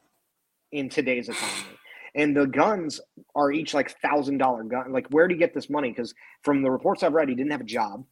in 0.71 0.89
today's 0.89 1.29
economy. 1.29 1.77
And 2.15 2.35
the 2.35 2.45
guns 2.45 2.99
are 3.35 3.51
each 3.51 3.73
like 3.73 3.97
thousand 4.01 4.37
dollar 4.37 4.63
gun. 4.63 4.91
Like, 4.91 5.07
where 5.11 5.27
do 5.27 5.33
you 5.33 5.39
get 5.39 5.53
this 5.53 5.69
money? 5.69 5.89
Because 5.89 6.13
from 6.43 6.61
the 6.61 6.71
reports 6.71 7.03
I've 7.03 7.13
read, 7.13 7.29
he 7.29 7.35
didn't 7.35 7.51
have 7.51 7.61
a 7.61 7.65
job. 7.65 8.03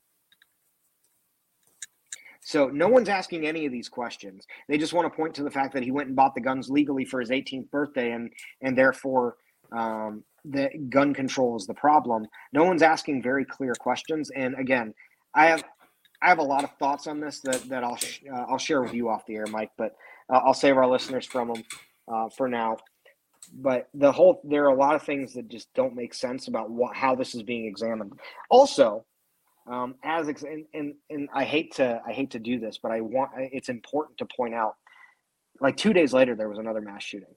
So 2.41 2.67
no 2.67 2.87
one's 2.87 3.09
asking 3.09 3.45
any 3.45 3.65
of 3.65 3.71
these 3.71 3.89
questions. 3.89 4.47
They 4.67 4.77
just 4.77 4.93
want 4.93 5.05
to 5.11 5.15
point 5.15 5.35
to 5.35 5.43
the 5.43 5.51
fact 5.51 5.73
that 5.73 5.83
he 5.83 5.91
went 5.91 6.07
and 6.07 6.15
bought 6.15 6.33
the 6.33 6.41
guns 6.41 6.69
legally 6.69 7.05
for 7.05 7.19
his 7.19 7.29
18th 7.29 7.69
birthday, 7.69 8.11
and 8.11 8.31
and 8.61 8.77
therefore 8.77 9.35
um, 9.71 10.23
the 10.45 10.69
gun 10.89 11.13
control 11.13 11.57
is 11.57 11.67
the 11.67 11.73
problem. 11.73 12.25
No 12.53 12.63
one's 12.63 12.81
asking 12.81 13.21
very 13.21 13.45
clear 13.45 13.75
questions. 13.75 14.31
And 14.31 14.55
again, 14.55 14.93
I 15.35 15.47
have 15.47 15.63
I 16.21 16.29
have 16.29 16.39
a 16.39 16.43
lot 16.43 16.63
of 16.63 16.71
thoughts 16.79 17.07
on 17.07 17.19
this 17.19 17.41
that 17.41 17.67
that 17.69 17.83
I'll 17.83 17.97
sh- 17.97 18.21
uh, 18.33 18.45
I'll 18.49 18.57
share 18.57 18.81
with 18.81 18.93
you 18.93 19.09
off 19.09 19.25
the 19.25 19.35
air, 19.35 19.45
Mike. 19.47 19.71
But 19.77 19.95
uh, 20.29 20.37
I'll 20.37 20.53
save 20.53 20.77
our 20.77 20.87
listeners 20.87 21.25
from 21.25 21.49
them 21.49 21.63
uh, 22.11 22.29
for 22.29 22.47
now. 22.47 22.77
But 23.53 23.89
the 23.93 24.11
whole 24.11 24.41
there 24.43 24.65
are 24.65 24.69
a 24.69 24.75
lot 24.75 24.95
of 24.95 25.03
things 25.03 25.33
that 25.33 25.47
just 25.47 25.73
don't 25.73 25.95
make 25.95 26.13
sense 26.13 26.47
about 26.47 26.69
what 26.69 26.95
how 26.95 27.15
this 27.15 27.33
is 27.35 27.43
being 27.43 27.65
examined. 27.65 28.13
Also, 28.49 29.05
um, 29.67 29.95
as 30.03 30.27
ex- 30.27 30.43
and, 30.43 30.65
and 30.73 30.93
and 31.09 31.29
I 31.33 31.45
hate 31.45 31.75
to 31.75 32.01
I 32.05 32.11
hate 32.11 32.31
to 32.31 32.39
do 32.39 32.59
this, 32.59 32.79
but 32.81 32.91
I 32.91 33.01
want 33.01 33.31
it's 33.37 33.69
important 33.69 34.17
to 34.19 34.25
point 34.25 34.53
out. 34.53 34.75
Like 35.61 35.77
two 35.77 35.93
days 35.93 36.13
later, 36.13 36.35
there 36.35 36.49
was 36.49 36.57
another 36.57 36.81
mass 36.81 37.03
shooting 37.03 37.33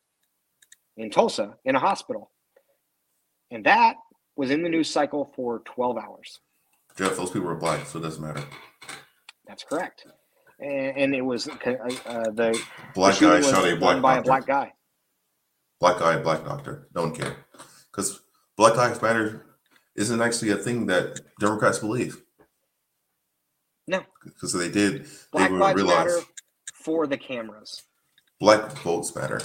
in 0.96 1.10
Tulsa 1.10 1.56
in 1.64 1.74
a 1.76 1.80
hospital, 1.80 2.30
and 3.50 3.64
that 3.64 3.96
was 4.36 4.50
in 4.50 4.62
the 4.62 4.68
news 4.68 4.90
cycle 4.90 5.32
for 5.34 5.60
twelve 5.64 5.96
hours. 5.96 6.40
Jeff, 6.96 7.16
those 7.16 7.30
people 7.30 7.48
were 7.48 7.54
black, 7.54 7.86
so 7.86 7.98
it 7.98 8.02
doesn't 8.02 8.22
matter. 8.22 8.44
That's 9.46 9.64
correct, 9.64 10.06
and, 10.62 10.96
and 10.96 11.14
it 11.14 11.22
was 11.22 11.48
uh, 11.48 11.52
uh, 12.06 12.30
the 12.30 12.58
Black 12.94 13.16
the 13.18 13.26
guy 13.26 13.40
shot 13.40 13.64
a 13.68 13.76
black 13.76 14.00
by 14.02 14.14
doctor. 14.16 14.20
a 14.20 14.22
black 14.24 14.46
guy. 14.46 14.72
Black 15.80 15.98
guy, 15.98 16.16
black 16.22 16.44
doctor. 16.44 16.88
Don't 16.94 17.14
care, 17.18 17.36
Because 17.90 18.20
Black 18.56 18.76
Lives 18.76 19.02
Matter 19.02 19.46
isn't 19.96 20.22
actually 20.22 20.50
a 20.50 20.56
thing 20.56 20.86
that 20.86 21.20
Democrats 21.40 21.78
believe. 21.80 22.22
No. 23.88 24.02
Because 24.24 24.52
they 24.52 24.70
did, 24.70 25.06
Black 25.32 25.48
they 25.48 25.52
would 25.52 25.60
Lives 25.60 25.76
realize 25.76 26.06
Matter 26.06 26.20
for 26.74 27.06
the 27.06 27.16
cameras. 27.18 27.82
black 28.40 28.70
votes 28.78 29.14
matter. 29.14 29.40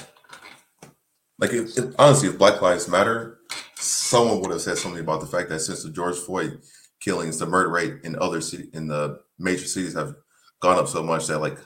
Like, 1.39 1.53
if, 1.53 1.77
if- 1.77 1.95
honestly, 1.99 2.29
if 2.29 2.37
Black 2.37 2.61
Lives 2.61 2.87
Matter, 2.87 3.39
someone 3.75 4.41
would 4.41 4.51
have 4.51 4.61
said 4.61 4.77
something 4.77 5.01
about 5.01 5.21
the 5.21 5.27
fact 5.27 5.49
that 5.49 5.59
since 5.59 5.83
the 5.83 5.89
George 5.91 6.15
Floyd 6.17 6.61
killings, 6.99 7.37
the 7.39 7.45
murder 7.45 7.69
rate 7.69 7.95
in 8.03 8.15
other 8.19 8.41
city 8.41 8.69
in 8.73 8.87
the 8.87 9.19
major 9.39 9.65
cities 9.65 9.93
have 9.93 10.15
gone 10.59 10.77
up 10.77 10.87
so 10.87 11.03
much 11.03 11.27
that 11.27 11.39
like 11.39 11.57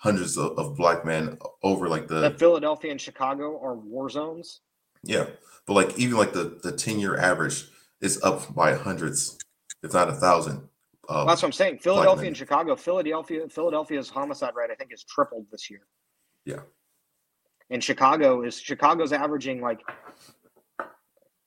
hundreds 0.00 0.36
of, 0.36 0.58
of 0.58 0.76
black 0.76 1.04
men 1.04 1.38
over 1.62 1.88
like 1.88 2.08
the 2.08 2.20
That 2.20 2.38
Philadelphia 2.38 2.90
and 2.90 3.00
Chicago 3.00 3.60
are 3.62 3.74
war 3.74 4.08
zones. 4.08 4.60
Yeah, 5.02 5.26
but 5.66 5.74
like 5.74 5.98
even 5.98 6.16
like 6.16 6.32
the 6.32 6.58
the 6.62 6.72
ten 6.72 6.98
year 6.98 7.16
average 7.18 7.68
is 8.00 8.22
up 8.22 8.54
by 8.54 8.74
hundreds, 8.74 9.38
if 9.82 9.92
not 9.92 10.08
a 10.08 10.12
thousand. 10.12 10.68
Uh, 11.08 11.24
That's 11.24 11.42
what 11.42 11.48
I'm 11.48 11.52
saying. 11.52 11.78
Philadelphia 11.78 12.28
and 12.28 12.36
Chicago. 12.36 12.76
Philadelphia, 12.76 13.48
Philadelphia's 13.48 14.08
homicide 14.08 14.54
rate, 14.54 14.70
I 14.70 14.74
think, 14.74 14.92
is 14.92 15.02
tripled 15.04 15.46
this 15.50 15.68
year. 15.68 15.80
Yeah. 16.44 16.60
And 17.70 17.82
Chicago 17.82 18.42
is 18.42 18.60
Chicago's 18.60 19.12
averaging 19.12 19.60
like 19.60 19.80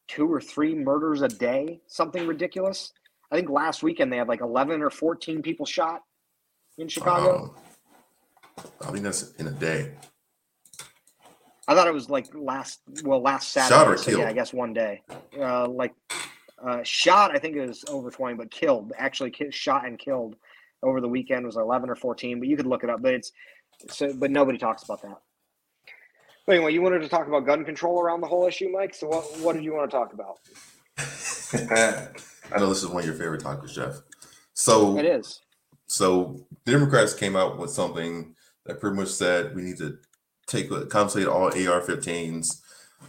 two 0.08 0.32
or 0.32 0.42
three 0.42 0.76
murders 0.76 1.22
a 1.22 1.28
day, 1.28 1.82
something 1.88 2.28
ridiculous. 2.28 2.92
I 3.32 3.36
think 3.36 3.50
last 3.50 3.84
weekend 3.84 4.12
they 4.12 4.18
had 4.18 4.28
like 4.28 4.42
11 4.42 4.82
or 4.82 4.90
14 4.90 5.42
people 5.42 5.66
shot 5.66 6.02
in 6.78 6.88
Chicago. 6.88 7.56
um, 8.58 8.66
I 8.82 8.92
think 8.92 9.04
that's 9.04 9.32
in 9.34 9.48
a 9.48 9.52
day. 9.52 9.92
I 11.68 11.76
thought 11.76 11.88
it 11.88 11.94
was 11.94 12.10
like 12.10 12.28
last, 12.34 12.82
well, 13.04 13.22
last 13.22 13.52
Shot 13.54 13.70
Saturday. 13.70 13.94
or 13.94 13.98
so 13.98 14.20
yeah? 14.20 14.28
I 14.28 14.34
guess 14.34 14.54
one 14.54 14.74
day. 14.74 15.02
Uh, 15.40 15.68
like 15.68 15.94
uh, 16.66 16.84
shot, 16.84 17.36
I 17.36 17.40
think 17.40 17.56
it 17.56 17.66
was 17.66 17.86
over 17.88 18.12
20, 18.12 18.36
but 18.36 18.52
killed, 18.52 18.92
actually 18.98 19.32
ki- 19.32 19.52
shot 19.52 19.86
and 19.86 19.98
killed 19.98 20.36
over 20.82 21.00
the 21.00 21.08
weekend 21.08 21.46
was 21.46 21.56
11 21.56 21.90
or 21.90 21.96
14, 21.96 22.40
but 22.40 22.48
you 22.48 22.58
could 22.58 22.66
look 22.66 22.84
it 22.84 22.90
up. 22.90 23.02
But 23.02 23.14
it's 23.14 23.32
so, 23.90 24.14
but 24.14 24.32
nobody 24.32 24.58
talks 24.58 24.84
about 24.84 25.02
that. 25.04 25.18
But 26.46 26.56
anyway, 26.58 26.74
you 26.74 26.82
wanted 26.82 27.00
to 27.00 27.08
talk 27.08 27.28
about 27.28 27.46
gun 27.46 27.64
control 27.64 28.02
around 28.02 28.20
the 28.20 28.28
whole 28.28 28.46
issue, 28.46 28.70
Mike. 28.70 28.94
So 28.94 29.08
what 29.08 29.24
what 29.40 29.54
did 29.56 29.64
you 29.64 29.74
want 29.74 29.90
to 29.90 29.98
talk 29.98 30.14
about? 30.14 30.40
I 32.54 32.60
know 32.60 32.68
this 32.68 32.84
is 32.84 32.88
one 32.88 33.00
of 33.00 33.06
your 33.06 33.16
favorite 33.16 33.42
topics, 33.42 33.74
Jeff. 33.74 34.02
So 34.54 34.98
It 34.98 35.06
is. 35.06 35.42
So 35.94 36.44
Democrats 36.66 37.14
came 37.14 37.36
out 37.36 37.60
with 37.60 37.70
something 37.70 38.34
that 38.66 38.80
pretty 38.80 38.96
much 38.96 39.10
said 39.10 39.56
we 39.56 39.62
need 39.62 39.78
to 39.78 40.00
take 40.48 40.72
compensate 40.90 41.28
all 41.28 41.50
AR-15s. 41.50 42.62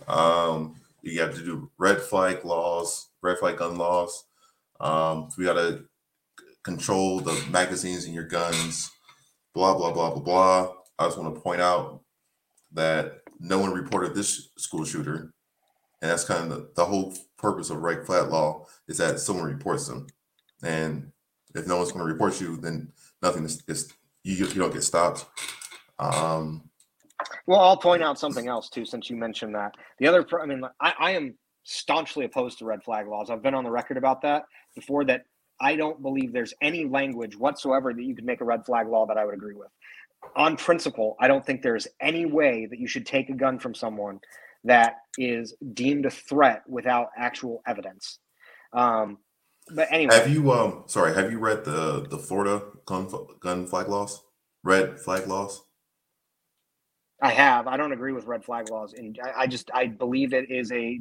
Um, 0.06 0.74
you 1.00 1.18
have 1.22 1.34
to 1.34 1.42
do 1.42 1.70
red 1.78 2.02
flag 2.02 2.44
laws, 2.44 3.08
red 3.22 3.38
flag 3.38 3.56
gun 3.56 3.78
laws. 3.78 4.24
Um, 4.80 5.30
we 5.38 5.44
got 5.44 5.54
to 5.54 5.84
control 6.62 7.20
the 7.20 7.32
magazines 7.50 8.04
in 8.04 8.12
your 8.12 8.28
guns. 8.28 8.90
Blah 9.54 9.78
blah 9.78 9.90
blah 9.90 10.10
blah 10.10 10.22
blah. 10.22 10.72
I 10.98 11.06
just 11.06 11.16
want 11.16 11.34
to 11.34 11.40
point 11.40 11.62
out 11.62 12.02
that 12.74 13.22
no 13.40 13.60
one 13.60 13.72
reported 13.72 14.14
this 14.14 14.50
school 14.58 14.84
shooter, 14.84 15.32
and 16.02 16.10
that's 16.10 16.24
kind 16.24 16.42
of 16.42 16.50
the, 16.50 16.70
the 16.76 16.84
whole 16.84 17.14
purpose 17.38 17.70
of 17.70 17.78
red 17.78 18.04
flag 18.04 18.28
law 18.28 18.66
is 18.88 18.98
that 18.98 19.20
someone 19.20 19.46
reports 19.46 19.88
them, 19.88 20.06
and 20.62 21.12
if 21.54 21.66
no 21.66 21.76
one's 21.76 21.92
going 21.92 22.04
to 22.04 22.12
report 22.12 22.40
you, 22.40 22.56
then 22.56 22.92
nothing 23.22 23.44
is, 23.44 23.62
is 23.68 23.92
you, 24.22 24.34
you 24.34 24.54
don't 24.54 24.72
get 24.72 24.82
stopped. 24.82 25.26
Um, 25.98 26.68
Well, 27.46 27.60
I'll 27.60 27.76
point 27.76 28.02
out 28.02 28.18
something 28.18 28.48
else 28.48 28.68
too, 28.68 28.84
since 28.84 29.08
you 29.08 29.16
mentioned 29.16 29.54
that. 29.54 29.74
The 29.98 30.08
other, 30.08 30.26
I 30.40 30.46
mean, 30.46 30.62
I, 30.80 30.94
I 30.98 31.10
am 31.12 31.36
staunchly 31.62 32.24
opposed 32.24 32.58
to 32.58 32.64
red 32.64 32.82
flag 32.82 33.06
laws. 33.06 33.30
I've 33.30 33.42
been 33.42 33.54
on 33.54 33.64
the 33.64 33.70
record 33.70 33.96
about 33.96 34.22
that 34.22 34.44
before. 34.74 35.04
That 35.04 35.22
I 35.60 35.76
don't 35.76 36.02
believe 36.02 36.32
there's 36.32 36.54
any 36.60 36.84
language 36.84 37.36
whatsoever 37.36 37.92
that 37.94 38.02
you 38.02 38.14
could 38.14 38.24
make 38.24 38.40
a 38.40 38.44
red 38.44 38.66
flag 38.66 38.88
law 38.88 39.06
that 39.06 39.16
I 39.16 39.24
would 39.24 39.34
agree 39.34 39.54
with. 39.54 39.68
On 40.36 40.56
principle, 40.56 41.16
I 41.20 41.28
don't 41.28 41.44
think 41.44 41.62
there's 41.62 41.86
any 42.00 42.26
way 42.26 42.66
that 42.66 42.78
you 42.78 42.88
should 42.88 43.06
take 43.06 43.28
a 43.28 43.34
gun 43.34 43.58
from 43.58 43.74
someone 43.74 44.20
that 44.64 44.96
is 45.18 45.54
deemed 45.74 46.06
a 46.06 46.10
threat 46.10 46.62
without 46.66 47.08
actual 47.16 47.62
evidence. 47.66 48.18
Um, 48.72 49.18
but 49.72 49.88
anyway, 49.90 50.14
have 50.14 50.28
you 50.28 50.52
um 50.52 50.84
sorry, 50.86 51.14
have 51.14 51.30
you 51.30 51.38
read 51.38 51.64
the 51.64 52.06
the 52.08 52.18
Florida 52.18 52.62
gun 52.86 53.08
gun 53.40 53.66
flag 53.66 53.88
laws? 53.88 54.22
Red 54.62 54.98
flag 55.00 55.26
laws? 55.26 55.62
I 57.22 57.30
have. 57.30 57.66
I 57.66 57.76
don't 57.76 57.92
agree 57.92 58.12
with 58.12 58.26
red 58.26 58.44
flag 58.44 58.70
laws, 58.70 58.92
and 58.94 59.18
I, 59.22 59.42
I 59.42 59.46
just 59.46 59.70
I 59.72 59.86
believe 59.86 60.34
it 60.34 60.50
is 60.50 60.70
a 60.72 61.00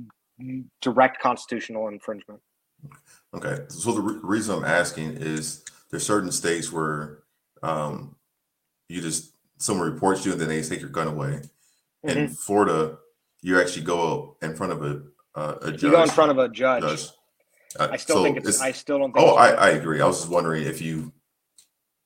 direct 0.81 1.21
constitutional 1.21 1.87
infringement. 1.89 2.39
Okay. 3.33 3.63
So 3.69 3.93
the 3.93 4.01
re- 4.01 4.19
reason 4.23 4.57
I'm 4.57 4.65
asking 4.65 5.17
is 5.17 5.63
there's 5.89 6.05
certain 6.05 6.31
states 6.31 6.71
where 6.71 7.19
um 7.61 8.15
you 8.89 9.01
just 9.01 9.33
someone 9.57 9.91
reports 9.91 10.25
you 10.25 10.33
and 10.33 10.41
then 10.41 10.49
they 10.49 10.61
take 10.61 10.81
your 10.81 10.89
gun 10.89 11.07
away. 11.07 11.41
In 12.03 12.27
Mhm. 12.27 12.37
Florida, 12.37 12.97
you 13.41 13.59
actually 13.59 13.85
go 13.85 14.37
in 14.41 14.55
front 14.55 14.73
of 14.73 14.83
a 14.83 15.03
uh, 15.35 15.55
a 15.61 15.71
judge. 15.71 15.83
You 15.83 15.91
go 15.91 16.03
in 16.03 16.09
front 16.09 16.31
of 16.31 16.37
a 16.37 16.49
judge. 16.49 16.83
judge. 16.83 17.07
Uh, 17.79 17.89
I 17.91 17.97
still 17.97 18.17
so 18.17 18.23
think 18.23 18.37
it's, 18.37 18.61
I 18.61 18.71
still 18.71 18.99
don't 18.99 19.11
think. 19.13 19.25
Oh, 19.25 19.31
it's 19.31 19.39
I. 19.39 19.67
I 19.67 19.69
agree. 19.71 20.01
I 20.01 20.05
was 20.05 20.19
just 20.21 20.31
wondering 20.31 20.63
if 20.63 20.81
you 20.81 21.11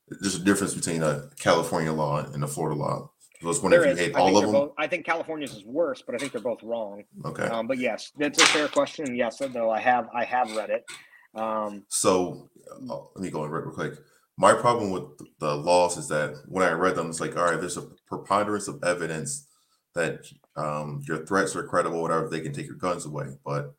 there's 0.07 0.35
a 0.35 0.43
difference 0.43 0.73
between 0.73 1.03
a 1.03 1.29
California 1.39 1.91
law 1.91 2.19
and 2.19 2.43
a 2.43 2.47
Florida 2.47 2.79
law. 2.79 3.11
I 3.43 3.45
was 3.45 3.61
wondering 3.61 3.83
There 3.83 3.91
if 3.91 3.97
is. 3.99 3.99
you 3.99 4.13
hate 4.13 4.15
I 4.15 4.19
all 4.19 4.37
of 4.37 4.43
them. 4.43 4.51
both. 4.51 4.71
I 4.77 4.87
think 4.87 5.05
California's 5.05 5.53
is 5.53 5.65
worse, 5.65 6.01
but 6.01 6.15
I 6.15 6.17
think 6.17 6.31
they're 6.31 6.41
both 6.41 6.63
wrong. 6.63 7.03
Okay. 7.25 7.43
Um, 7.43 7.67
but 7.67 7.77
yes, 7.77 8.11
that's 8.17 8.41
a 8.41 8.45
fair 8.47 8.67
question. 8.67 9.15
Yes, 9.15 9.41
though 9.53 9.69
I 9.69 9.79
have 9.79 10.07
I 10.13 10.23
have 10.23 10.55
read 10.55 10.69
it. 10.71 10.85
Um, 11.35 11.83
So 11.89 12.49
uh, 12.89 12.95
let 13.15 13.17
me 13.23 13.29
go 13.29 13.43
it 13.43 13.49
real 13.49 13.71
quick. 13.71 13.93
My 14.37 14.53
problem 14.53 14.91
with 14.91 15.03
the 15.39 15.55
laws 15.55 15.97
is 15.97 16.07
that 16.07 16.35
when 16.47 16.63
I 16.67 16.71
read 16.71 16.95
them, 16.95 17.09
it's 17.09 17.19
like, 17.19 17.35
all 17.37 17.45
right, 17.45 17.59
there's 17.59 17.77
a 17.77 17.87
preponderance 18.07 18.67
of 18.67 18.83
evidence 18.83 19.47
that 19.93 20.25
um, 20.55 21.01
your 21.07 21.25
threats 21.25 21.55
are 21.55 21.63
credible, 21.63 22.01
whatever, 22.01 22.29
they 22.29 22.41
can 22.41 22.53
take 22.53 22.67
your 22.67 22.75
guns 22.75 23.05
away. 23.05 23.37
But 23.43 23.73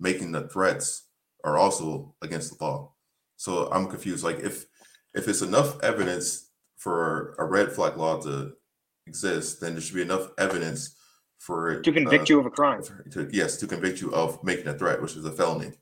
making 0.00 0.32
the 0.32 0.48
threats 0.48 1.08
are 1.44 1.58
also 1.58 2.14
against 2.22 2.58
the 2.58 2.64
law. 2.64 2.92
So 3.36 3.70
I'm 3.72 3.86
confused. 3.88 4.24
Like 4.24 4.40
if 4.40 4.66
if 5.14 5.28
it's 5.28 5.42
enough 5.42 5.82
evidence 5.82 6.50
for 6.76 7.34
a 7.38 7.44
red 7.44 7.72
flag 7.72 7.96
law 7.96 8.20
to 8.20 8.52
exist, 9.06 9.60
then 9.60 9.72
there 9.72 9.80
should 9.80 9.94
be 9.94 10.02
enough 10.02 10.28
evidence 10.38 10.96
for 11.38 11.80
to 11.80 11.92
convict 11.92 12.30
uh, 12.30 12.34
you 12.34 12.40
of 12.40 12.46
a 12.46 12.50
crime. 12.50 12.82
To, 13.10 13.28
yes, 13.32 13.56
to 13.58 13.66
convict 13.66 14.00
you 14.00 14.14
of 14.14 14.42
making 14.44 14.68
a 14.68 14.74
threat, 14.74 15.02
which 15.02 15.16
is 15.16 15.24
a 15.24 15.32
felony, 15.32 15.72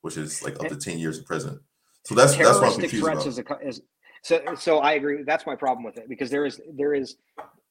which 0.00 0.16
is 0.16 0.42
like 0.42 0.58
up 0.60 0.68
to 0.68 0.76
ten 0.76 0.98
years 0.98 1.18
in 1.18 1.24
prison. 1.24 1.60
So 2.06 2.14
that's 2.14 2.36
that's 2.36 2.58
what 2.58 2.72
I'm 2.72 2.80
confused 2.80 3.04
threats 3.04 3.38
about. 3.38 3.62
Is 3.62 3.78
a, 3.78 3.80
is, 3.80 3.82
so 4.22 4.40
so 4.56 4.78
I 4.78 4.92
agree. 4.92 5.22
That's 5.24 5.46
my 5.46 5.56
problem 5.56 5.84
with 5.84 5.98
it 5.98 6.08
because 6.08 6.30
there 6.30 6.46
is 6.46 6.60
there 6.72 6.94
is 6.94 7.16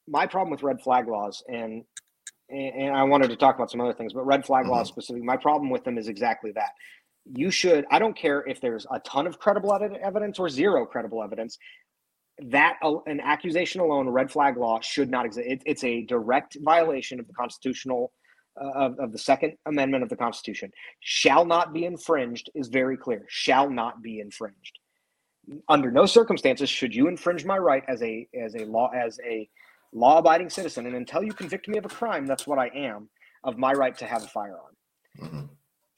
my 0.06 0.26
problem 0.26 0.50
with 0.50 0.62
red 0.62 0.80
flag 0.80 1.08
laws 1.08 1.42
and 1.48 1.84
and 2.50 2.94
I 2.94 3.04
wanted 3.04 3.28
to 3.30 3.36
talk 3.36 3.54
about 3.54 3.70
some 3.70 3.80
other 3.80 3.92
things, 3.92 4.12
but 4.12 4.26
red 4.26 4.44
flag 4.44 4.64
mm-hmm. 4.64 4.72
laws 4.72 4.88
specifically, 4.88 5.24
my 5.24 5.36
problem 5.36 5.70
with 5.70 5.84
them 5.84 5.98
is 5.98 6.08
exactly 6.08 6.50
that. 6.52 6.70
You 7.34 7.50
should, 7.50 7.84
I 7.90 7.98
don't 7.98 8.16
care 8.16 8.44
if 8.46 8.60
there's 8.60 8.86
a 8.90 8.98
ton 9.00 9.26
of 9.26 9.38
credible 9.38 9.72
evidence 9.72 10.38
or 10.38 10.48
zero 10.48 10.84
credible 10.86 11.22
evidence. 11.22 11.58
That 12.42 12.78
an 13.06 13.20
accusation 13.20 13.80
alone, 13.80 14.08
red 14.08 14.30
flag 14.30 14.56
law, 14.56 14.80
should 14.80 15.10
not 15.10 15.26
exist. 15.26 15.46
It, 15.46 15.62
it's 15.66 15.84
a 15.84 16.02
direct 16.02 16.56
violation 16.62 17.20
of 17.20 17.26
the 17.26 17.34
constitutional, 17.34 18.12
uh, 18.60 18.70
of, 18.70 18.98
of 18.98 19.12
the 19.12 19.18
Second 19.18 19.54
Amendment 19.66 20.02
of 20.02 20.08
the 20.08 20.16
Constitution. 20.16 20.72
Shall 21.00 21.44
not 21.44 21.72
be 21.72 21.84
infringed 21.84 22.50
is 22.54 22.68
very 22.68 22.96
clear. 22.96 23.26
Shall 23.28 23.68
not 23.68 24.02
be 24.02 24.20
infringed. 24.20 24.78
Under 25.68 25.90
no 25.90 26.06
circumstances 26.06 26.70
should 26.70 26.94
you 26.94 27.08
infringe 27.08 27.44
my 27.44 27.58
right 27.58 27.82
as 27.88 28.02
a 28.02 28.26
as 28.38 28.54
a 28.54 28.64
law 28.64 28.90
as 28.94 29.18
a 29.26 29.48
law 29.92 30.18
abiding 30.18 30.50
citizen. 30.50 30.86
And 30.86 30.94
until 30.94 31.22
you 31.22 31.32
convict 31.32 31.68
me 31.68 31.78
of 31.78 31.84
a 31.84 31.88
crime, 31.88 32.26
that's 32.26 32.46
what 32.46 32.58
I 32.58 32.68
am, 32.68 33.08
of 33.44 33.58
my 33.58 33.72
right 33.72 33.96
to 33.98 34.06
have 34.06 34.22
a 34.22 34.28
firearm. 34.28 34.76
Mm-hmm. 35.20 35.44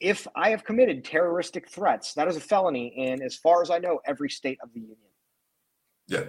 If 0.03 0.27
I 0.35 0.49
have 0.49 0.65
committed 0.65 1.05
terroristic 1.05 1.69
threats, 1.69 2.13
that 2.15 2.27
is 2.27 2.35
a 2.35 2.41
felony 2.41 2.87
in, 2.87 3.21
as 3.21 3.35
far 3.35 3.61
as 3.61 3.71
I 3.71 3.79
know, 3.79 4.01
every 4.05 4.29
state 4.29 4.59
of 4.61 4.73
the 4.73 4.81
union. 4.81 4.97
Yeah. 6.07 6.25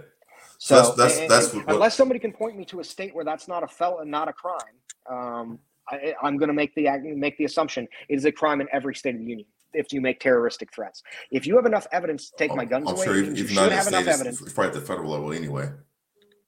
So, 0.58 0.76
that's, 0.76 0.96
that's, 0.96 1.18
and, 1.18 1.30
that's 1.30 1.52
what, 1.52 1.64
unless 1.68 1.96
somebody 1.96 2.20
can 2.20 2.32
point 2.32 2.56
me 2.56 2.64
to 2.66 2.78
a 2.78 2.84
state 2.84 3.14
where 3.14 3.24
that's 3.24 3.48
not 3.48 3.64
a 3.64 3.66
fel 3.66 4.00
not 4.04 4.28
a 4.28 4.32
crime, 4.32 4.76
um, 5.10 5.58
I, 5.90 6.14
am 6.22 6.38
going 6.38 6.48
to 6.48 6.54
make 6.54 6.74
the 6.74 6.88
make 7.16 7.36
the 7.36 7.44
assumption 7.44 7.88
it 8.08 8.14
is 8.14 8.24
a 8.24 8.32
crime 8.32 8.60
in 8.60 8.68
every 8.72 8.94
state 8.94 9.14
of 9.14 9.20
the 9.20 9.26
union 9.26 9.46
if 9.74 9.92
you 9.92 10.00
make 10.00 10.20
terroristic 10.20 10.72
threats. 10.72 11.02
If 11.30 11.46
you 11.46 11.56
have 11.56 11.66
enough 11.66 11.86
evidence 11.92 12.30
to 12.30 12.36
take 12.38 12.52
oh, 12.52 12.56
my 12.56 12.64
guns 12.64 12.88
I'm 12.88 12.94
away, 12.94 13.04
sure 13.04 13.16
you 13.16 13.46
should 13.46 13.72
have 13.72 13.88
enough 13.88 14.06
evidence. 14.06 14.40
It's 14.40 14.52
probably 14.52 14.68
at 14.68 14.74
the 14.74 14.80
federal 14.80 15.10
level 15.10 15.32
anyway. 15.32 15.70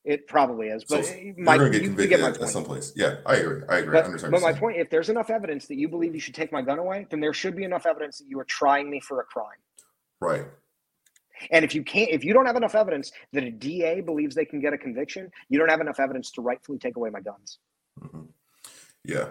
It 0.07 0.29
probably 0.29 0.69
is, 0.69 0.85
but 0.85 1.05
so 1.05 1.15
my, 1.37 1.57
you, 1.57 1.81
you 1.81 2.07
get 2.07 2.21
my 2.21 2.31
point. 2.31 2.43
at 2.43 2.49
someplace. 2.49 2.93
Yeah, 2.95 3.17
I 3.27 3.37
agree. 3.37 3.63
I 3.69 3.79
agree. 3.79 3.93
But, 3.93 4.31
but 4.31 4.41
my 4.41 4.53
point, 4.53 4.77
if 4.77 4.89
there's 4.89 5.09
enough 5.09 5.31
evidence 5.31 5.67
that 5.67 5.75
you 5.75 5.89
believe 5.89 6.15
you 6.15 6.21
should 6.21 6.35
take 6.35 6.53
my 6.53 6.63
gun 6.63 6.79
away, 6.79 7.09
then 7.11 7.19
there 7.19 7.33
should 7.33 7.57
be 7.57 7.65
enough 7.65 7.87
evidence 7.87 8.19
that 8.19 8.29
you 8.29 8.39
are 8.39 8.45
trying 8.45 8.89
me 8.89 9.01
for 9.01 9.21
a 9.21 9.25
crime. 9.25 9.59
Right. 10.21 10.45
And 11.51 11.65
if 11.65 11.75
you 11.75 11.83
can't, 11.83 12.09
if 12.11 12.25
you 12.25 12.33
don't 12.33 12.47
have 12.47 12.55
enough 12.55 12.77
evidence 12.77 13.11
that 13.33 13.43
a 13.43 13.51
DA 13.51 14.01
believes 14.01 14.37
they 14.37 14.45
can 14.45 14.61
get 14.61 14.73
a 14.73 14.79
conviction, 14.79 15.29
you 15.49 15.59
don't 15.59 15.71
have 15.71 15.81
enough 15.81 15.99
evidence 15.99 16.31
to 16.33 16.41
rightfully 16.41 16.79
take 16.79 16.95
away 16.95 17.11
my 17.11 17.21
guns. 17.21 17.59
Mm-hmm. 18.01 18.23
Yeah. 19.05 19.31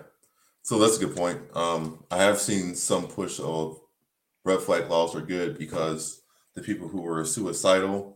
So 0.61 0.77
that's 0.77 0.97
a 0.97 1.05
good 1.05 1.15
point. 1.15 1.39
Um, 1.55 2.03
I 2.11 2.21
have 2.21 2.39
seen 2.39 2.75
some 2.75 3.07
push 3.07 3.39
of 3.39 3.79
red 4.43 4.59
flag 4.59 4.89
laws 4.89 5.15
are 5.15 5.21
good 5.21 5.57
because 5.57 6.21
the 6.53 6.61
people 6.61 6.89
who 6.89 7.01
were 7.01 7.23
suicidal 7.23 8.14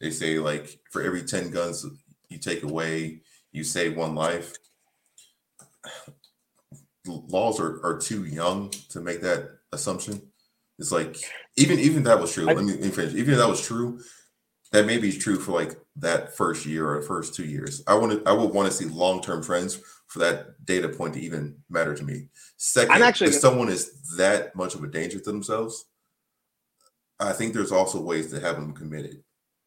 they 0.00 0.10
say 0.10 0.38
like 0.38 0.80
for 0.90 1.02
every 1.02 1.22
10 1.22 1.50
guns 1.50 1.86
you 2.28 2.38
take 2.38 2.62
away, 2.62 3.22
you 3.52 3.64
save 3.64 3.96
one 3.96 4.14
life. 4.14 4.54
Laws 7.06 7.60
are, 7.60 7.84
are 7.84 7.98
too 7.98 8.24
young 8.24 8.70
to 8.90 9.00
make 9.00 9.20
that 9.22 9.48
assumption. 9.72 10.22
It's 10.78 10.92
like 10.92 11.16
even 11.56 11.78
even 11.78 12.02
that 12.04 12.20
was 12.20 12.32
true. 12.32 12.48
I, 12.48 12.54
let, 12.54 12.64
me, 12.64 12.72
finish. 12.90 13.14
Even 13.14 13.34
if 13.34 13.38
that 13.38 13.48
was 13.48 13.66
true, 13.66 14.00
that 14.72 14.86
may 14.86 14.98
be 14.98 15.12
true 15.12 15.38
for 15.38 15.52
like 15.52 15.76
that 15.96 16.36
first 16.36 16.64
year 16.64 16.90
or 16.90 17.00
the 17.00 17.06
first 17.06 17.34
two 17.34 17.44
years. 17.44 17.82
I 17.86 17.94
want 17.94 18.12
to 18.12 18.22
I 18.28 18.32
would 18.32 18.52
want 18.54 18.70
to 18.70 18.76
see 18.76 18.86
long 18.86 19.20
term 19.20 19.42
trends 19.42 19.80
for 20.06 20.20
that 20.20 20.64
data 20.64 20.88
point 20.88 21.14
to 21.14 21.20
even 21.20 21.56
matter 21.68 21.94
to 21.94 22.02
me. 22.02 22.28
2nd 22.58 23.00
actually, 23.00 23.28
if 23.28 23.36
someone 23.36 23.68
is 23.68 24.16
that 24.16 24.54
much 24.56 24.74
of 24.74 24.82
a 24.82 24.88
danger 24.88 25.18
to 25.18 25.30
themselves, 25.30 25.86
I 27.18 27.32
think 27.32 27.52
there's 27.52 27.72
also 27.72 28.00
ways 28.00 28.30
to 28.30 28.40
have 28.40 28.56
them 28.56 28.72
committed. 28.72 29.22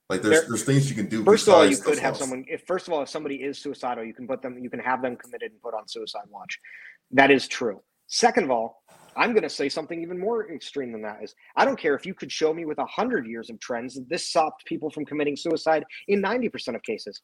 Like 0.10 0.22
there's 0.22 0.42
there, 0.42 0.50
there's 0.50 0.64
things 0.64 0.90
you 0.90 0.96
can 0.96 1.08
do. 1.08 1.24
First 1.24 1.48
of 1.48 1.54
all, 1.54 1.66
you 1.66 1.78
could 1.78 2.00
have 2.00 2.18
someone. 2.18 2.46
If 2.48 2.64
first 2.68 2.88
of 2.88 2.94
all, 2.94 3.02
if 3.04 3.10
somebody 3.10 3.36
is 3.36 3.58
suicidal, 3.58 4.04
you 4.04 4.14
can 4.14 4.28
put 4.28 4.42
them. 4.42 4.58
You 4.60 4.70
can 4.70 4.80
have 4.80 5.02
them 5.02 5.16
committed 5.16 5.52
and 5.52 5.62
put 5.62 5.74
on 5.74 5.88
suicide 5.88 6.24
watch. 6.30 6.60
That 7.12 7.32
is 7.32 7.48
true. 7.48 7.82
Second 8.08 8.46
of 8.46 8.52
all, 8.52 8.84
I'm 9.16 9.32
going 9.32 9.44
to 9.44 9.50
say 9.50 9.70
something 9.70 10.02
even 10.02 10.20
more 10.20 10.52
extreme 10.52 10.92
than 10.92 11.02
that. 11.04 11.24
Is 11.24 11.34
I 11.56 11.66
don't 11.66 11.80
care 11.80 11.96
if 11.96 12.06
you 12.06 12.14
could 12.14 12.32
show 12.32 12.54
me 12.54 12.66
with 12.66 12.80
a 12.80 12.86
hundred 12.86 13.26
years 13.28 13.50
of 13.50 13.60
trends 13.60 13.96
that 13.96 14.10
this 14.10 14.28
stopped 14.28 14.66
people 14.66 14.90
from 14.90 15.06
committing 15.06 15.36
suicide 15.36 15.86
in 16.08 16.22
90% 16.22 16.76
of 16.76 16.84
cases. 16.84 17.22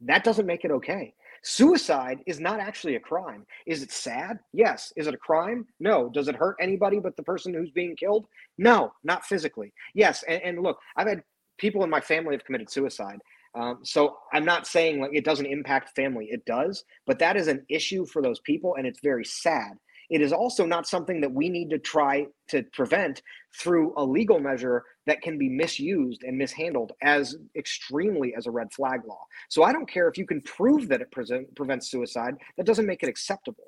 That 0.00 0.24
doesn't 0.24 0.46
make 0.46 0.64
it 0.64 0.70
okay. 0.70 1.14
Suicide 1.42 2.18
is 2.26 2.40
not 2.40 2.60
actually 2.60 2.96
a 2.96 3.00
crime. 3.00 3.46
Is 3.66 3.82
it 3.82 3.92
sad? 3.92 4.38
Yes. 4.52 4.92
Is 4.96 5.06
it 5.06 5.14
a 5.14 5.18
crime? 5.18 5.66
No. 5.80 6.10
Does 6.10 6.28
it 6.28 6.34
hurt 6.34 6.56
anybody 6.60 6.98
but 6.98 7.16
the 7.16 7.22
person 7.22 7.54
who's 7.54 7.70
being 7.70 7.96
killed? 7.96 8.26
No, 8.58 8.92
not 9.04 9.24
physically. 9.24 9.72
Yes. 9.94 10.24
And, 10.28 10.42
and 10.42 10.62
look, 10.62 10.78
I've 10.96 11.08
had 11.08 11.22
people 11.58 11.84
in 11.84 11.90
my 11.90 12.00
family 12.00 12.34
have 12.34 12.44
committed 12.44 12.70
suicide. 12.70 13.18
Um, 13.54 13.78
so 13.82 14.18
I'm 14.32 14.44
not 14.44 14.66
saying 14.66 15.00
like 15.00 15.12
it 15.14 15.24
doesn't 15.24 15.46
impact 15.46 15.96
family. 15.96 16.28
It 16.30 16.44
does, 16.44 16.84
but 17.06 17.18
that 17.20 17.36
is 17.36 17.48
an 17.48 17.64
issue 17.70 18.04
for 18.04 18.20
those 18.20 18.40
people, 18.40 18.74
and 18.76 18.86
it's 18.86 19.00
very 19.00 19.24
sad. 19.24 19.72
It 20.08 20.20
is 20.20 20.32
also 20.32 20.64
not 20.64 20.86
something 20.86 21.20
that 21.20 21.32
we 21.32 21.48
need 21.48 21.70
to 21.70 21.78
try 21.78 22.26
to 22.48 22.62
prevent 22.72 23.22
through 23.58 23.92
a 23.96 24.04
legal 24.04 24.38
measure 24.38 24.84
that 25.06 25.22
can 25.22 25.38
be 25.38 25.48
misused 25.48 26.22
and 26.22 26.38
mishandled 26.38 26.92
as 27.02 27.36
extremely 27.56 28.34
as 28.36 28.46
a 28.46 28.50
red 28.50 28.72
flag 28.72 29.00
law. 29.06 29.24
So 29.48 29.64
I 29.64 29.72
don't 29.72 29.88
care 29.88 30.06
if 30.08 30.16
you 30.16 30.26
can 30.26 30.42
prove 30.42 30.88
that 30.88 31.00
it 31.00 31.10
pre- 31.10 31.46
prevents 31.56 31.90
suicide, 31.90 32.36
that 32.56 32.66
doesn't 32.66 32.86
make 32.86 33.02
it 33.02 33.08
acceptable. 33.08 33.64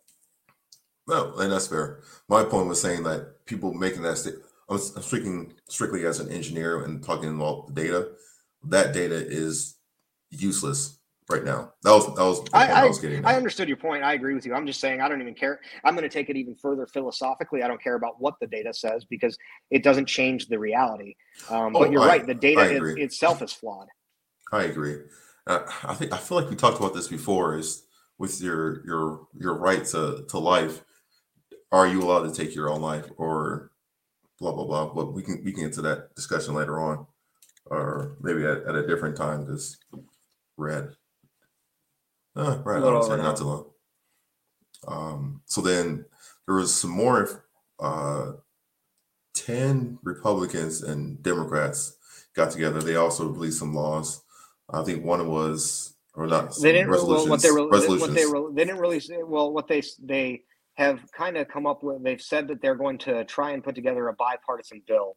No, 1.08 1.34
and 1.38 1.50
that's 1.50 1.66
fair. 1.66 2.00
My 2.28 2.44
point 2.44 2.68
was 2.68 2.80
saying 2.80 3.02
that 3.04 3.46
people 3.46 3.72
making 3.72 4.02
that 4.02 4.18
statement 4.18 4.47
I'm 4.70 4.78
speaking 4.78 5.54
strictly 5.68 6.06
as 6.06 6.20
an 6.20 6.30
engineer 6.30 6.84
and 6.84 7.02
talking 7.02 7.34
about 7.34 7.68
the 7.68 7.82
data. 7.82 8.10
That 8.64 8.92
data 8.92 9.14
is 9.14 9.76
useless 10.30 10.98
right 11.28 11.44
now. 11.44 11.72
That 11.82 11.92
was 11.92 12.06
that 12.06 12.24
was 12.24 12.40
I, 12.52 12.68
I, 12.68 12.80
I, 12.82 12.84
was 12.86 12.98
getting. 12.98 13.24
At. 13.24 13.26
I 13.26 13.36
understood 13.36 13.68
your 13.68 13.76
point. 13.76 14.02
I 14.02 14.14
agree 14.14 14.34
with 14.34 14.44
you. 14.44 14.54
I'm 14.54 14.66
just 14.66 14.80
saying 14.80 15.00
I 15.00 15.08
don't 15.08 15.20
even 15.20 15.34
care. 15.34 15.60
I'm 15.84 15.94
going 15.94 16.08
to 16.08 16.12
take 16.12 16.28
it 16.28 16.36
even 16.36 16.54
further 16.54 16.86
philosophically. 16.86 17.62
I 17.62 17.68
don't 17.68 17.82
care 17.82 17.94
about 17.94 18.20
what 18.20 18.34
the 18.40 18.46
data 18.46 18.74
says 18.74 19.04
because 19.04 19.38
it 19.70 19.82
doesn't 19.82 20.06
change 20.06 20.48
the 20.48 20.58
reality. 20.58 21.14
Um, 21.48 21.74
oh, 21.74 21.80
but 21.80 21.92
you're 21.92 22.02
I, 22.02 22.08
right. 22.08 22.26
The 22.26 22.34
data 22.34 22.62
is, 22.62 22.96
itself 22.96 23.42
is 23.42 23.52
flawed. 23.52 23.88
I 24.52 24.64
agree. 24.64 24.96
Uh, 25.46 25.60
I 25.84 25.94
think 25.94 26.12
I 26.12 26.18
feel 26.18 26.38
like 26.38 26.50
we 26.50 26.56
talked 26.56 26.78
about 26.78 26.94
this 26.94 27.08
before. 27.08 27.56
Is 27.56 27.84
with 28.18 28.40
your 28.40 28.84
your 28.86 29.28
your 29.34 29.54
right 29.54 29.84
to 29.86 30.24
to 30.28 30.38
life. 30.38 30.82
Are 31.70 31.86
you 31.86 32.02
allowed 32.02 32.22
to 32.22 32.34
take 32.34 32.54
your 32.54 32.70
own 32.70 32.80
life, 32.80 33.06
or 33.16 33.70
blah 34.40 34.52
blah 34.52 34.64
blah. 34.64 34.86
But 34.92 35.12
we 35.12 35.22
can 35.22 35.42
we 35.44 35.52
can 35.52 35.64
get 35.64 35.72
to 35.74 35.82
that 35.82 36.14
discussion 36.14 36.54
later 36.54 36.80
on, 36.80 37.06
or 37.66 38.16
maybe 38.20 38.44
at, 38.44 38.62
at 38.64 38.74
a 38.74 38.86
different 38.86 39.16
time 39.16 39.44
because 39.44 39.78
red. 40.56 40.90
Uh, 42.36 42.58
right, 42.64 42.82
I 42.82 43.00
say 43.02 43.16
not 43.16 43.36
too 43.36 43.44
long. 43.44 43.64
Um, 44.86 45.42
so 45.46 45.60
then 45.60 46.04
there 46.46 46.56
was 46.56 46.74
some 46.74 46.90
more. 46.90 47.44
Uh, 47.80 48.32
Ten 49.34 49.98
Republicans 50.02 50.82
and 50.82 51.22
Democrats 51.22 51.96
got 52.34 52.50
together. 52.50 52.82
They 52.82 52.96
also 52.96 53.28
released 53.28 53.60
some 53.60 53.72
laws. 53.72 54.22
I 54.68 54.82
think 54.82 55.04
one 55.04 55.26
was 55.28 55.94
or 56.14 56.26
not. 56.26 56.54
They 56.60 56.72
didn't. 56.72 56.90
Well, 56.90 57.28
what 57.28 57.40
they, 57.40 57.50
re- 57.50 57.66
what 57.66 57.80
they, 58.14 58.26
re- 58.26 58.52
they 58.52 58.64
didn't 58.64 58.80
release. 58.80 59.08
Well, 59.10 59.52
what 59.52 59.68
they 59.68 59.82
they 60.02 60.42
have 60.78 61.00
kind 61.10 61.36
of 61.36 61.48
come 61.48 61.66
up 61.66 61.82
with 61.82 62.02
they've 62.04 62.22
said 62.22 62.46
that 62.46 62.62
they're 62.62 62.76
going 62.76 62.96
to 62.96 63.24
try 63.24 63.50
and 63.50 63.64
put 63.64 63.74
together 63.74 64.08
a 64.08 64.12
bipartisan 64.14 64.80
bill 64.86 65.16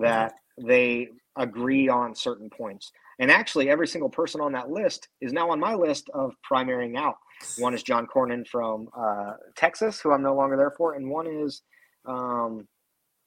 that 0.00 0.32
they 0.66 1.06
agree 1.36 1.88
on 1.88 2.14
certain 2.14 2.48
points. 2.48 2.90
And 3.20 3.30
actually 3.30 3.68
every 3.68 3.86
single 3.86 4.08
person 4.08 4.40
on 4.40 4.52
that 4.52 4.70
list 4.70 5.08
is 5.20 5.32
now 5.32 5.50
on 5.50 5.60
my 5.60 5.74
list 5.74 6.08
of 6.14 6.34
primarying 6.50 6.96
out. 6.96 7.16
One 7.58 7.74
is 7.74 7.82
john 7.82 8.06
cornyn 8.06 8.46
from 8.48 8.88
uh, 8.98 9.32
texas 9.56 10.00
who 10.00 10.10
i'm 10.10 10.22
no 10.22 10.34
longer 10.34 10.56
there 10.56 10.72
for 10.76 10.94
and 10.94 11.08
one 11.10 11.26
is 11.26 11.62
um, 12.06 12.66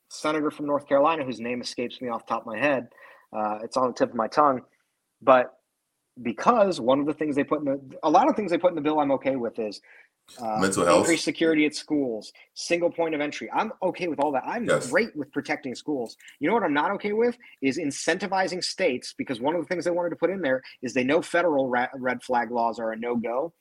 senator 0.09 0.49
from 0.49 0.65
north 0.65 0.87
carolina 0.87 1.23
whose 1.23 1.39
name 1.39 1.61
escapes 1.61 2.01
me 2.01 2.09
off 2.09 2.25
the 2.25 2.33
top 2.33 2.41
of 2.41 2.47
my 2.47 2.57
head. 2.57 2.87
Uh, 3.31 3.59
it's 3.63 3.77
on 3.77 3.87
the 3.87 3.93
tip 3.93 4.09
of 4.09 4.15
my 4.15 4.27
tongue. 4.27 4.61
But 5.21 5.53
because 6.23 6.79
one 6.79 6.99
of 6.99 7.05
the 7.05 7.13
things 7.13 7.35
they 7.35 7.43
put 7.43 7.59
in 7.59 7.65
the 7.65 7.79
a 8.03 8.09
lot 8.09 8.29
of 8.29 8.35
things 8.35 8.51
they 8.51 8.57
put 8.57 8.71
in 8.71 8.75
the 8.75 8.81
bill 8.81 8.99
i'm 8.99 9.11
okay 9.11 9.35
with 9.35 9.59
is 9.59 9.81
uh, 10.41 10.57
mental 10.59 10.85
health, 10.85 10.99
increased 10.99 11.23
security 11.23 11.65
at 11.65 11.75
schools, 11.75 12.33
single 12.53 12.91
point 12.91 13.15
of 13.15 13.21
entry. 13.21 13.49
I'm 13.53 13.71
okay 13.81 14.07
with 14.07 14.19
all 14.19 14.31
that. 14.33 14.43
I'm 14.45 14.65
yes. 14.65 14.89
great 14.89 15.15
with 15.15 15.31
protecting 15.31 15.73
schools. 15.73 16.17
You 16.39 16.47
know 16.47 16.53
what 16.53 16.63
I'm 16.63 16.73
not 16.73 16.91
okay 16.91 17.13
with 17.13 17.37
is 17.61 17.77
incentivizing 17.77 18.63
states 18.63 19.13
because 19.17 19.39
one 19.39 19.55
of 19.55 19.61
the 19.61 19.67
things 19.67 19.85
they 19.85 19.91
wanted 19.91 20.09
to 20.09 20.15
put 20.15 20.29
in 20.29 20.41
there 20.41 20.61
is 20.81 20.93
they 20.93 21.03
know 21.03 21.21
federal 21.21 21.67
red 21.69 22.23
flag 22.23 22.51
laws 22.51 22.79
are 22.79 22.91
a 22.91 22.97
no 22.97 23.15
go, 23.15 23.53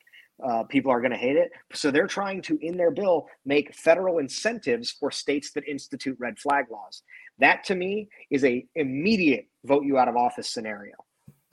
uh, 0.45 0.65
people 0.65 0.91
are 0.93 1.01
going 1.01 1.13
to 1.13 1.17
hate 1.17 1.37
it. 1.37 1.51
So 1.73 1.91
they're 1.91 2.07
trying 2.07 2.43
to, 2.43 2.59
in 2.61 2.77
their 2.77 2.91
bill, 2.91 3.29
make 3.45 3.75
federal 3.75 4.19
incentives 4.19 4.91
for 4.91 5.11
states 5.11 5.53
that 5.53 5.65
institute 5.67 6.17
red 6.19 6.39
flag 6.39 6.67
laws. 6.71 7.03
That 7.39 7.65
to 7.65 7.75
me 7.75 8.09
is 8.31 8.45
a 8.45 8.67
immediate 8.75 9.49
vote 9.65 9.85
you 9.85 9.99
out 9.99 10.09
of 10.09 10.17
office 10.17 10.51
scenario. 10.51 10.95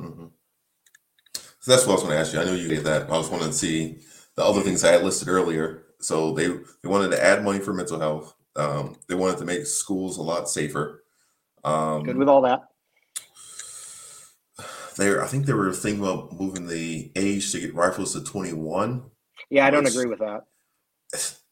Mm-hmm. 0.02 0.26
So 1.34 1.72
that's 1.72 1.86
what 1.86 1.94
I 1.94 1.96
was 1.96 2.04
going 2.04 2.14
to 2.16 2.20
ask 2.20 2.34
you. 2.34 2.42
I 2.42 2.44
knew 2.44 2.56
you 2.56 2.68
gave 2.68 2.84
that. 2.84 3.10
I 3.10 3.18
was 3.18 3.30
wanting 3.30 3.48
to 3.48 3.54
see 3.54 4.00
the 4.36 4.44
other 4.44 4.62
things 4.62 4.84
I 4.84 4.92
had 4.92 5.04
listed 5.04 5.28
earlier. 5.28 5.86
So 6.00 6.34
they 6.34 6.48
they 6.48 6.90
wanted 6.90 7.12
to 7.12 7.24
add 7.24 7.44
money 7.44 7.60
for 7.60 7.74
mental 7.74 8.00
health. 8.00 8.36
Um, 8.56 8.98
they 9.08 9.16
wanted 9.16 9.38
to 9.40 9.46
make 9.46 9.66
schools 9.66 10.18
a 10.18 10.22
lot 10.22 10.50
safer. 10.50 11.04
Um, 11.64 12.04
Good 12.04 12.18
with 12.18 12.30
all 12.30 12.42
that. 12.42 12.62
They, 14.98 15.18
I 15.18 15.26
think 15.26 15.46
they 15.46 15.54
were 15.54 15.74
thinking 15.74 16.04
about 16.04 16.34
moving 16.34 16.68
the 16.68 17.12
age 17.16 17.52
to 17.52 17.60
get 17.60 17.74
rifles 17.74 18.14
to 18.14 18.24
21. 18.24 19.04
Yeah, 19.50 19.66
I 19.66 19.72
don't 19.72 19.88
agree 19.88 20.06
with 20.06 20.20
that. 20.20 20.44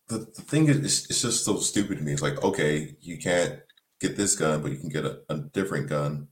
The, 0.08 0.20
the 0.20 0.42
thing 0.42 0.68
is, 0.68 0.78
it's, 0.78 1.10
it's, 1.10 1.22
just 1.22 1.46
so 1.46 1.58
stupid 1.58 1.98
to 1.98 2.04
me. 2.04 2.12
It's 2.12 2.22
like, 2.22 2.44
okay, 2.44 2.96
you 3.00 3.18
can't 3.18 3.60
get 4.00 4.16
this 4.16 4.36
gun, 4.36 4.62
but 4.62 4.72
you 4.72 4.78
can 4.78 4.90
get 4.90 5.06
a, 5.06 5.22
a 5.30 5.38
different 5.38 5.90
gun. 5.90 6.28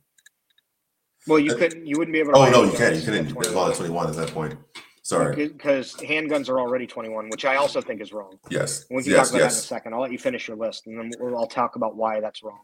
Well, 1.28 1.40
you 1.40 1.56
couldn't. 1.56 1.86
You 1.86 1.98
wouldn't 1.98 2.14
be 2.14 2.20
able 2.20 2.34
to. 2.34 2.40
Oh 2.40 2.50
no, 2.50 2.64
you 2.64 2.78
can't. 2.78 2.96
You 2.96 3.02
couldn't. 3.02 3.36
Well, 3.36 3.72
21 3.72 4.08
at 4.08 4.16
that 4.16 4.32
point. 4.34 4.58
Sorry. 5.10 5.48
Because 5.48 5.96
handguns 5.96 6.50
are 6.50 6.60
already 6.60 6.86
21, 6.86 7.30
which 7.30 7.44
I 7.44 7.56
also 7.56 7.82
think 7.82 8.00
is 8.00 8.14
wrong. 8.14 8.38
Yes. 8.52 8.86
We 8.92 9.02
can 9.02 9.14
yes, 9.14 9.30
talk 9.30 9.30
about 9.30 9.40
yes. 9.40 9.54
that 9.54 9.58
in 9.58 9.64
a 9.64 9.68
second. 9.68 9.94
I'll 9.96 10.02
let 10.02 10.12
you 10.12 10.20
finish 10.20 10.48
your 10.48 10.56
list, 10.56 10.86
and 10.86 11.00
then 11.00 11.12
we'll, 11.20 11.36
I'll 11.36 11.48
talk 11.48 11.76
about 11.76 11.96
why 11.96 12.20
that's 12.20 12.44
wrong. 12.44 12.60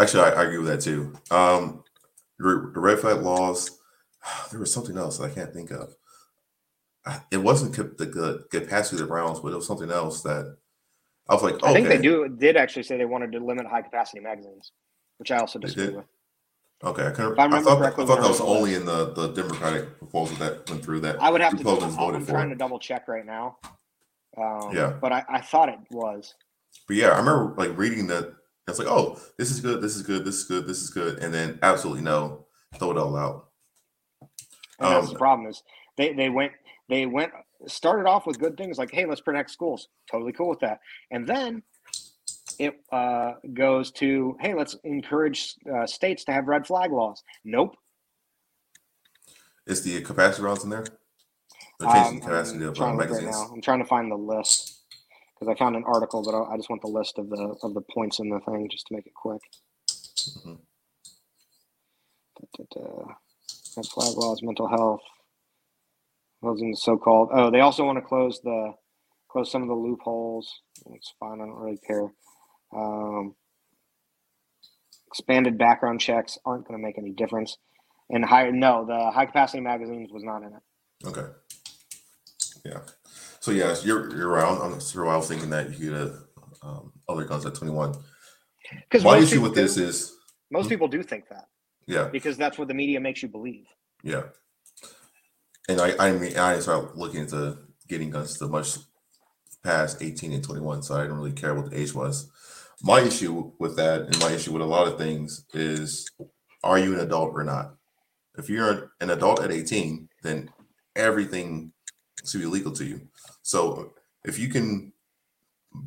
Actually, 0.00 0.24
I, 0.24 0.30
I 0.30 0.42
agree 0.42 0.58
with 0.58 0.66
that 0.66 0.80
too. 0.80 1.14
Um, 1.30 1.84
the 2.40 2.72
red 2.74 2.98
flag 2.98 3.22
laws. 3.22 3.78
There 4.52 4.60
was 4.60 4.72
something 4.72 4.96
else 4.96 5.18
that 5.18 5.32
I 5.32 5.34
can't 5.34 5.52
think 5.52 5.72
of. 5.72 5.96
It 7.32 7.38
wasn't 7.38 7.74
the 7.98 8.06
good 8.06 8.48
capacity 8.50 9.02
of 9.02 9.08
the 9.08 9.12
rounds, 9.12 9.40
but 9.40 9.52
it 9.52 9.56
was 9.56 9.66
something 9.66 9.90
else 9.90 10.22
that 10.22 10.56
I 11.28 11.34
was 11.34 11.42
like, 11.42 11.54
okay. 11.54 11.66
I 11.66 11.72
think 11.72 11.88
they 11.88 11.98
do 11.98 12.28
did 12.28 12.56
actually 12.56 12.84
say 12.84 12.96
they 12.96 13.04
wanted 13.04 13.32
to 13.32 13.44
limit 13.44 13.66
high 13.66 13.82
capacity 13.82 14.20
magazines, 14.20 14.70
which 15.18 15.32
I 15.32 15.38
also 15.38 15.58
disagree 15.58 15.96
with. 15.96 16.04
Okay, 16.84 17.06
I, 17.06 17.10
kind 17.12 17.32
of, 17.32 17.38
I, 17.38 17.44
I 17.44 17.62
thought, 17.62 17.80
I 17.80 17.90
thought 17.90 18.06
that 18.06 18.28
was 18.28 18.40
only 18.40 18.74
in 18.74 18.84
the, 18.84 19.12
the 19.12 19.28
Democratic 19.28 19.98
proposal 19.98 20.36
that 20.38 20.68
went 20.68 20.84
through 20.84 21.00
that. 21.00 21.22
I 21.22 21.30
would 21.30 21.40
have 21.40 21.56
to. 21.56 21.68
I'm 21.68 22.26
trying 22.26 22.50
to 22.50 22.56
double 22.56 22.80
check 22.80 23.06
right 23.06 23.24
now. 23.24 23.58
Um, 24.36 24.74
yeah, 24.74 24.94
but 25.00 25.12
I, 25.12 25.24
I 25.28 25.40
thought 25.40 25.68
it 25.68 25.78
was. 25.90 26.34
But 26.88 26.96
yeah, 26.96 27.10
I 27.10 27.18
remember 27.18 27.54
like 27.56 27.76
reading 27.78 28.08
that. 28.08 28.34
It's 28.66 28.78
like, 28.78 28.88
oh, 28.88 29.20
this 29.38 29.50
is 29.50 29.60
good, 29.60 29.80
this 29.80 29.96
is 29.96 30.02
good, 30.02 30.24
this 30.24 30.36
is 30.36 30.44
good, 30.44 30.66
this 30.66 30.82
is 30.82 30.90
good, 30.90 31.18
and 31.18 31.34
then 31.34 31.58
absolutely 31.62 32.02
no, 32.02 32.46
throw 32.78 32.92
it 32.92 32.96
all 32.96 33.16
out. 33.16 33.48
Um, 34.78 34.94
that's 34.94 35.10
the 35.10 35.18
problem 35.18 35.48
is 35.48 35.62
they 35.96 36.12
they 36.12 36.30
went 36.30 36.52
they 36.88 37.06
went 37.06 37.32
started 37.66 38.08
off 38.08 38.26
with 38.26 38.38
good 38.38 38.56
things 38.56 38.78
like, 38.78 38.90
hey, 38.90 39.04
let's 39.04 39.20
protect 39.20 39.50
schools, 39.50 39.88
totally 40.10 40.32
cool 40.32 40.48
with 40.48 40.60
that, 40.60 40.80
and 41.10 41.26
then 41.26 41.62
it 42.58 42.74
uh, 42.92 43.32
goes 43.52 43.90
to, 43.92 44.36
hey, 44.40 44.54
let's 44.54 44.76
encourage 44.84 45.54
uh, 45.72 45.86
states 45.86 46.24
to 46.24 46.32
have 46.32 46.48
red 46.48 46.66
flag 46.66 46.92
laws. 46.92 47.22
Nope. 47.44 47.76
Is 49.66 49.82
the 49.82 50.00
capacity 50.02 50.42
rounds 50.42 50.64
in 50.64 50.70
there? 50.70 50.84
The 51.78 51.88
um, 51.88 52.20
capacity 52.20 52.64
of 52.64 52.80
uh, 52.80 52.94
magazines. 52.94 53.36
Right 53.36 53.48
I'm 53.52 53.60
trying 53.60 53.78
to 53.78 53.84
find 53.84 54.10
the 54.10 54.16
list 54.16 54.80
because 55.34 55.52
I 55.52 55.58
found 55.58 55.76
an 55.76 55.84
article, 55.86 56.22
but 56.22 56.34
I 56.34 56.56
just 56.56 56.70
want 56.70 56.82
the 56.82 56.88
list 56.88 57.18
of 57.18 57.28
the 57.28 57.56
of 57.62 57.74
the 57.74 57.80
points 57.80 58.18
in 58.18 58.28
the 58.28 58.40
thing 58.40 58.68
just 58.70 58.86
to 58.88 58.94
make 58.94 59.06
it 59.06 59.14
quick. 59.14 59.40
Mm-hmm. 59.88 60.54
Da, 62.38 62.46
da, 62.56 62.64
da. 62.80 63.14
Red 63.76 63.86
flag 63.86 64.16
laws, 64.16 64.42
mental 64.42 64.68
health. 64.68 65.00
Closing 66.40 66.72
the 66.72 66.76
so-called. 66.76 67.28
Oh, 67.32 67.50
they 67.50 67.60
also 67.60 67.84
want 67.84 67.98
to 67.98 68.02
close 68.02 68.40
the 68.42 68.74
close 69.30 69.50
some 69.50 69.62
of 69.62 69.68
the 69.68 69.74
loopholes. 69.74 70.60
It's 70.90 71.14
fine. 71.18 71.40
I 71.40 71.46
don't 71.46 71.54
really 71.54 71.78
care. 71.78 72.12
Um, 72.74 73.34
expanded 75.12 75.58
background 75.58 76.00
checks 76.00 76.38
aren't 76.44 76.66
going 76.66 76.80
to 76.80 76.82
make 76.82 76.98
any 76.98 77.10
difference. 77.10 77.58
And 78.08 78.24
high, 78.24 78.50
no, 78.50 78.86
the 78.86 79.10
high 79.10 79.26
capacity 79.26 79.60
magazines 79.60 80.10
was 80.10 80.24
not 80.24 80.42
in 80.42 80.54
it. 80.54 81.06
Okay. 81.06 81.26
Yeah. 82.64 82.80
So 83.40 83.50
yeah, 83.50 83.74
you're 83.82 84.14
you're 84.16 84.28
right. 84.28 84.44
I'm 84.44 84.80
sure 84.80 85.08
I 85.08 85.16
was 85.16 85.28
thinking 85.28 85.50
that 85.50 85.78
you 85.78 85.90
get 85.90 86.12
um, 86.62 86.92
other 87.08 87.24
guns 87.24 87.44
at 87.44 87.54
21. 87.54 87.94
Because 88.88 89.04
my 89.04 89.18
issue 89.18 89.40
with 89.40 89.54
do, 89.54 89.62
this 89.62 89.76
is 89.76 90.16
most 90.50 90.64
hmm? 90.64 90.70
people 90.70 90.88
do 90.88 91.02
think 91.02 91.28
that. 91.28 91.46
Yeah. 91.86 92.08
Because 92.08 92.36
that's 92.36 92.58
what 92.58 92.68
the 92.68 92.74
media 92.74 93.00
makes 93.00 93.22
you 93.22 93.28
believe. 93.28 93.66
Yeah. 94.02 94.22
And 95.68 95.80
I 95.80 95.94
I 95.98 96.12
mean 96.12 96.36
I 96.38 96.60
started 96.60 96.96
looking 96.96 97.20
into 97.20 97.58
getting 97.88 98.10
guns 98.10 98.38
to 98.38 98.46
much 98.46 98.78
past 99.64 100.02
18 100.02 100.32
and 100.32 100.42
21, 100.42 100.82
so 100.82 100.96
I 100.96 101.02
didn't 101.02 101.16
really 101.16 101.32
care 101.32 101.54
what 101.54 101.70
the 101.70 101.80
age 101.80 101.94
was 101.94 102.30
my 102.82 103.00
issue 103.00 103.52
with 103.58 103.76
that 103.76 104.02
and 104.02 104.18
my 104.18 104.32
issue 104.32 104.52
with 104.52 104.62
a 104.62 104.66
lot 104.66 104.88
of 104.88 104.98
things 104.98 105.44
is 105.54 106.10
are 106.64 106.78
you 106.78 106.94
an 106.94 107.00
adult 107.00 107.32
or 107.34 107.44
not? 107.44 107.76
If 108.36 108.48
you're 108.48 108.92
an 109.00 109.10
adult 109.10 109.42
at 109.42 109.52
18 109.52 110.08
then 110.22 110.50
everything 110.96 111.72
should 112.24 112.40
be 112.40 112.46
legal 112.46 112.72
to 112.72 112.84
you. 112.84 113.00
So 113.42 113.92
if 114.24 114.38
you 114.38 114.48
can 114.48 114.92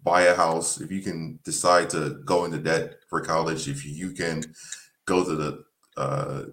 buy 0.03 0.23
a 0.23 0.35
house 0.35 0.81
if 0.81 0.91
you 0.91 1.01
can 1.01 1.39
decide 1.43 1.89
to 1.91 2.21
go 2.25 2.45
into 2.45 2.57
debt 2.57 2.95
for 3.09 3.21
college 3.21 3.67
if 3.67 3.85
you 3.85 4.11
can 4.11 4.43
go 5.05 5.23
to 5.23 5.35
the 5.35 5.63
uh, 5.97 6.43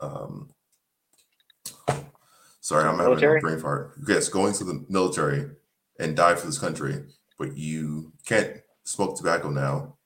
um, 0.00 0.48
sorry 2.60 2.88
i'm 2.88 2.96
military? 2.96 3.38
having 3.38 3.38
a 3.38 3.40
brain 3.52 3.60
fart. 3.60 3.94
Yes 4.08 4.28
going 4.28 4.54
to 4.54 4.64
the 4.64 4.84
military 4.88 5.50
and 6.00 6.16
die 6.16 6.34
for 6.34 6.46
this 6.46 6.58
country 6.58 7.04
but 7.38 7.56
you 7.58 8.12
can't 8.24 8.61
smoke 8.84 9.16
tobacco 9.16 9.50
now. 9.50 9.96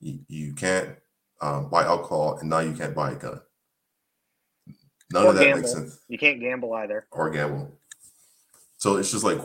You, 0.00 0.20
you 0.28 0.54
can't 0.54 0.96
um, 1.40 1.68
buy 1.68 1.84
alcohol, 1.84 2.38
and 2.38 2.48
now 2.48 2.60
you 2.60 2.72
can't 2.72 2.94
buy 2.94 3.12
a 3.12 3.16
gun. 3.16 3.40
None 5.12 5.24
or 5.24 5.28
of 5.30 5.34
that 5.36 5.44
gamble. 5.44 5.60
makes 5.60 5.72
sense. 5.72 5.98
You 6.08 6.18
can't 6.18 6.40
gamble 6.40 6.72
either. 6.74 7.06
Or 7.10 7.30
gamble. 7.30 7.78
So 8.78 8.96
it's 8.96 9.10
just 9.10 9.24
like, 9.24 9.38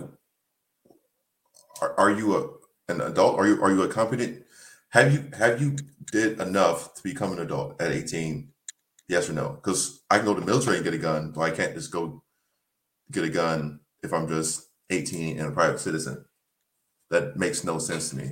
are, 1.81 1.99
are 1.99 2.11
you 2.11 2.37
a 2.37 2.91
an 2.91 3.01
adult? 3.01 3.39
Are 3.39 3.47
you 3.47 3.61
are 3.61 3.71
you 3.71 3.81
a 3.81 3.87
competent? 3.87 4.43
Have 4.89 5.11
you 5.11 5.29
have 5.37 5.61
you 5.61 5.75
did 6.11 6.39
enough 6.39 6.93
to 6.95 7.03
become 7.03 7.33
an 7.33 7.39
adult 7.39 7.81
at 7.81 7.91
eighteen? 7.91 8.49
Yes 9.07 9.29
or 9.29 9.33
no? 9.33 9.49
Because 9.49 10.03
I 10.09 10.17
can 10.17 10.25
go 10.25 10.33
to 10.33 10.39
the 10.39 10.45
military 10.45 10.77
and 10.77 10.85
get 10.85 10.93
a 10.93 10.99
gun, 10.99 11.31
but 11.31 11.41
I 11.41 11.51
can't 11.51 11.75
just 11.75 11.91
go 11.91 12.23
get 13.11 13.23
a 13.23 13.29
gun 13.29 13.79
if 14.01 14.13
I'm 14.13 14.27
just 14.27 14.67
18 14.89 15.39
and 15.39 15.49
a 15.49 15.51
private 15.51 15.79
citizen. 15.79 16.25
That 17.11 17.37
makes 17.37 17.63
no 17.63 17.77
sense 17.77 18.09
to 18.09 18.15
me 18.15 18.31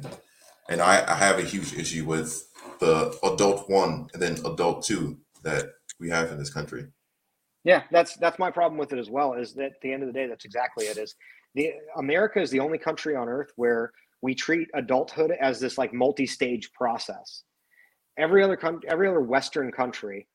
and 0.69 0.81
I, 0.81 1.03
I 1.07 1.15
have 1.15 1.39
a 1.39 1.43
huge 1.43 1.73
issue 1.73 2.05
with 2.05 2.49
the 2.79 3.17
adult 3.23 3.69
one 3.69 4.09
and 4.13 4.21
then 4.21 4.33
adult 4.45 4.83
two 4.83 5.17
that 5.43 5.73
we 5.99 6.09
have 6.09 6.31
in 6.31 6.37
this 6.37 6.49
country. 6.49 6.87
Yeah, 7.63 7.83
that's 7.91 8.15
that's 8.17 8.39
my 8.39 8.51
problem 8.51 8.77
with 8.77 8.91
it 8.91 8.99
as 8.99 9.09
well. 9.09 9.33
Is 9.33 9.53
that 9.53 9.65
at 9.65 9.81
the 9.81 9.93
end 9.93 10.03
of 10.03 10.07
the 10.07 10.13
day, 10.13 10.27
that's 10.27 10.45
exactly 10.45 10.85
it. 10.85 10.97
Is 10.97 11.15
the 11.55 11.71
America 11.97 12.41
is 12.41 12.49
the 12.49 12.59
only 12.59 12.77
country 12.77 13.15
on 13.15 13.29
earth 13.29 13.51
where 13.55 13.91
we 14.21 14.33
treat 14.33 14.69
adulthood 14.73 15.31
as 15.31 15.59
this 15.59 15.77
like 15.77 15.93
multi-stage 15.93 16.71
process. 16.73 17.43
Every 18.17 18.43
other 18.43 18.57
country, 18.57 18.89
every 18.89 19.07
other 19.07 19.21
Western 19.21 19.71
country, 19.71 20.27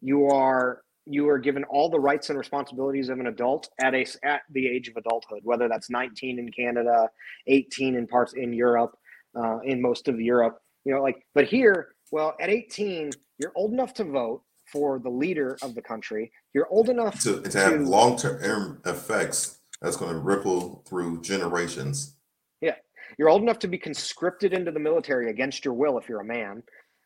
you 0.00 0.26
are 0.26 0.82
you 1.06 1.28
are 1.28 1.38
given 1.38 1.64
all 1.64 1.88
the 1.88 1.98
rights 1.98 2.30
and 2.30 2.38
responsibilities 2.38 3.08
of 3.08 3.18
an 3.18 3.26
adult 3.26 3.68
at 3.80 3.94
a 3.94 4.06
at 4.22 4.42
the 4.50 4.66
age 4.66 4.88
of 4.88 4.96
adulthood. 4.96 5.40
Whether 5.42 5.68
that's 5.68 5.90
19 5.90 6.38
in 6.38 6.50
Canada, 6.52 7.08
18 7.46 7.96
in 7.96 8.06
parts 8.06 8.34
in 8.34 8.52
Europe, 8.52 8.96
uh, 9.38 9.58
in 9.60 9.80
most 9.80 10.08
of 10.08 10.20
Europe. 10.20 10.58
You 10.84 10.94
know, 10.94 11.02
like, 11.02 11.24
but 11.34 11.46
here, 11.46 11.94
well, 12.10 12.34
at 12.40 12.50
18, 12.50 13.10
you're 13.38 13.52
old 13.54 13.72
enough 13.72 13.94
to 13.94 14.04
vote 14.04 14.42
for 14.72 14.98
the 14.98 15.10
leader 15.10 15.58
of 15.62 15.74
the 15.74 15.82
country. 15.82 16.30
You're 16.54 16.68
old 16.70 16.88
enough 16.88 17.22
to, 17.22 17.42
to, 17.42 17.48
to 17.50 17.58
have 17.58 17.80
long 17.80 18.16
term 18.16 18.80
effects 18.84 19.58
that's 19.82 19.96
going 19.96 20.12
to 20.12 20.18
ripple 20.18 20.82
through 20.86 21.22
generations. 21.22 22.16
Yeah. 22.60 22.76
You're 23.18 23.28
old 23.28 23.42
enough 23.42 23.58
to 23.60 23.68
be 23.68 23.78
conscripted 23.78 24.52
into 24.52 24.70
the 24.70 24.80
military 24.80 25.30
against 25.30 25.64
your 25.64 25.74
will 25.74 25.98
if 25.98 26.08
you're 26.08 26.20
a 26.20 26.24
man. 26.24 26.62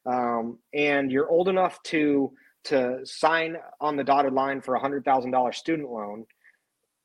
Um, 0.07 0.59
and 0.75 1.11
you're 1.11 1.31
old 1.31 1.49
enough 1.49 1.83
to 1.85 2.33
to 2.65 3.01
sign 3.05 3.57
on 3.81 3.97
the 3.97 4.05
dotted 4.05 4.33
line 4.33 4.61
for 4.61 4.75
a 4.75 4.81
hundred 4.81 5.05
thousand 5.05 5.31
dollar 5.31 5.53
student 5.53 5.91
loan 5.91 6.25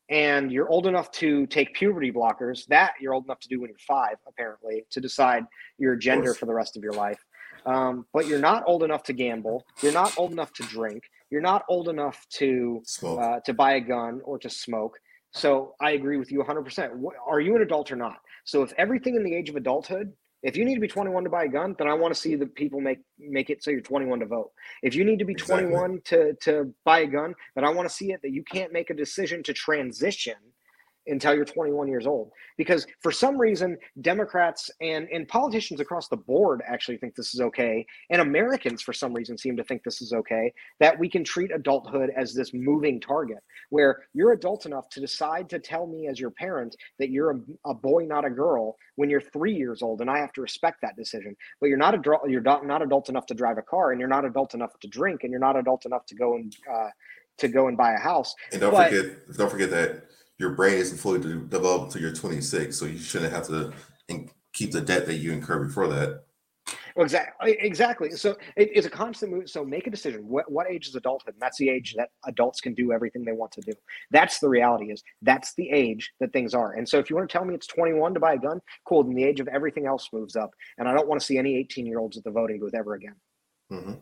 and 0.10 0.52
you're 0.52 0.69
old 0.69 0.88
enough 0.88 1.11
to 1.11 1.45
take 1.48 1.73
puberty 1.73 2.11
blockers 2.11 2.65
that 2.68 2.94
you're 2.99 3.14
old 3.14 3.26
enough 3.26 3.40
to 3.40 3.48
do 3.48 3.61
when 3.61 3.69
you're 3.69 3.77
five 3.80 4.15
apparently 4.27 4.86
to 4.90 4.99
decide 4.99 5.44
your 5.77 5.95
gender 5.95 6.34
for 6.34 6.45
the 6.45 6.53
rest 6.53 6.76
of 6.76 6.84
your 6.84 6.94
life. 6.94 7.23
Um, 7.65 8.06
but 8.14 8.26
you're 8.26 8.40
not 8.40 8.64
old 8.65 8.84
enough 8.84 9.03
to 9.03 9.14
gamble. 9.14 9.65
You're 9.81 9.94
not 9.94 10.18
old 10.18 10.31
enough 10.31 10.53
to 10.53 10.64
drink. 10.64 11.03
You're 11.30 11.41
not 11.41 11.64
old 11.69 11.90
enough 11.90 12.26
to 12.34 12.81
uh, 13.03 13.40
to 13.41 13.53
buy 13.53 13.73
a 13.73 13.81
gun 13.81 14.22
or 14.23 14.40
to 14.40 14.49
smoke. 14.49 14.99
So 15.31 15.76
i 15.80 15.91
agree 15.91 16.18
with 16.18 16.31
you 16.31 16.44
100% 16.44 16.91
are 17.27 17.40
you 17.40 17.56
an 17.56 17.61
adult 17.61 17.91
or 17.91 17.95
not? 17.95 18.18
So 18.45 18.64
if 18.64 18.73
everything 18.77 19.15
in 19.15 19.23
the 19.23 19.36
age 19.36 19.49
of 19.49 19.56
adulthood 19.56 20.14
if 20.41 20.55
you 20.55 20.65
need 20.65 20.75
to 20.75 20.81
be 20.81 20.87
21 20.87 21.23
to 21.25 21.29
buy 21.29 21.43
a 21.45 21.47
gun, 21.49 21.75
then 21.77 21.87
I 21.87 21.93
want 21.93 22.13
to 22.13 22.19
see 22.19 22.35
the 22.35 22.45
people 22.45 22.79
make 22.79 22.99
make 23.17 23.49
it 23.49 23.63
so 23.63 23.71
you're 23.71 23.81
21 23.81 24.19
to 24.19 24.25
vote. 24.25 24.51
If 24.81 24.95
you 24.95 25.03
need 25.03 25.19
to 25.19 25.25
be 25.25 25.33
exactly. 25.33 25.69
21 25.69 26.01
to 26.05 26.33
to 26.41 26.73
buy 26.85 26.99
a 26.99 27.07
gun, 27.07 27.35
then 27.55 27.65
I 27.65 27.69
want 27.69 27.89
to 27.89 27.93
see 27.93 28.11
it 28.11 28.21
that 28.21 28.31
you 28.31 28.43
can't 28.43 28.71
make 28.71 28.89
a 28.89 28.93
decision 28.93 29.43
to 29.43 29.53
transition 29.53 30.35
until 31.07 31.34
you're 31.34 31.45
21 31.45 31.88
years 31.88 32.05
old. 32.05 32.31
Because 32.57 32.85
for 33.01 33.11
some 33.11 33.38
reason 33.38 33.77
democrats 34.01 34.69
and 34.81 35.07
and 35.11 35.27
politicians 35.27 35.80
across 35.80 36.07
the 36.07 36.17
board 36.17 36.61
actually 36.67 36.97
think 36.97 37.15
this 37.15 37.34
is 37.34 37.41
okay 37.41 37.85
and 38.09 38.21
americans 38.21 38.81
for 38.81 38.93
some 38.93 39.13
reason 39.13 39.38
seem 39.38 39.55
to 39.55 39.63
think 39.63 39.84
this 39.84 40.01
is 40.01 40.13
okay 40.13 40.51
that 40.80 40.97
we 40.97 41.09
can 41.09 41.23
treat 41.23 41.51
adulthood 41.51 42.09
as 42.15 42.34
this 42.34 42.53
moving 42.53 42.99
target 42.99 43.38
where 43.69 44.03
you're 44.13 44.34
adult 44.34 44.65
enough 44.65 44.89
to 44.89 44.99
decide 44.99 45.49
to 45.49 45.59
tell 45.59 45.88
me 45.88 46.07
as 46.07 46.19
your 46.19 46.31
parent 46.31 46.76
that 46.99 47.09
you're 47.09 47.31
a, 47.31 47.39
a 47.69 47.73
boy 47.73 48.03
not 48.05 48.26
a 48.26 48.30
girl 48.30 48.76
when 48.95 49.09
you're 49.09 49.21
three 49.21 49.53
years 49.53 49.81
old 49.81 50.01
and 50.01 50.09
i 50.09 50.17
have 50.17 50.34
to 50.34 50.41
respect 50.41 50.80
that 50.81 50.95
decision. 50.95 51.35
But 51.59 51.67
you're 51.67 51.77
not 51.77 51.93
adult 51.93 52.30
you're 52.30 52.41
not, 52.41 52.65
not 52.65 52.81
adult 52.81 53.09
enough 53.09 53.26
to 53.27 53.34
drive 53.34 53.57
a 53.57 53.61
car 53.61 53.91
and 53.91 53.99
you're 53.99 54.09
not 54.09 54.26
adult 54.26 54.53
enough 54.53 54.77
to 54.81 54.88
drink 54.88 55.23
and 55.23 55.31
you're 55.31 55.39
not 55.39 55.55
adult 55.57 55.85
enough 55.85 56.05
to 56.07 56.15
go 56.15 56.35
and 56.35 56.55
uh, 56.71 56.89
to 57.38 57.47
go 57.47 57.67
and 57.67 57.77
buy 57.77 57.93
a 57.93 57.99
house. 57.99 58.35
And 58.51 58.61
don't 58.61 58.71
But- 58.73 58.91
forget, 58.91 59.38
don't 59.38 59.51
forget 59.51 59.69
that 59.71 60.03
your 60.39 60.51
brain 60.51 60.75
isn't 60.75 60.97
fully 60.97 61.19
de- 61.19 61.35
developed 61.35 61.85
until 61.85 62.01
you're 62.01 62.13
26, 62.15 62.75
so 62.75 62.85
you 62.85 62.97
shouldn't 62.97 63.33
have 63.33 63.47
to 63.47 63.73
in- 64.07 64.29
keep 64.53 64.71
the 64.71 64.81
debt 64.81 65.05
that 65.05 65.15
you 65.15 65.31
incur 65.31 65.63
before 65.63 65.87
that. 65.87 66.23
Exactly. 66.97 67.57
Exactly. 67.59 68.11
So 68.11 68.31
it, 68.55 68.69
it's 68.73 68.87
a 68.87 68.89
constant 68.89 69.31
move. 69.31 69.49
So 69.49 69.63
make 69.63 69.87
a 69.87 69.89
decision. 69.89 70.27
What 70.27 70.51
what 70.51 70.69
age 70.69 70.87
is 70.87 70.95
adulthood? 70.95 71.35
And 71.35 71.41
that's 71.41 71.57
the 71.57 71.69
age 71.69 71.95
that 71.97 72.09
adults 72.25 72.61
can 72.61 72.73
do 72.73 72.91
everything 72.91 73.23
they 73.23 73.31
want 73.31 73.51
to 73.53 73.61
do. 73.61 73.73
That's 74.11 74.39
the 74.39 74.49
reality. 74.49 74.91
Is 74.91 75.03
that's 75.21 75.53
the 75.55 75.69
age 75.69 76.11
that 76.19 76.33
things 76.33 76.53
are. 76.53 76.73
And 76.73 76.87
so 76.87 76.99
if 76.99 77.09
you 77.09 77.15
want 77.15 77.29
to 77.29 77.33
tell 77.33 77.45
me 77.45 77.55
it's 77.55 77.67
21 77.67 78.13
to 78.15 78.19
buy 78.19 78.33
a 78.33 78.37
gun, 78.37 78.59
cool. 78.85 79.03
Then 79.03 79.15
the 79.15 79.23
age 79.23 79.39
of 79.39 79.47
everything 79.47 79.85
else 79.85 80.09
moves 80.11 80.35
up. 80.35 80.51
And 80.77 80.87
I 80.87 80.93
don't 80.93 81.07
want 81.07 81.21
to 81.21 81.25
see 81.25 81.37
any 81.37 81.55
18 81.57 81.85
year 81.85 81.99
olds 81.99 82.17
at 82.17 82.23
the 82.23 82.31
voting 82.31 82.59
booth 82.59 82.75
ever 82.75 82.95
again. 82.95 83.15
hmm 83.69 83.93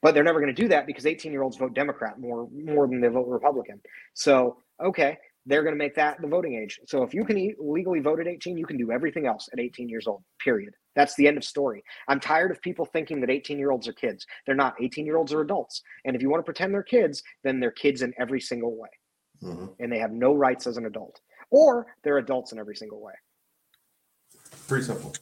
But 0.00 0.14
they're 0.14 0.24
never 0.24 0.40
going 0.40 0.54
to 0.54 0.62
do 0.62 0.68
that 0.68 0.86
because 0.86 1.06
18 1.06 1.32
year 1.32 1.42
olds 1.42 1.56
vote 1.56 1.74
Democrat 1.74 2.20
more 2.20 2.48
more 2.52 2.86
than 2.86 3.00
they 3.00 3.08
vote 3.08 3.26
Republican. 3.26 3.80
So 4.14 4.58
okay, 4.80 5.16
they're 5.46 5.62
going 5.62 5.74
to 5.74 5.78
make 5.78 5.94
that 5.96 6.20
the 6.20 6.28
voting 6.28 6.54
age. 6.54 6.78
So 6.86 7.02
if 7.02 7.12
you 7.12 7.24
can 7.24 7.54
legally 7.58 8.00
vote 8.00 8.20
at 8.20 8.28
18, 8.28 8.56
you 8.56 8.66
can 8.66 8.76
do 8.76 8.92
everything 8.92 9.26
else 9.26 9.48
at 9.52 9.58
18 9.58 9.88
years 9.88 10.06
old. 10.06 10.22
Period. 10.42 10.74
That's 10.94 11.14
the 11.16 11.26
end 11.26 11.36
of 11.36 11.44
story. 11.44 11.82
I'm 12.08 12.20
tired 12.20 12.50
of 12.50 12.60
people 12.62 12.84
thinking 12.84 13.20
that 13.20 13.30
18 13.30 13.58
year 13.58 13.70
olds 13.70 13.88
are 13.88 13.92
kids. 13.92 14.26
They're 14.46 14.54
not. 14.54 14.74
18 14.80 15.06
year 15.06 15.16
olds 15.16 15.32
are 15.32 15.40
adults. 15.40 15.82
And 16.04 16.14
if 16.14 16.22
you 16.22 16.30
want 16.30 16.40
to 16.40 16.44
pretend 16.44 16.72
they're 16.72 16.82
kids, 16.82 17.22
then 17.44 17.60
they're 17.60 17.70
kids 17.70 18.02
in 18.02 18.12
every 18.18 18.40
single 18.40 18.76
way, 18.76 18.88
hmm 19.40 19.66
and 19.80 19.90
they 19.90 19.98
have 19.98 20.12
no 20.12 20.34
rights 20.34 20.66
as 20.66 20.76
an 20.76 20.86
adult, 20.86 21.20
or 21.50 21.86
they're 22.04 22.18
adults 22.18 22.52
in 22.52 22.58
every 22.58 22.76
single 22.76 23.00
way. 23.00 23.14
Pretty 24.68 24.84
simple. 24.84 25.12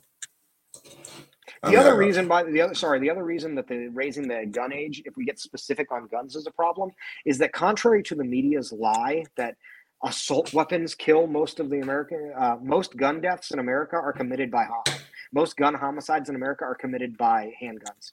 The 1.62 1.76
other 1.76 1.94
reason 1.96 2.26
by 2.26 2.42
the 2.44 2.60
other 2.62 2.74
sorry, 2.74 2.98
the 3.00 3.10
other 3.10 3.24
reason 3.24 3.54
that 3.56 3.68
the 3.68 3.88
raising 3.88 4.26
the 4.26 4.46
gun 4.50 4.72
age, 4.72 5.02
if 5.04 5.16
we 5.16 5.24
get 5.26 5.38
specific 5.38 5.92
on 5.92 6.06
guns, 6.06 6.34
is 6.34 6.46
a 6.46 6.50
problem, 6.50 6.90
is 7.26 7.36
that 7.38 7.52
contrary 7.52 8.02
to 8.04 8.14
the 8.14 8.24
media's 8.24 8.72
lie 8.72 9.24
that 9.36 9.56
assault 10.02 10.54
weapons 10.54 10.94
kill 10.94 11.26
most 11.26 11.60
of 11.60 11.68
the 11.68 11.80
American, 11.80 12.32
uh, 12.34 12.56
most 12.62 12.96
gun 12.96 13.20
deaths 13.20 13.50
in 13.50 13.58
America 13.58 13.96
are 13.96 14.12
committed 14.12 14.50
by 14.50 14.64
hom- 14.64 14.96
most 15.32 15.56
gun 15.58 15.74
homicides 15.74 16.30
in 16.30 16.34
America 16.34 16.64
are 16.64 16.74
committed 16.74 17.18
by 17.18 17.52
handguns, 17.62 18.10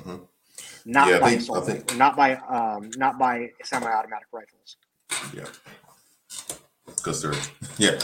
Mhm. 0.00 0.26
not 0.86 1.08
Yeah, 1.08 1.18
by 1.18 1.30
assault, 1.32 1.66
think- 1.66 1.94
not 1.96 2.16
by 2.16 2.36
um, 2.36 2.90
not 2.96 3.18
by 3.18 3.52
semi-automatic 3.62 4.28
rifles. 4.32 4.78
Yeah. 5.34 5.44
Because 6.86 7.20
they're, 7.20 7.34
yeah, 7.78 7.98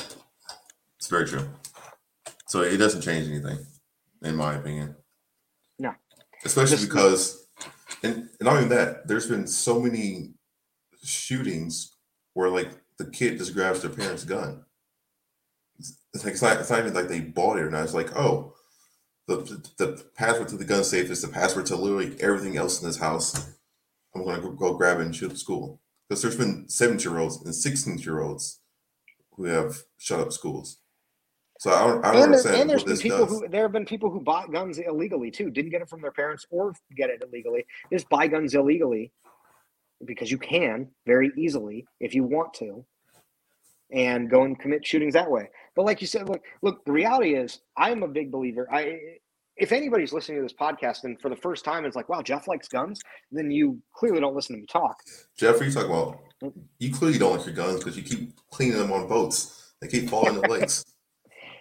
it's 0.99 1.07
very 1.09 1.27
true. 1.27 1.49
So 2.47 2.61
it 2.61 2.77
doesn't 2.77 3.01
change 3.01 3.27
anything, 3.29 3.59
in 4.25 4.37
my 4.37 4.55
opinion. 4.55 4.97
No. 5.79 5.95
Especially 6.45 6.77
Just- 6.77 6.89
because, 6.89 7.47
and, 8.03 8.15
and 8.15 8.29
not 8.43 8.57
even 8.57 8.69
that, 8.71 9.07
there's 9.07 9.29
been 9.29 9.47
so 9.47 9.81
many 9.81 10.35
shootings 11.03 11.97
where 12.35 12.49
like 12.49 12.71
the 12.99 13.11
kid 13.11 13.39
just 13.39 13.55
grabs 13.55 13.81
their 13.83 13.91
parents' 13.91 14.25
gun. 14.25 14.65
It's, 15.79 15.99
it's 16.15 16.25
like 16.25 16.33
it's 16.35 16.43
not, 16.43 16.61
it's 16.61 16.71
not 16.71 16.81
even 16.81 16.95
like 16.95 17.09
they 17.09 17.21
bought 17.21 17.59
it 17.59 17.63
or 17.63 17.71
not. 17.71 17.85
It's 17.85 17.95
like, 17.95 18.17
oh, 18.17 18.55
the, 19.27 19.37
the 19.79 20.05
password 20.17 20.49
to 20.49 20.57
the 20.57 20.65
gun 20.65 20.85
safe 20.85 21.11
is 21.11 21.23
the 21.23 21.29
password 21.29 21.67
to 21.67 21.77
literally 21.77 22.17
everything 22.21 22.57
else 22.57 22.81
in 22.81 22.87
this 22.89 22.99
house. 22.99 23.53
I'm 24.15 24.25
gonna 24.25 24.41
go, 24.41 24.51
go 24.51 24.75
grab 24.75 24.99
it 25.01 25.07
and 25.07 25.17
shoot 25.17 25.31
at 25.33 25.39
school 25.39 25.81
because 26.09 26.23
there's 26.23 26.37
been 26.37 26.69
17 26.69 27.11
year 27.11 27.21
olds 27.21 27.43
and 27.45 27.55
16 27.55 27.99
year 27.99 28.21
olds 28.21 28.61
who 29.33 29.45
have 29.45 29.83
shut 29.99 30.21
up 30.21 30.33
schools. 30.33 30.79
So 31.63 31.71
I 31.71 31.87
don't, 31.87 32.05
I 32.05 32.13
don't 32.13 32.15
And, 32.15 32.15
there, 32.17 32.25
understand 32.25 32.61
and 32.63 32.71
there's 32.71 32.83
been 32.83 32.97
people 32.97 33.19
does. 33.25 33.39
who 33.39 33.49
there 33.49 33.63
have 33.63 33.71
been 33.71 33.85
people 33.85 34.11
who 34.11 34.19
bought 34.19 34.51
guns 34.51 34.79
illegally 34.79 35.31
too, 35.31 35.49
didn't 35.49 35.71
get 35.71 35.81
it 35.81 35.89
from 35.89 36.03
their 36.03 36.11
parents 36.11 36.45
or 36.51 36.75
get 36.97 37.09
it 37.09 37.23
illegally. 37.23 37.65
Just 37.93 38.09
buy 38.09 38.27
guns 38.27 38.57
illegally 38.57 39.13
because 40.05 40.29
you 40.29 40.39
can 40.39 40.89
very 41.07 41.31
easily 41.37 41.87
if 42.01 42.17
you 42.17 42.25
want 42.25 42.53
to, 42.55 42.85
and 43.93 44.29
go 44.29 44.43
and 44.43 44.59
commit 44.59 44.85
shootings 44.85 45.15
that 45.15 45.31
way. 45.31 45.51
But 45.77 45.85
like 45.85 46.01
you 46.01 46.09
said, 46.09 46.29
look, 46.29 46.43
look, 46.63 46.85
the 46.85 46.91
reality 46.91 47.37
is, 47.37 47.61
I'm 47.77 48.03
a 48.03 48.09
big 48.09 48.33
believer. 48.33 48.67
I 48.69 48.99
if 49.57 49.71
anybody's 49.71 50.13
listening 50.13 50.39
to 50.39 50.43
this 50.43 50.53
podcast 50.53 51.05
and 51.05 51.21
for 51.21 51.29
the 51.29 51.37
first 51.37 51.65
time 51.65 51.85
it's 51.85 51.95
like, 51.95 52.09
wow, 52.09 52.23
Jeff 52.23 52.49
likes 52.49 52.67
guns, 52.67 53.01
then 53.31 53.53
you 53.53 53.81
clearly 53.95 54.19
don't 54.19 54.35
listen 54.35 54.57
to 54.57 54.61
me 54.63 54.67
talk. 54.67 54.97
Jeff, 55.39 55.61
are 55.61 55.65
you 55.65 55.71
talking 55.71 55.91
about? 55.91 56.19
Mm. 56.43 56.55
You 56.81 56.93
clearly 56.93 57.19
don't 57.19 57.37
like 57.37 57.47
your 57.47 57.55
guns 57.55 57.79
because 57.79 57.97
you 57.97 58.03
keep 58.03 58.33
cleaning 58.51 58.79
them 58.79 58.91
on 58.91 59.07
boats. 59.07 59.75
They 59.81 59.87
keep 59.87 60.09
falling 60.11 60.35
in 60.35 60.41
the 60.41 60.49
lakes. 60.49 60.85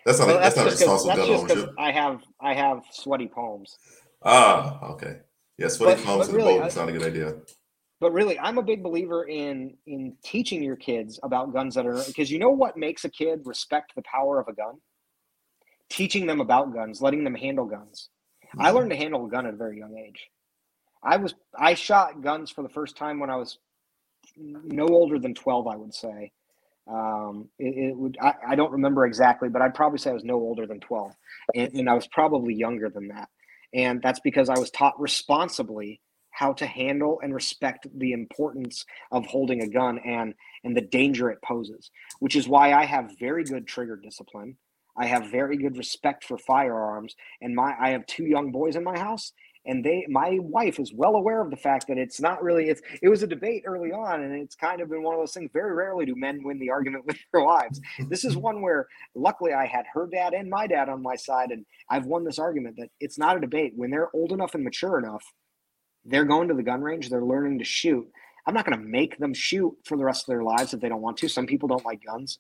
That's 0.06 0.20
not 0.20 0.28
Well, 0.28 0.40
that's, 0.40 0.56
not 0.56 0.66
just 0.70 0.84
'cause- 0.84 1.06
responsible 1.06 1.16
gun 1.16 1.28
just 1.28 1.52
ownership. 1.52 1.76
I 1.78 1.92
have 1.92 2.24
I 2.40 2.54
have 2.54 2.84
sweaty 2.92 3.28
palms. 3.28 3.78
Ah, 4.24 4.84
okay. 4.92 5.20
Yeah, 5.58 5.68
sweaty 5.68 6.02
But- 6.02 6.06
palms 6.06 6.28
but 6.28 6.30
in 6.32 6.36
really, 6.38 6.54
the 6.54 6.60
boat 6.60 6.64
I- 6.64 6.68
is 6.68 6.76
not 6.76 6.90
a 6.90 6.92
good 6.92 7.04
idea. 7.04 7.36
but 8.00 8.12
really 8.14 8.40
i'm 8.40 8.58
a 8.58 8.64
big 8.64 8.82
believer 8.82 9.26
in 9.26 9.78
in 9.86 10.18
teaching 10.24 10.64
your 10.64 10.76
kids 10.76 11.20
about 11.22 11.54
guns 11.54 11.76
that 11.76 11.86
are 11.86 12.02
because 12.08 12.32
you 12.32 12.40
know 12.40 12.50
what 12.50 12.76
makes 12.76 13.06
a 13.06 13.10
kid 13.10 13.42
respect 13.46 13.94
the 13.96 14.02
power 14.02 14.40
of 14.40 14.48
a 14.48 14.54
gun 14.54 14.82
teaching 15.90 16.26
them 16.26 16.42
about 16.42 16.74
guns 16.74 17.00
letting 17.00 17.24
them 17.24 17.36
handle 17.36 17.66
guns 17.66 18.10
i 18.58 18.72
Mhm. 18.72 18.74
learned 18.76 18.90
to 18.90 18.96
handle 18.96 19.26
a 19.26 19.30
gun 19.30 19.46
at 19.46 19.54
a 19.54 19.58
very 19.58 19.78
young 19.78 19.96
age 19.96 20.32
i 21.04 21.16
was 21.16 21.36
i 21.60 21.76
shot 21.76 22.22
guns 22.22 22.50
for 22.50 22.64
the 22.64 22.70
first 22.70 22.98
time 22.98 23.20
when 23.20 23.30
i 23.30 23.36
was 23.36 23.60
no 24.36 24.88
older 24.88 25.20
than 25.20 25.36
12 25.36 25.68
i 25.68 25.76
would 25.76 25.94
say 25.94 26.32
um, 26.92 27.50
it, 27.60 27.90
it 27.92 27.98
would 27.98 28.18
I, 28.22 28.34
I 28.50 28.56
don't 28.56 28.72
remember 28.74 29.06
exactly 29.06 29.50
but 29.50 29.62
i'd 29.62 29.76
probably 29.76 30.00
say 30.00 30.12
i 30.12 30.14
was 30.14 30.24
no 30.24 30.36
older 30.36 30.68
than 30.68 30.80
12 30.80 31.14
and, 31.56 31.74
and 31.74 31.90
i 31.90 31.94
was 31.94 32.08
probably 32.08 32.54
younger 32.56 32.90
than 32.90 33.10
that. 33.10 33.30
And 33.74 34.02
that's 34.02 34.20
because 34.20 34.50
i 34.50 34.60
was 34.60 34.72
taught 34.72 35.00
responsibly 35.00 36.02
how 36.32 36.54
to 36.54 36.66
handle 36.66 37.20
and 37.24 37.34
respect 37.36 37.88
the 37.96 38.14
importance 38.14 38.86
of 39.12 39.26
holding 39.26 39.62
a 39.62 39.70
gun 39.70 40.00
and 40.00 40.34
and 40.64 40.76
the 40.78 40.82
danger 40.82 41.30
it 41.30 41.40
poses 41.44 41.92
which 42.20 42.36
is 42.36 42.48
why 42.48 42.74
i 42.74 42.86
have 42.86 43.18
very 43.20 43.44
good 43.44 43.68
trigger 43.68 43.98
discipline. 43.98 44.58
I 44.98 45.08
have 45.08 45.32
very 45.32 45.58
good 45.58 45.78
respect 45.78 46.26
for 46.26 46.38
firearms 46.38 47.16
and 47.42 47.56
my 47.56 47.76
i 47.80 47.92
have 47.92 48.06
two 48.08 48.26
young 48.26 48.52
boys 48.52 48.76
in 48.76 48.84
my 48.84 49.00
house 49.00 49.32
and 49.66 49.84
they 49.84 50.06
my 50.10 50.38
wife 50.42 50.80
is 50.80 50.94
well 50.94 51.16
aware 51.16 51.42
of 51.42 51.52
the 51.52 51.58
fact 51.58 51.88
that 51.88 51.98
it's 51.98 52.20
not 52.20 52.42
really 52.42 52.70
it's 52.70 52.82
it 53.02 53.10
was 53.10 53.24
a 53.24 53.28
debate 53.28 53.64
early 53.66 53.92
on 53.92 54.22
and 54.22 54.34
it's 54.34 54.56
kind 54.56 54.82
of 54.82 54.90
been 54.90 55.04
one 55.04 55.14
of 55.14 55.20
those 55.20 55.34
things 55.34 55.50
very 55.54 55.74
rarely 55.74 56.06
do 56.06 56.16
men 56.16 56.42
win 56.44 56.60
the 56.60 56.70
argument 56.70 57.06
with 57.08 57.18
their 57.32 57.44
wives. 57.44 57.80
This 58.10 58.26
is 58.26 58.36
one 58.36 58.62
where 58.62 58.88
luckily 59.16 59.54
i 59.54 59.66
had 59.66 59.86
her 59.94 60.08
dad 60.12 60.34
and 60.34 60.50
my 60.50 60.68
dad 60.68 60.90
on 60.90 61.02
my 61.02 61.16
side 61.16 61.52
and 61.52 61.66
i've 61.90 62.06
won 62.06 62.24
this 62.24 62.40
argument 62.40 62.76
that 62.78 62.90
it's 63.00 63.18
not 63.18 63.38
a 63.38 63.42
debate. 63.42 63.74
When 63.76 63.92
they're 63.92 64.14
old 64.14 64.32
enough 64.32 64.56
and 64.56 64.64
mature 64.64 64.98
enough 64.98 65.24
they're 66.06 66.26
going 66.26 66.48
to 66.48 66.56
the 66.56 66.64
gun 66.64 66.82
range 66.82 67.10
they're 67.10 67.26
learning 67.26 67.60
to 67.60 67.66
shoot. 67.66 68.08
I'm 68.48 68.56
not 68.56 68.66
going 68.66 68.78
to 68.78 68.84
make 68.84 69.18
them 69.20 69.36
shoot 69.36 69.72
for 69.86 69.98
the 69.98 70.04
rest 70.04 70.24
of 70.24 70.28
their 70.28 70.44
lives 70.44 70.74
if 70.74 70.80
they 70.80 70.90
don't 70.90 71.02
want 71.02 71.18
to. 71.18 71.30
Some 71.30 71.46
people 71.46 71.68
don't 71.68 71.86
like 71.86 72.02
guns. 72.04 72.40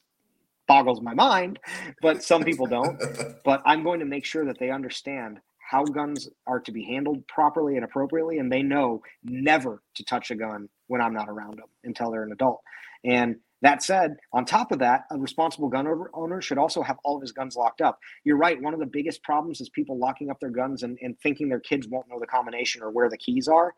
Boggles 0.67 1.01
my 1.01 1.13
mind 1.13 1.59
but 2.01 2.23
some 2.23 2.43
people 2.43 2.65
don't. 2.65 2.99
But 3.43 3.61
i'm 3.65 3.83
going 3.83 3.99
to 3.99 4.05
make 4.05 4.25
sure 4.25 4.45
that 4.45 4.57
they 4.59 4.71
understand 4.71 5.39
how 5.71 5.85
guns 5.85 6.27
are 6.47 6.59
to 6.59 6.71
be 6.73 6.83
handled 6.83 7.25
properly 7.27 7.77
and 7.77 7.85
appropriately 7.85 8.39
and 8.39 8.51
they 8.51 8.61
know 8.61 9.01
never 9.23 9.81
to 9.95 10.03
touch 10.03 10.29
a 10.29 10.35
gun 10.35 10.67
when 10.87 10.99
i'm 10.99 11.13
not 11.13 11.29
around 11.29 11.57
them 11.57 11.69
until 11.85 12.11
they're 12.11 12.23
an 12.23 12.33
adult. 12.33 12.61
And 13.05 13.37
that 13.61 13.81
said 13.81 14.17
on 14.33 14.43
top 14.43 14.73
of 14.73 14.79
that 14.79 15.05
a 15.11 15.17
responsible 15.17 15.69
gun 15.69 15.87
owner 16.13 16.41
should 16.41 16.57
also 16.57 16.83
have 16.83 16.97
all 17.05 17.15
of 17.15 17.21
his 17.21 17.31
guns 17.31 17.55
locked 17.55 17.79
up. 17.79 17.99
You're 18.25 18.37
right 18.37 18.61
one 18.61 18.73
of 18.73 18.81
the 18.81 18.85
biggest 18.85 19.23
problems 19.23 19.61
is 19.61 19.69
people 19.69 19.97
locking 19.97 20.29
up 20.29 20.41
their 20.41 20.49
guns 20.49 20.83
and, 20.83 20.97
and 21.01 21.17
thinking 21.23 21.47
their 21.47 21.61
kids 21.61 21.87
won't 21.87 22.09
know 22.09 22.19
the 22.19 22.27
combination 22.27 22.83
or 22.83 22.91
where 22.91 23.09
the 23.09 23.17
keys 23.17 23.47
are. 23.47 23.73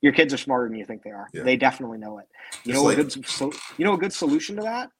Your 0.00 0.12
kids 0.12 0.32
are 0.32 0.38
smarter 0.38 0.68
than 0.68 0.78
you 0.78 0.84
think 0.84 1.02
they 1.02 1.10
are. 1.10 1.26
Yeah. 1.34 1.42
they 1.42 1.56
definitely 1.56 1.98
know 1.98 2.18
it. 2.18 2.28
You 2.64 2.74
know 2.74 2.84
like- 2.84 2.98
a 2.98 3.02
good 3.02 3.26
so, 3.26 3.52
you 3.78 3.84
know 3.84 3.94
a 3.94 3.98
good 3.98 4.12
solution 4.12 4.54
to 4.56 4.62
that? 4.62 4.90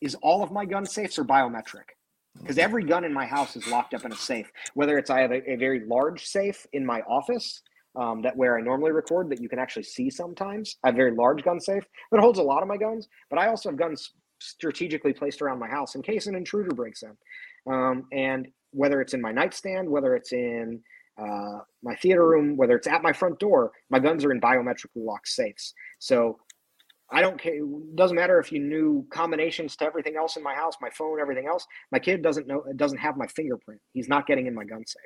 Is 0.00 0.16
all 0.16 0.42
of 0.42 0.50
my 0.50 0.64
gun 0.64 0.84
safes 0.86 1.20
are 1.20 1.24
biometric 1.24 1.94
because 2.40 2.58
every 2.58 2.84
gun 2.84 3.04
in 3.04 3.12
my 3.12 3.26
house 3.26 3.56
is 3.56 3.66
locked 3.68 3.94
up 3.94 4.04
in 4.04 4.12
a 4.12 4.16
safe 4.16 4.50
whether 4.74 4.98
it's 4.98 5.10
i 5.10 5.20
have 5.20 5.30
a, 5.32 5.50
a 5.50 5.56
very 5.56 5.84
large 5.86 6.24
safe 6.24 6.66
in 6.72 6.84
my 6.84 7.00
office 7.02 7.62
um, 7.96 8.22
that 8.22 8.36
where 8.36 8.58
i 8.58 8.60
normally 8.60 8.92
record 8.92 9.28
that 9.30 9.40
you 9.40 9.48
can 9.48 9.58
actually 9.58 9.84
see 9.84 10.10
sometimes. 10.10 10.76
I 10.82 10.88
have 10.88 10.94
a 10.94 10.96
very 10.96 11.12
large 11.14 11.42
gun 11.44 11.60
safe 11.60 11.84
that 12.10 12.20
holds 12.20 12.38
a 12.38 12.42
lot 12.42 12.62
of 12.62 12.68
my 12.68 12.76
guns 12.76 13.08
but 13.30 13.38
i 13.38 13.48
also 13.48 13.70
have 13.70 13.78
guns 13.78 14.12
strategically 14.40 15.12
placed 15.12 15.40
around 15.42 15.58
my 15.58 15.68
house 15.68 15.94
in 15.94 16.02
case 16.02 16.26
an 16.26 16.34
intruder 16.34 16.74
breaks 16.74 17.02
in. 17.02 17.16
Um, 17.72 18.04
and 18.12 18.48
whether 18.72 19.00
it's 19.00 19.14
in 19.14 19.20
my 19.20 19.32
nightstand 19.32 19.88
whether 19.88 20.14
it's 20.16 20.32
in 20.32 20.80
uh, 21.16 21.60
my 21.82 21.94
theater 21.96 22.28
room 22.28 22.56
whether 22.56 22.76
it's 22.76 22.88
at 22.88 23.02
my 23.02 23.12
front 23.12 23.38
door 23.38 23.72
my 23.88 23.98
guns 23.98 24.24
are 24.24 24.32
in 24.32 24.40
biometrically 24.40 24.96
locked 24.96 25.28
safes. 25.28 25.72
So 25.98 26.38
I 27.14 27.20
don't 27.20 27.40
care. 27.40 27.54
It 27.54 27.96
doesn't 27.96 28.16
matter 28.16 28.40
if 28.40 28.50
you 28.50 28.58
knew 28.58 29.06
combinations 29.08 29.76
to 29.76 29.84
everything 29.84 30.16
else 30.16 30.36
in 30.36 30.42
my 30.42 30.54
house, 30.54 30.74
my 30.80 30.90
phone, 30.90 31.20
everything 31.20 31.46
else. 31.46 31.64
My 31.92 32.00
kid 32.00 32.22
doesn't 32.22 32.48
know. 32.48 32.64
Doesn't 32.74 32.98
have 32.98 33.16
my 33.16 33.28
fingerprint. 33.28 33.80
He's 33.92 34.08
not 34.08 34.26
getting 34.26 34.46
in 34.46 34.54
my 34.54 34.64
gun 34.64 34.84
safe. 34.84 35.02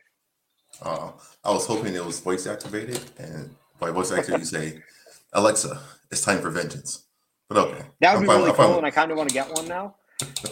Uh, 0.83 1.13
I 1.45 1.53
was 1.53 1.67
hoping 1.67 1.95
it 1.95 2.05
was 2.05 2.21
voice 2.21 2.47
activated, 2.47 3.01
and 3.19 3.55
by 3.79 3.91
voice 3.91 4.11
activated, 4.11 4.41
you 4.41 4.47
say, 4.47 4.83
"Alexa, 5.35 5.81
it's 6.11 6.23
time 6.23 6.41
for 6.41 6.51
vengeance." 6.51 7.05
But 7.49 7.59
okay, 7.59 7.85
that 8.01 8.15
would 8.15 8.17
I'm 8.17 8.23
be 8.23 8.27
fine, 8.27 8.39
really 8.39 8.53
cool, 8.53 8.77
and 8.79 8.87
I 8.87 8.91
kind 8.91 9.11
of 9.11 9.19
want 9.19 9.29
to 9.29 9.35
get 9.35 9.51
one 9.53 9.69
now. 9.69 9.97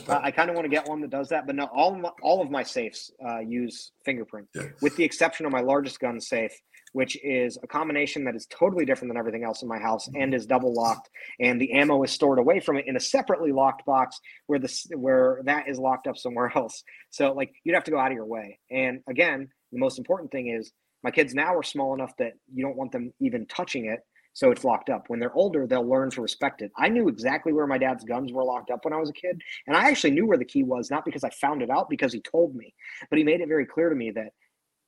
uh, 0.08 0.20
I 0.22 0.30
kind 0.30 0.50
of 0.50 0.56
want 0.56 0.66
to 0.66 0.70
get 0.70 0.86
one 0.86 1.00
that 1.00 1.10
does 1.10 1.30
that, 1.30 1.46
but 1.46 1.56
no, 1.56 1.64
all 1.66 1.94
of 1.94 2.00
my, 2.00 2.10
all 2.22 2.42
of 2.42 2.50
my 2.50 2.62
safes 2.62 3.10
uh, 3.26 3.38
use 3.38 3.92
fingerprint, 4.04 4.46
yeah. 4.54 4.68
with 4.82 4.94
the 4.96 5.04
exception 5.04 5.46
of 5.46 5.52
my 5.52 5.60
largest 5.60 6.00
gun 6.00 6.20
safe, 6.20 6.52
which 6.97 7.23
is 7.23 7.59
a 7.62 7.66
combination 7.66 8.24
that 8.24 8.35
is 8.35 8.47
totally 8.47 8.86
different 8.86 9.10
than 9.10 9.18
everything 9.18 9.44
else 9.44 9.60
in 9.60 9.68
my 9.68 9.78
house 9.78 10.09
and 10.14 10.32
is 10.32 10.47
double 10.47 10.73
locked, 10.73 11.10
and 11.39 11.60
the 11.60 11.70
ammo 11.74 12.02
is 12.02 12.10
stored 12.10 12.39
away 12.39 12.59
from 12.59 12.78
it 12.78 12.86
in 12.86 12.97
a 12.97 13.01
separately 13.01 13.52
locked 13.52 13.85
box 13.85 14.18
where 14.47 14.59
the 14.59 14.74
where 14.97 15.43
that 15.44 15.68
is 15.68 15.78
locked 15.78 16.06
up 16.06 16.16
somewhere 16.16 16.51
else. 16.56 16.82
So 17.10 17.35
like 17.35 17.52
you'd 17.64 17.74
have 17.74 17.85
to 17.85 17.90
go 17.90 17.98
out 17.98 18.12
of 18.12 18.16
your 18.16 18.24
way. 18.24 18.59
And 18.70 19.01
again, 19.10 19.51
the 19.73 19.78
most 19.78 19.98
important 19.98 20.31
thing 20.31 20.48
is 20.48 20.73
my 21.02 21.10
kids 21.10 21.35
now 21.35 21.55
are 21.55 21.62
small 21.62 21.93
enough 21.93 22.16
that 22.18 22.32
you 22.51 22.64
don't 22.64 22.78
want 22.78 22.93
them 22.93 23.12
even 23.20 23.44
touching 23.44 23.85
it 23.85 24.01
so 24.32 24.51
it's 24.51 24.64
locked 24.64 24.89
up. 24.89 25.05
When 25.09 25.20
they're 25.20 25.35
older, 25.35 25.66
they'll 25.66 25.86
learn 25.86 26.09
to 26.12 26.23
respect 26.23 26.62
it. 26.62 26.73
I 26.78 26.89
knew 26.89 27.09
exactly 27.09 27.52
where 27.52 27.66
my 27.66 27.78
dad's 27.78 28.05
guns 28.05 28.32
were 28.32 28.44
locked 28.44 28.70
up 28.70 28.86
when 28.86 28.94
I 28.94 28.98
was 28.98 29.10
a 29.10 29.14
kid, 29.14 29.40
and 29.66 29.77
I 29.77 29.89
actually 29.90 30.12
knew 30.12 30.27
where 30.27 30.39
the 30.39 30.44
key 30.47 30.62
was, 30.62 30.90
not 30.90 31.05
because 31.05 31.24
I 31.24 31.31
found 31.31 31.60
it 31.60 31.70
out, 31.70 31.90
because 31.90 32.12
he 32.12 32.20
told 32.20 32.55
me. 32.55 32.74
But 33.10 33.18
he 33.18 33.24
made 33.24 33.43
it 33.43 33.48
very 33.48 33.66
clear 33.66 33.90
to 33.90 33.97
me 33.97 34.12
that 34.12 34.32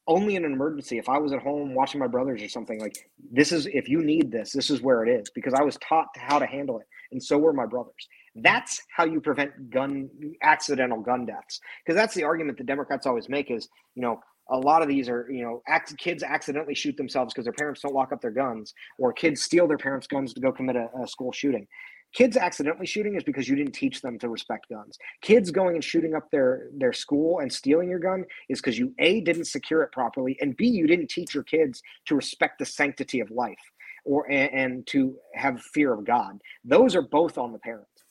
only 0.08 0.36
in 0.36 0.44
an 0.44 0.52
emergency, 0.52 0.98
if 0.98 1.08
I 1.08 1.18
was 1.18 1.32
at 1.32 1.40
home 1.40 1.74
watching 1.74 2.00
my 2.00 2.06
brothers 2.06 2.42
or 2.42 2.48
something, 2.48 2.80
like 2.80 2.96
this 3.30 3.52
is 3.52 3.66
if 3.66 3.88
you 3.88 4.02
need 4.02 4.32
this, 4.32 4.52
this 4.52 4.70
is 4.70 4.80
where 4.80 5.04
it 5.04 5.20
is, 5.20 5.30
because 5.34 5.52
I 5.54 5.62
was 5.62 5.76
taught 5.76 6.08
how 6.16 6.38
to 6.38 6.46
handle 6.46 6.78
it, 6.80 6.86
and 7.12 7.22
so 7.22 7.38
were 7.38 7.52
my 7.52 7.66
brothers. 7.66 8.08
That's 8.34 8.80
how 8.96 9.04
you 9.04 9.20
prevent 9.20 9.70
gun 9.70 10.08
accidental 10.42 11.00
gun 11.00 11.26
deaths, 11.26 11.60
because 11.84 11.94
that's 11.94 12.14
the 12.14 12.24
argument 12.24 12.56
the 12.56 12.64
Democrats 12.64 13.06
always 13.06 13.28
make 13.28 13.50
is, 13.50 13.68
you 13.94 14.02
know, 14.02 14.18
a 14.50 14.56
lot 14.56 14.80
of 14.80 14.88
these 14.88 15.08
are 15.10 15.28
you 15.30 15.42
know 15.42 15.62
act, 15.68 15.96
kids 15.98 16.22
accidentally 16.22 16.74
shoot 16.74 16.96
themselves 16.96 17.34
because 17.34 17.44
their 17.44 17.52
parents 17.52 17.82
don't 17.82 17.94
lock 17.94 18.12
up 18.12 18.22
their 18.22 18.30
guns 18.30 18.72
or 18.98 19.12
kids 19.12 19.42
steal 19.42 19.68
their 19.68 19.78
parents 19.78 20.06
guns 20.06 20.32
to 20.32 20.40
go 20.40 20.50
commit 20.50 20.74
a, 20.74 20.88
a, 21.02 21.06
school 21.06 21.32
shooting 21.32 21.66
kids 22.12 22.36
accidentally 22.36 22.86
shooting 22.86 23.14
is 23.16 23.24
because 23.24 23.48
you 23.48 23.56
didn't 23.56 23.72
teach 23.72 24.00
them 24.00 24.18
to 24.18 24.28
respect 24.28 24.66
guns 24.70 24.98
kids 25.22 25.50
going 25.50 25.74
and 25.74 25.84
shooting 25.84 26.14
up 26.14 26.30
their 26.30 26.68
their 26.76 26.92
school 26.92 27.40
and 27.40 27.52
stealing 27.52 27.88
your 27.88 27.98
gun 27.98 28.24
is 28.48 28.60
because 28.60 28.78
you 28.78 28.94
a 28.98 29.20
didn't 29.20 29.44
secure 29.44 29.82
it 29.82 29.92
properly 29.92 30.36
and 30.40 30.56
b 30.56 30.66
you 30.66 30.86
didn't 30.86 31.08
teach 31.08 31.34
your 31.34 31.44
kids 31.44 31.82
to 32.06 32.14
respect 32.14 32.58
the 32.58 32.66
sanctity 32.66 33.20
of 33.20 33.30
life 33.30 33.72
or 34.04 34.30
and, 34.30 34.52
and 34.52 34.86
to 34.86 35.16
have 35.34 35.60
fear 35.60 35.92
of 35.92 36.04
god 36.04 36.38
those 36.64 36.94
are 36.94 37.02
both 37.02 37.38
on 37.38 37.52
the 37.52 37.58
parents 37.58 38.04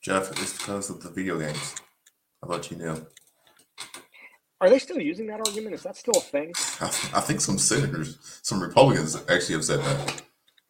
jeff 0.00 0.30
it's 0.32 0.56
because 0.58 0.90
of 0.90 1.02
the 1.02 1.10
video 1.10 1.38
games 1.38 1.76
i 2.42 2.46
thought 2.46 2.70
you 2.70 2.76
knew 2.76 3.06
are 4.62 4.70
they 4.70 4.78
still 4.78 5.00
using 5.00 5.26
that 5.26 5.40
argument? 5.40 5.74
Is 5.74 5.82
that 5.82 5.96
still 5.96 6.14
a 6.16 6.20
thing? 6.20 6.52
I, 6.80 7.20
think 7.20 7.40
some 7.40 7.58
senators, 7.58 8.16
some 8.42 8.62
Republicans 8.62 9.16
actually 9.28 9.56
have 9.56 9.64
said 9.64 9.80
that. 9.80 10.22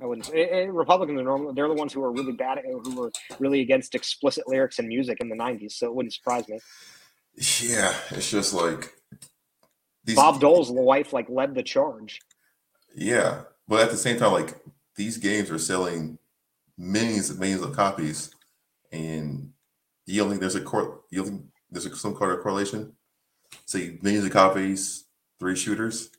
I 0.02 0.06
wouldn't. 0.06 0.26
Say, 0.26 0.42
eh, 0.42 0.62
eh, 0.62 0.66
Republicans 0.70 1.20
are 1.20 1.24
normally 1.24 1.54
they're 1.54 1.68
the 1.68 1.74
ones 1.74 1.92
who 1.92 2.02
are 2.02 2.10
really 2.10 2.32
bad 2.32 2.58
at 2.58 2.64
who 2.64 2.94
were 2.94 3.12
really 3.38 3.60
against 3.60 3.94
explicit 3.94 4.48
lyrics 4.48 4.78
and 4.78 4.88
music 4.88 5.18
in 5.20 5.28
the 5.28 5.36
'90s. 5.36 5.72
So 5.72 5.86
it 5.86 5.94
wouldn't 5.94 6.14
surprise 6.14 6.48
me. 6.48 6.58
Yeah, 7.60 7.94
it's 8.10 8.30
just 8.30 8.52
like 8.52 8.92
these, 10.04 10.16
Bob 10.16 10.40
Dole's 10.40 10.70
wife 10.70 11.12
like 11.12 11.28
led 11.28 11.54
the 11.54 11.62
charge. 11.62 12.20
Yeah, 12.94 13.42
but 13.68 13.80
at 13.80 13.90
the 13.90 13.96
same 13.96 14.18
time, 14.18 14.32
like 14.32 14.56
these 14.96 15.16
games 15.16 15.50
are 15.50 15.58
selling 15.58 16.18
millions 16.76 17.30
and 17.30 17.38
millions 17.38 17.62
of 17.62 17.74
copies, 17.74 18.34
and 18.90 19.52
you 20.06 20.20
don't 20.20 20.30
think 20.30 20.40
there's 20.40 20.56
a 20.56 20.60
cor- 20.60 21.02
you 21.10 21.24
think 21.24 21.42
there's 21.70 21.86
a, 21.86 21.96
some 21.96 22.16
kind 22.16 22.32
of 22.32 22.40
correlation 22.40 22.92
say 23.66 23.98
millions 24.02 24.24
of 24.24 24.32
copies, 24.32 25.04
three 25.38 25.56
shooters. 25.56 26.10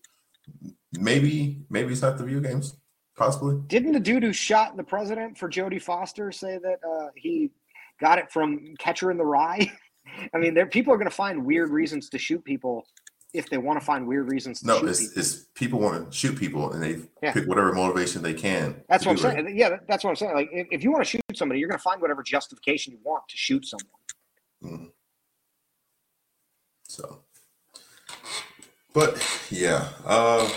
Maybe, 0.93 1.65
maybe 1.69 1.93
it's 1.93 2.01
not 2.01 2.17
the 2.17 2.23
video 2.23 2.39
games. 2.39 2.75
Possibly. 3.15 3.61
Didn't 3.67 3.91
the 3.91 3.99
dude 3.99 4.23
who 4.23 4.33
shot 4.33 4.75
the 4.75 4.83
president 4.83 5.37
for 5.37 5.49
Jodie 5.49 5.81
Foster 5.81 6.31
say 6.31 6.57
that 6.57 6.79
uh, 6.87 7.09
he 7.15 7.51
got 8.01 8.17
it 8.17 8.31
from 8.31 8.73
Catcher 8.79 9.11
in 9.11 9.17
the 9.17 9.25
Rye? 9.25 9.71
I 10.33 10.37
mean, 10.37 10.53
there 10.53 10.65
people 10.65 10.93
are 10.93 10.97
going 10.97 11.09
to 11.09 11.15
find 11.15 11.45
weird 11.45 11.69
reasons 11.69 12.09
to 12.09 12.17
shoot 12.17 12.43
people 12.43 12.85
if 13.33 13.49
they 13.49 13.57
want 13.57 13.79
to 13.79 13.85
find 13.85 14.07
weird 14.07 14.31
reasons 14.31 14.61
to 14.61 14.67
no, 14.67 14.79
shoot 14.79 14.89
it's, 14.89 14.99
people. 14.99 15.19
it's 15.19 15.45
people 15.55 15.79
want 15.79 16.11
to 16.11 16.15
shoot 16.15 16.37
people 16.37 16.71
and 16.71 16.83
they 16.83 16.97
yeah. 17.21 17.33
pick 17.33 17.47
whatever 17.47 17.73
motivation 17.73 18.21
they 18.21 18.33
can. 18.33 18.81
That's 18.87 19.05
what 19.05 19.13
I'm 19.13 19.17
saying. 19.17 19.47
It. 19.47 19.55
Yeah, 19.55 19.77
that's 19.87 20.03
what 20.03 20.11
I'm 20.11 20.15
saying. 20.15 20.35
Like, 20.35 20.49
if, 20.51 20.67
if 20.71 20.83
you 20.83 20.91
want 20.91 21.03
to 21.03 21.09
shoot 21.09 21.21
somebody, 21.33 21.59
you're 21.59 21.69
going 21.69 21.79
to 21.79 21.83
find 21.83 22.01
whatever 22.01 22.21
justification 22.21 22.93
you 22.93 22.99
want 23.03 23.23
to 23.29 23.37
shoot 23.37 23.65
someone. 23.65 23.87
Mm-hmm. 24.63 24.85
So, 26.87 27.23
but 28.93 29.47
yeah, 29.49 29.89
uh, 30.05 30.47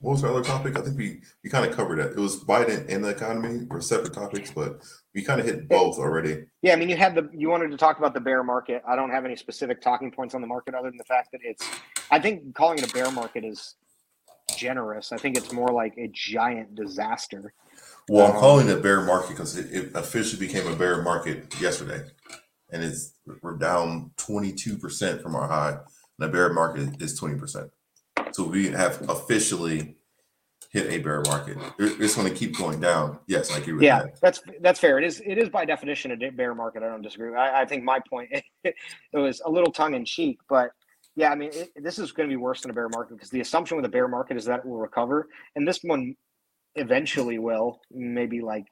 what 0.00 0.12
was 0.12 0.24
our 0.24 0.30
other 0.30 0.42
topic? 0.42 0.78
I 0.78 0.82
think 0.82 0.96
we 0.96 1.20
we 1.44 1.50
kind 1.50 1.68
of 1.68 1.76
covered 1.76 1.98
that. 1.98 2.12
It 2.12 2.18
was 2.18 2.42
Biden 2.42 2.88
and 2.88 3.04
the 3.04 3.10
economy 3.10 3.66
were 3.68 3.80
separate 3.80 4.14
topics, 4.14 4.50
but 4.50 4.82
we 5.14 5.22
kind 5.22 5.40
of 5.40 5.46
hit 5.46 5.68
both 5.68 5.98
already. 5.98 6.44
Yeah, 6.62 6.72
I 6.72 6.76
mean, 6.76 6.88
you 6.88 6.96
had 6.96 7.14
the 7.14 7.28
you 7.32 7.48
wanted 7.48 7.70
to 7.70 7.76
talk 7.76 7.98
about 7.98 8.14
the 8.14 8.20
bear 8.20 8.42
market. 8.42 8.82
I 8.86 8.96
don't 8.96 9.10
have 9.10 9.24
any 9.24 9.36
specific 9.36 9.80
talking 9.80 10.10
points 10.10 10.34
on 10.34 10.40
the 10.40 10.46
market 10.46 10.74
other 10.74 10.88
than 10.88 10.98
the 10.98 11.04
fact 11.04 11.32
that 11.32 11.40
it's. 11.44 11.68
I 12.10 12.18
think 12.18 12.54
calling 12.54 12.78
it 12.78 12.90
a 12.90 12.92
bear 12.92 13.10
market 13.10 13.44
is 13.44 13.74
generous. 14.56 15.12
I 15.12 15.18
think 15.18 15.36
it's 15.36 15.52
more 15.52 15.68
like 15.68 15.94
a 15.98 16.08
giant 16.08 16.74
disaster. 16.74 17.52
Well, 18.08 18.26
I'm 18.26 18.34
um, 18.34 18.40
calling 18.40 18.68
it 18.68 18.78
a 18.78 18.80
bear 18.80 19.02
market 19.02 19.30
because 19.30 19.56
it, 19.56 19.72
it 19.72 19.92
officially 19.94 20.44
became 20.44 20.66
a 20.66 20.74
bear 20.74 21.02
market 21.02 21.60
yesterday 21.60 22.02
and 22.72 22.82
it's 22.82 23.14
we're 23.42 23.56
down 23.56 24.10
22% 24.16 25.22
from 25.22 25.34
our 25.34 25.48
high. 25.48 25.70
And 25.70 25.80
the 26.18 26.28
bear 26.28 26.52
market 26.52 27.00
is 27.00 27.20
20%. 27.20 27.70
So 28.32 28.44
we 28.44 28.68
have 28.68 29.08
officially 29.08 29.96
hit 30.70 30.86
a 30.88 30.98
bear 30.98 31.22
market. 31.22 31.58
It's 31.78 32.14
going 32.14 32.28
to 32.28 32.34
keep 32.34 32.56
going 32.56 32.80
down. 32.80 33.18
Yes, 33.26 33.50
I 33.50 33.58
agree 33.58 33.74
with 33.74 33.82
yeah, 33.82 34.02
that. 34.02 34.20
that's 34.20 34.42
that's 34.60 34.80
fair. 34.80 34.98
It 34.98 35.04
is 35.04 35.20
it 35.26 35.36
is 35.36 35.48
by 35.48 35.64
definition 35.64 36.12
a 36.12 36.30
bear 36.30 36.54
market. 36.54 36.82
I 36.82 36.86
don't 36.86 37.02
disagree. 37.02 37.34
I, 37.34 37.62
I 37.62 37.64
think 37.66 37.84
my 37.84 37.98
point 38.08 38.30
it 38.64 38.74
was 39.12 39.42
a 39.44 39.50
little 39.50 39.72
tongue 39.72 39.94
in 39.94 40.04
cheek, 40.04 40.38
but 40.48 40.70
yeah, 41.16 41.30
I 41.30 41.34
mean 41.34 41.50
it, 41.52 41.70
this 41.76 41.98
is 41.98 42.12
going 42.12 42.28
to 42.28 42.32
be 42.32 42.36
worse 42.36 42.60
than 42.62 42.70
a 42.70 42.74
bear 42.74 42.88
market 42.88 43.14
because 43.14 43.30
the 43.30 43.40
assumption 43.40 43.76
with 43.76 43.84
a 43.84 43.90
bear 43.90 44.08
market 44.08 44.36
is 44.36 44.44
that 44.44 44.60
it 44.60 44.66
will 44.66 44.78
recover, 44.78 45.28
and 45.56 45.66
this 45.66 45.80
one 45.82 46.14
eventually 46.76 47.38
will, 47.38 47.80
maybe 47.90 48.40
like 48.40 48.66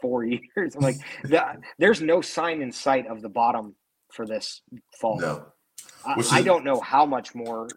four 0.00 0.24
years. 0.56 0.74
like 0.76 0.96
the, 1.22 1.42
there's 1.78 2.00
no 2.00 2.22
sign 2.22 2.62
in 2.62 2.72
sight 2.72 3.06
of 3.08 3.20
the 3.20 3.28
bottom 3.28 3.74
for 4.10 4.26
this 4.26 4.62
fall. 4.98 5.20
No. 5.20 5.46
I, 6.06 6.18
is, 6.18 6.32
I 6.32 6.42
don't 6.42 6.64
know 6.64 6.80
how 6.80 7.04
much 7.04 7.34
more 7.34 7.68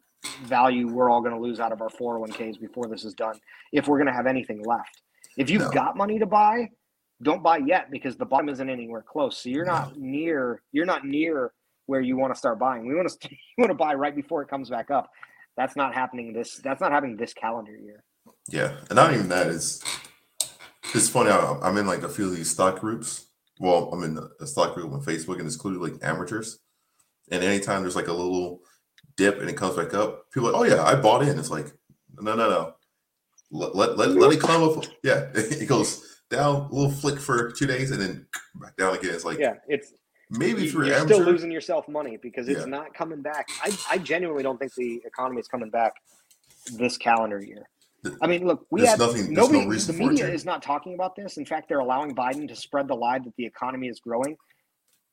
value 0.44 0.88
we're 0.88 1.10
all 1.10 1.22
going 1.22 1.34
to 1.34 1.40
lose 1.40 1.60
out 1.60 1.72
of 1.72 1.82
our 1.82 1.90
401ks 1.90 2.60
before 2.60 2.88
this 2.88 3.04
is 3.04 3.14
done 3.14 3.40
if 3.72 3.88
we're 3.88 3.98
going 3.98 4.08
to 4.08 4.14
have 4.14 4.28
anything 4.28 4.64
left. 4.64 5.02
If 5.38 5.49
you've 5.49 5.64
no. 5.64 5.70
got 5.72 5.98
money 5.98 6.20
to 6.20 6.26
buy, 6.26 6.70
don't 7.22 7.44
buy 7.44 7.58
yet 7.58 7.91
because 7.91 8.18
the 8.18 8.26
bottom 8.26 8.49
isn't 8.49 8.70
anywhere 8.70 9.04
close. 9.04 9.38
So 9.38 9.49
you're 9.49 9.66
no. 9.66 9.74
not 9.74 9.98
near 9.98 10.62
you're 10.72 10.86
not 10.86 11.06
near 11.06 11.52
where 11.86 12.02
you 12.02 12.18
want 12.18 12.34
to 12.34 12.38
start 12.38 12.60
buying. 12.60 12.88
We 12.88 12.95
want 12.95 13.10
to 13.10 13.30
you 13.32 13.38
want 13.58 13.70
to 13.70 13.76
buy 13.76 13.94
right 13.94 14.16
before 14.16 14.41
it 14.41 14.49
comes 14.49 14.70
back 14.70 14.91
up. 14.91 15.10
That's 15.56 15.76
not 15.76 15.94
happening 15.94 16.34
this 16.34 16.56
that's 16.64 16.82
not 16.82 16.91
happening 16.91 17.18
this 17.18 17.34
calendar 17.34 17.76
year. 17.76 18.04
Yeah, 18.49 18.76
and 18.90 18.95
not 18.95 19.14
even 19.14 19.30
that 19.30 19.48
is 19.48 19.84
it's 20.94 21.10
funny. 21.10 21.30
I, 21.30 21.68
am 21.68 21.78
in 21.78 21.88
like 21.88 22.04
a 22.04 22.10
few 22.10 22.26
of 22.26 22.36
these 22.36 22.49
stock 22.49 22.80
groups. 22.80 23.28
Well, 23.60 23.90
I'm 23.91 24.04
in 24.04 24.20
a 24.40 24.48
stock 24.48 24.76
group 24.76 24.94
on 24.94 25.02
Facebook, 25.02 25.38
and 25.38 25.45
it's 25.45 25.56
included 25.56 25.82
like 25.82 26.04
amateurs. 26.04 26.60
And 27.32 27.44
anytime 27.44 27.82
there's 27.82 27.95
like 27.95 28.08
a 28.08 28.14
little 28.14 28.62
dip 29.18 29.39
and 29.39 29.49
it 29.49 29.57
comes 29.57 29.76
back 29.76 29.94
up, 29.94 30.31
people 30.31 30.49
are 30.49 30.53
like, 30.53 30.61
"Oh 30.61 30.76
yeah, 30.76 30.84
I 30.84 30.95
bought 30.95 31.23
in." 31.23 31.38
It's 31.38 31.49
like, 31.49 31.68
no, 32.19 32.35
no, 32.35 32.49
no. 32.49 32.73
Let 33.52 33.76
let 33.76 33.98
let, 33.98 34.10
let 34.11 34.31
it 34.31 34.39
come 34.39 34.64
up. 34.64 34.85
Yeah, 35.03 35.27
it 35.34 35.68
goes 35.68 36.22
down 36.30 36.68
a 36.72 36.73
little 36.73 36.91
flick 36.91 37.19
for 37.19 37.52
two 37.52 37.68
days 37.68 37.91
and 37.91 38.02
then 38.02 38.27
back 38.56 38.76
down 38.77 38.95
again. 38.95 39.14
It's 39.14 39.26
like 39.26 39.39
yeah, 39.39 39.56
it's 39.68 39.94
maybe 40.30 40.65
you, 40.65 40.72
you're 40.72 40.94
amateur, 40.94 41.15
still 41.15 41.26
losing 41.26 41.52
yourself 41.52 41.88
money 41.88 42.18
because 42.22 42.48
it's 42.48 42.61
yeah. 42.61 42.65
not 42.65 42.94
coming 42.94 43.22
back. 43.22 43.48
I 43.61 43.77
I 43.89 43.98
genuinely 43.98 44.44
don't 44.44 44.57
think 44.57 44.73
the 44.76 45.02
economy 45.06 45.39
is 45.39 45.48
coming 45.48 45.69
back 45.69 45.94
this 46.77 46.98
calendar 46.98 47.41
year. 47.41 47.68
I 48.22 48.27
mean, 48.27 48.45
look, 48.45 48.65
we 48.69 48.85
have 48.85 48.99
nothing, 48.99 49.34
nobody. 49.34 49.65
No 49.65 49.73
the 49.73 49.94
media 49.94 50.30
is 50.30 50.45
not 50.45 50.61
talking 50.61 50.94
about 50.94 51.15
this. 51.15 51.38
In 51.38 51.45
fact, 51.45 51.68
they're 51.68 51.80
allowing 51.80 52.15
Biden 52.15 52.48
to 52.48 52.56
spread 52.56 52.88
the 52.88 52.95
lie 52.95 53.19
that 53.19 53.35
the 53.38 53.45
economy 53.45 53.88
is 53.88 53.99
growing. 53.99 54.38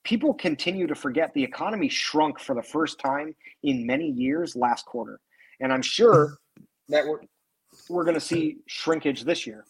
People 0.05 0.35
continue 0.35 0.87
to 0.87 0.95
forget 0.95 1.33
the 1.35 1.43
economy 1.43 1.89
shrunk 1.89 2.39
for 2.39 2.55
the 2.55 2.63
first 2.63 2.99
time 2.99 3.35
in 3.63 3.87
many 3.87 4.11
years 4.11 4.55
last 4.55 4.87
quarter, 4.87 5.21
and 5.61 5.73
I'm 5.73 5.83
sure 5.83 6.39
that 6.89 7.07
we're 7.07 7.21
we're 7.89 8.05
going 8.05 8.15
to 8.15 8.21
see 8.21 8.59
shrinkage 8.67 9.25
this 9.25 9.47
year. 9.47 9.65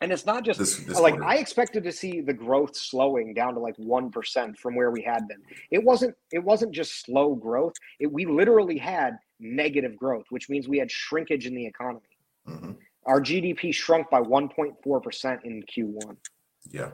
And 0.00 0.12
it's 0.12 0.26
not 0.26 0.44
just 0.44 0.58
this, 0.58 0.76
this 0.78 1.00
like 1.00 1.14
quarter. 1.14 1.24
I 1.24 1.36
expected 1.36 1.82
to 1.84 1.92
see 1.92 2.20
the 2.20 2.32
growth 2.32 2.76
slowing 2.76 3.32
down 3.32 3.54
to 3.54 3.60
like 3.60 3.76
one 3.76 4.10
percent 4.10 4.58
from 4.58 4.74
where 4.74 4.90
we 4.90 5.02
had 5.02 5.26
been. 5.26 5.42
It 5.70 5.82
wasn't. 5.82 6.14
It 6.32 6.44
wasn't 6.44 6.72
just 6.72 7.04
slow 7.04 7.34
growth. 7.34 7.74
It, 7.98 8.12
we 8.12 8.26
literally 8.26 8.78
had 8.78 9.18
negative 9.40 9.96
growth, 9.96 10.26
which 10.30 10.48
means 10.48 10.68
we 10.68 10.78
had 10.78 10.90
shrinkage 10.90 11.46
in 11.46 11.54
the 11.54 11.66
economy. 11.66 12.00
Mm-hmm. 12.46 12.72
Our 13.06 13.20
GDP 13.20 13.72
shrunk 13.72 14.10
by 14.10 14.20
1.4% 14.20 15.44
in 15.44 15.62
Q1. 15.62 16.16
Yeah. 16.70 16.90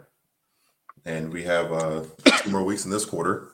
And 1.04 1.32
we 1.32 1.42
have 1.44 1.72
uh, 1.72 2.04
two 2.38 2.50
more 2.50 2.62
weeks 2.62 2.84
in 2.84 2.90
this 2.90 3.04
quarter. 3.04 3.48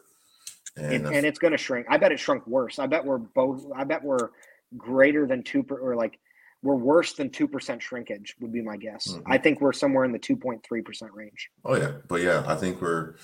And, 0.76 1.06
and, 1.06 1.16
and 1.16 1.26
it's 1.26 1.38
going 1.38 1.52
to 1.52 1.58
shrink. 1.58 1.86
I 1.88 1.96
bet 1.96 2.12
it 2.12 2.20
shrunk 2.20 2.46
worse. 2.46 2.78
I 2.78 2.86
bet 2.86 3.04
we're 3.04 3.18
both, 3.18 3.64
I 3.74 3.84
bet 3.84 4.02
we're 4.02 4.30
greater 4.76 5.26
than 5.26 5.42
two 5.42 5.62
per, 5.62 5.76
or 5.76 5.96
like 5.96 6.18
we're 6.62 6.74
worse 6.74 7.12
than 7.12 7.30
2% 7.30 7.80
shrinkage 7.80 8.36
would 8.40 8.52
be 8.52 8.62
my 8.62 8.76
guess. 8.76 9.08
Mm-hmm. 9.08 9.32
I 9.32 9.38
think 9.38 9.60
we're 9.60 9.72
somewhere 9.72 10.04
in 10.04 10.12
the 10.12 10.18
2.3% 10.18 11.08
range. 11.12 11.50
Oh 11.64 11.76
yeah. 11.76 11.92
But 12.06 12.22
yeah, 12.22 12.44
I 12.46 12.54
think 12.54 12.80
we're 12.80 13.14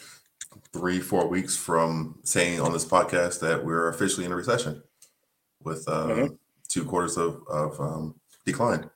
three, 0.73 1.01
four 1.01 1.27
weeks 1.29 1.57
from 1.57 2.19
saying 2.23 2.61
on 2.61 2.73
this 2.73 2.85
podcast 2.85 3.41
that 3.41 3.65
we're 3.65 3.89
officially 3.89 4.25
in 4.25 4.33
a 4.33 4.37
recession 4.37 4.83
with 5.63 5.87
uh, 5.89 6.07
mm-hmm. 6.07 6.35
two 6.69 6.85
quarters 6.85 7.17
of, 7.17 7.43
of 7.49 7.81
um, 7.81 8.15
decline. 8.45 8.89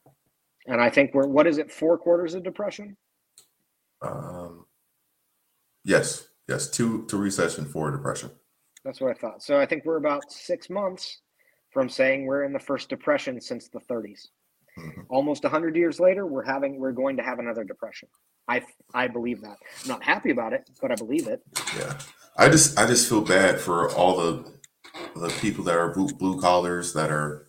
And 0.67 0.81
I 0.81 0.91
think 0.91 1.15
we're, 1.15 1.27
what 1.27 1.47
is 1.47 1.59
it? 1.59 1.73
Four 1.73 1.99
quarters 1.99 2.35
of 2.35 2.43
depression. 2.43 2.97
Um, 4.03 4.67
yes, 5.85 6.29
yes, 6.49 6.69
two, 6.71 7.07
two 7.07 7.19
recession, 7.19 7.65
four 7.65 7.91
depression. 7.91 8.31
That's 8.85 9.01
what 9.01 9.11
I 9.11 9.15
thought. 9.15 9.43
So 9.43 9.59
I 9.61 9.67
think 9.67 9.85
we're 9.85 9.97
about 9.97 10.31
six 10.31 10.71
months 10.71 11.21
from 11.71 11.89
saying 11.89 12.27
we're 12.27 12.45
in 12.45 12.53
the 12.53 12.59
first 12.59 12.89
depression 12.89 13.41
since 13.41 13.69
the 13.69 13.81
30s. 13.81 14.29
Mm-hmm. 14.79 15.01
Almost 15.09 15.43
100 15.43 15.77
years 15.77 16.01
later, 16.01 16.27
we're 16.27 16.45
having 16.45 16.79
we're 16.79 16.93
going 16.93 17.17
to 17.17 17.23
have 17.23 17.39
another 17.39 17.65
depression. 17.65 18.09
I 18.47 18.63
I 18.95 19.09
believe 19.09 19.43
that. 19.43 19.59
I'm 19.83 19.89
not 19.89 20.03
happy 20.03 20.31
about 20.31 20.53
it, 20.53 20.71
but 20.81 20.93
I 20.93 20.95
believe 20.95 21.27
it. 21.27 21.43
Yeah. 21.77 21.99
I 22.37 22.49
just 22.49 22.79
I 22.79 22.87
just 22.87 23.09
feel 23.09 23.21
bad 23.21 23.61
for 23.61 23.91
all 23.95 24.17
the 24.17 24.59
the 25.17 25.29
people 25.41 25.65
that 25.65 25.77
are 25.77 25.93
blue, 25.93 26.09
blue 26.09 26.41
collars 26.41 26.93
that 26.95 27.11
are 27.11 27.49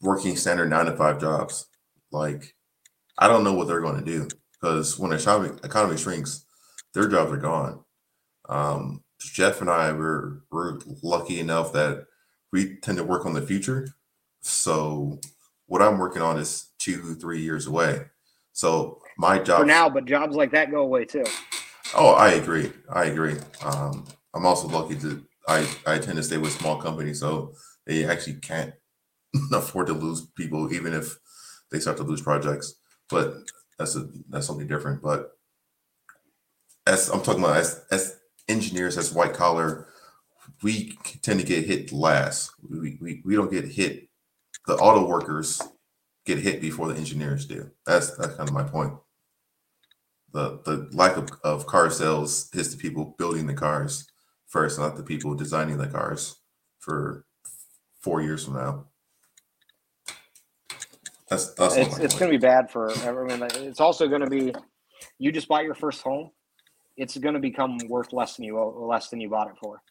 working 0.00 0.36
standard 0.36 0.68
9 0.68 0.86
to 0.86 0.96
5 0.96 1.20
jobs. 1.20 1.66
Like 2.10 2.54
I 3.18 3.28
don't 3.28 3.44
know 3.44 3.52
what 3.52 3.68
they're 3.68 3.80
going 3.80 3.98
to 3.98 4.04
do 4.04 4.28
because 4.60 4.98
when 4.98 5.10
the 5.10 5.16
economy, 5.16 5.58
economy 5.62 5.96
shrinks, 5.96 6.44
their 6.94 7.08
jobs 7.08 7.32
are 7.32 7.36
gone. 7.36 7.84
Um, 8.48 9.02
Jeff 9.20 9.60
and 9.60 9.70
I 9.70 9.92
were 9.92 10.42
were 10.50 10.80
lucky 11.02 11.40
enough 11.40 11.72
that 11.72 12.06
we 12.52 12.76
tend 12.76 12.98
to 12.98 13.04
work 13.04 13.24
on 13.24 13.34
the 13.34 13.42
future. 13.42 13.88
So 14.40 15.20
what 15.66 15.80
I'm 15.80 15.98
working 15.98 16.22
on 16.22 16.38
is 16.38 16.70
two, 16.78 17.14
three 17.14 17.40
years 17.40 17.66
away. 17.66 18.06
So 18.52 19.00
my 19.16 19.38
job 19.38 19.60
for 19.60 19.66
now, 19.66 19.88
but 19.88 20.04
jobs 20.04 20.36
like 20.36 20.50
that 20.52 20.70
go 20.70 20.82
away 20.82 21.04
too. 21.04 21.24
Oh, 21.94 22.10
I 22.10 22.32
agree. 22.32 22.72
I 22.90 23.04
agree. 23.04 23.36
Um, 23.64 24.06
I'm 24.34 24.46
also 24.46 24.68
lucky 24.68 24.96
to 24.96 25.24
I, 25.48 25.68
I 25.86 25.98
tend 25.98 26.16
to 26.16 26.22
stay 26.22 26.38
with 26.38 26.52
small 26.52 26.80
companies, 26.80 27.20
so 27.20 27.54
they 27.86 28.04
actually 28.04 28.34
can't 28.34 28.72
afford 29.52 29.88
to 29.88 29.92
lose 29.92 30.26
people, 30.36 30.72
even 30.72 30.92
if 30.92 31.18
they 31.70 31.80
start 31.80 31.96
to 31.98 32.04
lose 32.04 32.22
projects. 32.22 32.74
But 33.08 33.34
that's 33.78 33.96
a 33.96 34.08
that's 34.28 34.46
something 34.46 34.68
different. 34.68 35.02
But 35.02 35.32
as 36.86 37.08
I'm 37.08 37.22
talking 37.22 37.42
about 37.42 37.58
as 37.58 37.84
as 37.90 38.16
engineers, 38.48 38.98
as 38.98 39.12
white 39.12 39.34
collar 39.34 39.88
we 40.62 40.96
tend 41.22 41.40
to 41.40 41.46
get 41.46 41.66
hit 41.66 41.92
last. 41.92 42.52
We, 42.68 42.98
we, 43.00 43.22
we 43.24 43.34
don't 43.34 43.50
get 43.50 43.66
hit. 43.66 44.08
The 44.66 44.74
auto 44.76 45.06
workers 45.06 45.60
get 46.24 46.38
hit 46.38 46.60
before 46.60 46.88
the 46.88 46.96
engineers 46.98 47.46
do. 47.46 47.70
That's 47.84 48.16
that's 48.16 48.36
kind 48.36 48.48
of 48.48 48.54
my 48.54 48.62
point. 48.62 48.94
The 50.32 50.60
the 50.64 50.88
lack 50.92 51.16
of, 51.16 51.28
of 51.42 51.66
car 51.66 51.90
sales 51.90 52.48
hits 52.52 52.70
the 52.70 52.76
people 52.76 53.16
building 53.18 53.46
the 53.46 53.54
cars 53.54 54.06
first, 54.46 54.78
not 54.78 54.96
the 54.96 55.02
people 55.02 55.34
designing 55.34 55.78
the 55.78 55.88
cars 55.88 56.36
for 56.78 57.24
four 58.00 58.22
years 58.22 58.44
from 58.44 58.54
now. 58.54 58.86
That's 61.28 61.52
that's 61.54 61.76
it's, 61.76 61.98
it's 61.98 62.18
going 62.18 62.30
to 62.30 62.38
be 62.38 62.40
bad 62.40 62.70
for 62.70 62.92
everyone. 63.02 63.42
It's 63.42 63.80
also 63.80 64.06
going 64.06 64.20
to 64.22 64.30
be 64.30 64.54
you 65.18 65.32
just 65.32 65.48
bought 65.48 65.64
your 65.64 65.74
first 65.74 66.02
home. 66.02 66.30
It's 66.96 67.16
going 67.16 67.34
to 67.34 67.40
become 67.40 67.78
worth 67.88 68.12
less 68.12 68.36
than 68.36 68.44
you 68.44 68.58
less 68.58 69.08
than 69.08 69.20
you 69.20 69.30
bought 69.30 69.48
it 69.48 69.56
for 69.60 69.82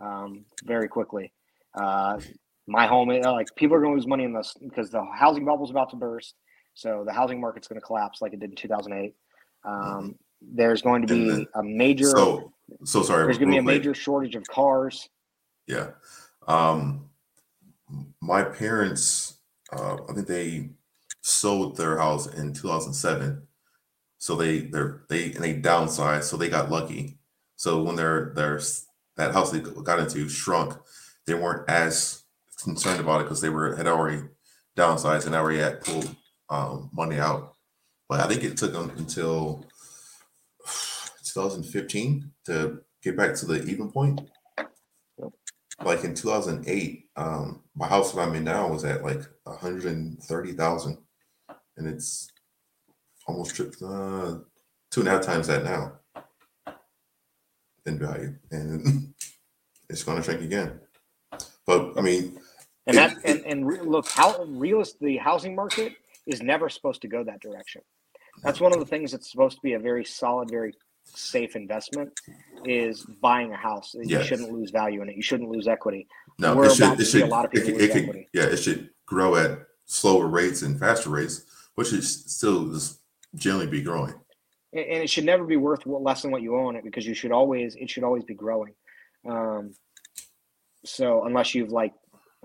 um, 0.00 0.44
very 0.64 0.88
quickly. 0.88 1.32
Uh, 1.74 2.18
my 2.66 2.86
home, 2.86 3.10
uh, 3.10 3.32
like 3.32 3.48
people 3.56 3.76
are 3.76 3.80
going 3.80 3.92
to 3.92 3.96
lose 3.96 4.06
money 4.06 4.24
in 4.24 4.32
this 4.32 4.54
because 4.60 4.90
the 4.90 5.04
housing 5.14 5.44
bubble 5.44 5.64
is 5.64 5.70
about 5.70 5.90
to 5.90 5.96
burst. 5.96 6.34
So 6.74 7.02
the 7.06 7.12
housing 7.12 7.40
market's 7.40 7.68
going 7.68 7.80
to 7.80 7.86
collapse 7.86 8.22
like 8.22 8.32
it 8.32 8.40
did 8.40 8.50
in 8.50 8.56
2008. 8.56 9.14
Um, 9.64 10.16
there's 10.40 10.82
going 10.82 11.06
to 11.06 11.08
be 11.08 11.46
a 11.54 11.62
major. 11.62 12.10
So, 12.10 12.52
so 12.84 13.02
sorry. 13.02 13.24
There's 13.24 13.38
going 13.38 13.50
to 13.50 13.54
be 13.54 13.58
a 13.58 13.62
major 13.62 13.94
shortage 13.94 14.34
of 14.34 14.44
cars. 14.44 15.08
Yeah. 15.66 15.90
Um, 16.48 17.08
my 18.20 18.42
parents, 18.42 19.38
uh, 19.72 19.98
I 20.08 20.12
think 20.14 20.26
they 20.26 20.70
sold 21.20 21.76
their 21.76 21.98
house 21.98 22.26
in 22.26 22.52
2007. 22.52 23.46
So 24.22 24.36
they 24.36 24.60
they're 24.60 25.02
they 25.08 25.32
and 25.32 25.42
they 25.42 25.52
downsized. 25.52 26.22
So 26.22 26.36
they 26.36 26.48
got 26.48 26.70
lucky. 26.70 27.18
So 27.56 27.82
when 27.82 27.96
they're 27.96 28.32
they're 28.36 28.60
that 29.16 29.32
house 29.32 29.50
they 29.50 29.58
got 29.58 29.98
into 29.98 30.28
shrunk, 30.28 30.74
they 31.26 31.34
weren't 31.34 31.68
as 31.68 32.22
concerned 32.62 33.00
about 33.00 33.20
it 33.20 33.24
because 33.24 33.40
they 33.40 33.48
were 33.48 33.74
had 33.74 33.88
already 33.88 34.22
downsized 34.78 35.26
and 35.26 35.34
already 35.34 35.58
had 35.58 35.80
pulled 35.80 36.14
um, 36.50 36.88
money 36.92 37.18
out. 37.18 37.56
But 38.08 38.20
I 38.20 38.28
think 38.28 38.44
it 38.44 38.56
took 38.56 38.72
them 38.72 38.92
until 38.96 39.66
2015 41.24 42.30
to 42.46 42.80
get 43.02 43.16
back 43.16 43.34
to 43.34 43.46
the 43.46 43.64
even 43.64 43.90
point. 43.90 44.20
Like 45.82 46.04
in 46.04 46.14
2008, 46.14 47.06
um, 47.16 47.64
my 47.74 47.88
house 47.88 48.12
that 48.12 48.20
I'm 48.20 48.36
in 48.36 48.44
now 48.44 48.68
was 48.68 48.84
at 48.84 49.02
like 49.02 49.22
130,000, 49.42 50.98
and 51.76 51.88
it's 51.88 52.31
almost 53.26 53.54
tripped 53.54 53.82
uh, 53.82 54.38
two 54.90 55.00
and 55.00 55.08
a 55.08 55.12
half 55.12 55.22
times 55.22 55.46
that 55.46 55.64
now 55.64 55.92
in 57.86 57.98
value, 57.98 58.34
and 58.50 59.14
it's 59.88 60.04
going 60.04 60.18
to 60.18 60.22
shrink 60.22 60.42
again. 60.42 60.80
But 61.66 61.92
I 61.96 62.00
mean, 62.00 62.38
and 62.86 62.96
that 62.96 63.16
and, 63.24 63.44
and 63.46 63.66
look, 63.66 64.08
how 64.08 64.44
realist 64.44 64.98
the 65.00 65.16
housing 65.16 65.54
market 65.54 65.94
is 66.26 66.42
never 66.42 66.68
supposed 66.68 67.02
to 67.02 67.08
go 67.08 67.24
that 67.24 67.40
direction. 67.40 67.82
That's 68.42 68.60
one 68.60 68.72
of 68.72 68.78
the 68.78 68.86
things 68.86 69.12
that's 69.12 69.30
supposed 69.30 69.56
to 69.56 69.62
be 69.62 69.74
a 69.74 69.78
very 69.78 70.04
solid, 70.04 70.50
very 70.50 70.72
safe 71.04 71.56
investment 71.56 72.10
is 72.64 73.04
buying 73.20 73.52
a 73.52 73.56
house. 73.56 73.94
You 73.94 74.02
yes. 74.04 74.26
shouldn't 74.26 74.50
lose 74.50 74.70
value 74.70 75.02
in 75.02 75.08
it. 75.08 75.16
You 75.16 75.22
shouldn't 75.22 75.50
lose 75.50 75.68
equity. 75.68 76.06
No, 76.38 76.56
We're 76.56 76.66
it 76.66 76.74
should, 76.74 77.00
it 77.00 77.04
should, 77.04 77.22
a 77.22 77.26
lot 77.26 77.44
of 77.44 77.50
people 77.50 77.74
it, 77.74 77.82
it 77.82 77.92
could, 77.92 78.24
yeah, 78.32 78.44
it 78.44 78.56
should 78.56 78.90
grow 79.06 79.36
at 79.36 79.58
slower 79.84 80.26
rates 80.26 80.62
and 80.62 80.78
faster 80.78 81.10
rates, 81.10 81.44
which 81.74 81.92
is 81.92 82.24
still 82.26 82.72
generally 83.34 83.66
be 83.66 83.82
growing. 83.82 84.14
And 84.74 85.02
it 85.02 85.10
should 85.10 85.24
never 85.24 85.44
be 85.44 85.56
worth 85.56 85.86
less 85.86 86.22
than 86.22 86.30
what 86.30 86.42
you 86.42 86.56
own 86.56 86.76
it 86.76 86.84
because 86.84 87.06
you 87.06 87.14
should 87.14 87.32
always 87.32 87.76
it 87.76 87.90
should 87.90 88.04
always 88.04 88.24
be 88.24 88.34
growing. 88.34 88.74
Um, 89.28 89.74
so 90.84 91.24
unless 91.24 91.54
you've 91.54 91.70
like 91.70 91.92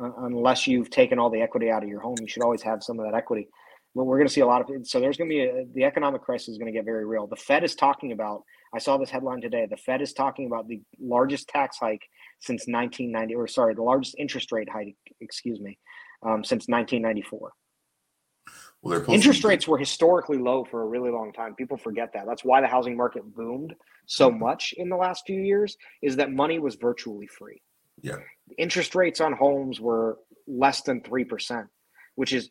uh, 0.02 0.12
unless 0.20 0.68
you've 0.68 0.90
taken 0.90 1.20
all 1.20 1.30
the 1.30 1.42
equity 1.42 1.72
out 1.72 1.84
of 1.84 1.90
your 1.90 2.02
home 2.02 2.18
you 2.20 2.28
should 2.28 2.44
always 2.44 2.62
have 2.62 2.84
some 2.84 3.00
of 3.00 3.06
that 3.06 3.16
equity. 3.16 3.48
But 3.96 4.04
we're 4.04 4.18
going 4.18 4.28
to 4.28 4.34
see 4.34 4.42
a 4.42 4.46
lot 4.46 4.62
of 4.62 4.68
so 4.86 5.00
there's 5.00 5.18
going 5.18 5.30
to 5.30 5.34
be 5.34 5.42
a, 5.42 5.66
the 5.74 5.86
economic 5.86 6.22
crisis 6.22 6.50
is 6.50 6.58
going 6.58 6.72
to 6.72 6.78
get 6.78 6.86
very 6.86 7.06
real. 7.06 7.28
The 7.28 7.38
fed 7.38 7.64
is 7.64 7.76
talking 7.76 8.12
about 8.12 8.44
i 8.74 8.80
saw 8.80 8.98
this 8.98 9.10
headline 9.10 9.42
today 9.42 9.66
the 9.70 9.78
fed 9.78 10.02
is 10.02 10.14
talking 10.14 10.46
about 10.46 10.68
the 10.68 10.82
largest 11.00 11.48
tax 11.48 11.78
hike 11.80 12.08
since 12.40 12.68
1990 12.68 13.36
or 13.36 13.48
sorry 13.48 13.74
the 13.74 13.82
largest 13.82 14.16
interest 14.18 14.52
rate 14.52 14.70
hike 14.70 14.96
excuse 15.22 15.60
me 15.60 15.78
um, 16.24 16.44
since 16.44 16.68
1994 16.68 17.52
well, 18.88 19.04
interest 19.10 19.44
rates 19.44 19.68
were 19.68 19.78
historically 19.78 20.38
low 20.38 20.66
for 20.66 20.82
a 20.82 20.86
really 20.86 21.12
long 21.12 21.34
time. 21.34 21.56
People 21.56 21.78
forget 21.78 22.14
that. 22.14 22.26
That's 22.28 22.44
why 22.44 22.62
the 22.62 22.68
housing 22.68 22.96
market 22.96 23.24
boomed 23.36 23.76
so 24.06 24.30
mm-hmm. 24.30 24.40
much 24.40 24.74
in 24.78 24.90
the 24.90 24.96
last 24.96 25.24
few 25.26 25.42
years. 25.42 25.78
Is 26.02 26.16
that 26.18 26.32
money 26.32 26.60
was 26.60 26.76
virtually 26.76 27.28
free. 27.28 27.62
Yeah. 28.02 28.18
Interest 28.58 28.94
rates 28.96 29.22
on 29.22 29.34
homes 29.34 29.80
were 29.80 30.20
less 30.48 30.82
than 30.82 31.02
three 31.02 31.26
percent, 31.26 31.68
which 32.16 32.34
is 32.34 32.50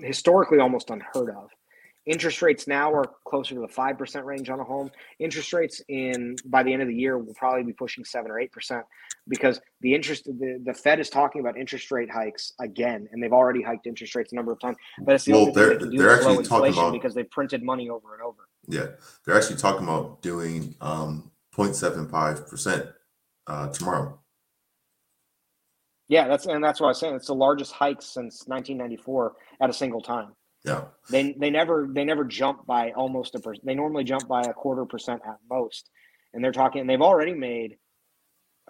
historically 0.00 0.58
almost 0.58 0.90
unheard 0.90 1.30
of. 1.30 1.50
Interest 2.04 2.42
rates 2.42 2.66
now 2.66 2.92
are 2.92 3.04
closer 3.24 3.54
to 3.54 3.60
the 3.60 3.68
five 3.68 3.96
percent 3.96 4.24
range 4.24 4.50
on 4.50 4.58
a 4.58 4.64
home. 4.64 4.90
Interest 5.20 5.52
rates 5.52 5.80
in 5.88 6.34
by 6.46 6.64
the 6.64 6.72
end 6.72 6.82
of 6.82 6.88
the 6.88 6.94
year 6.94 7.16
will 7.16 7.34
probably 7.34 7.62
be 7.62 7.72
pushing 7.72 8.04
seven 8.04 8.28
or 8.28 8.40
eight 8.40 8.50
percent 8.50 8.84
because 9.28 9.60
the 9.82 9.94
interest 9.94 10.24
the, 10.24 10.60
the 10.64 10.74
Fed 10.74 10.98
is 10.98 11.08
talking 11.08 11.40
about 11.40 11.56
interest 11.56 11.92
rate 11.92 12.10
hikes 12.10 12.54
again, 12.60 13.08
and 13.12 13.22
they've 13.22 13.32
already 13.32 13.62
hiked 13.62 13.86
interest 13.86 14.16
rates 14.16 14.32
a 14.32 14.34
number 14.34 14.50
of 14.50 14.58
times. 14.58 14.76
But 15.02 15.14
it's 15.14 15.24
the 15.26 15.32
well, 15.32 15.42
only 15.42 15.52
they're, 15.52 15.78
thing 15.78 15.90
they 15.90 15.96
they're 15.96 16.14
actually 16.14 16.44
talking 16.44 16.72
about 16.72 16.92
because 16.92 17.14
they've 17.14 17.30
printed 17.30 17.62
money 17.62 17.88
over 17.88 18.14
and 18.14 18.22
over. 18.22 18.48
Yeah, 18.66 18.86
they're 19.24 19.36
actually 19.36 19.56
talking 19.56 19.84
about 19.84 20.22
doing 20.22 20.74
um, 20.80 21.30
0.75 21.54 22.48
percent 22.48 22.86
uh, 23.46 23.68
tomorrow. 23.68 24.18
Yeah, 26.08 26.26
that's 26.26 26.46
and 26.46 26.62
that's 26.64 26.80
what 26.80 26.88
I 26.88 26.90
was 26.90 26.98
saying. 26.98 27.14
It's 27.14 27.28
the 27.28 27.34
largest 27.34 27.72
hike 27.72 28.02
since 28.02 28.42
1994 28.48 29.34
at 29.60 29.70
a 29.70 29.72
single 29.72 30.00
time. 30.00 30.32
Yeah. 30.64 30.84
They 31.10 31.32
they 31.32 31.50
never 31.50 31.88
they 31.92 32.04
never 32.04 32.24
jump 32.24 32.66
by 32.66 32.92
almost 32.92 33.34
a 33.34 33.40
percent. 33.40 33.66
They 33.66 33.74
normally 33.74 34.04
jump 34.04 34.28
by 34.28 34.42
a 34.42 34.52
quarter 34.52 34.84
percent 34.84 35.22
at 35.26 35.38
most. 35.50 35.90
And 36.32 36.42
they're 36.42 36.52
talking. 36.52 36.80
And 36.80 36.88
they've 36.88 37.00
already 37.00 37.34
made 37.34 37.76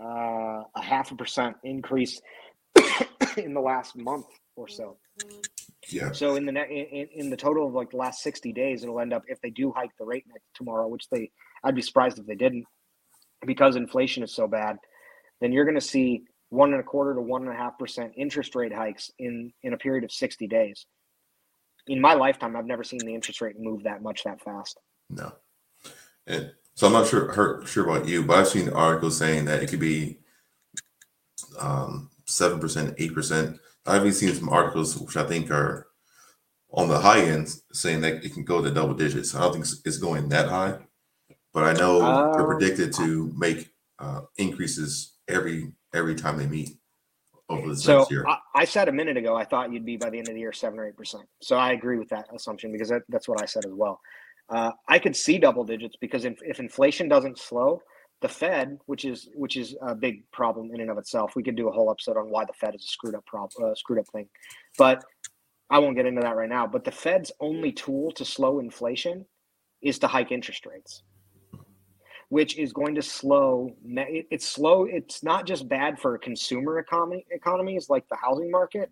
uh, 0.01 0.62
a 0.74 0.82
half 0.82 1.12
a 1.12 1.16
percent 1.16 1.56
increase 1.62 2.20
in 3.36 3.55
the 3.55 3.60
last 3.60 3.97
month 3.97 4.27
or 4.56 4.69
so. 4.69 4.97
Yeah. 5.90 6.12
So 6.12 6.36
in 6.36 6.47
the 6.47 6.52
ne- 6.52 7.09
in, 7.12 7.24
in 7.24 7.31
the 7.31 7.36
total 7.36 7.66
of 7.66 7.74
like 7.74 7.90
the 7.90 7.97
last 7.97 8.23
60 8.23 8.52
days, 8.52 8.82
it'll 8.82 9.01
end 9.01 9.12
up 9.12 9.23
if 9.27 9.40
they 9.40 9.51
do 9.51 9.73
hike 9.73 9.90
the 9.98 10.05
rate 10.05 10.24
next 10.28 10.47
tomorrow, 10.55 10.89
which 10.89 11.09
they 11.10 11.31
I'd 11.62 11.74
be 11.74 11.82
surprised 11.82 12.19
if 12.19 12.27
they 12.27 12.35
didn't, 12.35 12.64
because 13.47 13.77
inflation 13.77 14.23
is 14.23 14.35
so 14.35 14.47
bad, 14.47 14.77
then 15.40 15.52
you're 15.52 15.64
going 15.64 15.78
to 15.78 15.81
see 15.81 16.23
one 16.48 16.73
and 16.73 16.81
a 16.81 16.85
quarter 16.85 17.14
to 17.14 17.20
one 17.20 17.43
and 17.43 17.52
a 17.52 17.56
half 17.56 17.78
percent 17.78 18.12
interest 18.16 18.55
rate 18.55 18.73
hikes 18.73 19.10
in 19.19 19.52
in 19.62 19.74
a 19.74 19.78
period 19.78 20.05
of 20.05 20.12
60 20.12 20.47
days. 20.47 20.86
In 21.87 22.01
my 22.01 22.15
lifetime, 22.15 22.57
I've 22.57 22.67
never 22.67 22.85
seen 22.85 23.01
the 23.01 23.15
interest 23.15 23.41
rate 23.41 23.59
move 23.59 23.83
that 23.83 24.03
much 24.03 24.25
that 24.25 24.41
fast. 24.41 24.79
No. 25.11 25.33
And 26.27 26.53
so 26.75 26.87
I'm 26.87 26.93
not 26.93 27.09
sure 27.09 27.33
her, 27.33 27.67
sure 27.67 27.85
about 27.85 28.09
you, 28.09 28.23
but 28.23 28.39
I've 28.39 28.49
seen 28.49 28.69
articles 28.69 29.19
saying 29.19 29.47
that 29.47 29.63
it 29.63 29.69
could 29.69 29.81
be 29.81 30.19
um 31.59 32.11
seven 32.25 32.59
percent, 32.61 32.95
eight 32.99 33.15
percent. 33.15 33.59
I've 33.85 34.03
even 34.03 34.13
seen 34.13 34.35
some 34.35 34.49
articles 34.49 34.97
which 34.97 35.17
I 35.17 35.25
think 35.25 35.51
are 35.51 35.89
on 36.71 36.89
the 36.89 37.01
high 37.01 37.21
end 37.21 37.55
saying 37.73 38.01
that 38.03 38.25
it 38.25 38.33
can 38.33 38.45
go 38.45 38.63
to 38.63 38.71
double 38.71 38.95
digits. 38.95 39.35
I 39.35 39.41
don't 39.41 39.53
think 39.53 39.67
it's, 39.85 39.99
going 39.99 40.29
that 40.31 40.49
high, 40.49 40.79
but 41.53 41.65
I 41.65 41.73
know 41.75 41.99
they're 41.99 42.43
Um, 42.43 42.47
predicted 42.47 42.93
to 42.95 43.33
make 43.37 43.71
uh, 43.99 44.23
increases 44.37 45.15
every 45.29 45.73
every 45.93 46.15
time 46.15 46.39
they 46.39 46.47
meet 46.47 46.79
over 47.48 47.69
this 47.69 47.82
So 47.82 47.98
next 47.98 48.10
year. 48.10 48.27
I, 48.27 48.39
I 48.55 48.64
said 48.64 48.89
a 48.89 48.93
minute 48.93 49.16
ago, 49.16 49.36
I 49.36 49.44
thought 49.44 49.73
you'd 49.73 49.85
be 49.85 49.97
by 49.97 50.10
the 50.10 50.19
end 50.19 50.28
of 50.28 50.35
the 50.35 50.40
year 50.40 50.52
seven 50.52 50.78
or 50.78 50.86
eight 50.86 50.97
percent. 50.97 51.24
So 51.40 51.56
I 51.56 51.73
agree 51.73 51.98
with 51.98 52.09
that 52.10 52.27
assumption 52.35 52.73
because 52.73 52.89
that, 52.89 53.02
that's 53.09 53.28
what 53.28 53.43
I 53.43 53.47
said 53.47 53.64
as 53.64 53.73
well. 53.73 54.01
Uh, 54.48 54.73
I 54.89 54.98
could 54.98 55.16
see 55.16 55.39
double 55.39 55.64
digits 55.64 55.97
because 56.01 56.24
if, 56.24 56.39
if 56.43 56.60
inflation 56.60 57.09
doesn't 57.09 57.39
slow, 57.39 57.81
the 58.20 58.28
Fed, 58.28 58.78
which 58.86 59.05
is 59.05 59.28
which 59.35 59.56
is 59.56 59.77
a 59.82 59.94
big 59.94 60.31
problem 60.31 60.70
in 60.73 60.81
and 60.81 60.90
of 60.90 60.98
itself, 60.98 61.35
we 61.35 61.43
could 61.43 61.56
do 61.56 61.69
a 61.69 61.73
whole 61.73 61.90
episode 61.90 62.16
on 62.16 62.31
why 62.31 62.44
the 62.44 62.52
Fed 62.52 62.74
is 62.74 62.85
a 62.85 62.89
screwed 62.89 63.14
up 63.14 63.27
problem, 63.27 63.70
uh, 63.70 63.74
screwed 63.74 63.98
up 63.98 64.06
thing. 64.09 64.28
But 64.78 65.02
I 65.70 65.78
won't 65.78 65.97
get 65.97 66.06
into 66.06 66.20
that 66.20 66.36
right 66.36 66.48
now. 66.48 66.66
But 66.66 66.85
the 66.85 66.93
Fed's 66.93 67.32
only 67.40 67.73
tool 67.73 68.12
to 68.12 68.24
slow 68.24 68.60
inflation 68.60 69.27
is 69.81 69.98
to 70.01 70.06
hike 70.06 70.31
interest 70.31 70.66
rates 70.66 71.02
which 72.33 72.57
is 72.57 72.73
going 72.73 72.95
to 72.95 73.03
slow. 73.03 73.77
It's 73.85 74.49
slow. 74.49 74.87
It's 74.87 75.23
not 75.23 75.45
just 75.47 75.69
bad 75.69 75.99
for 75.99 76.17
consumer 76.17 76.79
economy 76.79 77.27
economies 77.31 77.91
like 77.91 78.09
the 78.09 78.17
housing 78.17 78.51
market. 78.51 78.91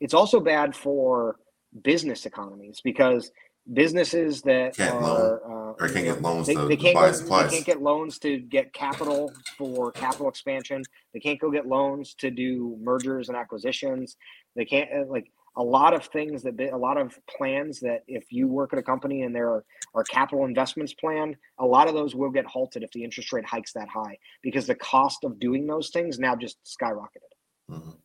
It's 0.00 0.14
also 0.14 0.40
bad 0.40 0.74
for 0.74 1.36
business 1.84 2.26
economies 2.26 2.80
because 2.82 3.30
businesses 3.72 4.42
that 4.42 4.74
Can't 4.76 4.96
are 4.96 5.74
uh, 5.74 5.74
can't 5.86 5.94
know, 5.94 6.02
get 6.14 6.22
loans 6.22 6.48
they, 6.48 6.54
to 6.56 6.66
they 6.66 6.76
can't 6.76 6.96
buy 6.96 7.06
go, 7.06 7.12
supplies. 7.12 7.50
they 7.50 7.56
can't 7.58 7.66
get 7.66 7.82
loans 7.82 8.18
to 8.18 8.38
get 8.40 8.72
capital 8.72 9.32
for 9.56 9.92
capital 9.92 10.28
expansion. 10.28 10.82
They 11.14 11.20
can't 11.20 11.38
go 11.38 11.52
get 11.52 11.68
loans 11.68 12.14
to 12.14 12.32
do 12.32 12.76
mergers 12.80 13.28
and 13.28 13.38
acquisitions. 13.38 14.16
They 14.56 14.64
can't 14.64 14.90
uh, 14.92 15.04
like 15.08 15.30
a 15.56 15.62
lot 15.62 15.92
of 15.92 16.06
things 16.06 16.42
that 16.42 16.58
a 16.60 16.76
lot 16.76 16.96
of 16.96 17.18
plans 17.28 17.80
that 17.80 18.02
if 18.08 18.24
you 18.30 18.48
work 18.48 18.72
at 18.72 18.78
a 18.78 18.82
company 18.82 19.22
and 19.22 19.34
there 19.34 19.48
are, 19.50 19.64
are 19.94 20.04
capital 20.04 20.46
investments 20.46 20.94
planned, 20.94 21.36
a 21.58 21.66
lot 21.66 21.88
of 21.88 21.94
those 21.94 22.14
will 22.14 22.30
get 22.30 22.46
halted 22.46 22.82
if 22.82 22.90
the 22.92 23.04
interest 23.04 23.32
rate 23.32 23.44
hikes 23.44 23.72
that 23.74 23.88
high 23.88 24.16
because 24.42 24.66
the 24.66 24.74
cost 24.74 25.24
of 25.24 25.38
doing 25.38 25.66
those 25.66 25.90
things 25.90 26.18
now 26.18 26.34
just 26.34 26.58
skyrocketed 26.64 27.32
Mhm. 27.70 27.96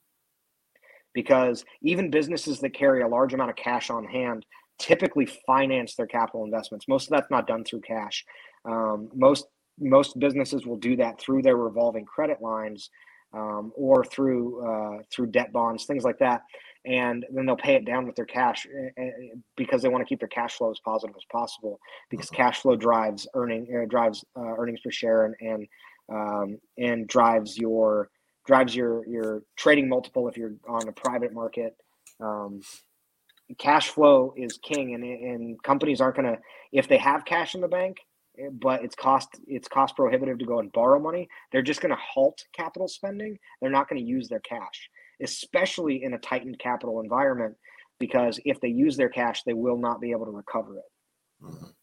because 1.13 1.65
even 1.81 2.09
businesses 2.11 2.59
that 2.59 2.73
carry 2.73 3.01
a 3.01 3.07
large 3.07 3.33
amount 3.33 3.49
of 3.49 3.55
cash 3.55 3.89
on 3.89 4.03
hand 4.05 4.45
typically 4.77 5.25
finance 5.25 5.95
their 5.95 6.05
capital 6.05 6.43
investments. 6.43 6.87
Most 6.87 7.05
of 7.05 7.11
that's 7.11 7.31
not 7.31 7.47
done 7.47 7.63
through 7.63 7.81
cash. 7.81 8.25
Um, 8.65 9.09
most 9.13 9.47
most 9.79 10.19
businesses 10.19 10.65
will 10.65 10.77
do 10.77 10.95
that 10.97 11.19
through 11.19 11.43
their 11.43 11.55
revolving 11.55 12.05
credit 12.05 12.41
lines 12.41 12.89
um, 13.33 13.71
or 13.75 14.03
through 14.03 14.65
uh, 14.65 15.03
through 15.11 15.27
debt 15.27 15.51
bonds, 15.51 15.85
things 15.85 16.03
like 16.03 16.19
that, 16.19 16.43
and 16.87 17.25
then 17.33 17.45
they'll 17.45 17.57
pay 17.57 17.75
it 17.75 17.85
down 17.85 18.05
with 18.07 18.15
their 18.15 18.25
cash 18.25 18.65
uh, 18.67 19.01
uh, 19.01 19.09
because 19.55 19.81
they 19.81 19.89
want 19.89 20.01
to 20.01 20.07
keep 20.07 20.19
their 20.19 20.29
cash 20.29 20.55
flow 20.55 20.71
as 20.71 20.79
positive 20.83 21.15
as 21.15 21.25
possible. 21.31 21.79
Because 22.09 22.29
cash 22.29 22.61
flow 22.61 22.75
drives 22.75 23.27
earning 23.35 23.67
uh, 23.75 23.85
drives 23.89 24.23
uh, 24.37 24.55
earnings 24.57 24.79
per 24.83 24.91
share 24.91 25.25
and 25.25 25.35
and 25.41 25.67
um, 26.09 26.57
and 26.77 27.07
drives 27.07 27.57
your 27.57 28.09
drives 28.45 28.75
your 28.75 29.05
your 29.07 29.43
trading 29.57 29.89
multiple 29.89 30.27
if 30.27 30.37
you're 30.37 30.53
on 30.67 30.87
a 30.87 30.93
private 30.93 31.33
market. 31.33 31.75
Um, 32.21 32.61
cash 33.59 33.89
flow 33.89 34.33
is 34.37 34.57
king, 34.57 34.95
and 34.95 35.03
and 35.03 35.61
companies 35.63 36.01
aren't 36.01 36.15
going 36.15 36.33
to 36.33 36.39
if 36.71 36.87
they 36.87 36.97
have 36.97 37.25
cash 37.25 37.55
in 37.55 37.61
the 37.61 37.67
bank, 37.67 37.97
eh, 38.39 38.49
but 38.51 38.83
it's 38.83 38.95
cost 38.95 39.29
it's 39.47 39.67
cost 39.67 39.95
prohibitive 39.95 40.39
to 40.39 40.45
go 40.45 40.59
and 40.59 40.71
borrow 40.71 40.99
money. 40.99 41.27
They're 41.51 41.61
just 41.61 41.81
going 41.81 41.93
to 41.93 42.01
halt 42.01 42.41
capital 42.53 42.87
spending. 42.87 43.37
They're 43.61 43.69
not 43.71 43.89
going 43.89 44.01
to 44.01 44.07
use 44.07 44.27
their 44.27 44.41
cash, 44.41 44.89
especially 45.21 46.03
in 46.03 46.13
a 46.13 46.19
tightened 46.19 46.59
capital 46.59 47.01
environment, 47.01 47.55
because 47.99 48.39
if 48.45 48.59
they 48.61 48.67
use 48.67 48.97
their 48.97 49.09
cash, 49.09 49.43
they 49.43 49.53
will 49.53 49.77
not 49.77 50.01
be 50.01 50.11
able 50.11 50.25
to 50.25 50.31
recover 50.31 50.77
it. 50.77 50.85
Mhm. 51.43 51.73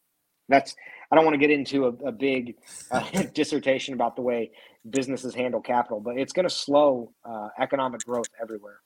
That's 0.49 0.77
I 1.11 1.17
don't 1.17 1.25
want 1.25 1.35
to 1.35 1.39
get 1.39 1.51
into 1.51 1.87
a, 1.87 2.09
a 2.09 2.13
big 2.13 2.57
uh, 2.91 3.23
dissertation 3.35 3.95
about 3.95 4.17
the 4.17 4.23
way 4.23 4.51
businesses 4.91 5.35
handle 5.35 5.61
capital, 5.61 6.01
but 6.01 6.19
it's 6.19 6.33
going 6.33 6.49
to 6.49 6.55
slow 6.55 7.13
uh, 7.25 7.49
economic 7.61 8.05
growth 8.05 8.29
everywhere. 8.41 8.81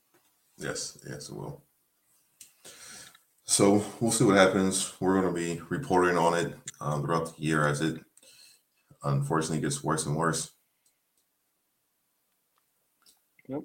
Yes, 0.56 0.98
yes, 1.08 1.28
it 1.28 1.34
will. 1.36 1.62
So 3.44 3.82
we'll 4.00 4.12
see 4.12 4.24
what 4.24 4.36
happens. 4.36 4.92
We're 5.00 5.20
going 5.20 5.34
to 5.34 5.40
be 5.40 5.60
reporting 5.70 6.18
on 6.18 6.34
it 6.34 6.54
um, 6.80 7.02
throughout 7.02 7.34
the 7.36 7.42
year 7.42 7.66
as 7.66 7.80
it 7.80 7.98
unfortunately 9.02 9.60
gets 9.60 9.82
worse 9.82 10.06
and 10.06 10.16
worse. 10.16 10.50
Yep. 13.48 13.62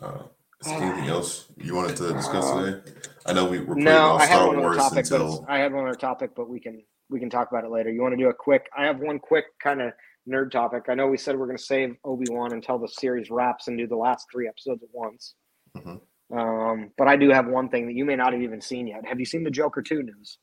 Uh, 0.00 0.22
is 0.60 0.66
there 0.68 0.82
anything 0.82 1.08
else 1.08 1.46
you 1.56 1.74
wanted 1.74 1.96
to 1.96 2.12
discuss 2.12 2.50
today? 2.50 2.80
I 3.26 3.32
know 3.32 3.46
we 3.46 3.60
were 3.60 3.66
putting 3.66 3.84
No, 3.84 4.12
off 4.12 4.24
Star 4.24 4.56
Wars 4.56 4.76
topic, 4.76 5.06
but 5.08 5.20
until 5.20 5.46
I 5.48 5.58
had 5.58 5.72
one 5.72 5.86
other 5.86 5.96
topic, 5.96 6.30
but 6.34 6.48
we 6.48 6.60
can 6.60 6.82
we 7.10 7.20
can 7.20 7.30
talk 7.30 7.50
about 7.50 7.64
it 7.64 7.70
later. 7.70 7.90
You 7.90 8.02
want 8.02 8.12
to 8.12 8.16
do 8.16 8.28
a 8.28 8.34
quick? 8.34 8.68
I 8.76 8.84
have 8.84 8.98
one 9.00 9.18
quick 9.18 9.44
kind 9.62 9.80
of 9.80 9.92
nerd 10.28 10.50
topic. 10.50 10.84
I 10.88 10.94
know 10.94 11.06
we 11.06 11.16
said 11.16 11.38
we're 11.38 11.46
going 11.46 11.56
to 11.58 11.62
save 11.62 11.96
Obi 12.04 12.26
Wan 12.30 12.52
until 12.52 12.78
the 12.78 12.88
series 12.88 13.30
wraps 13.30 13.68
and 13.68 13.78
do 13.78 13.86
the 13.86 13.96
last 13.96 14.26
three 14.32 14.48
episodes 14.48 14.82
at 14.82 14.88
once. 14.92 15.34
Mhm. 15.76 16.00
Um, 16.30 16.90
but 16.98 17.08
I 17.08 17.16
do 17.16 17.30
have 17.30 17.46
one 17.46 17.68
thing 17.70 17.86
that 17.86 17.94
you 17.94 18.04
may 18.04 18.16
not 18.16 18.32
have 18.32 18.42
even 18.42 18.60
seen 18.60 18.86
yet. 18.86 19.06
Have 19.06 19.18
you 19.18 19.26
seen 19.26 19.44
the 19.44 19.50
Joker 19.50 19.80
two 19.80 20.02
news? 20.02 20.38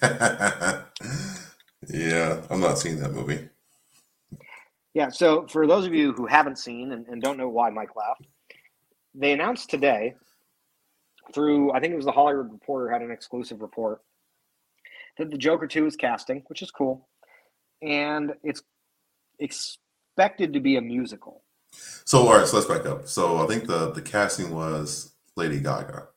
yeah, 1.88 2.40
I'm 2.50 2.60
not 2.60 2.78
seeing 2.78 2.98
that 3.00 3.12
movie. 3.12 3.48
Yeah. 4.94 5.08
So 5.10 5.46
for 5.48 5.66
those 5.66 5.86
of 5.86 5.92
you 5.94 6.12
who 6.12 6.26
haven't 6.26 6.58
seen 6.58 6.92
and, 6.92 7.06
and 7.08 7.20
don't 7.20 7.36
know 7.36 7.48
why 7.48 7.68
Mike 7.70 7.96
laughed, 7.96 8.26
they 9.14 9.32
announced 9.32 9.70
today 9.70 10.14
through 11.32 11.72
I 11.72 11.80
think 11.80 11.92
it 11.92 11.96
was 11.96 12.04
the 12.04 12.12
Hollywood 12.12 12.52
Reporter 12.52 12.90
had 12.92 13.02
an 13.02 13.10
exclusive 13.10 13.60
report 13.62 14.00
that 15.18 15.30
the 15.30 15.38
Joker 15.38 15.66
2 15.66 15.86
is 15.86 15.96
casting, 15.96 16.42
which 16.48 16.60
is 16.62 16.70
cool. 16.70 17.08
And 17.82 18.32
it's 18.42 18.62
expected 19.38 20.52
to 20.52 20.60
be 20.60 20.76
a 20.76 20.80
musical. 20.80 21.42
So 22.04 22.26
all 22.26 22.36
right, 22.38 22.46
so 22.46 22.56
let's 22.56 22.68
back 22.68 22.86
up. 22.86 23.08
So 23.08 23.38
I 23.42 23.46
think 23.46 23.66
the 23.66 23.90
the 23.92 24.02
casting 24.02 24.54
was 24.54 25.14
Lady 25.36 25.60
Gaga. 25.60 26.08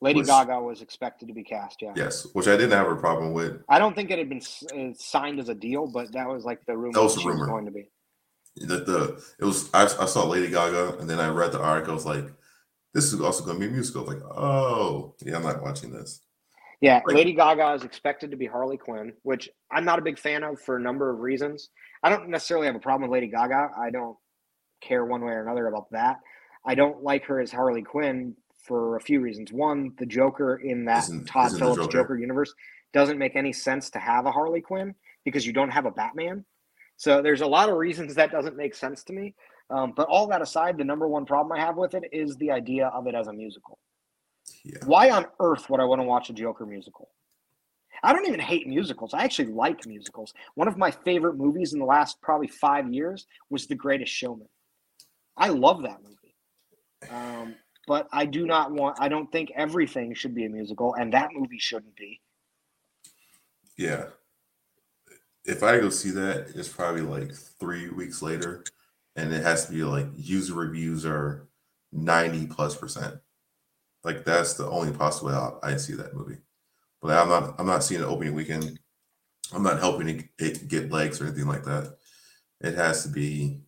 Lady 0.00 0.18
Which- 0.20 0.26
Gaga 0.26 0.60
was 0.60 0.82
expected 0.82 1.28
to 1.28 1.34
be 1.34 1.44
cast, 1.44 1.80
yeah. 1.80 1.92
Yes, 1.94 2.26
which 2.32 2.48
I 2.48 2.56
didn't 2.56 2.72
have 2.72 2.88
a 2.90 2.96
problem 2.96 3.32
with. 3.32 3.62
I 3.68 3.78
don't 3.78 3.94
think 3.94 4.10
it 4.10 4.18
had 4.18 4.28
been 4.28 4.42
uh, 4.76 4.92
signed 4.98 5.38
as 5.38 5.48
a 5.48 5.54
deal, 5.54 5.86
but 5.86 6.10
that 6.12 6.26
was 6.26 6.44
like 6.44 6.64
the 6.66 6.76
rumor 6.76 6.92
That 6.94 7.04
was 7.04 7.14
the 7.14 7.20
she 7.20 7.28
was 7.28 7.36
rumor. 7.36 7.46
going 7.46 7.64
to 7.66 7.70
be. 7.70 7.88
The, 8.56 8.76
the 8.78 9.24
it 9.40 9.44
was 9.44 9.70
I, 9.72 9.84
I 9.84 10.06
saw 10.06 10.26
Lady 10.26 10.50
Gaga 10.50 10.98
and 10.98 11.08
then 11.08 11.20
I 11.20 11.28
read 11.28 11.52
the 11.52 11.60
article. 11.60 11.92
I 11.92 11.94
was 11.94 12.06
like, 12.06 12.26
this 12.94 13.12
is 13.12 13.20
also 13.20 13.44
going 13.44 13.58
to 13.58 13.60
be 13.60 13.66
a 13.68 13.72
musical. 13.72 14.04
Like, 14.04 14.22
oh 14.22 15.14
yeah, 15.22 15.36
I'm 15.36 15.42
not 15.42 15.62
watching 15.62 15.90
this. 15.92 16.20
Yeah, 16.80 17.00
Right. 17.06 17.16
Lady 17.16 17.32
Gaga 17.32 17.74
is 17.74 17.84
expected 17.84 18.32
to 18.32 18.36
be 18.36 18.46
Harley 18.46 18.76
Quinn, 18.76 19.12
which 19.22 19.48
I'm 19.70 19.84
not 19.84 20.00
a 20.00 20.02
big 20.02 20.18
fan 20.18 20.42
of 20.42 20.60
for 20.60 20.76
a 20.76 20.80
number 20.80 21.10
of 21.10 21.20
reasons. 21.20 21.70
I 22.02 22.08
don't 22.08 22.28
necessarily 22.28 22.66
have 22.66 22.74
a 22.74 22.80
problem 22.80 23.08
with 23.08 23.14
Lady 23.14 23.28
Gaga. 23.28 23.70
I 23.78 23.90
don't 23.90 24.16
care 24.80 25.04
one 25.04 25.24
way 25.24 25.32
or 25.32 25.42
another 25.42 25.68
about 25.68 25.90
that. 25.92 26.18
I 26.66 26.74
don't 26.74 27.02
like 27.02 27.24
her 27.26 27.40
as 27.40 27.52
Harley 27.52 27.82
Quinn 27.82 28.34
for 28.66 28.96
a 28.96 29.00
few 29.00 29.20
reasons. 29.20 29.52
One, 29.52 29.92
the 29.96 30.06
Joker 30.06 30.56
in 30.56 30.84
that 30.86 31.04
Isn't- 31.04 31.26
Todd 31.26 31.46
isn't 31.48 31.58
Phillips 31.60 31.78
Joker. 31.82 31.92
Joker. 31.92 32.18
universe 32.18 32.52
doesn't 32.92 33.18
make 33.18 33.36
any 33.36 33.52
sense 33.52 33.88
to 33.90 33.98
have 34.00 34.26
a 34.26 34.32
Harley 34.32 34.60
Quinn 34.60 34.94
because 35.24 35.46
you 35.46 35.52
don't 35.52 35.70
have 35.70 35.86
a 35.86 35.90
Batman. 35.92 36.44
So 37.02 37.20
there's 37.20 37.40
a 37.40 37.46
lot 37.48 37.68
of 37.68 37.78
reasons 37.78 38.14
that 38.14 38.30
doesn't 38.30 38.56
make 38.56 38.76
sense 38.76 39.02
to 39.02 39.12
me. 39.12 39.34
Um, 39.70 39.92
but 39.96 40.06
all 40.06 40.28
that 40.28 40.40
aside, 40.40 40.78
the 40.78 40.84
number 40.84 41.08
one 41.08 41.26
problem 41.26 41.58
I 41.58 41.60
have 41.60 41.76
with 41.76 41.94
it 41.94 42.04
is 42.12 42.36
the 42.36 42.52
idea 42.52 42.86
of 42.86 43.08
it 43.08 43.16
as 43.16 43.26
a 43.26 43.32
musical. 43.32 43.80
Yeah, 44.64 44.78
Why 44.84 45.10
on 45.10 45.26
earth 45.40 45.68
would 45.68 45.80
I 45.80 45.84
want 45.84 46.00
to 46.00 46.04
watch 46.04 46.30
a 46.30 46.32
Joker 46.32 46.64
musical? 46.64 47.08
I 48.04 48.12
don't 48.12 48.28
even 48.28 48.38
hate 48.38 48.68
musicals. 48.68 49.14
I 49.14 49.24
actually 49.24 49.52
like 49.52 49.84
musicals. 49.84 50.32
One 50.54 50.68
of 50.68 50.78
my 50.78 50.92
favorite 50.92 51.34
movies 51.34 51.72
in 51.72 51.80
the 51.80 51.84
last 51.84 52.22
probably 52.22 52.46
five 52.46 52.94
years 52.94 53.26
was 53.50 53.66
The 53.66 53.74
Greatest 53.74 54.12
Showman. 54.12 54.48
I 55.36 55.48
love 55.48 55.82
that 55.82 55.98
movie. 56.04 56.36
Um, 57.10 57.56
but 57.88 58.06
I 58.12 58.26
do 58.26 58.46
not 58.46 58.70
want, 58.70 58.98
I 59.00 59.08
don't 59.08 59.30
think 59.32 59.50
everything 59.56 60.14
should 60.14 60.36
be 60.36 60.44
a 60.44 60.48
musical, 60.48 60.94
and 60.94 61.12
that 61.14 61.30
movie 61.34 61.58
shouldn't 61.58 61.96
be. 61.96 62.20
yeah. 63.76 64.04
If 65.44 65.62
I 65.62 65.78
go 65.78 65.90
see 65.90 66.10
that, 66.10 66.52
it's 66.54 66.68
probably 66.68 67.02
like 67.02 67.34
three 67.34 67.88
weeks 67.88 68.22
later, 68.22 68.64
and 69.16 69.32
it 69.32 69.42
has 69.42 69.66
to 69.66 69.72
be 69.72 69.82
like 69.82 70.06
user 70.16 70.54
reviews 70.54 71.04
are 71.04 71.48
ninety 71.90 72.46
plus 72.46 72.76
percent. 72.76 73.16
Like 74.04 74.24
that's 74.24 74.54
the 74.54 74.68
only 74.68 74.92
possible 74.92 75.30
way 75.30 75.50
I, 75.62 75.76
see 75.76 75.94
that 75.94 76.14
movie. 76.14 76.38
But 77.00 77.18
I'm 77.18 77.28
not 77.28 77.54
I'm 77.58 77.66
not 77.66 77.84
seeing 77.84 78.00
it 78.00 78.06
opening 78.06 78.34
weekend. 78.34 78.78
I'm 79.52 79.62
not 79.62 79.80
helping 79.80 80.28
it 80.38 80.68
get 80.68 80.90
legs 80.90 81.20
or 81.20 81.26
anything 81.26 81.46
like 81.46 81.64
that. 81.64 81.96
It 82.60 82.74
has 82.74 83.02
to 83.02 83.08
be 83.08 83.60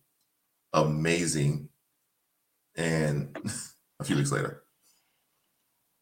amazing 0.73 1.69
and 2.75 3.35
a 3.99 4.03
few 4.03 4.15
weeks 4.15 4.31
later. 4.31 4.64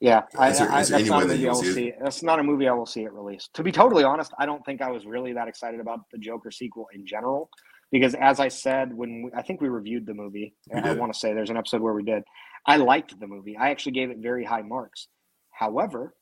Yeah, 0.03 0.23
I, 0.37 0.51
there, 0.51 0.69
I, 0.69 0.83
that's 0.83 1.07
not 1.07 1.23
a 1.23 1.27
movie 1.27 1.47
I 1.47 1.51
will 1.53 1.63
see. 1.63 1.87
It? 1.87 1.95
That's 2.03 2.23
not 2.23 2.37
a 2.37 2.43
movie 2.43 2.67
I 2.67 2.73
will 2.73 2.85
see 2.85 3.03
it 3.03 3.13
released. 3.13 3.53
To 3.53 3.63
be 3.63 3.71
totally 3.71 4.03
honest, 4.03 4.33
I 4.37 4.45
don't 4.45 4.61
think 4.65 4.81
I 4.81 4.91
was 4.91 5.05
really 5.05 5.31
that 5.31 5.47
excited 5.47 5.79
about 5.79 6.01
the 6.11 6.17
Joker 6.17 6.51
sequel 6.51 6.87
in 6.93 7.05
general, 7.05 7.49
because 7.89 8.13
as 8.13 8.41
I 8.41 8.49
said 8.49 8.93
when 8.93 9.23
we, 9.23 9.31
I 9.33 9.43
think 9.43 9.61
we 9.61 9.69
reviewed 9.69 10.05
the 10.05 10.13
movie, 10.13 10.55
I 10.75 10.91
want 10.95 11.13
to 11.13 11.17
say 11.17 11.33
there's 11.33 11.51
an 11.51 11.55
episode 11.55 11.79
where 11.81 11.93
we 11.93 12.03
did. 12.03 12.23
I 12.67 12.75
liked 12.75 13.17
the 13.17 13.27
movie. 13.27 13.55
I 13.55 13.69
actually 13.69 13.93
gave 13.93 14.09
it 14.09 14.17
very 14.17 14.43
high 14.43 14.61
marks. 14.61 15.07
However, 15.51 16.13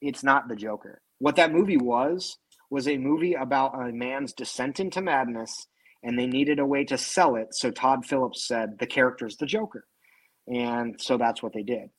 it's 0.00 0.24
not 0.24 0.48
the 0.48 0.56
Joker. 0.56 1.00
What 1.20 1.36
that 1.36 1.52
movie 1.52 1.76
was 1.76 2.36
was 2.68 2.88
a 2.88 2.98
movie 2.98 3.34
about 3.34 3.80
a 3.80 3.92
man's 3.92 4.32
descent 4.32 4.80
into 4.80 5.00
madness, 5.00 5.68
and 6.02 6.18
they 6.18 6.26
needed 6.26 6.58
a 6.58 6.66
way 6.66 6.82
to 6.86 6.98
sell 6.98 7.36
it. 7.36 7.54
So 7.54 7.70
Todd 7.70 8.04
Phillips 8.04 8.48
said 8.48 8.70
the 8.80 8.88
character's 8.88 9.36
the 9.36 9.46
Joker, 9.46 9.84
and 10.48 11.00
so 11.00 11.16
that's 11.16 11.44
what 11.44 11.52
they 11.52 11.62
did 11.62 11.90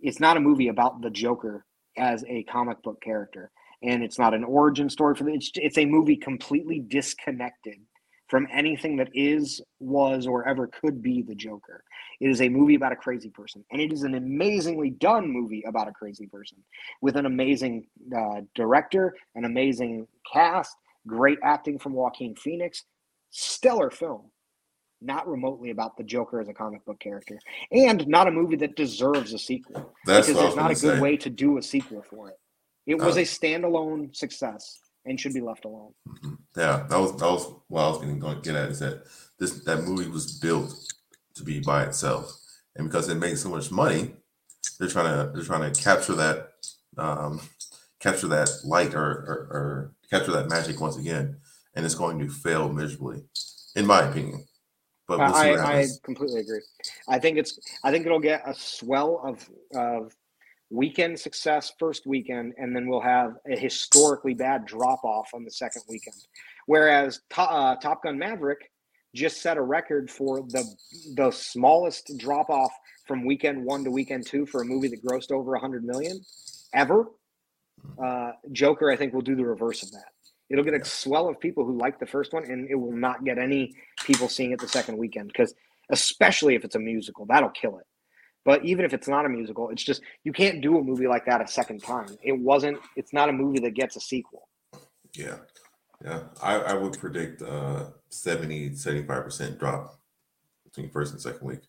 it's 0.00 0.20
not 0.20 0.36
a 0.36 0.40
movie 0.40 0.68
about 0.68 1.00
the 1.02 1.10
Joker 1.10 1.64
as 1.96 2.24
a 2.28 2.42
comic 2.44 2.82
book 2.82 3.00
character, 3.00 3.50
and 3.82 4.02
it's 4.02 4.18
not 4.18 4.34
an 4.34 4.44
origin 4.44 4.88
story 4.90 5.14
for 5.14 5.24
the. 5.24 5.32
It's, 5.32 5.50
it's 5.54 5.78
a 5.78 5.84
movie 5.84 6.16
completely 6.16 6.80
disconnected 6.80 7.78
from 8.28 8.48
anything 8.52 8.96
that 8.96 9.08
is, 9.14 9.62
was, 9.78 10.26
or 10.26 10.46
ever 10.48 10.66
could 10.66 11.00
be 11.00 11.22
the 11.22 11.34
Joker. 11.34 11.84
It 12.20 12.28
is 12.28 12.40
a 12.40 12.48
movie 12.48 12.74
about 12.74 12.92
a 12.92 12.96
crazy 12.96 13.30
person, 13.30 13.64
and 13.70 13.80
it 13.80 13.92
is 13.92 14.02
an 14.02 14.14
amazingly 14.14 14.90
done 14.90 15.30
movie 15.30 15.62
about 15.66 15.88
a 15.88 15.92
crazy 15.92 16.26
person 16.26 16.58
with 17.00 17.16
an 17.16 17.26
amazing 17.26 17.86
uh, 18.16 18.40
director, 18.54 19.14
an 19.36 19.44
amazing 19.44 20.08
cast, 20.30 20.76
great 21.06 21.38
acting 21.44 21.78
from 21.78 21.92
Joaquin 21.92 22.34
Phoenix, 22.34 22.84
stellar 23.30 23.90
film 23.90 24.30
not 25.00 25.28
remotely 25.28 25.70
about 25.70 25.96
the 25.96 26.04
Joker 26.04 26.40
as 26.40 26.48
a 26.48 26.54
comic 26.54 26.84
book 26.84 26.98
character, 26.98 27.38
and 27.70 28.06
not 28.06 28.28
a 28.28 28.30
movie 28.30 28.56
that 28.56 28.76
deserves 28.76 29.32
a 29.32 29.38
sequel. 29.38 29.92
That's 30.06 30.26
because 30.26 30.40
there's 30.40 30.56
not 30.56 30.70
a 30.70 30.74
good 30.74 30.96
say. 30.96 31.00
way 31.00 31.16
to 31.18 31.30
do 31.30 31.58
a 31.58 31.62
sequel 31.62 32.02
for 32.02 32.30
it. 32.30 32.36
It 32.86 32.98
was 32.98 33.16
uh, 33.16 33.20
a 33.20 33.22
standalone 33.24 34.14
success 34.14 34.78
and 35.04 35.18
should 35.18 35.34
be 35.34 35.40
left 35.40 35.64
alone. 35.64 35.92
Mm-hmm. 36.08 36.34
Yeah, 36.56 36.86
that 36.88 36.98
was 36.98 37.12
that 37.12 37.30
was 37.30 37.52
what 37.68 37.82
I 37.82 37.88
was 37.88 37.98
going 37.98 38.20
to 38.20 38.40
get 38.42 38.56
at 38.56 38.70
is 38.70 38.80
that 38.80 39.04
this 39.38 39.64
that 39.64 39.82
movie 39.82 40.08
was 40.08 40.38
built 40.38 40.74
to 41.34 41.44
be 41.44 41.60
by 41.60 41.84
itself, 41.84 42.32
and 42.74 42.88
because 42.88 43.08
it 43.08 43.16
made 43.16 43.38
so 43.38 43.50
much 43.50 43.70
money, 43.70 44.14
they're 44.78 44.88
trying 44.88 45.14
to 45.14 45.32
they're 45.32 45.44
trying 45.44 45.72
to 45.72 45.82
capture 45.82 46.14
that 46.14 46.52
um, 46.98 47.40
capture 48.00 48.28
that 48.28 48.50
light 48.64 48.94
or, 48.94 49.00
or, 49.00 49.48
or 49.50 49.92
capture 50.10 50.32
that 50.32 50.48
magic 50.48 50.80
once 50.80 50.96
again, 50.96 51.36
and 51.74 51.84
it's 51.84 51.94
going 51.94 52.18
to 52.18 52.28
fail 52.28 52.72
miserably, 52.72 53.22
in 53.74 53.86
my 53.86 54.02
opinion. 54.02 54.44
But 55.08 55.18
we'll 55.18 55.34
I, 55.34 55.80
I 55.80 55.86
completely 56.02 56.40
agree. 56.40 56.60
I 57.08 57.18
think 57.18 57.38
it's 57.38 57.58
I 57.84 57.90
think 57.90 58.06
it'll 58.06 58.18
get 58.18 58.42
a 58.46 58.54
swell 58.54 59.20
of 59.24 59.48
of 59.74 60.14
weekend 60.70 61.18
success 61.18 61.72
first 61.78 62.06
weekend, 62.06 62.54
and 62.58 62.74
then 62.74 62.88
we'll 62.88 63.00
have 63.00 63.36
a 63.50 63.56
historically 63.56 64.34
bad 64.34 64.66
drop 64.66 65.04
off 65.04 65.30
on 65.34 65.44
the 65.44 65.50
second 65.50 65.82
weekend. 65.88 66.16
Whereas 66.66 67.20
uh, 67.36 67.76
Top 67.76 68.02
Gun 68.02 68.18
Maverick 68.18 68.70
just 69.14 69.40
set 69.40 69.56
a 69.56 69.62
record 69.62 70.10
for 70.10 70.40
the 70.40 70.64
the 71.14 71.30
smallest 71.30 72.12
drop 72.18 72.50
off 72.50 72.72
from 73.06 73.24
weekend 73.24 73.64
one 73.64 73.84
to 73.84 73.90
weekend 73.90 74.26
two 74.26 74.44
for 74.46 74.62
a 74.62 74.64
movie 74.64 74.88
that 74.88 75.04
grossed 75.04 75.30
over 75.30 75.52
100 75.52 75.84
million 75.84 76.20
ever. 76.74 77.06
Hmm. 77.80 78.04
Uh, 78.04 78.32
Joker, 78.52 78.90
I 78.90 78.96
think, 78.96 79.14
will 79.14 79.22
do 79.22 79.36
the 79.36 79.44
reverse 79.44 79.82
of 79.82 79.92
that. 79.92 80.15
It'll 80.48 80.64
get 80.64 80.74
a 80.74 80.84
swell 80.84 81.28
of 81.28 81.40
people 81.40 81.64
who 81.64 81.76
like 81.76 81.98
the 81.98 82.06
first 82.06 82.32
one, 82.32 82.44
and 82.44 82.70
it 82.70 82.76
will 82.76 82.92
not 82.92 83.24
get 83.24 83.38
any 83.38 83.74
people 84.04 84.28
seeing 84.28 84.52
it 84.52 84.60
the 84.60 84.68
second 84.68 84.96
weekend 84.96 85.28
because, 85.28 85.54
especially 85.90 86.54
if 86.54 86.64
it's 86.64 86.76
a 86.76 86.78
musical, 86.80 87.26
that'll 87.26 87.50
kill 87.50 87.78
it. 87.78 87.86
But 88.44 88.64
even 88.64 88.84
if 88.84 88.94
it's 88.94 89.08
not 89.08 89.26
a 89.26 89.28
musical, 89.28 89.70
it's 89.70 89.82
just 89.82 90.02
you 90.22 90.32
can't 90.32 90.62
do 90.62 90.78
a 90.78 90.82
movie 90.82 91.08
like 91.08 91.26
that 91.26 91.42
a 91.42 91.48
second 91.48 91.82
time. 91.82 92.16
It 92.22 92.38
wasn't. 92.38 92.78
It's 92.94 93.12
not 93.12 93.28
a 93.28 93.32
movie 93.32 93.58
that 93.60 93.74
gets 93.74 93.96
a 93.96 94.00
sequel. 94.00 94.48
Yeah, 95.14 95.38
yeah. 96.04 96.20
I, 96.40 96.54
I 96.54 96.74
would 96.74 96.96
predict 96.96 97.42
uh 97.42 97.86
70, 98.10 98.76
75 98.76 99.24
percent 99.24 99.58
drop 99.58 99.98
between 100.64 100.90
first 100.90 101.12
and 101.12 101.20
second 101.20 101.44
week. 101.44 101.60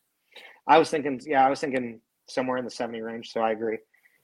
I 0.68 0.78
was 0.78 0.92
thinking, 0.92 1.20
yeah, 1.26 1.46
I 1.46 1.50
was 1.50 1.60
thinking 1.60 2.00
somewhere 2.30 2.58
in 2.58 2.66
the 2.66 2.72
seventy 2.72 3.02
range. 3.02 3.32
So 3.32 3.42
I 3.42 3.52
agree. 3.52 3.80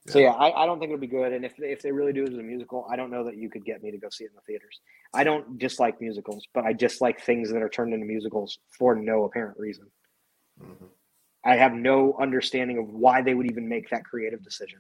So 0.07 0.19
yeah, 0.19 0.31
I, 0.31 0.63
I 0.63 0.65
don't 0.65 0.79
think 0.79 0.89
it'll 0.89 0.99
be 0.99 1.07
good. 1.07 1.31
And 1.31 1.45
if 1.45 1.53
if 1.59 1.81
they 1.81 1.91
really 1.91 2.11
do 2.11 2.23
it 2.23 2.33
as 2.33 2.37
a 2.37 2.43
musical, 2.43 2.85
I 2.91 2.97
don't 2.97 3.09
know 3.09 3.23
that 3.23 3.37
you 3.37 3.49
could 3.49 3.63
get 3.63 3.81
me 3.81 3.91
to 3.91 3.97
go 3.97 4.09
see 4.09 4.25
it 4.25 4.31
in 4.31 4.35
the 4.35 4.41
theaters. 4.41 4.81
I 5.13 5.23
don't 5.23 5.57
dislike 5.57 6.01
musicals, 6.01 6.45
but 6.53 6.65
I 6.65 6.73
dislike 6.73 7.21
things 7.21 7.51
that 7.51 7.61
are 7.61 7.69
turned 7.69 7.93
into 7.93 8.05
musicals 8.05 8.59
for 8.77 8.95
no 8.95 9.23
apparent 9.23 9.57
reason. 9.57 9.85
Mm-hmm. 10.61 10.85
I 11.45 11.55
have 11.55 11.73
no 11.73 12.17
understanding 12.19 12.77
of 12.79 12.89
why 12.89 13.21
they 13.21 13.33
would 13.33 13.49
even 13.49 13.67
make 13.67 13.89
that 13.89 14.03
creative 14.03 14.43
decision. 14.43 14.79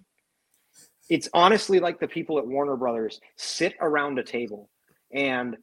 It's 1.09 1.29
honestly 1.33 1.79
like 1.79 1.99
the 1.99 2.07
people 2.07 2.37
at 2.37 2.47
Warner 2.47 2.75
Brothers 2.75 3.19
sit 3.37 3.75
around 3.79 4.19
a 4.19 4.23
table 4.23 4.69
and 5.13 5.55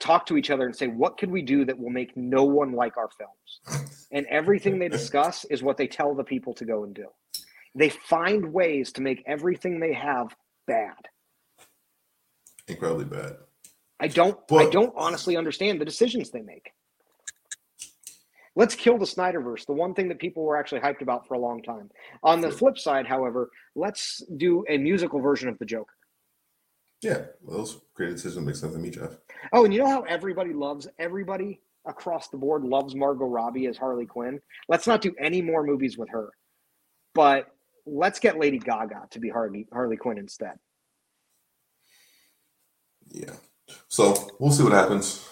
talk 0.00 0.26
to 0.26 0.36
each 0.36 0.50
other 0.50 0.66
and 0.66 0.76
say, 0.76 0.86
"What 0.86 1.16
could 1.16 1.30
we 1.30 1.40
do 1.40 1.64
that 1.64 1.78
will 1.78 1.90
make 1.90 2.14
no 2.14 2.44
one 2.44 2.72
like 2.72 2.98
our 2.98 3.08
films?" 3.08 3.90
And 4.12 4.26
everything 4.26 4.78
they 4.78 4.88
discuss 4.88 5.44
is 5.46 5.62
what 5.62 5.76
they 5.76 5.88
tell 5.88 6.14
the 6.14 6.22
people 6.22 6.54
to 6.54 6.64
go 6.64 6.84
and 6.84 6.94
do. 6.94 7.08
They 7.74 7.88
find 7.88 8.52
ways 8.52 8.92
to 8.92 9.02
make 9.02 9.22
everything 9.26 9.80
they 9.80 9.92
have 9.92 10.34
bad. 10.66 10.94
Incredibly 12.68 13.04
bad. 13.04 13.36
I 14.00 14.08
don't 14.08 14.38
but, 14.48 14.66
I 14.66 14.70
don't 14.70 14.92
honestly 14.96 15.36
understand 15.36 15.80
the 15.80 15.84
decisions 15.84 16.30
they 16.30 16.42
make. 16.42 16.70
Let's 18.56 18.76
kill 18.76 18.98
the 18.98 19.04
Snyderverse, 19.04 19.66
the 19.66 19.72
one 19.72 19.94
thing 19.94 20.08
that 20.08 20.20
people 20.20 20.44
were 20.44 20.56
actually 20.56 20.80
hyped 20.80 21.02
about 21.02 21.26
for 21.26 21.34
a 21.34 21.38
long 21.38 21.60
time. 21.62 21.90
On 22.22 22.40
the 22.40 22.50
flip 22.52 22.78
side, 22.78 23.06
however, 23.06 23.50
let's 23.74 24.22
do 24.36 24.64
a 24.68 24.78
musical 24.78 25.20
version 25.20 25.48
of 25.48 25.58
the 25.58 25.64
Joker. 25.64 25.94
Yeah, 27.02 27.22
well, 27.42 27.58
those 27.58 27.80
creative 27.94 28.16
decisions 28.16 28.46
make 28.46 28.54
sense 28.54 28.72
to 28.72 28.78
me, 28.78 28.90
Jeff. 28.90 29.18
Oh, 29.52 29.64
and 29.64 29.74
you 29.74 29.80
know 29.80 29.88
how 29.88 30.02
everybody 30.02 30.52
loves 30.52 30.86
everybody 30.98 31.60
across 31.84 32.28
the 32.28 32.36
board 32.38 32.62
loves 32.64 32.94
Margot 32.94 33.26
Robbie 33.26 33.66
as 33.66 33.76
Harley 33.76 34.06
Quinn. 34.06 34.40
Let's 34.68 34.86
not 34.86 35.02
do 35.02 35.12
any 35.20 35.42
more 35.42 35.64
movies 35.64 35.98
with 35.98 36.08
her. 36.10 36.30
But 37.14 37.48
let's 37.86 38.18
get 38.18 38.38
Lady 38.38 38.58
Gaga 38.58 39.08
to 39.10 39.18
be 39.20 39.28
Harley 39.28 39.66
Harley 39.72 39.96
Quinn 39.96 40.18
instead. 40.18 40.54
Yeah. 43.10 43.34
So 43.88 44.14
we'll 44.38 44.52
see 44.52 44.64
what 44.64 44.72
happens. 44.72 45.26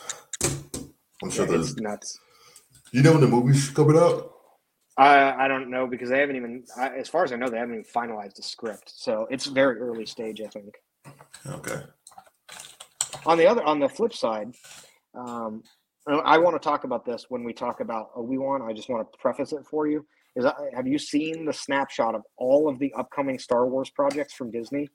I'm 1.22 1.30
sure 1.30 1.46
yeah, 1.46 1.52
there's 1.52 1.76
nuts. 1.76 2.18
You 2.92 3.02
know 3.02 3.12
when 3.12 3.20
the 3.20 3.28
movie's 3.28 3.70
coming 3.70 3.96
out? 3.96 4.30
I 4.96 5.44
I 5.44 5.48
don't 5.48 5.70
know 5.70 5.86
because 5.86 6.10
they 6.10 6.20
haven't 6.20 6.36
even, 6.36 6.64
I, 6.76 6.90
as 6.90 7.08
far 7.08 7.24
as 7.24 7.32
I 7.32 7.36
know, 7.36 7.48
they 7.48 7.58
haven't 7.58 7.74
even 7.74 7.84
finalized 7.84 8.34
the 8.34 8.42
script. 8.42 8.92
So 8.94 9.26
it's 9.30 9.46
very 9.46 9.78
early 9.78 10.06
stage, 10.06 10.40
I 10.40 10.48
think. 10.48 10.74
Okay. 11.46 11.82
On 13.24 13.38
the 13.38 13.46
other, 13.46 13.62
on 13.62 13.78
the 13.78 13.88
flip 13.88 14.12
side, 14.12 14.52
um, 15.14 15.62
I 16.06 16.38
want 16.38 16.60
to 16.60 16.68
talk 16.68 16.84
about 16.84 17.04
this 17.04 17.26
when 17.28 17.44
we 17.44 17.52
talk 17.52 17.80
about 17.80 18.10
Obi 18.16 18.36
Wan. 18.36 18.62
I 18.62 18.72
just 18.72 18.88
want 18.88 19.10
to 19.10 19.18
preface 19.18 19.52
it 19.52 19.64
for 19.64 19.86
you 19.86 20.04
is 20.34 20.46
have 20.74 20.86
you 20.86 20.98
seen 20.98 21.44
the 21.44 21.52
snapshot 21.52 22.14
of 22.14 22.22
all 22.36 22.68
of 22.68 22.78
the 22.78 22.92
upcoming 22.94 23.38
Star 23.38 23.66
Wars 23.66 23.90
projects 23.90 24.34
from 24.34 24.50
Disney? 24.50 24.88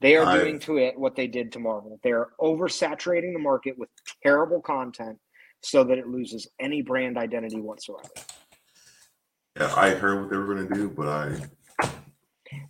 They 0.00 0.16
are 0.16 0.26
I, 0.26 0.38
doing 0.38 0.58
to 0.60 0.78
it 0.78 0.98
what 0.98 1.16
they 1.16 1.26
did 1.26 1.50
to 1.52 1.58
Marvel. 1.58 1.98
They 2.02 2.12
are 2.12 2.28
oversaturating 2.40 3.32
the 3.32 3.38
market 3.38 3.78
with 3.78 3.88
terrible 4.22 4.60
content 4.60 5.18
so 5.62 5.82
that 5.84 5.98
it 5.98 6.06
loses 6.06 6.46
any 6.60 6.82
brand 6.82 7.16
identity 7.16 7.60
whatsoever. 7.60 8.08
Yeah, 9.58 9.72
I 9.74 9.90
heard 9.90 10.20
what 10.20 10.30
they 10.30 10.36
were 10.36 10.54
going 10.54 10.68
to 10.68 10.74
do, 10.74 10.90
but 10.90 11.08
I. 11.08 11.88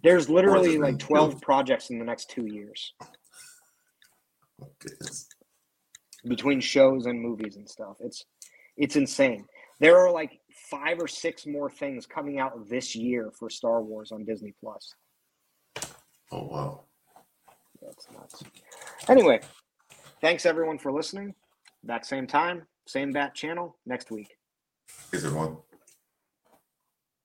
There's 0.02 0.28
literally 0.30 0.78
like 0.78 0.98
12 0.98 1.40
projects 1.40 1.90
in 1.90 1.98
the 1.98 2.04
next 2.04 2.30
two 2.30 2.46
years. 2.46 2.94
Oh. 3.02 4.68
Between 6.26 6.60
shows 6.60 7.06
and 7.06 7.20
movies 7.20 7.56
and 7.56 7.68
stuff. 7.68 7.96
It's 8.00 8.24
it's 8.76 8.96
insane. 8.96 9.44
There 9.80 9.98
are 9.98 10.10
like 10.10 10.40
five 10.54 10.98
or 11.00 11.08
six 11.08 11.46
more 11.46 11.68
things 11.68 12.06
coming 12.06 12.38
out 12.38 12.68
this 12.68 12.94
year 12.94 13.30
for 13.38 13.50
Star 13.50 13.82
Wars 13.82 14.12
on 14.12 14.24
Disney 14.24 14.54
Plus. 14.60 14.94
Oh 16.30 16.44
wow. 16.44 16.80
That's 17.82 18.06
nuts. 18.12 18.42
Anyway, 19.08 19.40
thanks 20.20 20.46
everyone 20.46 20.78
for 20.78 20.90
listening. 20.90 21.34
That 21.82 22.06
same 22.06 22.26
time, 22.26 22.62
same 22.86 23.12
bat 23.12 23.34
channel 23.34 23.76
next 23.84 24.10
week. 24.10 24.28
Thanks 24.88 25.24
everyone. 25.26 25.58